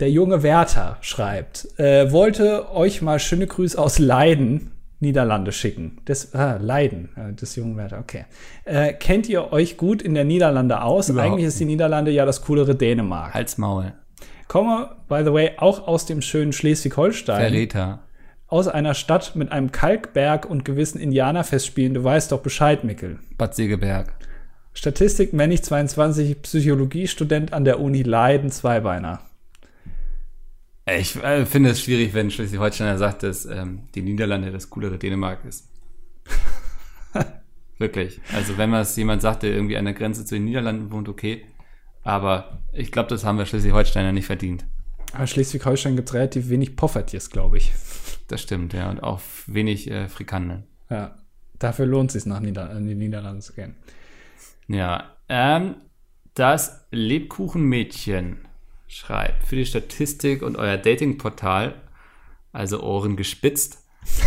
Der 0.00 0.10
junge 0.10 0.42
Werther 0.42 0.96
schreibt, 1.02 1.68
äh, 1.78 2.10
wollte 2.10 2.72
euch 2.72 3.02
mal 3.02 3.18
schöne 3.18 3.46
Grüße 3.46 3.78
aus 3.78 3.98
Leiden 3.98 4.72
Niederlande 5.00 5.50
schicken. 5.52 5.98
Das, 6.04 6.34
ah, 6.34 6.58
Leiden, 6.60 7.08
äh, 7.16 7.32
des 7.32 7.56
jungen 7.56 7.76
Werther, 7.76 7.98
okay. 7.98 8.26
Äh, 8.64 8.92
kennt 8.92 9.28
ihr 9.28 9.50
euch 9.52 9.78
gut 9.78 10.02
in 10.02 10.14
der 10.14 10.24
Niederlande 10.24 10.82
aus? 10.82 11.08
Überhaupt 11.08 11.32
Eigentlich 11.32 11.46
ist 11.46 11.58
die 11.58 11.64
Niederlande 11.64 12.10
ja 12.10 12.26
das 12.26 12.42
coolere 12.42 12.74
Dänemark. 12.74 13.32
Halt's 13.32 13.56
Maul. 13.56 13.94
Komme, 14.46 14.90
by 15.08 15.22
the 15.24 15.32
way, 15.32 15.52
auch 15.56 15.86
aus 15.86 16.04
dem 16.04 16.20
schönen 16.20 16.52
Schleswig-Holstein. 16.52 17.40
Verräter. 17.40 18.00
Aus 18.50 18.66
einer 18.66 18.94
Stadt 18.94 19.36
mit 19.36 19.52
einem 19.52 19.70
Kalkberg 19.70 20.44
und 20.44 20.64
gewissen 20.64 21.00
Indianerfestspielen. 21.00 21.94
Du 21.94 22.02
weißt 22.02 22.32
doch 22.32 22.40
Bescheid, 22.40 22.82
Mickel. 22.82 23.20
Bad 23.38 23.54
Segeberg. 23.54 24.12
Statistik, 24.74 25.32
männlich 25.32 25.62
22, 25.62 26.42
Psychologiestudent 26.42 27.52
an 27.52 27.64
der 27.64 27.78
Uni 27.78 28.02
Leiden, 28.02 28.50
Zweibeiner. 28.50 29.20
Ich 30.84 31.14
äh, 31.22 31.46
finde 31.46 31.70
es 31.70 31.80
schwierig, 31.80 32.12
wenn 32.12 32.32
Schleswig-Holsteiner 32.32 32.98
sagt, 32.98 33.22
dass 33.22 33.46
ähm, 33.46 33.82
die 33.94 34.02
Niederlande 34.02 34.50
das 34.50 34.68
coolere 34.68 34.98
Dänemark 34.98 35.44
ist. 35.44 35.68
Wirklich. 37.78 38.20
Also 38.34 38.58
wenn 38.58 38.70
man 38.70 38.82
es 38.82 38.96
jemand 38.96 39.22
sagt, 39.22 39.44
der 39.44 39.52
irgendwie 39.52 39.76
an 39.76 39.84
der 39.84 39.94
Grenze 39.94 40.24
zu 40.24 40.34
den 40.34 40.46
Niederlanden 40.46 40.90
wohnt, 40.90 41.08
okay. 41.08 41.46
Aber 42.02 42.58
ich 42.72 42.90
glaube, 42.90 43.10
das 43.10 43.24
haben 43.24 43.38
wir 43.38 43.46
Schleswig-Holsteiner 43.46 44.10
nicht 44.10 44.26
verdient. 44.26 44.64
Aber 45.12 45.28
Schleswig-Holstein 45.28 45.94
gibt 45.94 46.12
relativ 46.14 46.48
wenig 46.48 46.74
Poffertiers, 46.74 47.30
glaube 47.30 47.58
ich. 47.58 47.72
Das 48.30 48.40
stimmt, 48.40 48.72
ja. 48.74 48.88
Und 48.88 49.02
auch 49.02 49.20
wenig 49.46 49.90
äh, 49.90 50.08
Frikanden. 50.08 50.64
Ja. 50.88 51.16
Dafür 51.58 51.84
lohnt 51.84 52.10
es 52.10 52.22
sich, 52.22 52.26
nach 52.26 52.40
Nieder 52.40 52.70
in 52.76 52.86
die 52.86 52.94
Niederlande 52.94 53.40
zu 53.40 53.52
gehen. 53.52 53.74
Ja. 54.68 55.16
Ähm, 55.28 55.74
das 56.34 56.86
Lebkuchenmädchen 56.92 58.46
schreibt 58.86 59.48
für 59.48 59.56
die 59.56 59.66
Statistik 59.66 60.42
und 60.42 60.56
euer 60.56 60.76
Datingportal, 60.76 61.74
also 62.52 62.82
Ohren 62.82 63.16
gespitzt, 63.16 63.84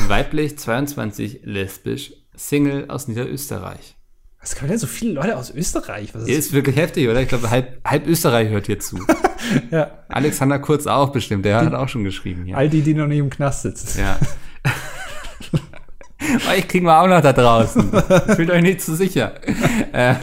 weiblich, 0.07 0.57
22, 0.57 1.41
lesbisch, 1.43 2.13
Single 2.35 2.89
aus 2.89 3.07
Niederösterreich. 3.07 3.95
Was 4.43 4.55
kann 4.55 4.67
denn 4.67 4.77
so 4.77 4.87
viele 4.87 5.13
Leute 5.13 5.37
aus 5.37 5.51
Österreich? 5.51 6.13
Was 6.13 6.23
ist, 6.23 6.37
ist 6.37 6.53
wirklich 6.53 6.75
heftig, 6.75 7.07
oder? 7.07 7.21
Ich 7.21 7.29
glaube, 7.29 7.49
halb, 7.49 7.79
halb 7.87 8.05
Österreich 8.05 8.49
hört 8.49 8.65
hier 8.65 8.77
zu. 8.77 8.99
ja. 9.71 9.89
Alexander 10.09 10.59
Kurz 10.59 10.85
auch 10.85 11.13
bestimmt, 11.13 11.45
der 11.45 11.61
die, 11.61 11.67
hat 11.67 11.73
auch 11.73 11.87
schon 11.87 12.03
geschrieben. 12.03 12.45
Ja. 12.45 12.57
All 12.57 12.67
die, 12.67 12.81
die 12.81 12.93
noch 12.93 13.07
nicht 13.07 13.19
im 13.19 13.29
Knast 13.29 13.61
sitzen. 13.61 14.01
Ja. 14.01 14.19
Euch 16.51 16.67
kriegen 16.67 16.85
wir 16.85 17.01
auch 17.01 17.07
noch 17.07 17.21
da 17.21 17.31
draußen. 17.31 17.89
Fühlt 18.35 18.49
euch 18.49 18.61
nicht 18.61 18.81
zu 18.81 18.95
sicher. 18.95 19.33
Äh, 19.93 20.15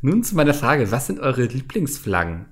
nun 0.00 0.24
zu 0.24 0.34
meiner 0.34 0.54
Frage, 0.54 0.90
was 0.90 1.06
sind 1.06 1.20
eure 1.20 1.44
Lieblingsflaggen? 1.44 2.46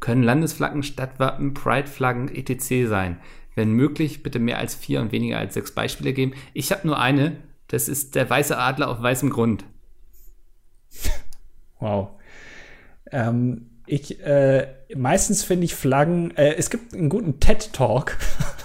können 0.00 0.22
Landesflaggen, 0.22 0.82
Stadtwappen, 0.82 1.54
Prideflaggen 1.54 2.28
etc. 2.28 2.88
sein. 2.88 3.18
Wenn 3.54 3.72
möglich, 3.72 4.22
bitte 4.22 4.38
mehr 4.38 4.58
als 4.58 4.74
vier 4.74 5.00
und 5.00 5.12
weniger 5.12 5.38
als 5.38 5.54
sechs 5.54 5.72
Beispiele 5.72 6.12
geben. 6.12 6.32
Ich 6.54 6.70
habe 6.70 6.86
nur 6.86 6.98
eine, 6.98 7.36
das 7.68 7.88
ist 7.88 8.14
der 8.14 8.28
weiße 8.30 8.56
Adler 8.56 8.88
auf 8.88 9.02
weißem 9.02 9.30
Grund. 9.30 9.64
Wow. 11.80 12.08
Ähm, 13.12 13.66
ich, 13.86 14.20
äh, 14.20 14.66
meistens 14.96 15.44
finde 15.44 15.64
ich 15.64 15.74
Flaggen, 15.74 16.36
äh, 16.36 16.54
es 16.56 16.70
gibt 16.70 16.92
einen 16.92 17.08
guten 17.08 17.40
TED-Talk 17.40 18.16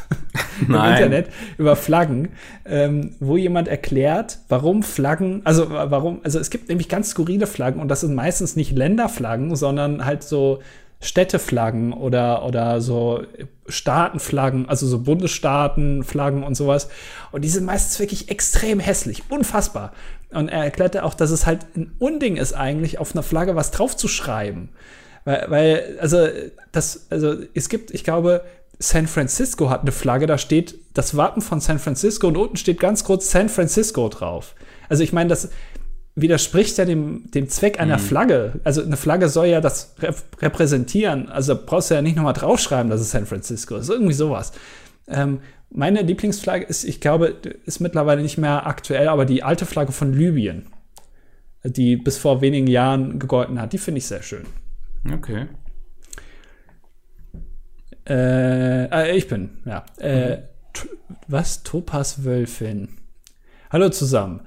im 0.62 0.74
Internet 0.74 1.30
über 1.58 1.76
Flaggen, 1.76 2.30
ähm, 2.66 3.16
wo 3.20 3.38
jemand 3.38 3.68
erklärt, 3.68 4.40
warum 4.50 4.84
Flaggen, 4.84 5.42
also 5.46 5.70
warum, 5.70 6.22
also 6.24 6.40
es 6.40 6.50
gibt 6.50 6.70
nämlich 6.70 6.90
ganz 6.90 7.12
skurrile 7.12 7.48
Flaggen 7.48 7.82
und 7.82 7.88
das 7.88 8.02
sind 8.02 8.16
meistens 8.16 8.56
nicht 8.56 8.72
Länderflaggen, 8.72 9.56
sondern 9.56 10.06
halt 10.06 10.24
so 10.24 10.62
Städteflaggen 11.04 11.94
oder, 11.94 12.46
oder 12.46 12.82
so 12.82 13.24
Staatenflaggen, 13.68 14.70
also 14.70 14.88
so 14.88 15.00
Bundesstaatenflaggen 15.00 16.44
und 16.44 16.56
sowas. 16.56 16.88
Und 17.32 17.44
die 17.44 17.50
sind 17.50 17.66
meistens 17.66 18.00
wirklich 18.00 18.30
extrem 18.30 18.80
hässlich, 18.80 19.24
unfassbar. 19.30 19.92
Und 20.32 20.50
er 20.50 20.64
erklärte 20.64 21.04
auch, 21.04 21.14
dass 21.14 21.30
es 21.30 21.46
halt 21.46 21.66
ein 21.76 21.94
Unding 22.00 22.38
ist 22.38 22.54
eigentlich, 22.54 23.00
auf 23.00 23.14
einer 23.14 23.24
Flagge 23.24 23.56
was 23.56 23.72
draufzuschreiben. 23.72 24.70
Weil, 25.26 25.46
weil, 25.50 25.98
also, 26.00 26.28
das, 26.72 27.08
also, 27.10 27.36
es 27.54 27.70
gibt, 27.70 27.92
ich 27.92 28.04
glaube, 28.04 28.44
San 28.80 29.08
Francisco 29.08 29.70
hat 29.70 29.82
eine 29.82 29.92
Flagge, 29.92 30.26
da 30.26 30.38
steht 30.38 30.76
das 30.94 31.16
Wappen 31.16 31.42
von 31.42 31.60
San 31.60 31.80
Francisco 31.80 32.28
und 32.28 32.38
unten 32.38 32.58
steht 32.58 32.80
ganz 32.80 33.04
kurz 33.04 33.30
San 33.30 33.50
Francisco 33.50 34.08
drauf. 34.10 34.56
Also, 34.90 35.04
ich 35.04 35.14
meine, 35.14 35.30
das, 35.30 35.50
widerspricht 36.16 36.78
ja 36.78 36.86
dem, 36.86 37.30
dem 37.32 37.50
Zweck 37.50 37.80
einer 37.80 37.98
mhm. 37.98 38.02
Flagge. 38.02 38.54
Also 38.64 38.84
eine 38.84 38.98
Flagge 38.98 39.30
soll 39.30 39.48
ja 39.48 39.62
das 39.62 39.96
rep 40.00 40.18
repräsentieren. 40.42 41.30
Also 41.30 41.58
brauchst 41.66 41.90
du 41.90 41.96
ja 41.96 42.02
nicht 42.02 42.16
nochmal 42.16 42.34
draufschreiben, 42.34 42.90
dass 42.90 43.02
es 43.02 43.12
San 43.12 43.26
Francisco 43.26 43.76
ist. 43.78 43.90
Irgendwie 43.90 44.14
sowas. 44.14 44.54
Ähm, 45.08 45.40
meine 45.70 46.04
Lieblingsflagge 46.04 46.66
ist, 46.66 46.84
ich 46.84 47.02
glaube, 47.02 47.36
ist 47.66 47.80
mittlerweile 47.80 48.22
nicht 48.22 48.38
mehr 48.38 48.68
aktuell, 48.68 49.08
aber 49.08 49.26
die 49.26 49.42
alte 49.42 49.66
Flagge 49.66 49.92
von 49.92 50.14
Libyen, 50.14 50.68
die 51.64 51.98
bis 51.98 52.18
vor 52.18 52.42
wenigen 52.42 52.68
Jahren 52.68 53.18
gegolten 53.18 53.60
hat, 53.60 53.74
die 53.74 53.80
finde 53.80 53.98
ich 53.98 54.06
sehr 54.06 54.22
schön. 54.22 54.46
Okay. 55.12 55.48
Äh, 58.08 58.86
äh, 58.86 59.18
ich 59.18 59.28
bin, 59.28 59.62
ja. 59.66 59.84
Äh, 59.98 60.38
mhm. 60.38 60.42
was? 61.28 61.64
Topaz 61.64 62.24
Wölfin. 62.24 62.90
Hallo 63.72 63.90
zusammen. 63.90 64.42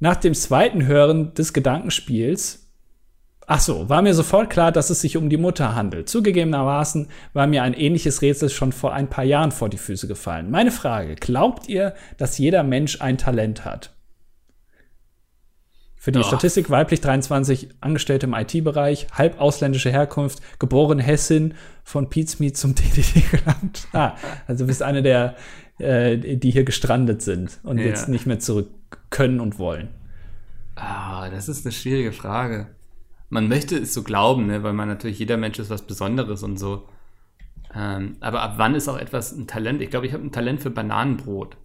Nach 0.00 0.16
dem 0.16 0.34
zweiten 0.34 0.86
Hören 0.86 1.34
des 1.34 1.52
Gedankenspiels 1.52 2.68
Ach 3.50 3.60
so, 3.60 3.88
war 3.88 4.02
mir 4.02 4.12
sofort 4.12 4.50
klar, 4.50 4.72
dass 4.72 4.90
es 4.90 5.00
sich 5.00 5.16
um 5.16 5.30
die 5.30 5.38
Mutter 5.38 5.74
handelt. 5.74 6.10
Zugegebenermaßen 6.10 7.08
war 7.32 7.46
mir 7.46 7.62
ein 7.62 7.72
ähnliches 7.72 8.20
Rätsel 8.20 8.50
schon 8.50 8.72
vor 8.72 8.92
ein 8.92 9.08
paar 9.08 9.24
Jahren 9.24 9.52
vor 9.52 9.70
die 9.70 9.78
Füße 9.78 10.06
gefallen. 10.06 10.50
Meine 10.50 10.70
Frage, 10.70 11.14
glaubt 11.14 11.66
ihr, 11.66 11.94
dass 12.18 12.36
jeder 12.36 12.62
Mensch 12.62 13.00
ein 13.00 13.16
Talent 13.16 13.64
hat? 13.64 13.96
Für 15.96 16.12
die 16.12 16.18
Doch. 16.18 16.28
Statistik 16.28 16.68
weiblich 16.68 17.00
23, 17.00 17.70
Angestellte 17.80 18.26
im 18.26 18.34
IT-Bereich, 18.34 19.06
halb 19.12 19.40
ausländische 19.40 19.90
Herkunft, 19.90 20.40
geboren 20.58 20.98
Hessin, 20.98 21.54
von 21.84 22.10
Pizmeet 22.10 22.54
zum 22.58 22.74
DDD 22.74 23.30
gelangt. 23.30 23.88
Ah, 23.94 24.14
also 24.46 24.64
du 24.64 24.68
bist 24.68 24.82
eine 24.82 25.02
der, 25.02 25.36
äh, 25.78 26.18
die 26.18 26.50
hier 26.50 26.64
gestrandet 26.64 27.22
sind 27.22 27.60
und 27.62 27.78
ja. 27.78 27.86
jetzt 27.86 28.10
nicht 28.10 28.26
mehr 28.26 28.40
zurück 28.40 28.68
können 29.10 29.40
und 29.40 29.58
wollen? 29.58 29.88
Ah, 30.74 31.28
das 31.30 31.48
ist 31.48 31.66
eine 31.66 31.72
schwierige 31.72 32.12
Frage. 32.12 32.68
Man 33.30 33.48
möchte 33.48 33.76
es 33.76 33.92
so 33.92 34.02
glauben, 34.02 34.46
ne, 34.46 34.62
weil 34.62 34.72
man 34.72 34.88
natürlich 34.88 35.18
jeder 35.18 35.36
Mensch 35.36 35.58
ist 35.58 35.70
was 35.70 35.82
Besonderes 35.82 36.42
und 36.42 36.56
so. 36.58 36.88
Ähm, 37.74 38.16
aber 38.20 38.42
ab 38.42 38.54
wann 38.56 38.74
ist 38.74 38.88
auch 38.88 38.98
etwas 38.98 39.32
ein 39.32 39.46
Talent? 39.46 39.82
Ich 39.82 39.90
glaube, 39.90 40.06
ich 40.06 40.12
habe 40.12 40.24
ein 40.24 40.32
Talent 40.32 40.60
für 40.60 40.70
Bananenbrot. 40.70 41.56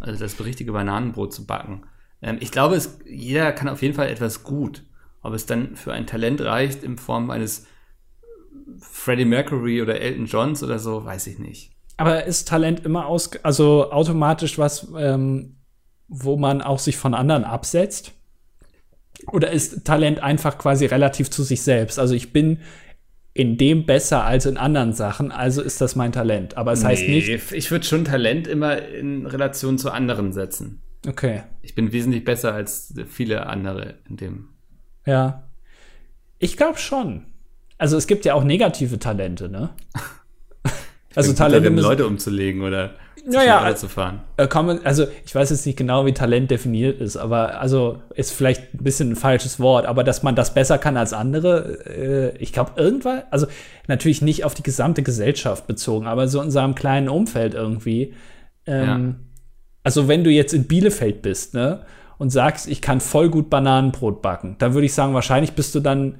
Also 0.00 0.20
das 0.20 0.42
richtige 0.42 0.72
Bananenbrot 0.72 1.32
zu 1.32 1.46
backen. 1.46 1.82
Ähm, 2.22 2.38
ich 2.40 2.50
glaube, 2.50 2.76
es, 2.76 2.98
jeder 3.04 3.52
kann 3.52 3.68
auf 3.68 3.82
jeden 3.82 3.94
Fall 3.94 4.08
etwas 4.08 4.42
gut. 4.44 4.84
Ob 5.22 5.34
es 5.34 5.46
dann 5.46 5.76
für 5.76 5.92
ein 5.92 6.06
Talent 6.06 6.40
reicht 6.40 6.82
in 6.82 6.98
Form 6.98 7.30
eines 7.30 7.66
Freddie 8.78 9.24
Mercury 9.24 9.82
oder 9.82 10.00
Elton 10.00 10.26
Johns 10.26 10.62
oder 10.62 10.78
so, 10.78 11.04
weiß 11.04 11.26
ich 11.26 11.38
nicht. 11.38 11.72
Aber 11.96 12.24
ist 12.24 12.48
Talent 12.48 12.84
immer 12.84 13.06
aus, 13.06 13.30
also 13.42 13.90
automatisch 13.90 14.58
was, 14.58 14.88
ähm, 14.96 15.56
wo 16.08 16.36
man 16.36 16.62
auch 16.62 16.78
sich 16.78 16.96
von 16.96 17.14
anderen 17.14 17.44
absetzt? 17.44 18.12
Oder 19.32 19.50
ist 19.50 19.84
Talent 19.84 20.22
einfach 20.22 20.58
quasi 20.58 20.86
relativ 20.86 21.30
zu 21.30 21.42
sich 21.42 21.62
selbst? 21.62 21.98
Also 21.98 22.14
ich 22.14 22.32
bin 22.32 22.58
in 23.32 23.56
dem 23.56 23.84
besser 23.84 24.24
als 24.24 24.46
in 24.46 24.56
anderen 24.56 24.92
Sachen, 24.92 25.32
also 25.32 25.60
ist 25.60 25.80
das 25.80 25.96
mein 25.96 26.12
Talent. 26.12 26.56
Aber 26.56 26.72
es 26.72 26.82
nee, 26.82 26.88
heißt 26.88 27.08
nicht. 27.08 27.52
Ich 27.52 27.70
würde 27.70 27.84
schon 27.84 28.04
Talent 28.04 28.46
immer 28.46 28.80
in 28.80 29.26
Relation 29.26 29.76
zu 29.76 29.90
anderen 29.90 30.32
setzen. 30.32 30.80
Okay. 31.06 31.42
Ich 31.60 31.74
bin 31.74 31.92
wesentlich 31.92 32.24
besser 32.24 32.54
als 32.54 32.94
viele 33.08 33.46
andere 33.46 33.96
in 34.08 34.16
dem. 34.16 34.48
Ja. 35.04 35.48
Ich 36.38 36.56
glaube 36.56 36.78
schon. 36.78 37.26
Also 37.76 37.96
es 37.96 38.06
gibt 38.06 38.24
ja 38.24 38.34
auch 38.34 38.44
negative 38.44 38.98
Talente, 39.00 39.48
ne? 39.48 39.70
also 41.14 41.32
Talente. 41.32 41.70
Müssen, 41.70 41.84
Leute 41.84 42.06
umzulegen 42.06 42.62
oder 42.62 42.94
naja, 43.26 43.74
zu 43.74 43.88
fahren. 43.88 44.20
Äh, 44.36 44.48
man, 44.62 44.80
also 44.84 45.06
ich 45.24 45.34
weiß 45.34 45.50
jetzt 45.50 45.64
nicht 45.66 45.78
genau, 45.78 46.04
wie 46.06 46.12
Talent 46.12 46.50
definiert 46.50 47.00
ist, 47.00 47.16
aber 47.16 47.60
also 47.60 48.02
ist 48.14 48.32
vielleicht 48.32 48.74
ein 48.74 48.84
bisschen 48.84 49.10
ein 49.12 49.16
falsches 49.16 49.58
Wort, 49.60 49.86
aber 49.86 50.04
dass 50.04 50.22
man 50.22 50.36
das 50.36 50.54
besser 50.54 50.78
kann 50.78 50.96
als 50.96 51.12
andere, 51.12 51.78
äh, 51.86 52.36
ich 52.38 52.52
glaube 52.52 52.72
irgendwann, 52.76 53.22
also 53.30 53.46
natürlich 53.86 54.22
nicht 54.22 54.44
auf 54.44 54.54
die 54.54 54.62
gesamte 54.62 55.02
Gesellschaft 55.02 55.66
bezogen, 55.66 56.06
aber 56.06 56.28
so 56.28 56.40
in 56.42 56.50
seinem 56.50 56.74
kleinen 56.74 57.08
Umfeld 57.08 57.54
irgendwie. 57.54 58.14
Ähm, 58.66 58.86
ja. 58.86 59.14
Also 59.82 60.08
wenn 60.08 60.24
du 60.24 60.30
jetzt 60.30 60.52
in 60.52 60.64
Bielefeld 60.64 61.22
bist, 61.22 61.54
ne, 61.54 61.80
und 62.18 62.30
sagst, 62.30 62.68
ich 62.68 62.80
kann 62.80 63.00
voll 63.00 63.28
gut 63.28 63.50
Bananenbrot 63.50 64.22
backen, 64.22 64.56
dann 64.58 64.74
würde 64.74 64.86
ich 64.86 64.94
sagen, 64.94 65.14
wahrscheinlich 65.14 65.52
bist 65.52 65.74
du 65.74 65.80
dann 65.80 66.16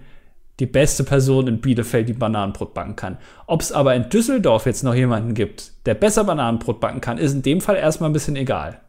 die 0.60 0.66
beste 0.66 1.02
Person 1.04 1.48
in 1.48 1.60
Bielefeld, 1.60 2.08
die 2.08 2.12
Bananenbrot 2.12 2.74
backen 2.74 2.96
kann. 2.96 3.18
Ob 3.46 3.60
es 3.60 3.72
aber 3.72 3.94
in 3.94 4.08
Düsseldorf 4.08 4.66
jetzt 4.66 4.84
noch 4.84 4.94
jemanden 4.94 5.34
gibt, 5.34 5.72
der 5.86 5.94
besser 5.94 6.24
Bananenbrot 6.24 6.80
backen 6.80 7.00
kann, 7.00 7.18
ist 7.18 7.32
in 7.32 7.42
dem 7.42 7.60
Fall 7.60 7.76
erstmal 7.76 8.10
ein 8.10 8.12
bisschen 8.12 8.36
egal. 8.36 8.80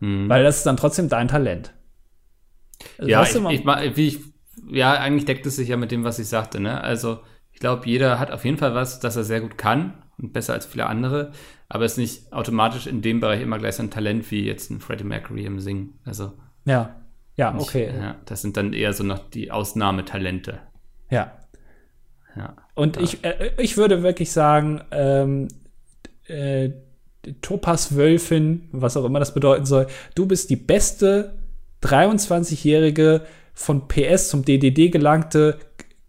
Mhm. 0.00 0.28
Weil 0.28 0.42
das 0.42 0.58
ist 0.58 0.66
dann 0.66 0.76
trotzdem 0.76 1.08
dein 1.08 1.28
Talent. 1.28 1.72
Also, 2.98 3.10
ja, 3.10 3.22
ich, 3.22 3.34
ich, 3.34 3.98
ich, 3.98 4.20
ja, 4.70 4.94
eigentlich 4.94 5.26
deckt 5.26 5.46
es 5.46 5.56
sich 5.56 5.68
ja 5.68 5.76
mit 5.76 5.92
dem, 5.92 6.04
was 6.04 6.18
ich 6.18 6.28
sagte. 6.28 6.60
Ne? 6.60 6.80
Also 6.80 7.20
ich 7.52 7.60
glaube, 7.60 7.86
jeder 7.86 8.18
hat 8.18 8.30
auf 8.30 8.44
jeden 8.44 8.56
Fall 8.56 8.74
was, 8.74 8.98
das 8.98 9.16
er 9.16 9.24
sehr 9.24 9.40
gut 9.40 9.58
kann 9.58 9.94
und 10.18 10.32
besser 10.32 10.54
als 10.54 10.66
viele 10.66 10.86
andere, 10.86 11.32
aber 11.68 11.84
ist 11.84 11.98
nicht 11.98 12.32
automatisch 12.32 12.86
in 12.86 13.02
dem 13.02 13.20
Bereich 13.20 13.42
immer 13.42 13.58
gleich 13.58 13.76
so 13.76 13.82
ein 13.82 13.90
Talent 13.90 14.30
wie 14.30 14.44
jetzt 14.44 14.70
ein 14.70 14.80
Freddie 14.80 15.04
Mercury 15.04 15.44
im 15.44 15.60
Singen. 15.60 15.98
Also 16.04 16.32
ja, 16.64 16.96
ja, 17.36 17.54
okay. 17.54 17.90
Ich, 17.90 17.94
ja, 17.94 18.16
das 18.24 18.42
sind 18.42 18.56
dann 18.56 18.72
eher 18.72 18.92
so 18.92 19.04
noch 19.04 19.18
die 19.30 19.50
Ausnahmetalente. 19.50 20.60
Ja. 21.12 21.32
Ja. 22.36 22.56
Und 22.74 22.96
ich, 22.96 23.22
äh, 23.24 23.50
ich 23.58 23.76
würde 23.76 24.02
wirklich 24.02 24.32
sagen, 24.32 24.80
ähm, 24.90 25.48
äh, 26.26 26.70
Topas 27.40 27.94
Wölfin, 27.94 28.68
was 28.72 28.96
auch 28.96 29.04
immer 29.04 29.20
das 29.20 29.34
bedeuten 29.34 29.66
soll, 29.66 29.86
du 30.14 30.26
bist 30.26 30.50
die 30.50 30.56
beste 30.56 31.34
23-jährige 31.82 33.22
von 33.54 33.86
PS 33.86 34.28
zum 34.30 34.44
DDD 34.44 34.90
gelangte, 34.90 35.58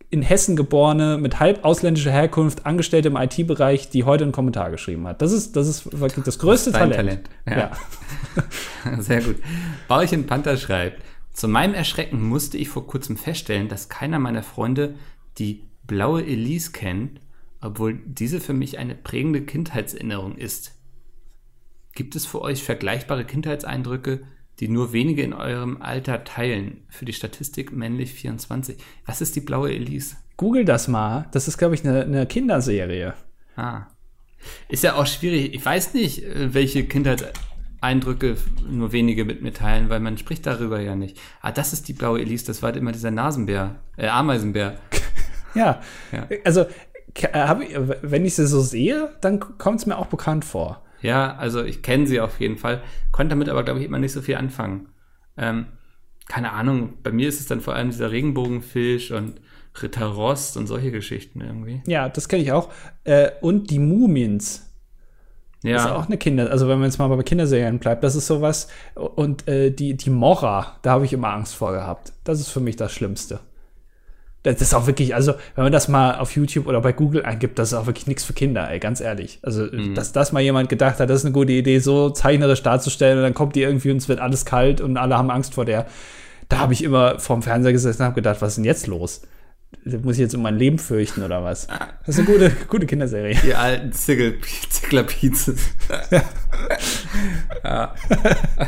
in 0.10 0.22
Hessen 0.22 0.56
geborene, 0.56 1.18
mit 1.18 1.40
halb 1.40 1.66
ausländischer 1.66 2.12
Herkunft, 2.12 2.66
Angestellte 2.68 3.08
im 3.10 3.16
IT-Bereich, 3.16 3.90
die 3.90 4.04
heute 4.04 4.24
einen 4.24 4.32
Kommentar 4.32 4.70
geschrieben 4.70 5.08
hat. 5.08 5.22
Das 5.24 5.32
ist, 5.32 5.56
das 5.56 5.68
ist 5.68 6.00
wirklich 6.00 6.24
das 6.24 6.38
größte 6.38 6.72
das 6.72 6.80
Talent. 6.80 6.96
Talent. 6.96 7.30
Ja. 7.48 7.72
ja. 8.86 9.02
Sehr 9.02 9.22
gut. 9.22 9.38
Bauchen 9.88 10.28
Panther 10.28 10.56
schreibt, 10.56 11.02
zu 11.34 11.48
meinem 11.48 11.74
Erschrecken 11.74 12.22
musste 12.22 12.58
ich 12.58 12.70
vor 12.70 12.88
kurzem 12.88 13.18
feststellen, 13.18 13.68
dass 13.68 13.90
keiner 13.90 14.20
meiner 14.20 14.44
Freunde 14.44 14.96
die 15.40 15.64
blaue 15.86 16.24
Elise 16.24 16.72
kennt, 16.72 17.20
obwohl 17.60 18.00
diese 18.06 18.40
für 18.40 18.54
mich 18.54 18.78
eine 18.78 18.96
prägende 18.96 19.42
Kindheitserinnerung 19.42 20.38
ist. 20.38 20.76
Gibt 21.96 22.16
es 22.16 22.26
für 22.26 22.42
euch 22.42 22.64
vergleichbare 22.64 23.26
Kindheitseindrücke, 23.26 24.22
die 24.60 24.68
nur 24.68 24.94
wenige 24.94 25.24
in 25.24 25.34
eurem 25.34 25.82
Alter 25.82 26.24
teilen? 26.24 26.86
Für 26.90 27.06
die 27.06 27.14
Statistik 27.14 27.72
männlich 27.72 28.14
24. 28.14 28.78
Was 29.06 29.22
ist 29.22 29.36
die 29.36 29.42
blaue 29.42 29.74
Elise? 29.74 30.16
Google 30.38 30.66
das 30.66 30.88
mal. 30.88 31.28
Das 31.32 31.48
ist, 31.48 31.58
glaube 31.58 31.76
ich, 31.76 31.84
eine, 31.84 32.04
eine 32.04 32.26
Kinderserie. 32.28 33.16
Ah. 33.56 33.88
Ist 34.70 34.84
ja 34.84 34.96
auch 34.96 35.08
schwierig. 35.08 35.54
Ich 35.54 35.66
weiß 35.66 35.94
nicht, 35.94 36.24
äh, 36.24 36.54
welche 36.54 36.86
Kindheitseindrücke 36.86 37.53
Eindrücke 37.84 38.38
nur 38.70 38.92
wenige 38.92 39.26
mit 39.26 39.42
mir 39.42 39.54
teilen, 39.54 39.90
weil 39.90 40.00
man 40.00 40.18
spricht 40.18 40.46
darüber 40.46 40.80
ja 40.80 40.96
nicht. 40.96 41.20
Ah, 41.42 41.52
das 41.52 41.74
ist 41.74 41.88
die 41.88 41.94
blaue 41.94 42.22
Elise, 42.22 42.46
das 42.46 42.62
war 42.62 42.68
halt 42.68 42.78
immer 42.78 42.92
dieser 42.92 43.12
Nasenbär, 43.12 43.76
äh, 43.98 44.08
Ameisenbär. 44.08 44.78
ja. 45.56 45.82
ja, 46.12 46.28
also 46.44 46.66
wenn 48.02 48.26
ich 48.26 48.36
sie 48.36 48.48
so 48.48 48.62
sehe, 48.62 49.10
dann 49.22 49.40
kommt 49.40 49.80
es 49.80 49.86
mir 49.86 49.98
auch 49.98 50.08
bekannt 50.08 50.46
vor. 50.46 50.84
Ja, 51.02 51.36
also 51.36 51.64
ich 51.64 51.82
kenne 51.82 52.08
sie 52.08 52.22
auf 52.22 52.40
jeden 52.40 52.58
Fall, 52.58 52.82
konnte 53.12 53.32
damit 53.32 53.50
aber, 53.50 53.64
glaube 53.64 53.80
ich, 53.82 53.86
immer 53.86 54.00
nicht 54.00 54.14
so 54.14 54.22
viel 54.22 54.36
anfangen. 54.36 54.88
Ähm, 55.38 55.68
keine 56.28 56.54
Ahnung, 56.54 56.94
bei 57.04 57.12
mir 57.12 57.28
ist 57.28 57.40
es 57.40 57.48
dann 57.48 57.62
vor 57.62 57.76
allem 57.76 57.90
dieser 57.90 58.12
Regenbogenfisch 58.12 59.12
und 59.12 59.42
Ritter 59.82 60.06
Rost 60.06 60.56
und 60.56 60.68
solche 60.68 60.92
Geschichten 60.92 61.42
irgendwie. 61.42 61.82
Ja, 61.88 62.08
das 62.08 62.30
kenne 62.30 62.44
ich 62.44 62.52
auch. 62.52 62.72
Äh, 63.04 63.32
und 63.42 63.70
die 63.70 63.80
Mumins. 63.80 64.73
Ja. 65.64 65.74
Das 65.74 65.86
ist 65.86 65.92
auch 65.92 66.06
eine 66.08 66.18
Kinder, 66.18 66.52
also 66.52 66.68
wenn 66.68 66.78
man 66.78 66.90
jetzt 66.90 67.00
mal 67.00 67.08
bei 67.08 67.24
Kinderserien 67.24 67.80
bleibt, 67.80 68.04
das 68.04 68.16
ist 68.16 68.28
sowas. 68.28 68.68
Und 68.96 69.48
äh, 69.48 69.72
die, 69.72 69.96
die 69.96 70.10
Mora, 70.10 70.78
da 70.82 70.92
habe 70.92 71.06
ich 71.06 71.14
immer 71.14 71.30
Angst 71.30 71.56
vor 71.56 71.72
gehabt. 71.72 72.12
Das 72.26 72.40
ist 72.40 72.50
für 72.50 72.60
mich 72.60 72.76
das 72.76 72.92
Schlimmste. 72.92 73.40
Das 74.44 74.60
ist 74.62 74.74
auch 74.74 74.88
wirklich, 74.88 75.16
also 75.16 75.36
wenn 75.56 75.64
man 75.64 75.72
das 75.72 75.88
mal 75.88 76.20
auf 76.20 76.36
YouTube 76.36 76.68
oder 76.68 76.82
bei 76.82 76.92
Google 76.92 77.24
eingibt, 77.24 77.58
das 77.58 77.70
ist 77.70 77.74
auch 77.76 77.86
wirklich 77.86 78.08
nichts 78.08 78.26
für 78.26 78.34
Kinder, 78.34 78.70
ey, 78.70 78.78
ganz 78.80 79.00
ehrlich. 79.00 79.40
Also, 79.42 79.64
mhm. 79.64 79.96
dass 79.96 80.12
das 80.12 80.34
mal 80.34 80.42
jemand 80.42 80.68
gedacht 80.68 81.00
hat, 81.00 81.10
das 81.10 81.20
ist 81.20 81.26
eine 81.26 81.34
gute 81.34 81.54
Idee, 81.54 81.80
so 81.80 82.10
zeichnerisch 82.10 82.62
darzustellen 82.62 83.20
und 83.20 83.24
dann 83.24 83.34
kommt 83.34 83.56
die 83.56 83.62
irgendwie 83.62 83.92
und 83.92 83.98
es 83.98 84.10
wird 84.10 84.20
alles 84.20 84.44
kalt 84.44 84.82
und 84.82 84.98
alle 84.98 85.18
haben 85.18 85.32
Angst 85.32 85.54
vor 85.54 85.64
der. 85.64 85.86
Da 86.50 86.58
habe 86.58 86.74
ich 86.74 86.84
immer 86.84 87.20
vorm 87.20 87.42
Fernseher 87.42 87.72
gesessen 87.72 88.02
und 88.02 88.08
habe 88.08 88.16
gedacht, 88.16 88.42
was 88.42 88.50
ist 88.50 88.56
denn 88.58 88.66
jetzt 88.66 88.88
los? 88.88 89.22
Muss 89.86 90.16
ich 90.16 90.22
jetzt 90.22 90.36
um 90.36 90.42
mein 90.42 90.58
Leben 90.58 90.80
fürchten 90.80 91.24
oder 91.24 91.44
was? 91.44 91.68
Das 91.68 92.18
ist 92.18 92.20
eine 92.20 92.28
gute, 92.28 92.52
gute 92.68 92.86
Kinderserie. 92.86 93.36
Die 93.44 93.56
alten 93.56 93.92
Ziggler-Pizzas. 93.92 95.60
ja. 97.64 97.94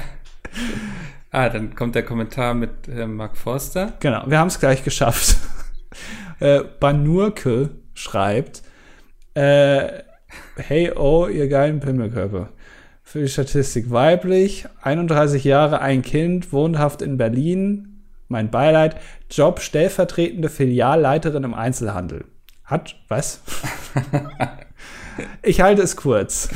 ah, 1.31 1.49
dann 1.49 1.75
kommt 1.75 1.95
der 1.95 2.03
Kommentar 2.03 2.53
mit 2.53 2.87
äh, 2.87 3.07
Mark 3.07 3.37
Forster. 3.37 3.93
Genau, 3.99 4.23
wir 4.27 4.39
haben 4.39 4.47
es 4.47 4.59
gleich 4.59 4.83
geschafft. 4.83 5.37
äh, 6.39 6.61
Banurke 6.79 7.71
schreibt, 7.93 8.63
äh, 9.33 10.03
hey, 10.57 10.91
oh, 10.95 11.27
ihr 11.27 11.47
geilen 11.47 11.79
Pimmelkörper. 11.79 12.49
Für 13.03 13.19
die 13.19 13.29
Statistik 13.29 13.91
weiblich, 13.91 14.65
31 14.81 15.43
Jahre, 15.43 15.79
ein 15.79 16.01
Kind, 16.01 16.51
wohnhaft 16.51 17.01
in 17.01 17.17
Berlin, 17.17 18.03
mein 18.27 18.49
Beileid. 18.49 18.95
Job 19.29 19.59
stellvertretende 19.59 20.49
Filialleiterin 20.49 21.43
im 21.43 21.53
Einzelhandel. 21.53 22.25
Hat, 22.63 22.95
was? 23.07 23.41
ich 25.43 25.61
halte 25.61 25.81
es 25.81 25.95
kurz. 25.95 26.49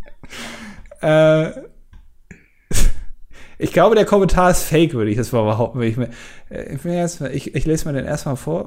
äh, 1.02 1.50
ich 3.58 3.72
glaube, 3.72 3.94
der 3.94 4.04
Kommentar 4.04 4.50
ist 4.50 4.62
fake, 4.62 4.94
würde 4.94 5.10
ich 5.10 5.16
das 5.16 5.32
mal 5.32 5.44
behaupten. 5.44 5.80
Ich, 5.82 5.96
mir, 5.96 6.10
äh, 6.50 6.76
ich, 7.32 7.54
ich, 7.54 7.64
lese 7.66 7.88
mir 7.88 7.94
den 7.94 8.04
erstmal 8.04 8.36
vor. 8.36 8.66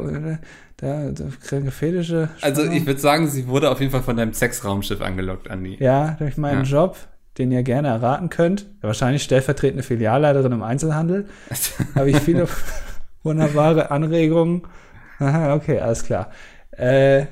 Da, 0.77 1.11
da 1.11 1.71
fetische. 1.71 2.29
Also, 2.41 2.63
ich 2.63 2.85
würde 2.85 2.99
sagen, 2.99 3.27
sie 3.27 3.47
wurde 3.47 3.69
auf 3.69 3.79
jeden 3.79 3.91
Fall 3.91 4.03
von 4.03 4.17
deinem 4.17 4.33
Sexraumschiff 4.33 5.01
angelockt, 5.01 5.49
Andi. 5.49 5.77
Ja, 5.79 6.15
durch 6.19 6.37
meinen 6.37 6.65
ja. 6.65 6.85
Job 6.85 6.97
den 7.39 7.51
ihr 7.51 7.63
gerne 7.63 7.87
erraten 7.87 8.29
könnt. 8.29 8.67
Wahrscheinlich 8.81 9.23
stellvertretende 9.23 9.81
Filialleiterin 9.81 10.51
im 10.51 10.61
Einzelhandel. 10.61 11.27
Habe 11.95 12.11
ich 12.11 12.17
viele 12.17 12.47
wunderbare 13.23 13.91
Anregungen. 13.91 14.63
Aha, 15.19 15.55
okay, 15.55 15.79
alles 15.79 16.03
klar. 16.03 16.31
Äh, 16.71 17.25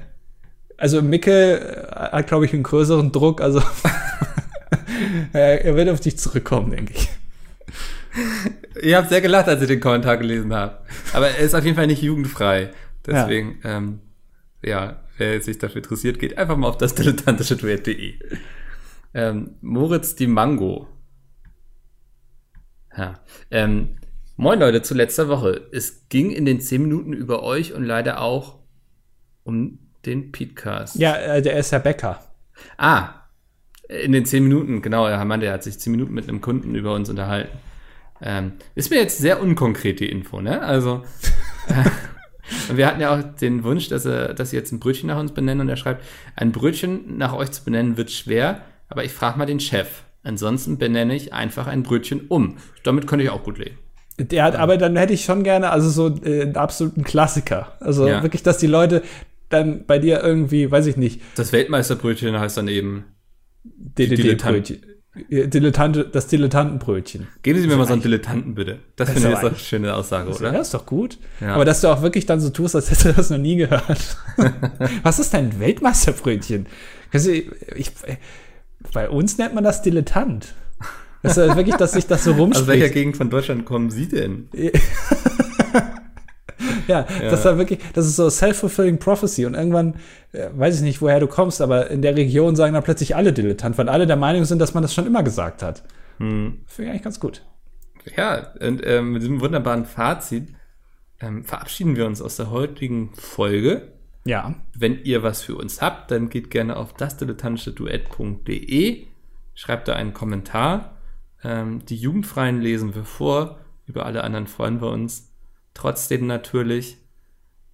also 0.77 1.01
Micke 1.01 1.89
hat, 1.91 2.27
glaube 2.27 2.45
ich, 2.45 2.53
einen 2.53 2.63
größeren 2.63 3.11
Druck. 3.11 3.41
Also 3.41 3.61
er 5.33 5.75
wird 5.75 5.89
auf 5.89 5.99
dich 5.99 6.17
zurückkommen, 6.17 6.71
denke 6.71 6.93
ich. 6.93 7.09
Ihr 8.81 8.97
habt 8.97 9.09
sehr 9.09 9.21
gelacht, 9.21 9.47
als 9.47 9.61
ich 9.61 9.67
den 9.67 9.79
Kommentar 9.79 10.17
gelesen 10.17 10.53
habe. 10.53 10.77
Aber 11.13 11.29
er 11.29 11.39
ist 11.39 11.53
auf 11.53 11.63
jeden 11.63 11.75
Fall 11.75 11.87
nicht 11.87 12.01
jugendfrei. 12.01 12.69
Deswegen, 13.05 13.59
ja, 13.63 13.77
ähm, 13.77 13.99
ja 14.63 14.97
wer 15.17 15.41
sich 15.41 15.57
dafür 15.57 15.77
interessiert, 15.77 16.19
geht 16.19 16.37
einfach 16.37 16.55
mal 16.55 16.67
auf 16.67 16.77
das 16.77 16.95
dilettantische 16.95 17.57
Duett.de. 17.57 18.13
Ähm, 19.13 19.55
Moritz 19.61 20.15
die 20.15 20.27
Mango. 20.27 20.87
Ja. 22.95 23.19
Ähm, 23.51 23.97
moin 24.35 24.59
Leute, 24.59 24.81
zu 24.81 24.93
letzter 24.93 25.29
Woche. 25.29 25.67
Es 25.71 26.09
ging 26.09 26.31
in 26.31 26.45
den 26.45 26.61
zehn 26.61 26.81
Minuten 26.81 27.13
über 27.13 27.43
euch 27.43 27.73
und 27.73 27.83
leider 27.83 28.21
auch 28.21 28.59
um 29.43 29.79
den 30.05 30.31
Podcast. 30.31 30.95
Ja, 30.95 31.15
äh, 31.15 31.41
der 31.41 31.57
ist 31.57 31.71
ja 31.71 31.79
Bäcker. 31.79 32.19
Ah, 32.77 33.09
in 33.87 34.11
den 34.11 34.25
zehn 34.25 34.43
Minuten, 34.43 34.81
genau, 34.81 35.05
er 35.07 35.23
meinte, 35.25 35.45
er 35.45 35.53
hat 35.53 35.63
sich 35.63 35.79
zehn 35.79 35.91
Minuten 35.91 36.13
mit 36.13 36.27
einem 36.27 36.41
Kunden 36.41 36.75
über 36.75 36.93
uns 36.93 37.09
unterhalten. 37.09 37.57
Ähm, 38.21 38.53
ist 38.75 38.89
mir 38.89 38.97
jetzt 38.97 39.19
sehr 39.19 39.41
unkonkret 39.41 39.99
die 39.99 40.09
Info, 40.09 40.41
ne? 40.41 40.61
Also, 40.61 41.03
äh, 41.67 41.89
und 42.69 42.77
wir 42.77 42.87
hatten 42.87 43.01
ja 43.01 43.15
auch 43.15 43.21
den 43.21 43.63
Wunsch, 43.63 43.89
dass, 43.89 44.05
er, 44.05 44.33
dass 44.33 44.49
sie 44.49 44.55
jetzt 44.55 44.71
ein 44.71 44.79
Brötchen 44.79 45.07
nach 45.07 45.19
uns 45.19 45.33
benennen 45.33 45.61
und 45.61 45.69
er 45.69 45.77
schreibt, 45.77 46.03
ein 46.35 46.51
Brötchen 46.51 47.17
nach 47.17 47.33
euch 47.33 47.51
zu 47.51 47.63
benennen 47.63 47.97
wird 47.97 48.11
schwer, 48.11 48.61
aber 48.89 49.03
ich 49.03 49.11
frage 49.13 49.37
mal 49.37 49.45
den 49.45 49.59
Chef. 49.59 49.87
Ansonsten 50.23 50.77
benenne 50.77 51.15
ich 51.15 51.33
einfach 51.33 51.67
ein 51.67 51.83
Brötchen 51.83 52.27
um. 52.27 52.57
Damit 52.83 53.07
könnte 53.07 53.23
ich 53.23 53.29
auch 53.31 53.43
gut 53.43 53.57
leben. 53.57 53.77
Der 54.19 54.43
hat, 54.43 54.55
aber 54.55 54.77
dann 54.77 54.95
hätte 54.97 55.13
ich 55.13 55.23
schon 55.23 55.43
gerne, 55.43 55.69
also 55.69 55.89
so 55.89 56.07
äh, 56.25 56.41
einen 56.41 56.55
absoluten 56.57 57.03
Klassiker. 57.03 57.73
Also 57.79 58.07
Ja. 58.07 58.23
wirklich, 58.23 58.43
dass 58.43 58.57
die 58.57 58.67
Leute 58.67 59.03
dann 59.49 59.85
bei 59.85 59.99
dir 59.99 60.21
irgendwie, 60.23 60.69
weiß 60.69 60.87
ich 60.87 60.97
nicht, 60.97 61.21
Das 61.35 61.53
Weltmeisterbrötchen 61.53 62.37
heißt 62.37 62.57
dann 62.57 62.67
eben. 62.67 63.05
Äh, 65.29 65.47
Dilettante, 65.47 66.03
das 66.05 66.27
Dilettantenbrötchen. 66.27 67.27
geben 67.41 67.59
Sie 67.59 67.67
mir 67.67 67.75
mal 67.75 67.87
so 67.87 67.93
einen 67.93 68.01
Dilettanten 68.03 68.53
bitte. 68.55 68.79
Das, 68.95 69.07
Das 69.07 69.15
finde 69.15 69.29
ich 69.29 69.33
ist 69.35 69.41
jetzt 69.43 69.49
eine 69.51 69.59
schöne 69.59 69.95
Aussage, 69.95 70.29
Ja, 70.31 70.35
oder? 70.49 70.61
ist 70.61 70.73
doch 70.73 70.85
gut. 70.85 71.17
Ja. 71.41 71.55
Aber 71.55 71.65
dass 71.65 71.81
du 71.81 71.87
auch 71.87 72.01
wirklich 72.01 72.25
dann 72.25 72.39
so 72.39 72.49
tust, 72.49 72.75
als 72.75 72.89
hättest 72.91 73.05
du 73.05 73.13
das 73.13 73.29
noch 73.29 73.37
nie 73.39 73.55
gehört. 73.55 74.17
Was 75.03 75.17
ist 75.19 75.33
dein 75.33 75.59
Weltmeisterbrötchen? 75.59 76.67
Ich, 77.13 77.27
ich, 77.75 77.91
bei 78.93 79.09
uns 79.09 79.37
nennt 79.37 79.55
man 79.55 79.63
das 79.63 79.81
Dilettant. 79.81 80.53
Das 81.23 81.37
ist 81.37 81.55
wirklich, 81.55 81.75
dass 81.75 81.93
sich 81.93 82.07
das 82.07 82.23
so 82.23 82.31
Aus 82.31 82.37
welcher 82.37 82.43
rumspricht. 82.43 82.93
Gegend 82.93 83.17
von 83.17 83.29
Deutschland 83.29 83.65
kommen 83.65 83.89
Sie 83.89 84.07
denn? 84.07 84.49
Ja, 86.87 87.05
das 87.21 87.41
ist 87.41 87.45
halt 87.45 87.57
wirklich, 87.57 87.79
das 87.93 88.07
ist 88.07 88.15
so 88.15 88.29
self-fulfilling 88.29 88.97
prophecy. 88.97 89.45
Und 89.45 89.53
irgendwann, 89.55 89.95
äh, 90.31 90.47
weiß 90.53 90.77
ich 90.77 90.81
nicht, 90.81 91.01
woher 91.01 91.19
du 91.19 91.27
kommst, 91.27 91.61
aber 91.61 91.91
in 91.91 92.01
der 92.01 92.15
Region 92.15 92.55
sagen 92.55 92.73
dann 92.73 92.83
plötzlich 92.83 93.15
alle 93.15 93.33
Dilettant, 93.33 93.77
weil 93.77 93.89
alle 93.89 94.07
der 94.07 94.15
Meinung 94.15 94.45
sind, 94.45 94.59
dass 94.59 94.73
man 94.73 94.83
das 94.83 94.93
schon 94.93 95.05
immer 95.05 95.21
gesagt 95.21 95.61
hat. 95.61 95.83
Hm. 96.17 96.59
Finde 96.65 96.83
ich 96.83 96.89
eigentlich 96.89 97.03
ganz 97.03 97.19
gut. 97.19 97.43
Ja, 98.15 98.53
und 98.59 98.81
ähm, 98.85 99.11
mit 99.11 99.21
diesem 99.21 99.41
wunderbaren 99.41 99.85
Fazit 99.85 100.53
ähm, 101.19 101.43
verabschieden 101.43 101.95
wir 101.95 102.05
uns 102.05 102.21
aus 102.21 102.37
der 102.37 102.51
heutigen 102.51 103.11
Folge. 103.15 103.91
Ja. 104.27 104.53
Wenn 104.75 105.03
ihr 105.03 105.23
was 105.23 105.41
für 105.41 105.55
uns 105.55 105.81
habt, 105.81 106.11
dann 106.11 106.29
geht 106.29 106.51
gerne 106.51 106.75
auf 106.75 106.93
dasdilettantischeduett.de, 106.93 109.07
schreibt 109.53 109.87
da 109.87 109.93
einen 109.93 110.13
Kommentar. 110.13 110.97
Ähm, 111.43 111.85
die 111.85 111.95
Jugendfreien 111.95 112.61
lesen 112.61 112.93
wir 112.93 113.05
vor. 113.05 113.59
Über 113.85 114.05
alle 114.05 114.23
anderen 114.23 114.47
freuen 114.47 114.81
wir 114.81 114.89
uns 114.89 115.33
trotzdem 115.73 116.27
natürlich. 116.27 116.97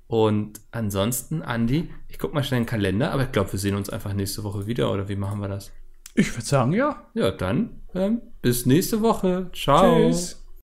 Und 0.08 0.62
ansonsten, 0.72 1.42
Andi, 1.42 1.90
ich 2.08 2.20
guck 2.20 2.34
mal 2.34 2.44
schnell 2.44 2.60
in 2.60 2.66
den 2.66 2.70
Kalender, 2.70 3.12
aber 3.12 3.24
ich 3.24 3.32
glaube, 3.32 3.52
wir 3.52 3.60
sehen 3.60 3.76
uns 3.76 3.90
einfach 3.90 4.14
nächste 4.14 4.44
Woche 4.44 4.68
wieder, 4.68 4.92
oder 4.92 5.10
wie 5.10 5.16
machen 5.16 5.42
wir 5.42 5.48
das? 5.48 5.72
Ich 6.14 6.32
würde 6.36 6.46
sagen, 6.46 6.74
ja. 6.74 7.08
Ja, 7.16 7.32
dann 7.32 7.82
ähm, 7.96 8.22
bis 8.42 8.68
nächste 8.68 9.02
Woche. 9.02 9.50
Ciao. 9.54 10.10
Tschüss. 10.10 10.43